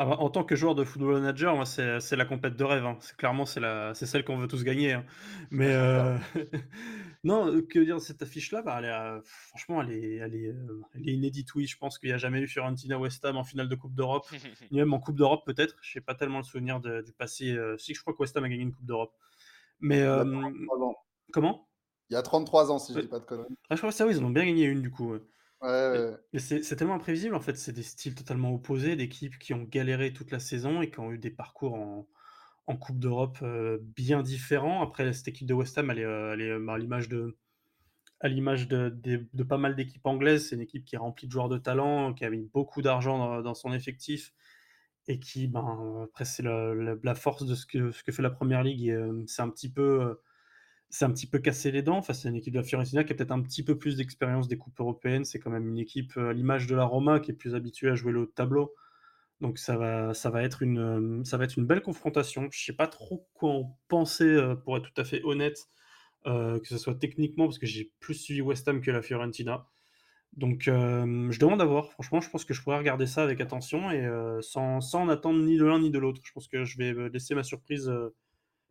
Ah 0.00 0.04
bah, 0.06 0.16
en 0.20 0.30
tant 0.30 0.44
que 0.44 0.54
joueur 0.54 0.76
de 0.76 0.84
football 0.84 1.14
manager, 1.14 1.56
moi, 1.56 1.66
c'est, 1.66 2.14
la 2.14 2.24
compète 2.24 2.54
de 2.54 2.62
rêve. 2.62 2.86
Hein. 2.86 2.96
C'est 3.00 3.16
clairement 3.16 3.44
c'est 3.46 3.58
la, 3.58 3.94
c'est 3.94 4.06
celle 4.06 4.24
qu'on 4.24 4.38
veut 4.38 4.46
tous 4.46 4.62
gagner. 4.62 4.92
Hein. 4.92 5.04
Mais 5.50 5.66
euh, 5.74 6.16
non, 7.24 7.60
que 7.62 7.80
dire 7.80 8.00
cette 8.00 8.22
affiche-là, 8.22 8.62
bah, 8.62 8.76
elle 8.78 8.84
est, 8.84 9.20
franchement, 9.24 9.82
elle 9.82 9.90
est, 9.90 10.14
elle 10.14 10.36
est, 10.36 10.50
euh, 10.50 10.82
elle 10.94 11.08
est 11.08 11.12
inédite. 11.14 11.52
Oui, 11.56 11.66
je 11.66 11.76
pense 11.76 11.98
qu'il 11.98 12.10
n'y 12.10 12.12
a 12.12 12.16
jamais 12.16 12.38
eu 12.38 12.46
Fiorentina 12.46 12.96
West 12.96 13.24
Ham 13.24 13.38
en 13.38 13.42
finale 13.42 13.68
de 13.68 13.74
Coupe 13.74 13.96
d'Europe, 13.96 14.24
ni 14.70 14.78
même 14.78 14.94
en 14.94 15.00
Coupe 15.00 15.16
d'Europe 15.16 15.42
peut-être. 15.44 15.74
Je 15.82 15.98
n'ai 15.98 16.04
pas 16.04 16.14
tellement 16.14 16.38
le 16.38 16.44
souvenir 16.44 16.78
du 16.78 17.12
passé. 17.18 17.50
Euh, 17.50 17.76
si 17.76 17.92
je 17.92 18.00
crois 18.00 18.14
que 18.14 18.20
West 18.20 18.36
Ham 18.36 18.44
a 18.44 18.48
gagné 18.48 18.62
une 18.62 18.72
Coupe 18.72 18.86
d'Europe. 18.86 19.16
Mais 19.80 20.06
comment? 21.32 21.68
Il 22.10 22.14
y 22.14 22.16
a 22.16 22.22
33 22.22 22.70
ans, 22.70 22.78
si 22.78 22.94
je 22.94 23.00
dis 23.00 23.08
pas 23.08 23.18
de 23.18 23.24
conneries. 23.24 23.58
Ah, 23.68 23.74
je 23.74 23.80
crois 23.80 23.90
que 23.90 23.96
ça, 23.96 24.06
oui, 24.06 24.14
ils 24.14 24.20
en 24.20 24.26
ont 24.26 24.30
bien 24.30 24.46
gagné 24.46 24.64
une 24.64 24.80
du 24.80 24.92
coup. 24.92 25.12
Ouais, 25.12 25.20
c'est 25.60 26.76
tellement 26.76 26.94
imprévisible 26.94 27.34
en 27.34 27.40
fait, 27.40 27.56
c'est 27.56 27.72
des 27.72 27.82
styles 27.82 28.14
totalement 28.14 28.52
opposés, 28.54 28.96
d'équipes 28.96 29.38
qui 29.38 29.54
ont 29.54 29.64
galéré 29.64 30.12
toute 30.12 30.30
la 30.30 30.38
saison 30.38 30.82
et 30.82 30.90
qui 30.90 31.00
ont 31.00 31.12
eu 31.12 31.18
des 31.18 31.30
parcours 31.30 31.74
en 31.74 32.08
en 32.68 32.76
coupe 32.76 32.98
d'Europe, 32.98 33.38
bien 33.96 34.22
différents. 34.22 34.82
Après 34.82 35.12
cette 35.14 35.28
équipe 35.28 35.46
de 35.46 35.54
West 35.54 35.76
Ham, 35.78 35.90
elle 35.90 36.00
est, 36.00 36.02
elle 36.02 36.40
est, 36.42 36.58
bah, 36.58 36.74
à 36.74 36.78
l'image 36.78 37.08
de 37.08 37.36
à 38.20 38.28
l'image 38.28 38.68
de, 38.68 38.90
de, 39.32 39.42
pas 39.44 39.58
mal 39.58 39.76
d'équipes 39.76 40.04
anglaises. 40.06 40.48
C'est 40.48 40.56
une 40.56 40.62
équipe 40.62 40.84
qui 40.84 40.96
est 40.96 40.98
remplie 40.98 41.26
de 41.28 41.32
joueurs 41.32 41.48
de 41.48 41.58
talent, 41.58 42.14
qui 42.14 42.24
a 42.24 42.30
mis 42.30 42.42
beaucoup 42.52 42.82
d'argent 42.82 43.42
dans, 43.42 43.54
son 43.54 43.72
effectif 43.72 44.32
et 45.06 45.20
qui, 45.20 45.46
ben, 45.48 46.02
après, 46.04 46.24
c'est 46.24 46.42
la, 46.42 47.14
force 47.14 47.46
de 47.46 47.54
ce 47.54 47.64
que, 47.64 47.92
ce 47.92 48.02
que 48.02 48.12
fait 48.12 48.22
la 48.22 48.30
première 48.30 48.62
ligue. 48.62 48.94
C'est 49.26 49.42
un 49.42 49.48
petit 49.50 49.72
peu. 49.72 50.18
Euh, 50.90 50.90
c'est 50.90 51.04
un 51.04 51.10
petit 51.10 51.26
peu 51.26 51.38
cassé 51.38 51.70
les 51.70 51.82
dents 51.82 52.02
face 52.02 52.26
à 52.26 52.28
une 52.28 52.36
équipe 52.36 52.54
de 52.54 52.58
la 52.58 52.64
Fiorentina 52.64 53.04
qui 53.04 53.12
a 53.12 53.16
peut-être 53.16 53.32
un 53.32 53.42
petit 53.42 53.62
peu 53.62 53.78
plus 53.78 53.96
d'expérience 53.96 54.48
des 54.48 54.58
coupes 54.58 54.78
européennes. 54.80 55.24
C'est 55.24 55.38
quand 55.38 55.50
même 55.50 55.68
une 55.68 55.78
équipe 55.78 56.16
euh, 56.16 56.30
à 56.30 56.32
l'image 56.32 56.66
de 56.66 56.74
la 56.74 56.84
Roma 56.84 57.20
qui 57.20 57.30
est 57.30 57.34
plus 57.34 57.54
habituée 57.54 57.90
à 57.90 57.94
jouer 57.94 58.12
le 58.12 58.20
haut 58.20 58.26
de 58.26 58.30
tableau. 58.30 58.74
Donc 59.40 59.58
ça 59.58 59.76
va, 59.76 60.14
ça 60.14 60.30
va 60.30 60.42
être 60.42 60.62
une, 60.62 61.24
ça 61.24 61.36
va 61.38 61.44
être 61.44 61.56
une 61.58 61.66
belle 61.66 61.82
confrontation. 61.82 62.48
Je 62.50 62.64
sais 62.64 62.72
pas 62.72 62.88
trop 62.88 63.28
quoi 63.34 63.50
en 63.52 63.78
penser, 63.88 64.36
pour 64.64 64.76
être 64.76 64.92
tout 64.92 65.00
à 65.00 65.04
fait 65.04 65.22
honnête. 65.24 65.68
Euh, 66.26 66.58
que 66.60 66.68
ce 66.68 66.78
soit 66.78 66.94
techniquement, 66.96 67.46
parce 67.46 67.58
que 67.58 67.66
j'ai 67.66 67.92
plus 68.00 68.14
suivi 68.14 68.40
West 68.42 68.66
Ham 68.68 68.80
que 68.80 68.90
la 68.90 69.02
Fiorentina. 69.02 69.66
Donc 70.36 70.68
euh, 70.68 71.30
je 71.30 71.38
demande 71.38 71.62
à 71.62 71.64
voir. 71.64 71.92
Franchement, 71.92 72.20
je 72.20 72.30
pense 72.30 72.44
que 72.44 72.54
je 72.54 72.62
pourrais 72.62 72.78
regarder 72.78 73.06
ça 73.06 73.22
avec 73.22 73.40
attention 73.40 73.90
et 73.90 74.04
euh, 74.04 74.42
sans, 74.42 74.80
sans 74.80 75.02
en 75.02 75.08
attendre 75.08 75.40
ni 75.42 75.56
de 75.56 75.64
l'un 75.64 75.80
ni 75.80 75.90
de 75.90 75.98
l'autre. 75.98 76.20
Je 76.24 76.32
pense 76.32 76.48
que 76.48 76.64
je 76.64 76.78
vais 76.78 77.08
laisser 77.10 77.34
ma 77.34 77.44
surprise 77.44 77.90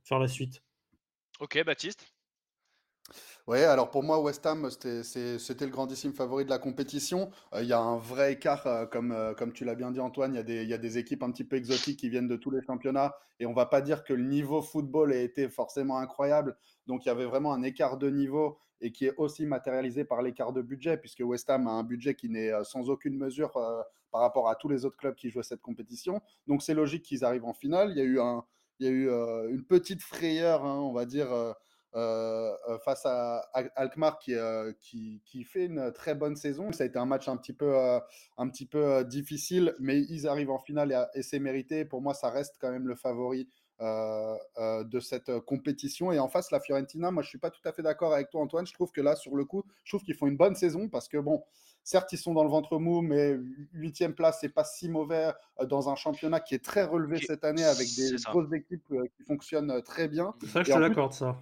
faire 0.03 0.20
la 0.20 0.28
suite. 0.28 0.63
Ok, 1.39 1.63
Baptiste? 1.63 2.11
Ouais, 3.45 3.63
alors 3.63 3.91
pour 3.91 4.03
moi, 4.03 4.19
West 4.19 4.45
Ham, 4.45 4.69
c'était 4.71 5.65
le 5.65 5.71
grandissime 5.71 6.13
favori 6.13 6.43
de 6.43 6.49
la 6.49 6.57
compétition. 6.57 7.29
Euh, 7.53 7.61
il 7.61 7.69
y 7.69 7.73
a 7.73 7.79
un 7.79 7.97
vrai 7.97 8.33
écart, 8.33 8.65
euh, 8.65 8.85
comme, 8.85 9.11
euh, 9.11 9.33
comme 9.35 9.53
tu 9.53 9.63
l'as 9.63 9.75
bien 9.75 9.91
dit, 9.91 9.99
Antoine. 9.99 10.33
Il 10.35 10.49
y, 10.49 10.65
y 10.65 10.73
a 10.73 10.77
des 10.77 10.97
équipes 10.97 11.21
un 11.23 11.31
petit 11.31 11.43
peu 11.43 11.55
exotiques 11.55 11.99
qui 11.99 12.09
viennent 12.09 12.27
de 12.27 12.35
tous 12.35 12.49
les 12.49 12.61
championnats. 12.61 13.15
Et 13.39 13.45
on 13.45 13.53
va 13.53 13.67
pas 13.67 13.81
dire 13.81 14.03
que 14.03 14.13
le 14.13 14.23
niveau 14.23 14.61
football 14.63 15.13
a 15.13 15.17
été 15.17 15.47
forcément 15.47 15.99
incroyable. 15.99 16.57
Donc 16.88 17.05
il 17.05 17.07
y 17.07 17.11
avait 17.11 17.25
vraiment 17.25 17.53
un 17.53 17.61
écart 17.61 17.97
de 17.97 18.09
niveau 18.09 18.57
et 18.81 18.91
qui 18.91 19.05
est 19.05 19.13
aussi 19.17 19.45
matérialisé 19.45 20.05
par 20.05 20.21
l'écart 20.23 20.53
de 20.53 20.61
budget, 20.61 20.97
puisque 20.97 21.21
West 21.23 21.49
Ham 21.49 21.67
a 21.67 21.71
un 21.71 21.83
budget 21.83 22.15
qui 22.15 22.29
n'est 22.29 22.51
sans 22.63 22.89
aucune 22.89 23.15
mesure 23.15 23.51
par 24.11 24.21
rapport 24.21 24.49
à 24.49 24.55
tous 24.55 24.69
les 24.69 24.85
autres 24.85 24.97
clubs 24.97 25.15
qui 25.15 25.29
jouent 25.29 25.43
cette 25.43 25.61
compétition. 25.61 26.21
Donc 26.47 26.61
c'est 26.63 26.73
logique 26.73 27.03
qu'ils 27.03 27.23
arrivent 27.23 27.45
en 27.45 27.53
finale. 27.53 27.91
Il 27.91 27.97
y 27.97 28.01
a 28.01 28.03
eu, 28.03 28.19
un, 28.19 28.43
il 28.80 28.86
y 28.86 28.89
a 28.89 28.91
eu 28.91 29.09
une 29.49 29.63
petite 29.63 30.01
frayeur, 30.01 30.65
hein, 30.65 30.80
on 30.80 30.93
va 30.93 31.05
dire 31.05 31.30
face 32.84 33.05
à, 33.05 33.39
Alkmaar 33.75 34.19
qui, 34.19 35.43
fait 35.45 35.65
une 35.65 35.91
très 35.93 36.15
bonne 36.15 36.36
saison. 36.36 36.71
Ça 36.71 36.84
a 36.84 36.88
été 36.88 36.99
un 36.99 37.05
match 37.05 37.28
un 37.28 37.38
petit 37.38 37.53
peu, 37.53 37.75
un 38.38 38.49
petit 38.49 38.65
peu 38.65 39.03
difficile, 39.05 39.75
mais 39.80 39.99
ils 40.01 40.28
arrivent 40.28 40.51
en 40.51 40.59
finale 40.59 41.09
et, 41.15 41.23
c'est 41.23 41.39
mérité. 41.39 41.86
Pour 41.86 42.01
moi, 42.01 42.13
ça 42.13 42.30
reste 42.30 42.55
quand 42.59 42.71
même 42.71 42.88
le 42.88 42.95
favori 42.95 43.49
de 43.80 44.99
cette 44.99 45.39
compétition. 45.39 46.11
Et 46.11 46.19
en 46.19 46.28
face, 46.28 46.51
la 46.51 46.59
Fiorentina, 46.59 47.11
moi, 47.11 47.23
je 47.23 47.30
suis 47.30 47.39
pas 47.39 47.51
tout 47.51 47.61
à 47.65 47.71
fait 47.71 47.82
d'accord 47.82 48.13
avec 48.13 48.30
toi, 48.30 48.41
Antoine. 48.41 48.67
Je 48.67 48.73
trouve 48.73 48.91
que 48.91 49.01
là, 49.01 49.15
sur 49.15 49.36
le 49.36 49.45
coup, 49.45 49.63
je 49.84 49.91
trouve 49.91 50.03
qu'ils 50.03 50.15
font 50.15 50.28
une 50.28 50.38
bonne 50.38 50.55
saison 50.55 50.89
parce 50.89 51.07
que, 51.07 51.17
bon, 51.17 51.43
certes, 51.88 52.11
ils 52.11 52.17
sont 52.17 52.33
dans 52.33 52.43
le 52.43 52.49
ventre 52.49 52.79
mou, 52.79 53.01
mais 53.01 53.38
huitième 53.71 54.13
place, 54.13 54.39
c'est 54.41 54.49
pas 54.49 54.65
si 54.65 54.89
mauvais 54.89 55.31
dans 55.69 55.88
un 55.88 55.95
championnat 55.95 56.41
qui 56.41 56.53
est 56.53 56.63
très 56.63 56.83
relevé 56.83 57.17
cette 57.25 57.45
année 57.45 57.63
avec 57.63 57.88
des 57.95 58.17
grosses 58.25 58.51
équipes 58.51 58.93
qui 59.15 59.23
fonctionnent 59.23 59.81
très 59.83 60.09
bien. 60.09 60.33
Ça, 60.51 60.63
je 60.63 60.73
te 60.73 60.77
l'accorde, 60.77 61.13
ça. 61.13 61.38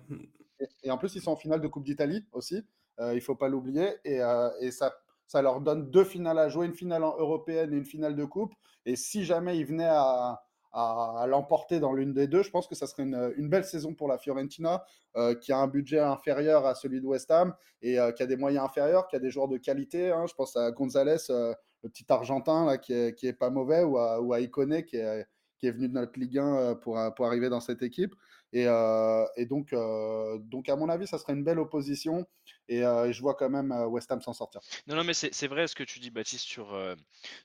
Et, 0.83 0.91
en 0.91 0.99
plus, 0.99 1.15
ils 1.15 1.21
sont 1.21 1.31
en 1.31 1.35
finale 1.35 1.61
de 1.61 1.67
Coupe 1.67 1.83
d'Italie 1.83 2.27
aussi. 2.31 2.63
Euh, 2.99 3.13
il 3.13 3.15
ne 3.15 3.21
faut 3.21 3.33
pas 3.33 3.49
l'oublier. 3.49 3.95
Et, 4.05 4.21
euh, 4.21 4.49
et 4.61 4.69
ça, 4.69 4.93
ça 5.25 5.41
leur 5.41 5.61
donne 5.61 5.89
deux 5.89 6.03
finales 6.03 6.37
à 6.37 6.47
jouer, 6.47 6.67
une 6.67 6.75
finale 6.75 7.01
européenne 7.01 7.73
et 7.73 7.77
une 7.77 7.85
finale 7.85 8.15
de 8.15 8.23
coupe. 8.23 8.53
Et 8.85 8.95
si 8.95 9.25
jamais 9.25 9.57
ils 9.57 9.65
venaient 9.65 9.89
à, 9.89 10.44
à, 10.75 11.25
l'emporter 11.27 11.79
dans 11.79 11.93
l'une 11.93 12.13
des 12.13 12.27
deux, 12.27 12.43
je 12.43 12.51
pense 12.51 12.67
que 12.67 12.75
ça 12.75 12.85
serait 12.85 13.03
une, 13.03 13.49
belle 13.49 13.63
saison 13.63 13.93
pour 13.93 14.07
la 14.07 14.17
Fiorentina, 14.17 14.83
euh, 15.15 15.33
qui 15.33 15.51
a 15.51 15.57
un 15.57 15.67
budget 15.67 15.99
inférieur 15.99 16.65
à 16.65 16.75
celui 16.75 17.01
de 17.01 17.07
West 17.07 17.31
Ham 17.31 17.53
et 17.81 17.97
qui 18.15 18.23
a 18.23 18.25
des 18.25 18.35
moyens 18.35 18.65
inférieurs, 18.65 19.07
qui 19.07 19.15
a 19.15 19.19
des 19.19 19.31
joueurs 19.31 19.47
de 19.47 19.57
qualité. 19.57 20.11
Hein. 20.11 20.25
Je 20.27 20.33
pense 20.33 20.55
à 20.57 20.71
Gonzalez, 20.71 21.17
le 21.29 21.89
petit 21.89 22.05
Argentin 22.09 22.65
là, 22.65 22.77
qui, 22.77 22.93
est, 22.93 23.15
qui 23.15 23.27
est 23.27 23.33
pas 23.33 23.49
mauvais, 23.49 23.83
ou 23.83 23.97
à, 23.97 24.21
ou 24.21 24.33
qui 24.33 24.97
est, 24.97 25.27
qui 25.57 25.67
est 25.67 25.71
venu 25.71 25.87
de 25.87 25.93
notre 25.93 26.19
Ligue 26.19 26.39
1 26.39 26.75
pour, 26.75 26.99
pour 27.15 27.25
arriver 27.25 27.49
dans 27.49 27.61
cette 27.61 27.81
équipe. 27.81 28.13
Et, 28.55 28.67
euh, 28.67 29.25
et 29.35 29.45
donc, 29.45 29.73
euh, 29.73 30.37
donc, 30.39 30.69
à 30.69 30.77
mon 30.77 30.87
avis, 30.87 31.05
ça 31.07 31.17
serait 31.17 31.33
une 31.33 31.43
belle 31.43 31.59
opposition. 31.59 32.25
Et 32.69 32.85
euh, 32.85 33.11
je 33.11 33.21
vois 33.21 33.35
quand 33.35 33.49
même 33.49 33.71
West 33.89 34.09
Ham 34.13 34.21
s'en 34.21 34.31
sortir. 34.31 34.61
Non, 34.87 34.95
non, 34.95 35.03
mais 35.03 35.13
c'est 35.13 35.47
vrai 35.47 35.67
ce 35.67 35.75
que 35.75 35.83
tu 35.83 35.99
dis, 35.99 36.09
Baptiste, 36.09 36.45
sur, 36.45 36.73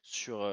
sur, 0.02 0.48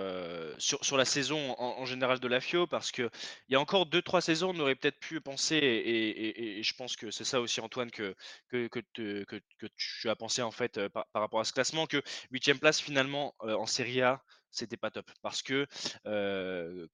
sur, 0.57 0.97
la 0.97 1.05
saison 1.05 1.55
en, 1.59 1.85
général 1.85 2.19
de 2.19 2.27
la 2.27 2.41
FIO, 2.41 2.65
parce 2.65 2.91
qu'il 2.91 3.09
y 3.49 3.55
a 3.55 3.59
encore 3.59 3.85
2-3 3.85 4.19
saisons, 4.19 4.51
on 4.55 4.59
aurait 4.59 4.73
peut-être 4.73 4.99
pu 4.99 5.21
penser, 5.21 5.57
et, 5.57 6.63
je 6.63 6.73
pense 6.73 6.95
que 6.95 7.11
c'est 7.11 7.23
ça 7.23 7.39
aussi, 7.39 7.61
Antoine, 7.61 7.91
que, 7.91 8.15
que, 8.49 8.67
que, 8.67 9.67
tu 9.77 10.09
as 10.09 10.15
pensé 10.15 10.41
en 10.41 10.51
fait 10.51 10.87
par, 10.87 11.05
par, 11.13 11.21
rapport 11.21 11.39
à 11.39 11.45
ce 11.45 11.53
classement, 11.53 11.85
que 11.85 12.01
8 12.31 12.55
place 12.55 12.81
finalement 12.81 13.35
en 13.39 13.67
Serie 13.67 14.01
A, 14.01 14.23
c'était 14.51 14.77
pas 14.77 14.91
top. 14.91 15.09
Parce 15.21 15.41
que 15.41 15.67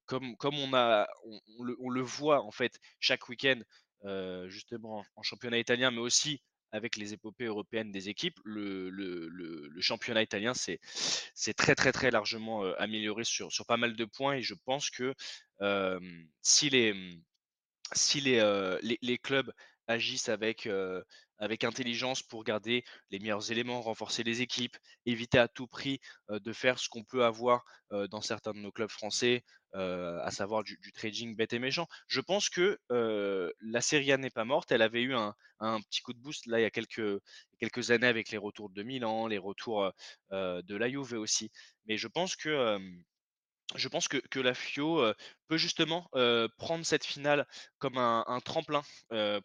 comme, 0.06 0.36
comme 0.38 0.58
on 0.60 0.74
a 0.74 1.08
on, 1.80 1.90
le, 1.90 2.02
voit 2.02 2.42
en 2.42 2.52
fait 2.52 2.80
chaque 3.00 3.30
week-end 3.30 3.60
justement 4.48 5.06
en 5.16 5.24
championnat 5.24 5.60
italien 5.60 5.92
mais 5.92 6.00
aussi 6.00 6.42
avec 6.72 6.98
les 6.98 7.14
épopées 7.14 7.46
européennes 7.46 7.92
des 7.92 8.10
équipes, 8.10 8.40
le, 8.44 8.90
le, 8.90 9.30
le, 9.30 9.82
championnat 9.82 10.24
italien 10.24 10.54
c'est 10.56 10.80
très 11.56 11.76
très 11.76 11.92
très 11.92 12.10
largement 12.10 12.64
amélioré 12.80 13.24
sur, 13.24 13.52
sur 13.52 13.66
pas 13.68 13.78
mal 13.78 13.96
de 13.96 14.06
points. 14.06 14.36
Et 14.36 14.42
je 14.42 14.56
pense 14.66 14.90
que 14.90 15.14
si 16.42 16.70
les 16.70 17.20
si 17.94 18.22
les, 18.22 18.98
les, 19.02 19.18
clubs 19.20 19.52
agissent 19.88 20.30
avec, 20.30 20.70
avec 21.38 21.64
intelligence 21.64 22.24
pour 22.24 22.44
garder 22.44 22.84
les 23.12 23.20
meilleurs 23.20 23.52
éléments, 23.52 23.82
renforcer 23.82 24.24
les 24.24 24.42
équipes, 24.42 24.78
éviter 25.06 25.38
à 25.38 25.48
tout 25.48 25.68
prix 25.68 26.00
de 26.30 26.54
faire 26.54 26.80
ce 26.80 26.90
qu'on 26.90 27.04
peut 27.04 27.24
avoir 27.26 27.64
dans 27.90 28.22
certains 28.22 28.54
de 28.54 28.60
nos 28.60 28.72
clubs 28.72 28.90
français, 28.90 29.44
à 29.74 30.30
savoir 30.32 30.64
du, 30.64 30.78
trading 30.94 31.36
bête 31.36 31.54
et 31.54 31.60
méchant. 31.60 31.88
Je 32.08 32.22
pense 32.22 32.50
que 32.50 32.80
la 32.90 33.82
Serie 33.82 34.12
A 34.12 34.18
n'est 34.18 34.30
pas 34.30 34.46
morte. 34.46 34.72
Elle 34.72 34.82
avait 34.82 35.02
eu 35.02 35.14
un, 35.16 35.34
petit 35.90 36.02
coup 36.02 36.14
de 36.14 36.20
boost 36.20 36.46
là 36.48 36.60
il 36.60 36.64
y 36.64 36.66
a 36.66 36.72
quelques, 36.72 37.22
quelques 37.60 37.92
années 37.92 38.08
avec 38.08 38.30
les 38.30 38.38
retours 38.38 38.70
de 38.70 38.84
Milan, 38.84 39.28
les 39.28 39.38
retours 39.38 39.92
de 40.32 40.76
la 40.76 40.90
Juve 40.90 41.14
aussi. 41.14 41.52
Mais 41.86 41.98
je 41.98 42.08
pense 42.08 42.36
que 42.36 42.80
je 43.76 43.88
pense 43.88 44.08
que, 44.08 44.18
que 44.18 44.40
la 44.40 44.54
FIO 44.54 45.14
peut 45.48 45.58
justement 45.58 46.10
prendre 46.58 46.86
cette 46.86 47.06
finale 47.06 47.48
comme 47.80 47.98
un, 47.98 48.40
tremplin 48.44 48.82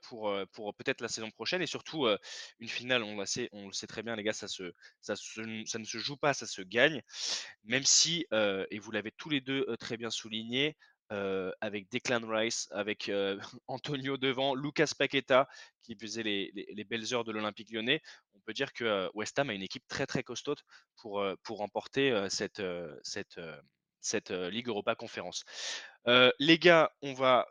pour, 0.02 0.34
pour 0.52 0.74
peut-être 0.74 1.00
la 1.00 1.08
saison 1.08 1.30
prochaine 1.30 1.62
et 1.62 1.66
surtout 1.66 2.06
une 2.58 2.68
finale, 2.68 3.02
on, 3.02 3.24
sait, 3.24 3.48
on 3.52 3.66
le 3.66 3.72
sait 3.72 3.86
très 3.86 4.02
bien 4.02 4.16
les 4.16 4.22
gars, 4.22 4.32
ça, 4.32 4.48
se, 4.48 4.72
ça, 5.00 5.14
ça, 5.16 5.42
ne 5.78 5.84
se 5.84 5.98
joue 5.98 6.16
pas, 6.16 6.34
ça 6.34 6.46
se 6.46 6.62
gagne, 6.62 7.02
même 7.64 7.84
si, 7.84 8.26
et 8.32 8.78
vous 8.78 8.90
l'avez 8.90 9.12
tous 9.12 9.30
les 9.30 9.40
deux 9.40 9.66
très 9.78 9.96
bien 9.96 10.10
souligné, 10.10 10.76
avec 11.10 11.90
Declan 11.90 12.26
Rice, 12.26 12.68
avec 12.70 13.10
Antonio 13.66 14.16
devant, 14.16 14.54
Lucas 14.54 14.92
Paqueta 14.98 15.48
qui 15.82 15.96
faisait 15.96 16.22
les, 16.22 16.52
les, 16.54 16.84
belles 16.84 17.14
heures 17.14 17.24
de 17.24 17.32
l'Olympique 17.32 17.70
lyonnais, 17.70 18.02
on 18.34 18.40
peut 18.40 18.52
dire 18.52 18.74
que 18.74 19.10
West 19.14 19.38
Ham 19.38 19.48
a 19.48 19.54
une 19.54 19.62
équipe 19.62 19.86
très 19.88 20.06
très 20.06 20.22
costaude 20.22 20.60
pour, 20.96 21.24
pour 21.42 21.58
remporter 21.58 22.26
cette, 22.28 22.62
cette, 23.02 23.40
cette 24.00 24.30
Ligue 24.30 24.68
Europa 24.68 24.94
Conférence. 24.94 25.44
les 26.06 26.58
gars, 26.58 26.90
on 27.02 27.14
va 27.14 27.46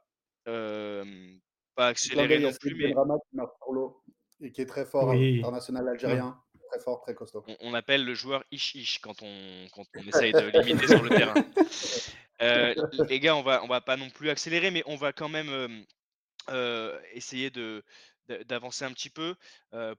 pas 0.45 1.87
accélérer 1.87 2.39
non 2.39 2.51
plus, 2.53 2.75
mais 2.75 2.93
et 4.41 4.51
qui 4.51 4.61
est 4.61 4.65
très 4.67 4.85
fort, 4.85 5.11
international 5.11 5.87
algérien, 5.89 6.39
très 6.69 6.79
fort, 6.79 7.01
très 7.01 7.15
costaud. 7.15 7.43
On, 7.59 7.73
appelle 7.73 8.05
le 8.05 8.13
joueur 8.13 8.43
Ish 8.51 8.75
Ish 8.75 8.99
quand 8.99 9.23
on, 9.23 9.67
quand 9.73 9.83
on 9.95 10.01
essaye 10.07 10.31
de 10.31 10.61
limiter 10.61 10.87
sur 10.87 11.01
le 11.01 11.09
terrain. 11.09 11.33
les 13.09 13.19
gars, 13.19 13.35
on 13.35 13.41
va, 13.41 13.63
on 13.63 13.67
va 13.67 13.81
pas 13.81 13.97
non 13.97 14.09
plus 14.09 14.29
accélérer, 14.29 14.69
mais 14.69 14.83
on 14.85 14.95
va 14.95 15.11
quand 15.11 15.29
même 15.29 15.85
essayer 17.13 17.49
de, 17.49 17.83
d'avancer 18.45 18.85
un 18.85 18.91
petit 18.91 19.09
peu 19.09 19.35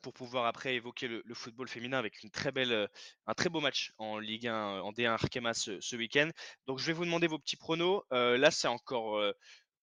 pour 0.02 0.12
pouvoir 0.12 0.46
après 0.46 0.74
évoquer 0.74 1.08
le, 1.08 1.34
football 1.34 1.68
féminin 1.68 1.98
avec 1.98 2.22
une 2.22 2.30
très 2.30 2.52
belle, 2.52 2.88
un 3.26 3.34
très 3.34 3.48
beau 3.48 3.60
match 3.60 3.92
en 3.98 4.18
Ligue 4.18 4.48
1, 4.48 4.80
en 4.80 4.92
D1 4.92 5.10
Arkema 5.10 5.54
ce, 5.54 5.96
week-end. 5.96 6.30
Donc 6.66 6.78
je 6.78 6.86
vais 6.86 6.92
vous 6.92 7.04
demander 7.04 7.26
vos 7.26 7.38
petits 7.38 7.56
pronos. 7.56 8.04
là, 8.10 8.50
c'est 8.50 8.68
encore 8.68 9.20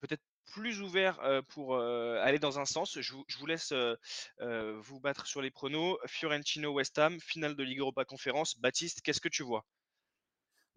peut-être 0.02 0.24
plus 0.54 0.82
ouvert 0.82 1.20
pour 1.50 1.78
aller 1.78 2.40
dans 2.40 2.60
un 2.60 2.66
sens. 2.66 3.00
Je 3.00 3.14
vous, 3.14 3.46
laisse 3.46 3.74
vous 4.40 5.00
battre 5.00 5.28
sur 5.28 5.42
les 5.42 5.52
pronos. 5.52 5.98
Fiorentino 6.06 6.72
West 6.74 6.98
Ham, 7.00 7.20
finale 7.20 7.56
de 7.56 7.64
Ligue 7.64 7.80
Europa 7.80 8.06
Conférence. 8.06 8.58
Baptiste, 8.60 9.02
qu'est-ce 9.02 9.22
que 9.22 9.30
tu 9.30 9.44
vois? 9.44 9.66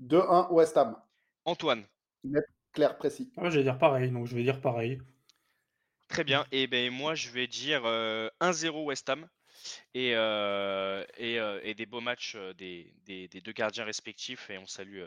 2-1 0.01 0.53
West 0.53 0.77
Ham. 0.77 0.97
Antoine. 1.45 1.87
Clair, 2.73 2.97
précis. 2.99 3.33
je 3.37 3.49
vais 3.49 3.63
dire 3.63 3.79
pareil, 3.79 4.11
donc 4.11 4.27
je 4.27 4.35
vais 4.35 4.43
dire 4.43 4.61
pareil. 4.61 5.01
Très 6.09 6.25
bien. 6.25 6.47
Et 6.53 6.67
ben 6.67 6.91
moi, 6.91 7.15
je 7.15 7.31
vais 7.31 7.47
dire 7.47 7.83
1-0 7.83 7.87
euh, 7.87 8.71
West 8.85 9.09
Ham. 9.09 9.29
et, 9.95 10.13
et, 10.13 11.75
des 11.75 11.87
beaux 11.87 12.01
matchs 12.01 12.37
des, 12.57 12.93
des, 13.05 13.29
deux 13.29 13.53
gardiens 13.53 13.85
respectifs. 13.85 14.51
Et 14.51 14.59
on 14.59 14.67
salue 14.67 15.03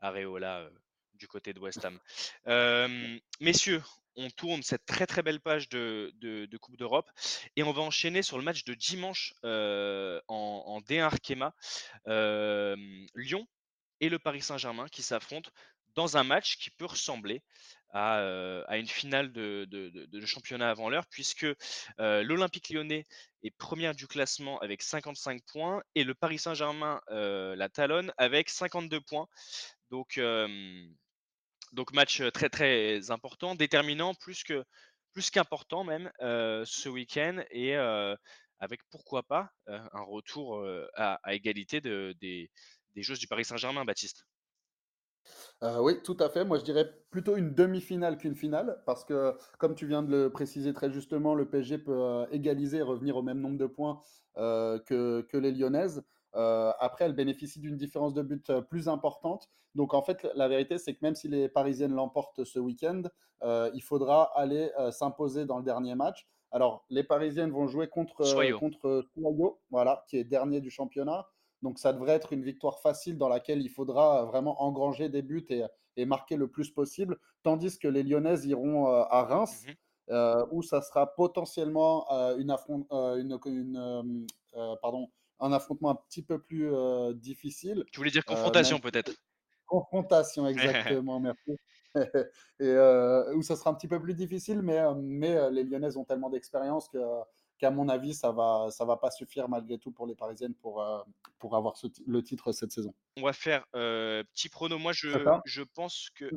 Areola 0.00 0.68
du 1.14 1.28
côté 1.28 1.52
de 1.52 1.60
West 1.60 1.84
Ham. 1.84 1.98
messieurs, 3.40 3.82
on 4.16 4.30
tourne 4.30 4.62
cette 4.62 4.86
très 4.86 5.06
très 5.06 5.22
belle 5.22 5.40
page 5.40 5.68
de, 5.68 6.12
de, 6.16 6.56
Coupe 6.56 6.76
d'Europe 6.76 7.10
et 7.54 7.62
on 7.62 7.72
va 7.72 7.82
enchaîner 7.82 8.22
sur 8.22 8.38
le 8.38 8.44
match 8.44 8.64
de 8.64 8.74
dimanche 8.74 9.34
en, 9.42 10.20
en 10.28 10.80
D1 10.80 11.02
Arkema. 11.02 11.54
Lyon 12.06 13.46
et 14.00 14.08
le 14.08 14.18
Paris 14.18 14.42
Saint-Germain 14.42 14.88
qui 14.88 15.02
s'affrontent 15.02 15.50
dans 15.98 16.16
un 16.16 16.22
match 16.22 16.58
qui 16.58 16.70
peut 16.70 16.84
ressembler 16.84 17.42
à, 17.92 18.76
une 18.76 18.86
finale 18.86 19.32
de, 19.32 20.20
championnat 20.26 20.70
avant 20.70 20.88
l'heure, 20.88 21.06
puisque 21.10 21.46
l'Olympique 21.98 22.68
lyonnais 22.70 23.04
est 23.42 23.50
première 23.50 23.96
du 23.96 24.06
classement 24.06 24.60
avec 24.60 24.80
55 24.80 25.42
points 25.50 25.82
et 25.96 26.04
le 26.04 26.14
Paris 26.14 26.38
Saint-Germain 26.38 27.00
la 27.10 27.68
talonne 27.68 28.12
avec 28.16 28.48
52 28.48 29.00
points. 29.00 29.26
Donc, 29.90 30.20
match 31.92 32.22
très 32.32 32.48
très 32.48 33.10
important, 33.10 33.56
déterminant 33.56 34.14
plus 34.14 34.44
que 34.44 34.64
plus 35.12 35.30
qu'important 35.30 35.82
même 35.82 36.12
ce 36.20 36.88
week-end 36.88 37.42
et 37.50 37.74
avec 37.74 38.80
pourquoi 38.90 39.24
pas 39.24 39.50
un 39.66 40.04
retour 40.04 40.64
à, 40.94 41.34
égalité 41.34 41.80
des, 41.80 42.14
des 42.94 43.02
joueuses 43.02 43.18
du 43.18 43.26
Paris 43.26 43.44
Saint-Germain, 43.44 43.84
Baptiste. 43.84 44.24
Euh, 45.62 45.80
oui, 45.80 46.00
tout 46.02 46.16
à 46.20 46.28
fait. 46.28 46.44
Moi, 46.44 46.58
je 46.58 46.64
dirais 46.64 46.88
plutôt 47.10 47.36
une 47.36 47.52
demi-finale 47.52 48.16
qu'une 48.16 48.34
finale, 48.34 48.80
parce 48.86 49.04
que, 49.04 49.34
comme 49.58 49.74
tu 49.74 49.86
viens 49.86 50.02
de 50.02 50.10
le 50.10 50.30
préciser 50.30 50.72
très 50.72 50.90
justement, 50.90 51.34
le 51.34 51.48
PSG 51.48 51.78
peut 51.78 51.92
euh, 51.92 52.26
égaliser 52.30 52.78
et 52.78 52.82
revenir 52.82 53.16
au 53.16 53.22
même 53.22 53.40
nombre 53.40 53.58
de 53.58 53.66
points 53.66 54.00
euh, 54.36 54.78
que, 54.78 55.36
les 55.36 55.52
Lyonnaises. 55.52 56.04
après, 56.32 57.06
elle 57.06 57.14
bénéficie 57.14 57.60
d'une 57.60 57.76
différence 57.76 58.14
de 58.14 58.22
but 58.22 58.52
plus 58.70 58.88
importante. 58.88 59.48
Donc, 59.74 59.94
en 59.94 60.02
fait, 60.02 60.26
la 60.34 60.48
vérité, 60.48 60.78
c'est 60.78 60.94
que 60.94 61.00
même 61.02 61.14
si 61.14 61.28
les 61.28 61.48
Parisiennes 61.48 61.94
l'emportent 61.94 62.44
ce 62.44 62.58
week-end, 62.58 63.02
il 63.42 63.82
faudra 63.82 64.30
aller 64.36 64.70
s'imposer 64.90 65.44
dans 65.44 65.58
le 65.58 65.64
dernier 65.64 65.94
match. 65.94 66.28
Alors, 66.50 66.84
les 66.88 67.04
Parisiennes 67.04 67.50
vont 67.50 67.66
jouer 67.66 67.88
contre 67.88 68.24
contre 68.58 69.06
voilà, 69.70 70.04
qui 70.08 70.16
est 70.16 70.24
dernier 70.24 70.60
du 70.60 70.70
championnat. 70.70 71.26
Donc 71.62 71.78
ça 71.78 71.92
devrait 71.92 72.12
être 72.12 72.32
une 72.32 72.42
victoire 72.42 72.80
facile 72.80 73.18
dans 73.18 73.28
laquelle 73.28 73.62
il 73.62 73.68
faudra 73.68 74.24
vraiment 74.24 74.62
engranger 74.62 75.08
des 75.08 75.22
buts 75.22 75.46
et, 75.96 76.06
marquer 76.06 76.36
le 76.36 76.46
plus 76.46 76.70
possible, 76.70 77.18
tandis 77.42 77.76
que 77.76 77.88
les 77.88 78.04
Lyonnaises 78.04 78.44
iront 78.46 78.86
euh, 78.86 79.02
à 79.10 79.24
Reims, 79.24 79.64
mmh 79.66 79.72
euh, 80.10 80.46
où 80.52 80.62
ça 80.62 80.80
sera 80.80 81.14
potentiellement 81.14 82.10
euh, 82.10 82.38
une, 82.38 82.56
pardon, 84.80 85.10
un 85.38 85.52
affrontement 85.52 85.90
un 85.90 85.96
petit 85.96 86.22
peu 86.22 86.40
plus 86.40 86.72
difficile. 87.16 87.84
Tu 87.92 88.00
voulais 88.00 88.10
dire 88.10 88.24
confrontation 88.24 88.78
peut-être 88.78 89.12
Confrontation, 89.66 90.46
exactement, 90.48 91.20
merci. 91.20 91.58
et 92.58 92.74
où 93.34 93.42
ça 93.42 93.54
sera 93.54 93.68
un 93.68 93.74
petit 93.74 93.86
peu 93.86 94.00
plus 94.00 94.14
difficile, 94.14 94.62
mais, 94.62 94.80
mais 94.96 95.50
les 95.50 95.64
Lyonnaises 95.64 95.98
ont 95.98 96.06
tellement 96.06 96.30
d'expérience 96.30 96.88
que 96.88 96.98
qu'à 97.58 97.70
mon 97.70 97.88
avis, 97.88 98.14
ça 98.14 98.32
va, 98.32 98.68
ça 98.70 98.84
va 98.84 98.96
pas 98.96 99.10
suffire 99.10 99.48
malgré 99.48 99.78
tout 99.78 99.90
pour 99.90 100.06
les 100.06 100.14
Parisiennes 100.14 100.54
pour, 100.54 100.82
euh, 100.82 101.02
pour 101.38 101.56
avoir 101.56 101.74
le 102.06 102.22
titre 102.22 102.52
cette 102.52 102.72
saison. 102.72 102.94
On 103.16 103.22
va 103.22 103.32
faire 103.32 103.64
euh, 103.74 104.22
petit 104.32 104.48
prono. 104.48 104.78
Moi, 104.78 104.92
je, 104.92 105.08
je 105.44 105.62
pense 105.62 106.08
que. 106.14 106.30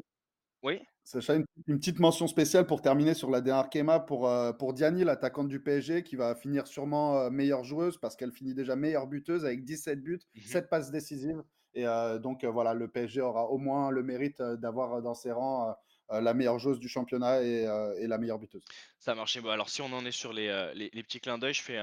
Oui. 0.63 0.79
Sacha, 1.03 1.35
une, 1.35 1.45
une, 1.65 1.79
petite 1.79 1.99
mention 1.99 2.27
spéciale 2.27 2.67
pour 2.67 2.83
terminer 2.83 3.15
sur 3.15 3.31
la 3.31 3.39
Arkema 3.57 3.99
pour, 3.99 4.27
euh, 4.27 4.53
pour 4.53 4.73
Diani, 4.73 5.03
l'attaquante 5.03 5.47
du 5.47 5.59
PSG, 5.59 6.03
qui 6.03 6.15
va 6.15 6.35
finir 6.35 6.67
sûrement 6.67 7.17
euh, 7.17 7.29
meilleure 7.31 7.63
joueuse 7.63 7.97
parce 7.97 8.15
qu'elle 8.15 8.31
finit 8.31 8.53
déjà 8.53 8.75
meilleure 8.75 9.07
buteuse 9.07 9.43
avec 9.43 9.65
17 9.65 10.03
buts, 10.03 10.19
7 10.35 10.65
mmh 10.65 10.67
passes 10.67 10.91
décisives. 10.91 11.43
Et 11.73 11.85
donc 12.21 12.43
voilà, 12.43 12.73
le 12.73 12.89
PSG 12.89 13.21
aura 13.21 13.45
au 13.45 13.57
moins 13.57 13.91
le 13.91 14.03
mérite 14.03 14.41
d'avoir 14.41 15.01
dans 15.01 15.13
ses 15.13 15.31
rangs 15.31 15.73
la 16.19 16.33
meilleure 16.33 16.59
joueuse 16.59 16.79
du 16.79 16.89
championnat 16.89 17.41
et, 17.41 17.65
euh, 17.67 18.07
la 18.07 18.17
meilleure 18.17 18.39
buteuse. 18.39 18.63
Ça 18.99 19.11
a 19.11 19.15
marché. 19.15 19.41
Bon, 19.41 19.49
alors, 19.49 19.69
si 19.69 19.81
on 19.81 19.93
en 19.93 20.05
est 20.05 20.11
sur 20.11 20.33
les, 20.33 20.47
euh, 20.47 20.73
petits 21.03 21.19
clins 21.19 21.37
d'œil, 21.37 21.53
je 21.53 21.61
fais 21.61 21.79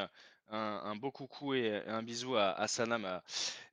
un, 0.51 0.97
beau 0.97 1.11
coucou 1.11 1.55
et 1.55 1.83
un 1.87 2.03
bisou 2.03 2.37
à, 2.37 2.67
Sana, 2.69 3.23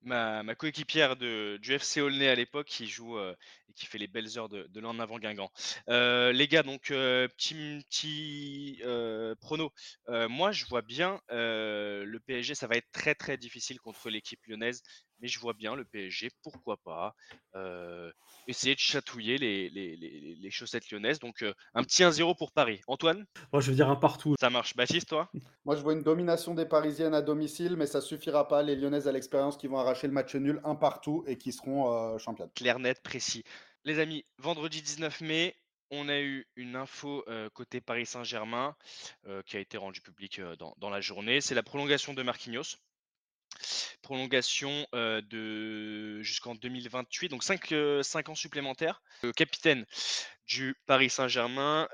ma, 0.04 0.56
coéquipière 0.56 1.16
du 1.16 1.60
FC 1.74 2.02
Aulnay 2.02 2.28
à 2.28 2.36
l'époque, 2.36 2.68
qui 2.68 2.88
joue 2.88 3.18
et 3.18 3.74
qui 3.76 3.86
fait 3.86 3.98
les 3.98 4.08
belles 4.08 4.38
heures 4.38 4.50
de, 4.50 4.68
de 4.70 4.80
l'en 4.82 5.00
avant 5.00 5.18
Guingamp. 5.18 5.50
les 5.88 6.48
gars, 6.50 6.64
donc, 6.64 6.88
petit, 6.88 7.86
petit 7.90 8.82
prono. 9.40 9.72
moi, 10.10 10.52
je 10.52 10.66
vois 10.66 10.82
bien 10.82 11.22
le 11.30 12.18
PSG, 12.26 12.56
ça 12.56 12.68
va 12.68 12.76
être 12.76 12.92
très 12.92 13.16
très 13.16 13.38
difficile 13.38 13.80
contre 13.80 14.10
l'équipe 14.10 14.46
lyonnaise, 14.46 14.84
mais 15.26 15.30
je 15.30 15.40
vois 15.40 15.54
bien 15.54 15.76
le 15.76 15.86
PSG, 15.86 16.30
pourquoi 16.44 16.78
pas, 16.78 17.16
essayer 18.48 18.76
de 18.76 18.80
chatouiller 18.80 19.40
les, 19.40 19.72
les, 19.72 19.96
les, 19.96 20.52
chaussettes 20.52 20.92
lyonnaises. 20.92 21.18
Donc, 21.18 21.44
un 21.74 21.84
petit 21.84 22.04
1-0 22.04 22.38
pour 22.38 22.52
Paris. 22.52 22.80
Antoine? 22.86 23.26
Moi, 23.52 23.60
je 23.60 23.72
veux 23.72 23.76
dire 23.76 23.90
un 23.90 23.96
partout. 23.96 24.36
Ça 24.40 24.52
marche. 24.52 24.76
Baptiste, 24.76 25.10
toi? 25.10 25.32
Moi, 25.66 25.76
je 25.76 25.82
vois 25.82 25.94
une 25.94 26.04
domination 26.04 26.54
des 26.54 26.68
Parisiennes 26.68 27.16
à 27.16 27.24
domicile, 27.24 27.76
mais 27.76 27.88
ça 27.88 28.02
suffira 28.02 28.48
pas. 28.48 28.62
Les 28.62 28.76
Lyonnaises 28.76 29.08
à 29.08 29.12
l'expérience 29.12 29.58
qui 29.58 29.66
vont 29.66 29.80
arracher 29.80 30.06
le 30.06 30.14
match 30.14 30.36
nul 30.36 30.62
un 30.64 30.76
partout 30.76 31.24
et 31.26 31.40
qui 31.40 31.52
seront 31.52 31.92
euh, 31.92 32.20
championnes. 32.20 32.52
Clair, 32.54 32.78
net, 32.78 33.02
précis. 33.02 33.44
Les 33.84 33.98
amis, 33.98 34.26
vendredi 34.38 34.84
19 34.84 35.22
mai, 35.22 35.56
on 35.90 36.08
a 36.08 36.20
eu 36.20 36.46
une 36.56 36.76
info 36.76 37.24
euh, 37.28 37.50
côté 37.50 37.82
Paris 37.82 38.06
Saint-Germain 38.06 38.76
euh, 39.26 39.42
qui 39.44 39.58
a 39.58 39.60
été 39.60 39.78
rendue 39.78 40.02
publique 40.02 40.40
dans, 40.78 40.90
la 40.92 41.02
journée. 41.02 41.42
C'est 41.42 41.56
la 41.56 41.64
prolongation 41.64 42.14
de 42.14 42.22
Marquinhos. 42.22 42.78
Prolongation 44.02 44.86
de 44.94 46.22
jusqu'en 46.22 46.56
2028, 46.56 47.30
donc 47.30 47.44
5, 47.44 47.74
ans 48.30 48.36
supplémentaires. 48.36 49.02
Le 49.24 49.32
capitaine 49.32 49.86
du 50.48 50.76
Paris 50.86 51.10
Saint-Germain, 51.10 51.88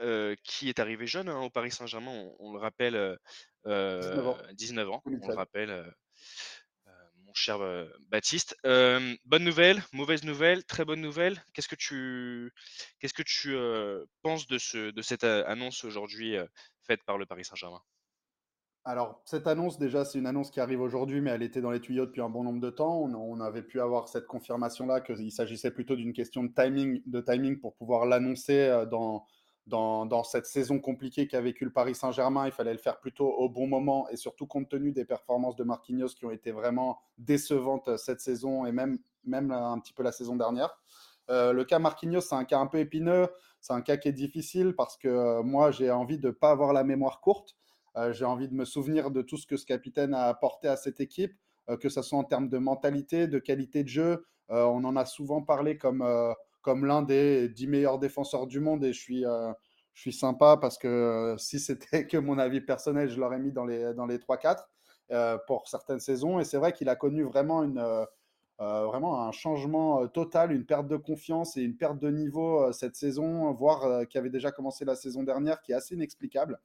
qui 0.43 0.69
est 0.69 0.79
arrivé 0.79 1.07
jeune 1.07 1.29
hein, 1.29 1.39
au 1.39 1.49
Paris 1.49 1.71
Saint-Germain, 1.71 2.29
on, 2.39 2.51
le 2.51 2.59
rappelle, 2.59 3.17
19 3.65 4.89
ans, 4.89 5.01
on 5.05 5.27
le 5.27 5.35
rappelle, 5.35 5.93
mon 7.25 7.33
cher 7.33 7.59
Baptiste. 8.09 8.57
bonne 8.63 9.43
nouvelle, 9.43 9.81
mauvaise 9.93 10.23
nouvelle, 10.23 10.65
très 10.65 10.83
bonne 10.83 11.01
nouvelle. 11.01 11.41
Qu'est-ce 11.53 11.69
que 11.69 11.75
tu, 11.75 12.51
qu'est-ce 12.99 13.13
que 13.13 13.23
tu 13.23 13.55
penses 14.21 14.47
de, 14.47 14.57
ce, 14.57 14.91
de 14.91 15.01
cette 15.01 15.23
annonce 15.23 15.85
aujourd'hui 15.85 16.35
faite 16.85 17.03
par 17.05 17.17
le 17.17 17.25
Paris 17.25 17.45
Saint-Germain? 17.45 17.81
Alors, 18.83 19.21
cette 19.25 19.45
annonce, 19.45 19.77
déjà, 19.77 20.05
c'est 20.05 20.17
une 20.17 20.25
annonce 20.25 20.49
qui 20.49 20.59
arrive 20.59 20.81
aujourd'hui, 20.81 21.21
mais 21.21 21.29
elle 21.29 21.43
était 21.43 21.61
dans 21.61 21.69
les 21.69 21.79
tuyaux 21.79 22.07
depuis 22.07 22.21
un 22.21 22.29
bon 22.29 22.43
nombre 22.43 22.59
de 22.59 22.71
temps. 22.71 23.01
On, 23.01 23.39
avait 23.39 23.61
pu 23.61 23.79
avoir 23.79 24.07
cette 24.07 24.25
confirmation-là 24.25 25.01
qu'il 25.01 25.31
s'agissait 25.31 25.69
plutôt 25.69 25.95
d'une 25.95 26.13
question 26.13 26.43
de 26.43 26.51
timing, 26.51 27.03
de 27.05 27.21
timing 27.21 27.59
pour 27.59 27.75
pouvoir 27.75 28.07
l'annoncer 28.07 28.85
dans, 28.89 29.27
dans, 29.67 30.23
cette 30.23 30.45
saison 30.45 30.79
compliquée 30.79 31.27
qu'a 31.27 31.41
vécu 31.41 31.65
le 31.65 31.71
Paris 31.71 31.95
Saint-Germain. 31.95 32.45
Il 32.45 32.51
fallait 32.51 32.73
le 32.73 32.79
faire 32.79 32.99
plutôt 32.99 33.29
au 33.29 33.49
bon 33.49 33.67
moment 33.67 34.07
et 34.09 34.17
surtout 34.17 34.47
compte 34.47 34.69
tenu 34.69 34.91
des 34.91 35.05
performances 35.05 35.55
de 35.55 35.63
Marquinhos 35.63 36.09
qui 36.09 36.25
ont 36.25 36.31
été 36.31 36.51
vraiment 36.51 36.99
décevantes 37.17 37.87
euh, 37.87 37.97
cette 37.97 38.19
saison 38.19 38.65
et 38.65 38.71
même, 38.71 38.97
même 39.23 39.51
un 39.51 39.79
petit 39.79 39.93
peu 39.93 40.03
la 40.03 40.11
saison 40.11 40.35
dernière. 40.35 40.77
Euh, 41.29 41.53
le 41.53 41.63
cas 41.63 41.79
Marquinhos, 41.79 42.21
c'est 42.21 42.35
un 42.35 42.43
cas 42.43 42.59
un 42.59 42.67
peu 42.67 42.79
épineux, 42.79 43.27
c'est 43.61 43.73
un 43.73 43.81
cas 43.81 43.97
qui 43.97 44.07
est 44.07 44.13
difficile 44.13 44.75
parce 44.75 44.97
que 44.97 45.07
euh, 45.07 45.43
moi, 45.43 45.71
j'ai 45.71 45.91
envie 45.91 46.17
de 46.17 46.27
ne 46.27 46.31
pas 46.31 46.51
avoir 46.51 46.73
la 46.73 46.83
mémoire 46.83 47.21
courte. 47.21 47.55
J'ai 48.11 48.25
envie 48.25 48.47
de 48.47 48.53
me 48.53 48.65
souvenir 48.65 49.11
de 49.11 49.21
tout 49.21 49.37
ce 49.37 49.45
que 49.45 49.57
ce 49.57 49.65
capitaine 49.65 50.13
a 50.13 50.25
apporté 50.25 50.67
à 50.67 50.75
cette 50.77 50.99
équipe, 50.99 51.33
que 51.79 51.89
ce 51.89 52.01
soit 52.01 52.17
en 52.17 52.23
termes 52.23 52.49
de 52.49 52.57
mentalité, 52.57 53.27
de 53.27 53.39
qualité 53.39 53.83
de 53.83 53.89
jeu. 53.89 54.25
on 54.49 54.83
en 54.83 54.95
a 54.95 55.05
souvent 55.05 55.41
parlé 55.41 55.77
comme 55.77 56.03
comme 56.61 56.85
l'un 56.85 57.01
des 57.01 57.49
dix 57.49 57.67
meilleurs 57.67 57.99
défenseurs 57.99 58.47
du 58.47 58.59
monde 58.59 58.83
et 58.83 58.93
je 58.93 58.99
suis, 58.99 59.25
euh, 59.25 59.51
je 59.93 60.01
suis 60.01 60.13
sympa 60.13 60.57
parce 60.57 60.77
que 60.77 60.87
euh, 60.87 61.37
si 61.37 61.59
c'était 61.59 62.07
que 62.07 62.17
mon 62.17 62.37
avis 62.37 62.61
personnel, 62.61 63.09
je 63.09 63.19
l'aurais 63.19 63.39
mis 63.39 63.51
dans 63.51 63.65
les, 63.65 63.93
dans 63.93 64.05
les 64.05 64.17
3-4 64.17 64.65
euh, 65.11 65.37
pour 65.47 65.67
certaines 65.67 65.99
saisons. 65.99 66.39
Et 66.39 66.43
c'est 66.43 66.57
vrai 66.57 66.71
qu'il 66.71 66.89
a 66.89 66.95
connu 66.95 67.23
vraiment, 67.23 67.63
une, 67.63 67.83
vraiment 68.59 69.23
un 69.23 69.31
changement 69.31 70.07
total, 70.07 70.51
une 70.51 70.65
perte 70.65 70.87
de 70.87 70.97
confiance 70.97 71.57
et 71.57 71.61
une 71.61 71.75
perte 71.75 71.99
de 71.99 72.09
niveau 72.09 72.71
cette 72.71 72.95
saison, 72.95 73.51
voire 73.53 74.07
qui 74.07 74.17
avait 74.19 74.29
déjà 74.29 74.51
commencé 74.51 74.85
la 74.85 74.95
saison 74.95 75.23
dernière, 75.23 75.61
qui 75.61 75.71
est 75.71 75.75
assez 75.75 75.95
inexplicable. 75.95 76.59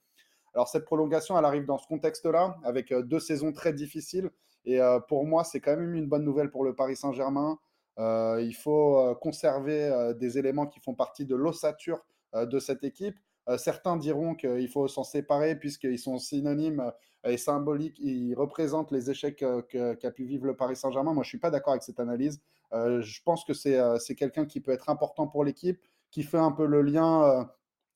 Alors 0.56 0.68
cette 0.68 0.84
prolongation, 0.84 1.38
elle 1.38 1.44
arrive 1.44 1.66
dans 1.66 1.78
ce 1.78 1.86
contexte-là, 1.86 2.56
avec 2.64 2.92
deux 2.92 3.20
saisons 3.20 3.52
très 3.52 3.72
difficiles. 3.72 4.30
Et 4.64 4.80
pour 5.06 5.24
moi, 5.24 5.44
c'est 5.44 5.60
quand 5.60 5.76
même 5.76 5.94
une 5.94 6.08
bonne 6.08 6.24
nouvelle 6.24 6.50
pour 6.50 6.64
le 6.64 6.74
Paris 6.74 6.96
Saint-Germain. 6.96 7.58
Euh, 7.98 8.42
il 8.42 8.54
faut 8.54 8.98
euh, 8.98 9.14
conserver 9.14 9.84
euh, 9.84 10.12
des 10.12 10.38
éléments 10.38 10.66
qui 10.66 10.80
font 10.80 10.94
partie 10.94 11.24
de 11.24 11.34
l'ossature 11.34 12.04
de 12.34 12.58
cette 12.58 12.84
équipe. 12.84 13.16
certains 13.56 13.96
diront 13.96 14.34
qu'il 14.34 14.68
faut 14.68 14.88
s'en 14.88 15.04
séparer 15.04 15.56
puisqu'ils 15.56 15.98
sont 15.98 16.18
synonymes 16.18 16.92
et 17.24 17.38
symboliques, 17.38 17.98
ils 17.98 18.34
représentent 18.34 18.92
les 18.92 19.10
échecs 19.10 19.42
qu'a 19.70 20.10
pu 20.10 20.24
vivre 20.24 20.44
le 20.44 20.54
Paris 20.54 20.76
Saint-Germain. 20.76 21.14
Moi, 21.14 21.22
je 21.22 21.28
ne 21.28 21.30
suis 21.30 21.38
pas 21.38 21.50
d'accord 21.50 21.72
avec 21.72 21.82
cette 21.82 22.00
analyse. 22.00 22.42
je 22.72 23.22
pense 23.24 23.44
que 23.44 23.54
c'est 23.54 24.14
quelqu'un 24.16 24.44
qui 24.44 24.60
peut 24.60 24.72
être 24.72 24.90
important 24.90 25.28
pour 25.28 25.44
l'équipe, 25.44 25.80
qui 26.10 26.24
fait 26.24 26.36
un 26.36 26.52
peu 26.52 26.66
le 26.66 26.82
lien 26.82 27.48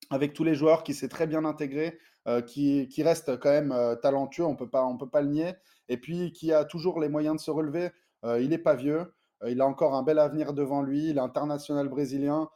avec 0.08 0.32
tous 0.32 0.44
les 0.44 0.54
joueurs, 0.54 0.84
qui 0.84 0.94
s'est 0.94 1.08
très 1.08 1.26
bien 1.26 1.44
intégré. 1.44 1.98
Qui, 2.46 2.88
qui, 2.88 3.02
reste 3.02 3.38
quand 3.38 3.50
même 3.50 3.74
talentueux, 4.02 4.44
on 4.44 4.50
on 4.50 4.96
peut 4.96 5.08
pas 5.08 5.20
le 5.22 5.28
nier, 5.28 5.52
et 5.88 5.96
puis 5.96 6.32
qui 6.32 6.52
a 6.52 6.64
toujours 6.64 7.00
les 7.00 7.08
moyens 7.08 7.36
de 7.36 7.40
se 7.40 7.50
relever. 7.50 7.90
il 8.24 8.48
n'est 8.48 8.58
pas 8.58 8.74
vieux, 8.74 9.14
il 9.46 9.60
a 9.60 9.66
encore 9.66 9.94
un 9.94 10.02
bel 10.02 10.18
avenir 10.18 10.52
devant 10.52 10.82
lui, 10.82 11.08
il 11.10 11.16
est 11.16 11.20
international 11.20 11.88
brésilien. 11.88 12.48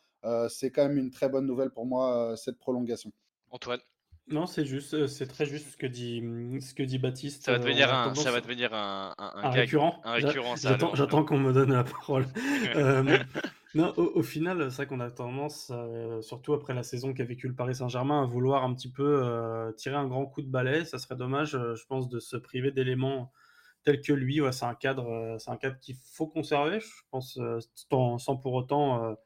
c'est 0.49 0.71
quand 0.71 0.87
même 0.87 0.99
une 0.99 1.11
très 1.11 1.29
bonne 1.29 1.47
nouvelle 1.47 1.71
pour 1.71 1.87
moi, 1.87 2.35
cette 2.37 2.59
prolongation. 2.59 3.11
Antoine 3.51 3.81
non, 4.29 4.47
c'est 4.47 4.65
juste, 4.65 5.07
c'est 5.07 5.27
très 5.27 5.45
juste 5.45 5.73
ce 5.73 5.77
que 5.77 5.87
dit, 5.87 6.23
ce 6.61 6.73
que 6.73 6.83
dit 6.83 6.99
Baptiste. 6.99 7.45
Ça 7.45 7.53
va 7.53 7.59
devenir 7.59 7.93
un, 7.93 8.15
ça 8.15 8.31
va 8.31 8.41
devenir 8.41 8.73
un, 8.73 9.15
un, 9.19 9.51
récurrent. 9.51 10.01
Un 10.03 10.13
récurrent 10.13 10.57
J'attends 10.57 11.25
qu'on 11.25 11.39
me 11.39 11.53
donne 11.53 11.73
la 11.73 11.85
parole. 11.85 12.27
non, 13.75 13.93
au, 13.97 14.23
final, 14.23 14.71
c'est 14.71 14.77
vrai 14.77 14.87
qu'on 14.87 15.01
a 15.01 15.11
tendance, 15.11 15.71
surtout 16.23 16.55
après 16.55 16.73
la 16.73 16.83
saison 16.83 17.13
qu'a 17.13 17.25
vécu 17.25 17.49
le 17.49 17.55
Paris 17.55 17.75
Saint-Germain, 17.75 18.23
à 18.23 18.27
vouloir 18.27 18.65
un 18.65 18.73
petit 18.73 18.91
peu 18.91 19.73
tirer 19.77 19.97
un 19.97 20.07
grand 20.07 20.25
coup 20.25 20.41
de 20.41 20.49
balai. 20.49 20.87
Ça 20.87 20.99
serait 20.99 21.17
dommage, 21.17 21.51
je 21.51 21.87
pense, 21.87 22.09
de 22.09 22.19
se 22.19 22.39
priver 22.39 22.71
d'éléments 22.71 23.31
tels 23.83 24.01
que 24.01 24.15
lui. 24.15 24.41
Ouais, 24.41 24.53
c'est 24.53 24.65
un 24.65 24.75
cadre, 24.75 25.37
c'est 25.39 25.51
un 25.51 25.59
cadre 25.59 25.79
qu'il 25.81 25.97
faut 26.15 26.27
conserver, 26.27 26.81
je 26.81 27.03
pense, 27.11 27.39
sans 27.91 28.37
pour 28.37 28.55
autant 28.55 29.17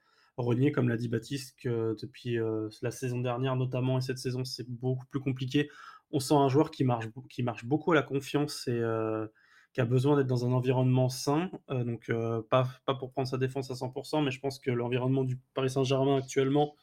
renier, 0.42 0.72
comme 0.72 0.88
l'a 0.88 0.96
dit 0.96 1.08
Baptiste, 1.08 1.56
que 1.60 1.96
depuis 2.00 2.38
euh, 2.38 2.68
la 2.82 2.90
saison 2.90 3.20
dernière 3.20 3.56
notamment 3.56 3.98
et 3.98 4.00
cette 4.00 4.18
saison, 4.18 4.44
c'est 4.44 4.68
beaucoup 4.68 5.06
plus 5.06 5.20
compliqué. 5.20 5.70
On 6.10 6.20
sent 6.20 6.34
un 6.34 6.48
joueur 6.48 6.70
qui 6.70 6.84
marche, 6.84 7.06
qui 7.28 7.42
marche 7.42 7.64
beaucoup 7.64 7.92
à 7.92 7.94
la 7.94 8.02
confiance 8.02 8.66
et 8.68 8.72
euh, 8.72 9.26
qui 9.72 9.80
a 9.80 9.84
besoin 9.84 10.16
d'être 10.16 10.26
dans 10.26 10.46
un 10.46 10.52
environnement 10.52 11.08
sain. 11.08 11.50
Euh, 11.70 11.84
donc, 11.84 12.10
pas, 12.48 12.68
pas 12.86 12.94
pour 12.94 13.12
prendre 13.12 13.28
sa 13.28 13.38
défense 13.38 13.70
à 13.70 13.74
100%, 13.74 14.24
mais 14.24 14.30
je 14.30 14.40
pense 14.40 14.58
que 14.58 14.70
l'environnement 14.70 15.24
du 15.24 15.38
Paris 15.54 15.70
Saint-Germain 15.70 16.18
actuellement 16.18 16.74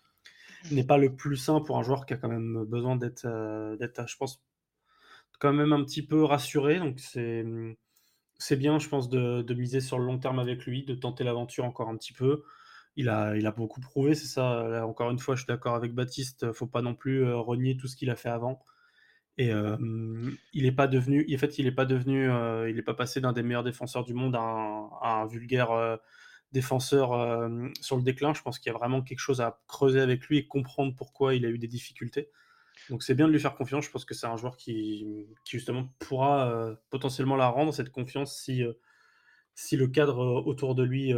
n'est 0.72 0.84
pas 0.84 0.98
le 0.98 1.16
plus 1.16 1.38
sain 1.38 1.62
pour 1.62 1.78
un 1.78 1.84
joueur 1.84 2.06
qui 2.06 2.14
a 2.14 2.18
quand 2.18 2.30
même 2.30 2.66
besoin 2.66 2.96
d'être, 2.96 3.28
d'être 3.78 4.08
je 4.08 4.18
pense, 4.18 4.44
quand 5.40 5.54
même 5.54 5.74
un 5.74 5.84
petit 5.84 6.06
peu 6.06 6.24
rassuré. 6.24 6.80
Donc, 6.80 7.00
c'est. 7.00 7.46
C'est 8.38 8.58
bien, 8.58 8.80
je 8.80 8.90
pense, 8.90 9.08
de, 9.08 9.44
de 9.44 9.54
miser 9.54 9.80
sur 9.80 9.98
le 9.98 10.06
long 10.06 10.20
terme 10.20 10.40
avec 10.40 10.66
lui, 10.66 10.84
de 10.84 10.94
tenter 10.94 11.24
l'aventure 11.24 11.64
encore 11.64 11.88
un 11.88 11.96
petit 11.96 12.12
peu 12.12 12.44
il 12.96 13.10
a, 13.10 13.36
il 13.36 13.46
a 13.46 13.52
beaucoup 13.52 13.82
prouvé, 13.82 14.16
c'est 14.16 14.28
ça. 14.28 14.86
encore 14.86 15.12
une 15.12 15.20
fois, 15.20 15.36
je 15.36 15.42
suis 15.42 15.48
d'accord 15.48 15.76
avec 15.76 15.94
Baptiste, 15.94 16.52
faut 16.54 16.68
pas 16.68 16.82
non 16.82 16.96
plus 16.96 17.24
euh, 17.24 17.38
renier 17.38 17.78
tout 17.78 17.88
ce 17.88 17.96
qu'il 17.96 18.10
a 18.10 18.16
fait 18.16 18.30
avant. 18.30 18.64
Et 19.38 19.52
euh, 19.52 19.76
il 20.54 20.64
n'est 20.64 20.72
pas 20.72 20.88
devenu, 20.88 21.26
en 21.34 21.38
fait, 21.38 21.60
il 21.60 21.66
n'est 21.66 21.74
pas 21.74 21.86
devenu, 21.86 22.30
euh, 22.30 22.70
il 22.70 22.78
n'est 22.78 22.82
pas 22.82 22.94
passé 22.94 23.20
d'un 23.20 23.34
des 23.34 23.44
meilleurs 23.44 23.64
défenseurs 23.64 24.06
du 24.06 24.14
monde 24.14 24.36
à 24.36 24.40
un, 24.40 25.26
vulgaire 25.28 26.00
défenseur 26.54 27.10
sur 27.82 27.98
le 27.98 28.04
déclin. 28.04 28.34
Je 28.34 28.42
pense 28.42 28.60
qu'il 28.60 28.72
y 28.72 28.76
a 28.76 28.78
vraiment 28.78 29.02
quelque 29.02 29.20
chose 29.20 29.42
à 29.42 29.60
creuser 29.68 30.00
avec 30.00 30.26
lui 30.28 30.38
et 30.38 30.48
comprendre 30.48 30.96
pourquoi 30.96 31.36
il 31.36 31.46
a 31.46 31.50
eu 31.50 31.58
des 31.58 31.68
difficultés. 31.68 32.30
Donc 32.90 33.04
c'est 33.04 33.16
bien 33.16 33.28
de 33.28 33.34
lui 33.34 33.40
faire 33.40 33.56
confiance. 33.56 33.86
Je 33.86 33.92
pense 33.92 34.06
que 34.06 34.14
c'est 34.14 34.28
un 34.28 34.38
joueur 34.38 34.56
qui, 34.56 35.28
qui 35.44 35.58
justement 35.58 35.90
pourra 36.00 36.78
potentiellement 36.90 37.36
la 37.36 37.50
rendre 37.50 37.74
cette 37.74 37.90
confiance 37.90 38.38
si 38.38 38.64
si 39.54 39.76
le 39.76 39.88
cadre 39.88 40.18
autour 40.46 40.76
de 40.76 40.84
lui 40.84 41.14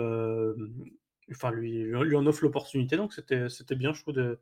enfin, 1.32 1.52
lui, 1.52 1.84
lui 1.84 2.16
en 2.16 2.26
offre 2.26 2.44
l'opportunité. 2.44 2.98
Donc 2.98 3.14
c'était, 3.14 3.76
bien, 3.76 3.94
je 3.94 4.02
trouve, 4.02 4.14
de, 4.14 4.40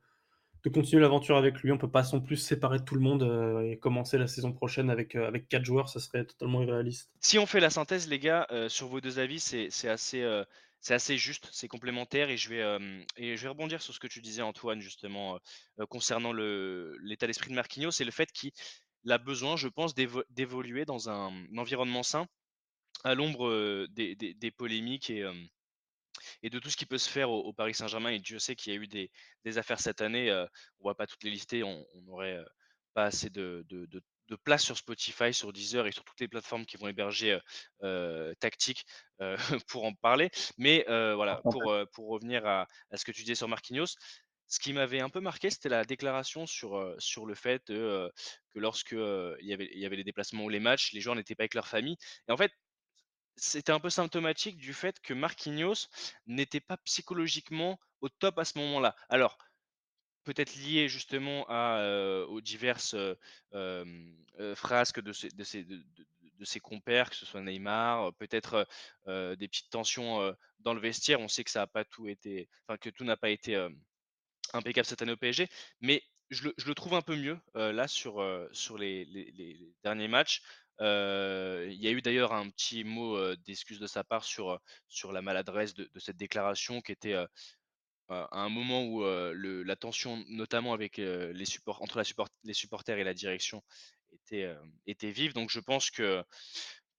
continuer 0.70 1.02
l'aventure 1.02 1.38
avec 1.38 1.62
lui. 1.62 1.72
On 1.72 1.78
peut 1.78 1.90
pas 1.90 2.04
sans 2.04 2.20
plus 2.20 2.38
séparer 2.38 2.84
tout 2.84 2.96
le 2.96 3.02
monde 3.02 3.24
euh, 3.24 3.70
et 3.70 3.78
commencer 3.78 4.18
la 4.18 4.28
saison 4.28 4.52
prochaine 4.52 4.90
avec, 4.90 5.16
euh, 5.16 5.28
avec 5.28 5.48
quatre 5.48 5.64
joueurs, 5.64 5.90
ça 5.90 6.00
serait 6.00 6.26
totalement 6.26 6.62
irréaliste. 6.62 7.12
Si 7.20 7.38
on 7.38 7.46
fait 7.46 7.60
la 7.60 7.70
synthèse, 7.70 8.08
les 8.08 8.20
gars, 8.20 8.48
euh, 8.52 8.68
sur 8.70 8.88
vos 8.88 9.00
deux 9.02 9.20
avis, 9.20 9.40
c'est, 9.40 9.70
assez. 9.88 11.18
juste, 11.18 11.50
c'est 11.52 11.68
complémentaire 11.68 12.30
et 12.30 12.38
je, 12.38 12.50
vais, 12.50 13.06
et 13.18 13.36
rebondir 13.36 13.82
sur 13.82 13.94
ce 13.94 14.00
que 14.00 14.08
tu 14.08 14.22
disais 14.22 14.42
Antoine 14.42 14.82
justement 14.82 15.40
concernant 15.90 16.32
l'état 16.34 17.28
d'esprit 17.28 17.50
de 17.50 17.56
Marquinhos 17.56 17.92
c'est 17.92 18.06
le 18.06 18.12
fait 18.12 18.32
qu'il 18.32 18.52
a 19.10 19.18
besoin, 19.18 19.58
je 19.58 19.68
pense, 19.68 19.96
d'évoluer 19.96 20.86
dans 20.86 21.10
un, 21.10 21.32
environnement 21.58 22.04
sain 22.04 22.28
à 23.04 23.16
l'ombre 23.16 23.88
des, 23.88 24.52
polémiques 24.56 25.10
et, 25.10 25.26
et 26.44 26.50
de 26.50 26.60
tout 26.60 26.70
ce 26.70 26.78
qui 26.78 26.86
peut 26.86 26.98
se 26.98 27.10
faire 27.10 27.30
au, 27.30 27.54
Paris 27.54 27.74
Saint-Germain. 27.74 28.12
Et 28.12 28.20
Dieu 28.20 28.40
sait 28.40 28.56
qu'il 28.56 28.74
y 28.74 28.76
a 28.76 28.80
eu 28.80 28.88
des, 28.88 29.12
des, 29.44 29.58
affaires 29.58 29.80
cette 29.80 30.02
année. 30.02 30.32
on 30.32 30.84
ne 30.84 30.90
va 30.90 30.96
pas 30.96 31.08
toutes 31.08 31.24
les 31.24 31.32
lister. 31.32 31.64
On 31.64 31.86
n'aurait 32.04 32.44
pas 32.94 33.06
assez 33.06 33.30
de, 33.30 33.66
de, 33.70 33.86
de, 33.86 34.36
place 34.44 34.64
sur 34.64 34.78
Spotify, 34.78 35.34
sur 35.34 35.54
Deezer 35.54 35.88
et 35.88 35.92
sur 35.92 36.04
toutes 36.04 36.20
les 36.20 36.28
plateformes 36.28 36.66
qui 36.66 36.78
vont 36.78 36.88
héberger 36.88 37.40
euh, 37.84 38.34
Tactique 38.40 38.86
pour 39.68 39.86
en 39.86 39.94
parler. 39.94 40.30
Mais 40.58 40.86
voilà, 40.88 41.42
pour, 41.44 41.74
pour 41.94 42.10
revenir 42.10 42.46
à, 42.46 42.68
à, 42.92 42.98
ce 42.98 43.06
que 43.06 43.12
tu 43.12 43.22
disais 43.22 43.36
sur 43.36 43.48
Marquinhos, 43.48 43.96
ce 44.48 44.60
qui 44.60 44.74
m'avait 44.74 45.00
un 45.00 45.10
peu 45.10 45.20
marqué, 45.20 45.50
c'était 45.50 45.70
la 45.70 45.84
déclaration 45.86 46.46
sur, 46.46 46.96
sur 47.00 47.26
le 47.26 47.36
fait 47.36 47.64
que 47.66 48.12
lorsque 48.54 48.92
il, 48.94 49.48
y 49.48 49.54
avait, 49.54 49.70
il 49.74 49.80
y 49.80 49.86
avait 49.86 49.96
les 49.96 50.04
déplacements 50.04 50.44
ou 50.44 50.50
les 50.50 50.60
matchs, 50.60 50.94
les 50.94 51.02
joueurs 51.02 51.16
n'étaient 51.16 51.36
pas 51.36 51.44
avec 51.44 51.56
leur 51.56 51.68
famille. 51.68 51.98
Et 52.28 52.32
en 52.32 52.38
fait, 52.38 52.52
c'était 53.36 53.72
un 53.72 53.80
peu 53.80 53.90
symptomatique 53.90 54.58
du 54.58 54.74
fait 54.74 55.00
que 55.02 55.14
Marquinhos 55.14 55.88
n'était 56.26 56.60
pas 56.60 56.78
psychologiquement 56.78 57.80
au 58.02 58.10
top 58.10 58.40
à 58.40 58.46
ce 58.46 58.58
moment-là. 58.60 58.96
Alors, 59.10 59.38
peut-être 60.24 60.56
lié 60.56 60.88
justement 60.90 61.46
aux 62.28 62.42
diverses 62.42 62.96
frasques 64.56 65.02
de 65.02 65.14
ses, 66.44 66.60
compères, 66.60 67.10
que 67.10 67.16
ce 67.16 67.26
soit 67.26 67.42
Neymar, 67.42 68.14
peut-être 68.16 68.68
des 69.08 69.48
petites 69.48 69.70
tensions 69.70 70.36
dans 70.60 70.74
le 70.74 70.82
vestiaire. 70.82 71.22
On 71.22 71.28
sait 71.28 71.44
que 71.44 71.52
ça 71.52 71.62
a 71.62 71.68
pas 71.68 71.86
tout 71.86 72.08
été, 72.08 72.50
que 72.82 72.90
tout 72.90 73.06
n'a 73.06 73.18
pas 73.18 73.30
été 73.30 73.56
impeccable 74.54 74.86
cette 74.86 75.02
année 75.02 75.14
au 75.14 75.18
PSG, 75.18 75.48
mais 75.80 76.04
je 76.32 76.50
le, 76.66 76.76
trouve 76.76 76.96
un 76.96 77.02
peu 77.02 77.16
mieux 77.16 77.40
là 77.54 77.88
sur 77.88 78.20
les, 78.78 79.74
derniers 79.84 80.08
matchs. 80.08 80.42
Il 80.80 81.78
y 81.82 81.88
a 81.88 81.92
eu 81.92 82.02
d'ailleurs 82.02 82.34
un 82.34 82.50
petit 82.50 82.84
mot 82.84 83.36
d'excuse 83.38 83.80
de 83.80 83.88
sa 83.88 84.04
part 84.04 84.24
sur, 84.24 84.60
sur 84.88 85.12
la 85.12 85.22
maladresse 85.22 85.74
de, 85.74 85.90
cette 85.98 86.18
déclaration 86.18 86.82
qui 86.82 86.92
était 86.92 87.16
à 88.10 88.28
un 88.32 88.50
moment 88.50 88.84
où 88.86 89.04
la 89.04 89.76
tension, 89.76 90.24
notamment 90.28 90.74
avec 90.74 90.98
les 90.98 91.46
entre 91.68 92.02
les 92.44 92.54
supporters 92.54 92.98
et 92.98 93.04
la 93.04 93.14
direction, 93.14 93.64
était, 94.14 94.54
était 94.86 95.12
vive. 95.12 95.34
Donc 95.34 95.50
je 95.50 95.60
pense 95.60 95.90
que 95.90 96.24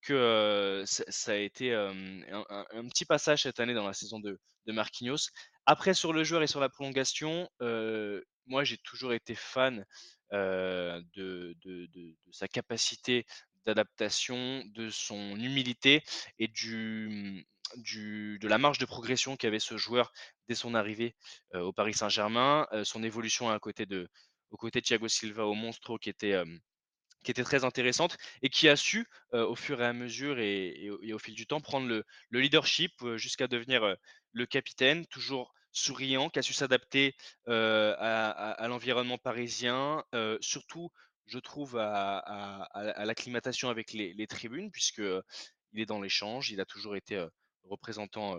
que 0.07 0.85
ça, 0.87 1.33
a 1.33 1.35
été 1.35 1.75
un, 1.75 2.89
petit 2.89 3.05
passage 3.05 3.43
cette 3.43 3.59
année 3.59 3.75
dans 3.75 3.87
la 3.87 3.93
saison 3.93 4.21
de, 4.21 4.39
de 4.67 4.73
Marquinhos. 4.73 5.31
Après, 5.67 5.95
sur 5.95 6.13
le 6.13 6.23
joueur 6.23 6.45
et 6.45 6.47
sur 6.47 6.61
la 6.61 6.69
prolongation, 6.69 7.49
moi 8.47 8.65
j'ai 8.65 8.79
toujours 8.79 9.13
été 9.13 9.35
fan 9.35 9.85
de, 10.31 11.03
de, 11.65 12.17
sa 12.31 12.47
capacité 12.47 13.27
d'adaptation, 13.67 14.63
de 14.67 14.89
son 14.91 15.37
humilité 15.37 16.03
et 16.39 16.49
du, 16.49 17.45
du, 17.77 18.39
de 18.41 18.49
la 18.49 18.59
marge 18.59 18.79
de 18.79 18.87
progression 18.87 19.37
qu'avait 19.37 19.61
ce 19.61 19.77
joueur 19.77 20.13
dès 20.49 20.55
son 20.55 20.75
arrivée 20.75 21.15
au 21.55 21.73
Paris 21.73 21.95
Saint-Germain, 21.95 22.67
son 22.85 23.03
évolution 23.03 23.51
à 23.51 23.59
côté 23.59 23.85
de, 23.87 24.09
aux 24.51 24.57
côtés 24.57 24.81
de 24.81 24.87
Thiago 24.87 25.09
Silva 25.09 25.45
au 25.45 25.55
Monstro 25.55 25.99
qui 25.99 26.09
était 26.09 26.41
qui 27.25 27.33
était 27.33 27.43
très 27.43 27.65
intéressante 27.65 28.17
et 28.43 28.49
qui 28.49 28.69
a 28.69 28.77
su, 28.77 29.09
au 29.33 29.57
fur 29.57 29.83
et 29.83 29.87
à 29.87 29.93
mesure 29.93 30.39
et, 30.39 30.91
au, 31.13 31.19
fil 31.19 31.35
du 31.35 31.45
temps, 31.45 31.61
prendre 31.61 31.89
le, 31.89 32.05
leadership 32.31 32.93
jusqu'à 33.17 33.49
devenir 33.49 33.97
le 34.33 34.47
capitaine, 34.47 35.07
toujours 35.07 35.53
souriant, 35.73 36.31
qui 36.31 36.39
a 36.39 36.43
su 36.43 36.53
s'adapter 36.53 37.17
à, 37.49 38.67
l'environnement 38.69 39.19
parisien, 39.19 40.05
surtout, 40.41 40.93
je 41.27 41.39
trouve, 41.39 41.77
à, 41.79 43.05
l'acclimatation 43.05 43.69
avec 43.69 43.93
les, 43.93 44.27
tribunes, 44.27 44.71
puisque 44.71 45.03
il 45.73 45.81
est 45.81 45.87
dans 45.87 46.01
l'échange, 46.01 46.51
il 46.51 46.61
a 46.61 46.65
toujours 46.65 46.97
été 46.97 47.25
représentant 47.65 48.39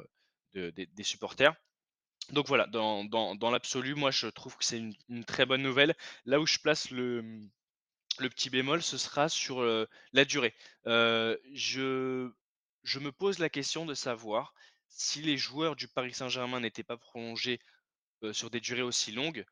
des 0.53 1.03
supporters. 1.03 1.55
Donc 2.31 2.47
voilà, 2.47 2.67
dans, 2.67 3.51
l'absolu, 3.51 3.95
moi 3.95 4.11
je 4.11 4.27
trouve 4.27 4.57
que 4.57 4.65
c'est 4.65 4.79
une, 4.79 5.25
très 5.25 5.45
bonne 5.45 5.61
nouvelle. 5.61 5.95
Là 6.25 6.39
où 6.39 6.45
je 6.45 6.59
place 6.59 6.91
le, 6.91 7.41
le 8.19 8.29
petit 8.29 8.49
bémol, 8.49 8.81
ce 8.81 8.97
sera 8.97 9.29
sur, 9.29 9.61
la 10.13 10.25
durée. 10.25 10.53
je 10.85 12.29
me 12.99 13.11
pose 13.11 13.39
la 13.39 13.49
question 13.49 13.85
de 13.85 13.93
savoir 13.93 14.53
si 14.89 15.21
les 15.21 15.37
joueurs 15.37 15.75
du 15.75 15.87
Paris 15.87 16.13
Saint-Germain 16.13 16.59
n'étaient 16.59 16.83
pas 16.83 16.97
prolongés, 16.97 17.59
sur 18.31 18.49
des 18.49 18.59
durées 18.59 18.81
aussi 18.81 19.11
longues, 19.11 19.45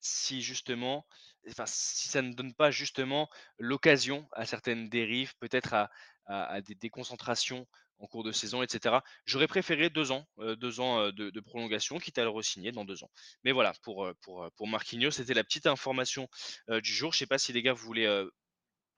si 0.00 0.42
justement 0.42 1.06
enfin, 1.48 1.64
si 1.66 2.08
ça 2.08 2.22
ne 2.22 2.32
donne 2.32 2.54
pas 2.54 2.70
justement 2.70 3.28
l'occasion 3.58 4.28
à 4.32 4.44
certaines 4.44 4.88
dérives, 4.88 5.34
peut-être 5.38 5.74
à 5.74 5.90
à 6.30 6.60
des 6.60 6.74
déconcentrations 6.74 7.66
en 7.98 8.06
cours 8.06 8.24
de 8.24 8.32
saison, 8.32 8.62
etc. 8.62 8.96
J'aurais 9.26 9.46
préféré 9.46 9.90
deux 9.90 10.10
ans, 10.10 10.26
deux 10.58 10.80
ans 10.80 11.10
de, 11.10 11.40
prolongation, 11.40 11.98
quitte 11.98 12.18
à 12.18 12.24
le 12.24 12.30
re-signer 12.30 12.72
dans 12.72 12.84
deux 12.84 13.04
ans. 13.04 13.10
Mais 13.44 13.52
voilà, 13.52 13.72
pour, 13.82 14.08
pour, 14.22 14.48
pour 14.56 14.66
Marquinhos, 14.66 15.10
c'était 15.10 15.34
la 15.34 15.44
petite 15.44 15.66
information 15.66 16.28
du 16.68 16.92
jour. 16.92 17.12
Je 17.12 17.16
ne 17.16 17.18
sais 17.18 17.26
pas 17.26 17.38
si 17.38 17.52
les 17.52 17.62
gars, 17.62 17.74
vous 17.74 17.84
voulez 17.84 18.26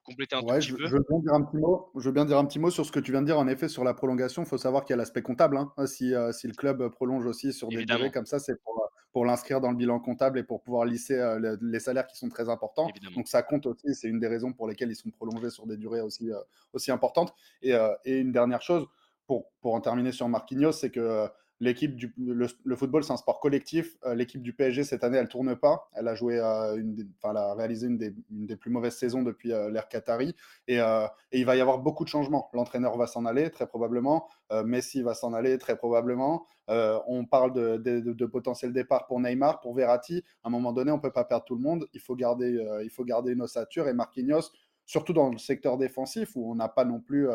compléter 0.03 0.35
un 0.35 0.41
tout 0.41 0.47
petit 0.47 0.69
je, 0.69 0.75
peu? 0.75 0.87
Je 0.87 0.95
veux, 0.95 1.03
bien 1.09 1.19
dire 1.19 1.33
un 1.33 1.43
petit 1.43 1.57
mot, 1.57 1.91
je 1.95 2.05
veux 2.05 2.11
bien 2.13 2.25
dire 2.25 2.37
un 2.37 2.45
petit 2.45 2.59
mot 2.59 2.69
sur 2.69 2.85
ce 2.85 2.91
que 2.91 2.99
tu 2.99 3.11
viens 3.11 3.21
de 3.21 3.25
dire. 3.25 3.37
En 3.37 3.47
effet, 3.47 3.67
sur 3.67 3.83
la 3.83 3.93
prolongation, 3.93 4.43
il 4.43 4.47
faut 4.47 4.57
savoir 4.57 4.85
qu'il 4.85 4.93
y 4.93 4.95
a 4.95 4.97
l'aspect 4.97 5.21
comptable. 5.21 5.57
Hein. 5.57 5.73
Si, 5.85 6.13
si, 6.31 6.47
le 6.47 6.53
club 6.53 6.87
prolonge 6.89 7.25
aussi 7.25 7.51
sur 7.51 7.67
des 7.67 7.85
durées 7.85 8.11
comme 8.11 8.25
ça, 8.25 8.39
c'est 8.39 8.61
pour, 8.63 8.89
pour 9.13 9.25
l'inscrire 9.25 9.61
dans 9.61 9.71
le 9.71 9.77
bilan 9.77 9.99
comptable 9.99 10.39
et 10.39 10.43
pour 10.43 10.61
pouvoir 10.61 10.85
lisser 10.85 11.37
les 11.61 11.79
salaires 11.79 12.07
qui 12.07 12.17
sont 12.17 12.29
très 12.29 12.49
importants. 12.49 12.89
Donc 13.15 13.27
ça 13.27 13.43
compte 13.43 13.65
aussi, 13.67 13.93
c'est 13.93 14.09
une 14.09 14.19
des 14.19 14.27
raisons 14.27 14.51
pour 14.51 14.67
lesquelles 14.67 14.89
ils 14.89 14.95
sont 14.95 15.11
prolongés 15.11 15.51
sur 15.51 15.67
des 15.67 15.77
durées 15.77 16.01
aussi, 16.01 16.31
aussi 16.73 16.91
importantes. 16.91 17.33
Et, 17.61 17.73
et, 18.05 18.17
une 18.17 18.31
dernière 18.31 18.63
chose, 18.63 18.87
pour, 19.27 19.45
pour 19.61 19.75
en 19.75 19.81
terminer 19.81 20.11
sur 20.11 20.27
Marquinhos, 20.27 20.71
c'est 20.71 20.89
que 20.89 21.29
L'équipe 21.63 21.95
du 21.95 22.13
le, 22.17 22.75
football, 22.75 23.05
c'est 23.05 23.13
un 23.13 23.17
sport 23.17 23.39
collectif. 23.39 23.95
Euh, 24.05 24.15
l'équipe 24.15 24.41
du 24.41 24.51
PSG 24.51 24.83
cette 24.83 25.05
année, 25.05 25.17
elle 25.17 25.29
tourne 25.29 25.55
pas. 25.55 25.89
Elle 25.93 26.09
a 26.09 26.13
joué, 26.13 26.37
euh, 26.37 26.75
une 26.75 27.09
a 27.23 27.53
réalisé 27.55 27.87
une 27.87 27.97
des, 27.97 28.57
plus 28.57 28.69
mauvaises 28.69 28.97
saisons 28.97 29.23
depuis 29.23 29.53
euh, 29.53 29.69
l'ère 29.69 29.87
Qatari. 29.87 30.35
Et, 30.67 30.79
et, 30.79 31.39
il 31.39 31.45
va 31.45 31.55
y 31.55 31.61
avoir 31.61 31.79
beaucoup 31.79 32.03
de 32.03 32.09
changements. 32.09 32.49
L'entraîneur 32.53 32.97
va 32.97 33.07
s'en 33.07 33.25
aller 33.25 33.49
très 33.49 33.65
probablement. 33.65 34.27
Messi 34.65 35.01
va 35.01 35.13
s'en 35.13 35.33
aller 35.33 35.57
très 35.57 35.77
probablement. 35.77 36.45
on 36.67 37.25
parle 37.25 37.53
de, 37.53 37.77
de, 37.77 38.13
de, 38.13 38.25
potentiel 38.25 38.73
départ 38.73 39.07
pour 39.07 39.21
Neymar, 39.21 39.61
pour 39.61 39.73
Verratti. 39.73 40.21
À 40.43 40.49
un 40.49 40.51
moment 40.51 40.73
donné, 40.73 40.91
on 40.91 40.99
peut 40.99 41.11
pas 41.11 41.23
perdre 41.23 41.45
tout 41.45 41.55
le 41.55 41.61
monde. 41.61 41.87
Il 41.93 42.01
faut 42.01 42.15
garder, 42.15 42.61
il 42.83 42.89
faut 42.89 43.05
garder 43.05 43.31
une 43.31 43.41
ossature. 43.41 43.87
Et 43.87 43.93
Marquinhos, 43.93 44.51
surtout 44.85 45.13
dans 45.13 45.29
le 45.29 45.37
secteur 45.37 45.77
défensif 45.77 46.35
où 46.35 46.51
on 46.51 46.55
n'a 46.55 46.67
pas 46.67 46.83
non 46.83 46.99
plus, 46.99 47.29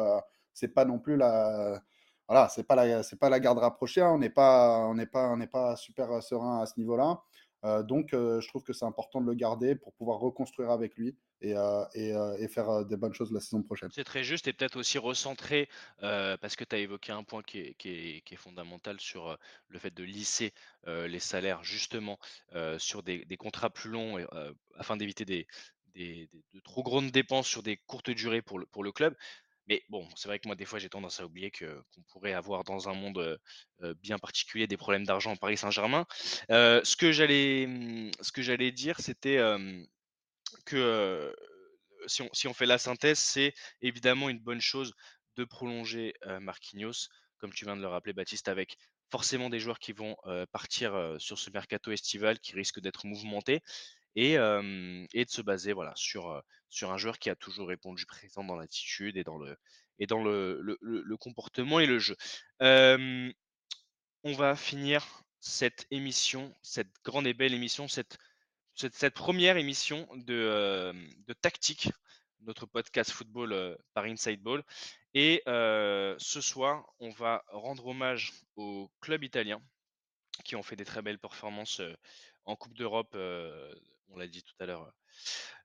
c'est 0.53 0.75
pas 0.75 0.85
non 0.85 0.99
plus 0.99 1.17
la 1.17 1.83
voilà, 2.29 2.49
c'est 2.51 2.65
pas 2.65 2.75
la 2.75 3.03
c'est 3.03 3.19
pas 3.19 3.31
la 3.31 3.41
garde 3.41 3.59
rapprochée. 3.59 4.03
Hein. 4.03 4.13
On 4.13 4.19
n'est 4.19 4.31
pas 4.31 4.87
on 4.87 4.95
n'est 4.95 5.07
pas 5.07 5.29
on 5.31 5.39
n'est 5.39 5.47
pas 5.47 5.77
super 5.77 6.13
euh, 6.13 6.21
serein 6.21 6.61
à 6.61 6.67
ce 6.67 6.79
niveau-là. 6.79 7.23
Euh, 7.65 7.83
donc, 7.83 8.13
euh, 8.13 8.41
je 8.41 8.47
trouve 8.47 8.63
que 8.63 8.73
c'est 8.73 8.85
important 8.85 9.21
de 9.21 9.27
le 9.27 9.35
garder 9.35 9.75
pour 9.75 9.93
pouvoir 9.95 10.21
reconstruire 10.21 10.71
avec 10.71 10.97
lui 10.97 11.17
et, 11.41 11.55
et, 11.95 12.49
faire 12.49 12.85
des 12.85 12.97
bonnes 12.97 13.15
choses 13.15 13.33
la 13.33 13.41
saison 13.41 13.63
prochaine. 13.63 13.89
C'est 13.93 14.05
très 14.05 14.23
juste 14.23 14.47
et 14.47 14.53
peut-être 14.53 14.77
aussi 14.77 14.99
recentrer, 14.99 15.69
parce 16.01 16.57
que 16.57 16.65
tu 16.65 16.75
as 16.75 16.79
évoqué 16.79 17.13
un 17.13 17.23
point 17.23 17.43
qui 17.43 17.61
est, 17.61 17.75
qui 17.75 18.23
est, 18.27 18.37
fondamental 18.37 19.01
sur 19.01 19.37
le 19.69 19.79
fait 19.79 19.95
de 19.95 20.03
lisser 20.03 20.53
les 20.87 21.21
salaires 21.21 21.63
justement 21.63 22.19
sur 22.79 23.05
des, 23.05 23.25
des, 23.25 23.37
contrats 23.37 23.71
plus 23.71 23.91
longs 23.91 24.19
afin 24.77 24.97
d'éviter 24.97 25.25
des, 25.25 25.47
des, 25.95 26.29
de 26.55 26.61
trop 26.61 26.83
grandes 26.83 27.13
dépenses 27.13 27.47
sur 27.47 27.63
des 27.63 27.77
courtes 27.77 28.11
durées 28.11 28.43
pour 28.43 28.59
le, 28.59 28.67
pour 28.67 28.83
le 28.83 28.91
club. 28.91 29.15
Mais 29.69 29.83
bon, 29.89 30.09
c'est 30.17 30.29
vrai 30.29 30.39
que 30.39 30.49
moi, 30.49 30.57
des 30.57 30.65
fois, 30.65 30.79
j'ai 30.79 30.89
tendance 30.89 31.21
à 31.21 31.27
oublier 31.27 31.51
que 31.51 31.83
qu'on 31.95 32.03
pourrait 32.11 32.33
avoir 32.33 32.65
dans 32.65 32.89
un 32.89 32.95
monde 32.95 33.39
bien 34.03 34.19
particulier 34.19 34.67
des 34.67 34.77
problèmes 34.77 35.05
d'argent 35.05 35.33
en 35.33 35.37
Paris 35.37 35.57
Saint-Germain. 35.59 36.07
ce 36.49 36.97
que 36.97 37.13
j'allais, 37.13 37.67
mmh, 37.67 38.13
ce 38.21 38.33
que 38.33 38.43
j'allais 38.43 38.73
dire, 38.73 38.99
c'était 39.01 39.39
que 40.65 41.35
si 42.07 42.23
on, 42.23 42.31
si 42.33 42.49
on 42.49 42.55
fait 42.55 42.67
la 42.67 42.79
synthèse, 42.79 43.19
c'est 43.19 43.53
évidemment 43.83 44.29
une 44.31 44.41
bonne 44.41 44.61
chose 44.61 44.95
de 45.37 45.45
prolonger 45.45 46.15
Marquinhos, 46.41 47.09
comme 47.39 47.53
tu 47.53 47.65
viens 47.65 47.77
de 47.77 47.83
le 47.83 47.89
rappeler, 47.89 48.13
Baptiste, 48.13 48.49
avec 48.49 48.77
forcément 49.11 49.51
des 49.51 49.61
joueurs 49.61 49.79
qui 49.79 49.93
vont 49.93 50.17
partir 50.53 51.17
sur 51.19 51.39
ce 51.39 51.51
mercato 51.51 51.91
estival 51.93 52.39
qui 52.41 52.55
risque 52.55 52.81
d'être 52.81 53.07
mouvementé 53.07 53.61
et, 54.17 54.37
de 54.37 55.25
se 55.29 55.43
baser 55.43 55.73
voilà, 55.73 55.93
sur, 55.97 56.43
sur 56.69 56.93
un 56.93 56.99
joueur 56.99 57.19
qui 57.19 57.31
a 57.31 57.37
toujours 57.37 57.69
répondu 57.69 58.07
présent 58.07 58.45
dans 58.45 58.57
l'attitude 58.57 59.17
et 59.17 59.25
dans 59.25 59.39
le, 59.39 59.57
et 59.99 60.07
dans 60.07 60.23
le, 60.23 60.61
le, 60.81 61.17
comportement 61.17 61.81
et 61.81 61.87
le 61.87 61.99
jeu. 61.99 62.17
on 62.61 64.33
va 64.33 64.57
finir 64.57 65.23
cette 65.41 65.87
émission, 65.91 66.55
cette 66.63 66.93
grande 67.05 67.27
et 67.27 67.35
belle 67.35 67.55
émission, 67.55 67.89
cette, 67.89 68.19
cette, 68.75 69.15
première 69.15 69.57
émission 69.57 70.09
de, 70.15 70.93
de 71.27 71.33
Tactique, 71.35 71.91
notre 72.41 72.67
podcast 72.67 73.11
football 73.11 73.77
par 73.95 74.05
Inside 74.05 74.43
Ball. 74.43 74.65
Et 75.15 75.43
ce 75.47 76.41
soir, 76.41 76.85
on 76.99 77.11
va 77.11 77.45
rendre 77.49 77.87
hommage 77.87 78.33
aux 78.57 78.91
clubs 79.01 79.25
italiens 79.25 79.63
qui 80.45 80.57
ont 80.57 80.63
fait 80.63 80.77
des 80.77 80.85
très 80.85 81.03
belles 81.03 81.19
performances 81.19 81.81
en 82.45 82.57
Coupe 82.57 82.75
d'Europe 82.75 83.17
on 84.11 84.17
l'a 84.17 84.27
dit 84.27 84.43
tout 84.43 84.55
à 84.61 84.67
l'heure 84.67 84.93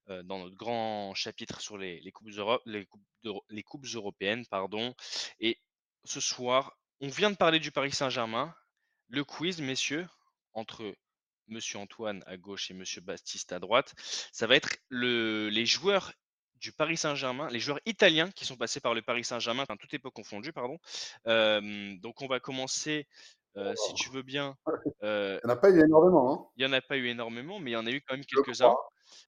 dans 0.07 0.39
notre 0.39 0.55
grand 0.55 1.13
chapitre 1.13 1.61
sur 1.61 1.77
les, 1.77 2.11
coupes, 2.11 2.29
les, 2.65 2.87
les 3.49 3.63
coupes 3.63 3.85
européennes. 3.93 4.45
Pardon. 4.47 4.93
Et 5.39 5.59
ce 6.03 6.19
soir, 6.19 6.77
on 6.99 7.07
vient 7.07 7.31
de 7.31 7.37
parler 7.37 7.59
du 7.59 7.71
Paris 7.71 7.93
Saint-Germain. 7.93 8.53
Le 9.07 9.23
quiz, 9.23 9.61
messieurs, 9.61 10.07
entre 10.53 10.95
Monsieur 11.47 11.79
Antoine 11.79 12.23
à 12.25 12.37
gauche 12.37 12.71
et 12.71 12.73
Monsieur 12.73 13.01
Baptiste 13.01 13.51
à 13.51 13.59
droite, 13.59 13.93
ça 14.31 14.47
va 14.47 14.55
être 14.55 14.77
le, 14.89 15.49
les 15.49 15.65
joueurs 15.65 16.13
du 16.55 16.71
Paris 16.71 16.95
Saint-Germain, 16.95 17.49
les 17.49 17.59
joueurs 17.59 17.79
italiens 17.85 18.31
qui 18.31 18.45
sont 18.45 18.55
passés 18.55 18.79
par 18.79 18.93
le 18.93 19.01
Paris 19.01 19.25
Saint-Germain, 19.25 19.63
enfin 19.63 19.75
toute 19.75 19.93
époque 19.93 20.13
confondue, 20.13 20.53
pardon. 20.53 20.79
Donc 21.25 22.21
on 22.21 22.27
va 22.27 22.39
commencer 22.39 23.07
euh, 23.57 23.73
si 23.75 23.93
tu 23.93 24.09
veux 24.09 24.23
bien. 24.23 24.55
Euh, 25.03 25.39
il 25.43 25.47
n'y 25.47 25.51
en 25.51 25.55
a 25.55 25.59
pas 25.59 25.69
eu 25.69 25.83
énormément. 25.83 26.33
Hein. 26.33 26.45
Il 26.57 26.65
n'y 26.65 26.71
en 26.71 26.73
a 26.73 26.81
pas 26.81 26.97
eu 26.97 27.07
énormément, 27.07 27.59
mais 27.59 27.71
il 27.71 27.73
y 27.73 27.77
en 27.77 27.85
a 27.85 27.91
eu 27.91 28.01
quand 28.01 28.15
même 28.15 28.25
quelques-uns. 28.25 28.73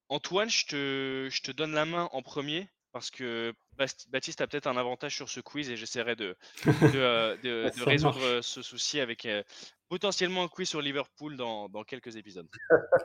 Antoine, 0.10 0.50
je 0.50 0.66
te, 0.66 1.30
je 1.30 1.42
te 1.42 1.52
donne 1.52 1.74
la 1.74 1.86
main 1.86 2.10
en 2.12 2.22
premier 2.22 2.68
parce 2.92 3.12
que 3.12 3.54
Baptiste 3.78 4.40
a 4.40 4.48
peut-être 4.48 4.68
un 4.68 4.78
avantage 4.78 5.16
sur 5.16 5.28
ce 5.28 5.42
quiz 5.42 5.70
et 5.70 5.76
j'essaierai 5.76 6.16
de, 6.16 6.38
de, 6.66 6.92
euh, 6.96 7.36
de, 7.44 7.84
résoudre 7.84 8.42
ce 8.42 8.62
souci 8.62 9.02
avec 9.02 9.28
potentiellement 9.90 10.44
un 10.44 10.48
quiz 10.48 10.70
sur 10.70 10.82
Liverpool 10.82 11.36
dans, 11.36 11.68
dans 11.68 11.84
quelques 11.84 12.16
épisodes. 12.16 12.48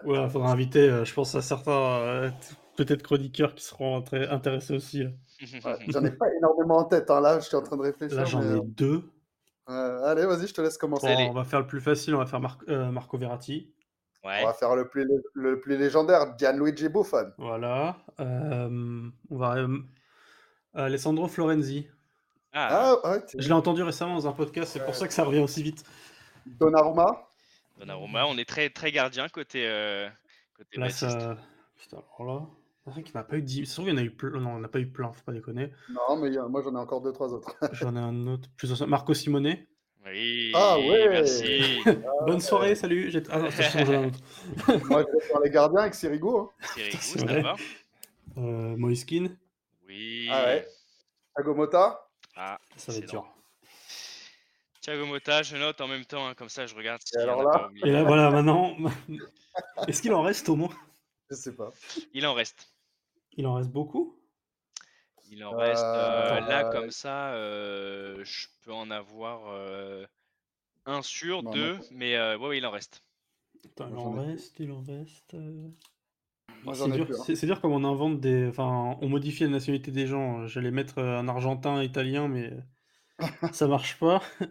Ouais, 0.05 0.23
il 0.23 0.31
faudra 0.31 0.53
inviter, 0.53 1.05
je 1.05 1.13
pense, 1.13 1.35
à 1.35 1.43
certains 1.43 2.33
peut-être 2.77 3.03
chroniqueurs 3.03 3.55
qui 3.55 3.65
seront 3.65 4.01
très 4.01 4.29
intéressés 4.29 4.75
aussi. 4.75 5.05
j'en 5.89 6.05
ai 6.05 6.13
pas 6.13 6.33
énormément 6.39 6.79
en 6.79 6.85
tête. 6.85 7.11
Hein. 7.11 7.21
Là, 7.21 7.41
je 7.41 7.47
suis 7.47 7.57
en 7.57 7.63
train 7.63 7.77
de 7.77 7.83
réfléchir. 7.83 8.17
Là, 8.17 8.25
j'en 8.25 8.43
ai 8.43 8.61
deux. 8.63 9.11
Euh, 9.71 10.05
allez, 10.05 10.27
vas-y, 10.27 10.49
je 10.49 10.55
te 10.55 10.61
laisse 10.61 10.77
commencer. 10.77 11.07
on 11.07 11.33
va 11.33 11.45
faire 11.45 11.61
le 11.61 11.67
plus 11.67 11.81
facile, 11.81 12.15
on 12.15 12.19
va 12.19 12.27
faire 12.27 12.41
euh, 12.69 12.91
Marco 12.91 13.17
Verratti. 13.17 13.73
On 14.23 14.29
va 14.29 14.53
faire 14.53 14.75
le 14.75 14.89
plus, 14.89 15.07
le 15.33 15.61
plus 15.61 15.79
légendaire, 15.79 16.37
Gianluigi 16.37 16.89
Buffon. 16.89 17.33
Voilà. 17.39 17.97
Euh, 18.19 19.09
on 19.31 19.37
va. 19.37 19.67
Alessandro 20.75 21.27
Florenzi. 21.29 21.89
Ah, 22.53 22.97
ah 23.05 23.19
Je 23.39 23.47
l'ai 23.47 23.55
entendu 23.55 23.83
récemment 23.83 24.17
dans 24.17 24.29
un 24.29 24.33
podcast, 24.33 24.73
c'est 24.73 24.85
pour 24.85 24.95
ça 24.95 25.07
que 25.07 25.15
ça 25.15 25.25
revient 25.25 25.41
aussi 25.41 25.63
vite. 25.63 25.85
Donnarumma. 26.45 27.29
Donnarumma, 27.79 28.27
on 28.27 28.37
est 28.37 28.49
très, 28.49 28.71
très 28.71 28.91
gardien 28.91 29.29
côté, 29.29 29.71
côté 30.57 30.79
là, 30.79 30.91
ça... 30.91 31.37
Putain, 31.77 32.03
alors 32.19 32.41
là. 32.41 32.47
C'est 32.91 32.95
vrai 32.95 33.03
qu'il 33.05 33.15
n'a 33.15 33.23
pas 33.23 33.37
eu 33.37 33.43
10. 33.43 33.67
C'est 33.67 33.83
il 33.83 33.89
y 33.89 33.93
en 33.93 33.97
a 33.99 34.03
eu 34.03 34.11
plein. 34.11 34.41
Non, 34.41 34.51
on 34.51 34.59
n'a 34.59 34.67
pas 34.67 34.81
eu 34.81 34.89
plein, 34.89 35.13
faut 35.13 35.23
pas 35.23 35.33
déconner. 35.33 35.71
Non, 35.91 36.17
mais 36.17 36.31
moi 36.49 36.61
j'en 36.63 36.75
ai 36.75 36.79
encore 36.79 37.01
deux, 37.01 37.13
trois 37.13 37.33
autres. 37.33 37.55
j'en 37.73 37.95
ai 37.95 38.01
un 38.01 38.27
autre. 38.27 38.49
Plus 38.57 38.83
Marco 38.83 39.15
Simone. 39.15 39.57
Oui. 40.05 40.51
Ah 40.57 40.77
ouais. 40.77 41.09
Merci. 41.09 41.83
Bonne 42.27 42.41
soirée, 42.41 42.75
salut. 42.75 43.13
Ah 43.31 43.39
non, 43.39 43.45
un 43.47 44.07
autre. 44.09 44.19
moi 44.89 45.05
je 45.07 45.39
vais 45.39 45.45
les 45.45 45.51
gardiens 45.51 45.83
avec 45.83 45.95
Sirigu. 45.95 46.27
Hein. 46.37 46.49
Sirigu, 46.75 46.97
ça 46.97 47.41
va. 47.43 47.55
Euh, 48.39 48.77
Moiskin. 48.77 49.29
Oui. 49.87 50.29
Ah 50.33 50.47
ouais. 50.47 50.67
Thiago 51.37 51.55
Mota. 51.55 52.09
Ah, 52.35 52.59
ça 52.77 52.91
va 52.91 52.99
être 52.99 53.09
dur. 53.09 53.25
Thiago 54.81 55.07
Mota, 55.07 55.45
je 55.45 55.57
note 55.57 55.81
en 55.81 55.87
même 55.87 56.05
temps, 56.07 56.27
hein, 56.27 56.35
comme 56.35 56.49
ça 56.49 56.67
je 56.67 56.75
regarde. 56.75 57.03
et 57.15 57.19
alors 57.19 57.45
là? 57.45 57.71
Et 57.85 57.91
là, 57.93 58.03
voilà, 58.03 58.31
maintenant. 58.31 58.75
Est-ce 59.87 60.03
qu'il 60.03 60.13
en 60.13 60.23
reste 60.23 60.49
au 60.49 60.57
moins? 60.57 60.75
Je 61.31 61.37
sais 61.37 61.55
pas. 61.55 61.71
Il 62.13 62.27
en 62.27 62.35
reste. 62.35 62.70
Il 63.41 63.47
en 63.47 63.55
reste 63.55 63.71
beaucoup? 63.71 64.21
Il 65.31 65.43
en 65.45 65.57
reste 65.57 65.83
euh, 65.83 66.41
là 66.41 66.65
comme 66.71 66.91
ça, 66.91 67.33
euh, 67.33 68.23
je 68.23 68.49
peux 68.63 68.73
en 68.75 68.91
avoir 68.91 69.49
euh, 69.49 70.05
un 70.85 71.01
sur 71.01 71.43
deux, 71.43 71.79
mais 71.91 72.19
ouais, 72.37 72.59
il 72.59 72.67
en 72.67 72.71
reste. 72.71 73.03
il 73.65 73.83
en 73.97 74.11
reste, 74.11 74.61
il 74.61 74.71
en 74.73 74.83
reste. 74.83 75.37
C'est 76.75 76.91
dur, 76.91 77.09
c'est 77.15 77.47
dur 77.47 77.63
comme 77.63 77.73
on 77.73 77.85
invente 77.85 78.21
des. 78.21 78.47
Enfin, 78.49 78.99
on 79.01 79.09
modifie 79.09 79.45
la 79.45 79.49
nationalité 79.49 79.91
des 79.91 80.07
gens. 80.07 80.47
J'allais 80.47 80.71
mettre 80.71 80.99
un 80.99 81.27
argentin, 81.27 81.83
italien, 81.83 82.29
mais 82.29 82.53
ça 83.53 83.67
marche 83.69 83.99
pas. 83.99 84.21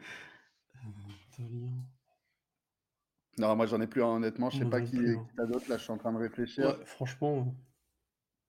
Non, 3.37 3.55
moi 3.55 3.67
j'en 3.67 3.79
ai 3.79 3.87
plus 3.87 4.01
honnêtement. 4.01 4.49
Je 4.49 4.57
sais 4.57 4.65
pas 4.65 4.81
qui, 4.81 4.97
qui 4.97 4.99
a 5.37 5.45
d'autres. 5.45 5.69
Là, 5.69 5.77
je 5.77 5.83
suis 5.83 5.93
en 5.93 5.97
train 5.97 6.11
de 6.11 6.17
réfléchir. 6.17 6.75
franchement. 6.85 7.55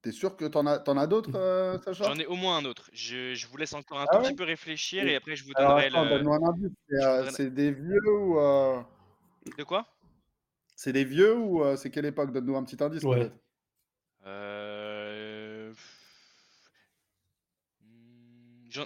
T'es 0.03 0.13
sûr 0.13 0.35
que 0.37 0.47
t'en 0.47 0.67
as, 0.67 0.83
as 0.87 1.07
d'autres, 1.07 1.31
euh, 1.35 1.79
Sacha? 1.81 2.05
J'en 2.05 2.19
ai 2.19 2.27
au 2.27 2.35
moins 2.37 2.57
un 2.59 2.65
autre. 2.65 2.91
Je, 2.93 3.35
je 3.35 3.47
vous 3.47 3.57
laisse 3.57 3.75
encore 3.75 4.01
un 4.01 4.07
ah 4.09 4.17
tout 4.17 4.23
petit 4.23 4.35
peu 4.35 4.45
réfléchir 4.45 5.07
et 5.07 5.15
après 5.17 5.37
je 5.37 5.45
vous 5.45 5.53
donnerai 5.53 5.87
attends, 5.87 6.05
le. 6.05 6.11
donne-moi 6.11 6.39
un 6.43 6.49
indice. 6.49 6.71
C'est, 6.89 7.05
euh, 7.05 7.31
c'est 7.31 7.51
des 7.55 7.73
vieux 7.73 8.11
ou. 8.11 8.39
euh, 8.41 8.81
De 9.59 9.65
quoi? 9.65 9.87
C'est 10.75 10.93
des 10.93 11.05
vieux 11.05 11.37
ou 11.37 11.63
euh, 11.63 11.77
c'est 11.77 11.91
quelle 11.91 12.07
époque? 12.07 12.33
Donne-nous 12.33 12.57
un 12.57 12.65
petit 12.65 12.83
indice 12.83 13.03
Ouais. 13.05 13.31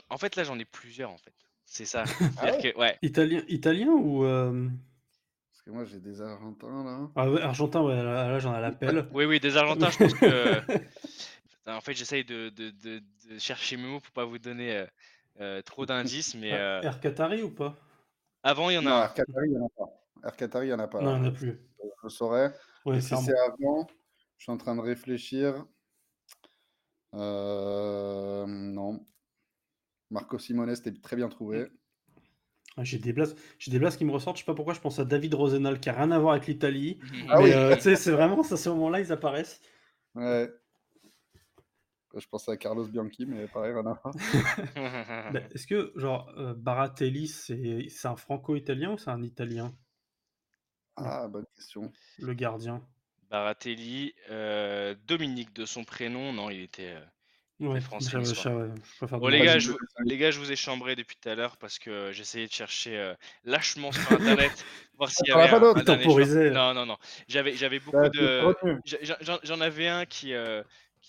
En 0.09 0.19
fait, 0.19 0.35
là, 0.37 0.45
j'en 0.45 0.59
ai 0.59 0.65
plusieurs, 0.65 1.11
en 1.11 1.19
fait. 1.19 1.35
C'est 1.65 1.85
ça. 1.85 2.05
Ah 2.39 2.53
que, 2.53 2.77
ouais. 2.79 2.99
Italien, 3.03 3.43
italien 3.49 3.89
ou. 3.91 4.25
euh, 4.25 4.69
Parce 5.51 5.63
que 5.63 5.71
moi 5.71 5.85
j'ai 5.85 5.99
des 5.99 6.21
Argentins 6.21 6.85
là. 6.85 7.11
Ah 7.17 7.31
ouais, 7.31 7.41
argentin, 7.41 7.83
ouais, 7.83 7.97
là, 7.97 8.29
là, 8.29 8.39
j'en 8.39 8.57
ai 8.57 8.61
l'appel. 8.61 9.07
Oui, 9.13 9.25
oui, 9.25 9.41
des 9.41 9.57
Argentins, 9.57 9.91
je 9.91 9.99
pense 9.99 10.15
que. 10.15 10.61
En 11.67 11.81
fait, 11.81 11.95
j'essaye 11.95 12.25
de, 12.25 12.51
de, 12.51 12.71
de, 12.71 13.03
de 13.31 13.39
chercher 13.39 13.77
mes 13.77 13.87
mots 13.87 14.01
pour 14.01 14.13
pas 14.13 14.25
vous 14.25 14.39
donner 14.39 14.77
euh, 14.77 14.87
euh, 15.41 15.63
trop 15.63 15.87
d'indices, 15.87 16.35
mais. 16.35 16.53
Ah, 16.53 16.79
euh, 16.79 16.83
Air 16.83 17.01
Qatari 17.01 17.43
ou 17.43 17.51
pas? 17.51 17.77
Avant, 18.43 18.69
il 18.71 18.75
y 18.75 18.79
en 18.79 18.87
a 18.87 18.91
Non, 18.91 18.97
un. 18.97 19.03
Air 19.03 19.15
Qatari, 19.15 19.47
il 19.47 19.51
n'y 19.53 19.59
en 19.59 19.67
a 19.67 19.71
pas. 19.77 20.29
Air 20.29 20.37
Qatari, 20.37 20.67
il 20.67 20.69
n'y 20.69 20.75
en 20.75 20.79
a 20.79 20.89
pas. 20.89 21.01
Non, 21.01 21.17
il 21.17 21.23
n'y 21.23 21.29
en 21.29 21.31
a 21.31 21.35
plus. 21.35 21.59
le 22.03 22.09
saurais. 22.11 22.53
Ouais, 22.85 23.01
si 23.01 23.09
c'est 23.17 23.39
avant, 23.39 23.87
je 24.37 24.45
suis 24.45 24.53
en 24.53 24.59
train 24.59 24.77
de 24.77 24.81
réfléchir. 24.83 25.65
Euh, 27.15 28.45
non. 28.47 29.07
Marco 30.11 30.39
Simone, 30.39 30.75
c'était 30.77 30.93
très 31.01 31.17
bien 31.17 31.29
trouvé. 31.29 31.67
Ah, 32.77 32.83
J'ai 32.83 32.99
des 32.99 33.13
blasts, 33.13 33.39
j'ai 33.59 33.71
des 33.71 33.79
blasts 33.79 33.99
qui 33.99 34.05
me 34.05 34.11
ressortent. 34.13 34.37
Je 34.37 34.43
sais 34.43 34.47
pas 34.47 34.55
pourquoi 34.55 34.75
je 34.75 34.81
pense 34.81 34.99
à 34.99 35.05
David 35.05 35.35
Rosenal 35.35 35.79
qui 35.81 35.89
a 35.89 35.93
rien 35.93 36.11
à 36.11 36.19
voir 36.19 36.35
avec 36.35 36.47
l'Italie. 36.47 36.99
Ah 37.31 37.39
mais 37.39 37.45
oui. 37.45 37.53
euh, 37.53 37.75
tu 37.77 37.83
sais, 37.83 37.97
c'est 37.97 38.11
vraiment 38.11 38.41
à 38.41 38.45
ce 38.57 38.69
moment-là 38.71 39.01
ils 39.01 39.13
apparaissent. 39.13 39.61
Ouais. 40.15 40.51
Je 42.17 42.27
pensais 42.29 42.51
à 42.53 42.57
Carlos 42.57 42.87
Bianchi, 42.87 43.27
mais 43.27 43.49
pareil, 43.49 43.73
rien 43.73 43.87
à 43.87 43.95
voir. 44.03 44.15
Bah, 45.31 45.41
Est-ce 45.55 45.67
que 45.67 45.93
genre 45.97 46.29
euh, 46.37 46.55
Baratelli 46.55 47.29
c'est 47.29 48.07
un 48.09 48.17
franco-italien 48.17 48.93
ou 48.93 48.99
c'est 48.99 49.11
un 49.11 49.23
italien? 49.23 49.75
Ah, 50.97 51.29
bonne 51.29 51.47
question. 51.55 51.93
le 52.19 52.35
gardien 52.35 52.83
Baratelli, 53.31 54.15
euh, 54.31 54.95
Dominique 55.07 55.53
de 55.55 55.65
son 55.65 55.83
prénom, 55.85 56.33
non, 56.33 56.51
il 56.51 56.61
était. 56.63 56.95
euh, 56.95 57.05
Ouais, 57.61 57.81
français, 57.81 58.11
je, 58.13 58.19
niçois. 58.19 58.43
je- 58.45 58.49
ouais, 58.49 58.69
je 58.85 58.97
préfère 58.97 59.21
Bon, 59.21 59.29
les 59.29 59.41
gars, 59.41 59.59
je, 59.59 59.73
les 60.05 60.19
gars, 60.19 60.31
je 60.31 60.39
vous 60.41 60.51
ai 60.53 60.57
chambré 60.57 60.97
depuis 60.97 61.17
tout 61.17 61.29
à 61.29 61.35
l'heure 61.35 61.57
parce 61.57 61.79
que 61.79 62.11
j'essayais 62.13 62.47
de 62.47 62.53
chercher 62.53 62.99
euh, 62.99 63.15
lâchement 63.45 63.93
sur 63.93 64.13
internet, 64.13 64.65
voir 64.99 65.11
s'il 65.11 65.29
y 65.29 65.33
avait 65.33 65.49
pas 65.49 65.59
un, 65.59 65.61
d'autres 65.61 65.89
un. 65.91 66.51
Non, 66.51 66.75
non, 66.75 66.85
non. 66.87 66.99
J'avais, 67.29 67.55
j'avais 67.57 67.81
beaucoup 67.81 68.09
de. 68.11 68.55
J'en- 68.85 69.61
avais 69.61 69.89
un 69.89 70.05
qui, 70.05 70.35
euh, 70.35 70.63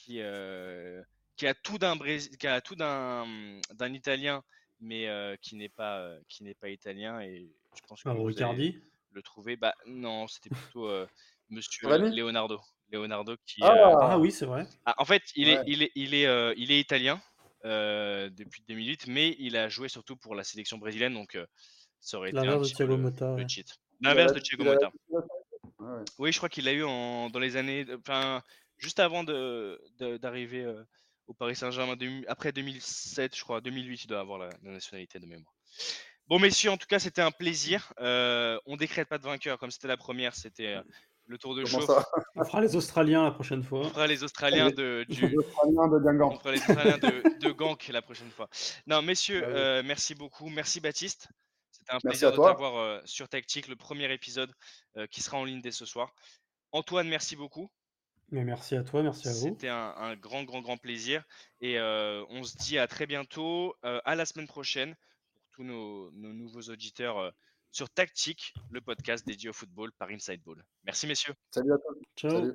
qui, 0.05 0.19
euh, 0.21 1.01
qui 1.35 1.47
a 1.47 1.53
tout 1.55 1.77
d'un 1.77 1.95
Brésil, 1.95 2.37
qui 2.37 2.47
a 2.47 2.61
tout 2.61 2.75
d'un, 2.75 3.25
d'un 3.73 3.93
Italien, 3.93 4.43
mais 4.79 5.07
euh, 5.07 5.35
qui 5.41 5.55
n'est 5.55 5.69
pas, 5.69 5.99
euh, 5.99 6.19
qui 6.29 6.43
n'est 6.43 6.53
pas 6.53 6.69
italien 6.69 7.19
et 7.21 7.49
je 7.75 7.81
pense 7.87 8.03
que 8.03 8.09
Ah, 8.09 8.13
vous 8.13 8.23
Ricardi 8.23 8.79
le 9.11 9.21
trouver. 9.23 9.55
Bah 9.55 9.73
non, 9.87 10.27
c'était 10.27 10.49
plutôt 10.49 10.87
euh, 10.87 11.07
Monsieur 11.49 11.87
Leonardo. 12.11 12.59
Leonardo 12.91 13.35
qui. 13.47 13.61
Ah, 13.63 13.71
euh, 13.73 13.95
Ah 13.99 14.19
oui, 14.19 14.31
c'est 14.31 14.45
vrai. 14.45 14.67
ah, 14.85 14.93
en 14.99 15.05
fait, 15.05 15.23
il 15.35 15.49
est, 15.49 15.57
Ouais. 15.57 15.63
il 15.65 15.83
est, 15.83 15.91
il 15.95 16.13
est, 16.13 16.27
euh, 16.27 16.53
il 16.55 16.71
est 16.71 16.79
italien 16.79 17.19
euh, 17.65 18.29
depuis 18.29 18.63
2008, 18.67 19.07
mais 19.07 19.35
il 19.39 19.57
a 19.57 19.69
joué 19.69 19.87
surtout 19.89 20.15
pour 20.17 20.35
la 20.35 20.43
sélection 20.43 20.77
brésilienne, 20.77 21.13
donc 21.15 21.33
euh, 21.35 21.47
ça 21.99 22.17
aurait 22.17 22.29
été 22.29 22.37
un 22.37 22.43
L'inverse 22.43 22.61
de 22.61 22.65
petit 22.67 22.75
peu 22.75 22.87
Thiago 22.87 23.37
le, 23.37 23.47
cheat. 23.47 23.75
L'inverse 24.01 24.33
de 24.33 24.39
Thiago 24.39 24.63
Motta. 24.65 24.91
Oui, 26.19 26.31
je 26.31 26.37
crois 26.37 26.49
qu'il 26.49 26.65
l'a 26.65 26.73
eu 26.73 26.83
en, 26.83 27.29
dans 27.31 27.39
les 27.39 27.55
années, 27.57 27.85
enfin, 27.99 28.43
juste 28.77 28.99
avant 28.99 29.23
de, 29.23 29.81
de- 29.99 30.17
d'arriver 30.17 30.63
euh, 30.63 30.83
au 31.27 31.33
Paris 31.33 31.55
Saint-Germain, 31.55 31.95
après 32.27 32.51
2007, 32.51 33.35
je 33.35 33.41
crois, 33.43 33.61
2008, 33.61 34.03
il 34.03 34.07
doit 34.07 34.19
avoir 34.19 34.37
la, 34.39 34.49
la 34.63 34.71
nationalité 34.71 35.19
de 35.19 35.25
mémoire. 35.25 35.53
Bon, 36.27 36.39
messieurs, 36.39 36.71
en 36.71 36.77
tout 36.77 36.87
cas, 36.87 36.99
c'était 36.99 37.21
un 37.21 37.31
plaisir. 37.31 37.93
Euh, 37.99 38.59
on 38.65 38.77
décrète 38.77 39.07
pas 39.07 39.17
de 39.17 39.23
vainqueur, 39.23 39.57
comme 39.59 39.71
c'était 39.71 39.87
la 39.87 39.97
première, 39.97 40.35
c'était 40.35 40.75
euh, 40.75 40.81
le 41.27 41.37
tour 41.37 41.55
de 41.55 41.63
chauffe. 41.65 41.89
On 42.35 42.43
fera 42.43 42.61
les 42.61 42.75
Australiens 42.75 43.23
la 43.23 43.31
prochaine 43.31 43.59
On 43.59 43.63
fois. 43.63 43.89
fera 43.89 44.07
les 44.07 44.23
Australiens 44.23 44.69
de, 44.71 45.05
du, 45.09 45.27
Les 45.27 45.37
Australiens 45.37 45.87
de 45.87 46.21
on 46.23 46.39
fera 46.39 46.51
les 46.51 46.57
Australiens 46.59 46.97
de, 46.97 47.39
de 47.39 47.51
Gank 47.51 47.87
la 47.89 48.01
prochaine 48.01 48.29
fois. 48.31 48.49
Non, 48.87 49.01
messieurs, 49.03 49.41
Bah 49.41 49.47
euh, 49.47 49.83
merci 49.85 50.15
beaucoup. 50.15 50.49
Merci 50.49 50.79
Baptiste. 50.79 51.27
C'était 51.71 51.91
un 51.91 51.99
Merci 52.03 52.07
plaisir 52.07 52.31
de 52.31 52.37
t'avoir 52.37 52.77
euh, 52.77 52.99
sur 53.05 53.27
Tactique, 53.29 53.67
le 53.67 53.75
premier 53.75 54.11
épisode 54.11 54.51
euh, 54.97 55.05
qui 55.07 55.21
sera 55.21 55.37
en 55.37 55.43
ligne 55.45 55.61
dès 55.61 55.71
ce 55.71 55.85
soir. 55.85 56.13
Antoine, 56.71 57.07
merci 57.07 57.35
beaucoup. 57.35 57.69
Mais 58.29 58.43
merci 58.43 58.75
à 58.75 58.83
toi, 58.83 59.03
merci 59.03 59.27
à 59.27 59.31
vous. 59.31 59.49
C'était 59.49 59.69
un, 59.69 59.93
un 59.97 60.15
grand, 60.15 60.43
grand, 60.43 60.61
grand 60.61 60.77
plaisir. 60.77 61.23
Et 61.61 61.77
euh, 61.77 62.23
on 62.29 62.43
se 62.43 62.57
dit 62.57 62.77
à 62.77 62.87
très 62.87 63.05
bientôt, 63.05 63.75
euh, 63.85 63.99
à 64.03 64.15
la 64.15 64.25
semaine 64.25 64.47
prochaine, 64.47 64.95
pour 65.35 65.43
tous 65.51 65.63
nos, 65.63 66.11
nos 66.11 66.33
nouveaux 66.33 66.63
auditeurs 66.63 67.19
euh, 67.19 67.29
sur 67.71 67.89
Tactique, 67.89 68.53
le 68.71 68.81
podcast 68.81 69.27
dédié 69.27 69.49
au 69.49 69.53
football 69.53 69.91
par 69.93 70.09
Inside 70.09 70.41
Ball. 70.43 70.63
Merci, 70.85 71.07
messieurs. 71.07 71.33
Salut 71.51 71.73
à 71.73 71.77
toi. 71.77 71.93
Ciao. 72.15 72.31
Salut. 72.31 72.53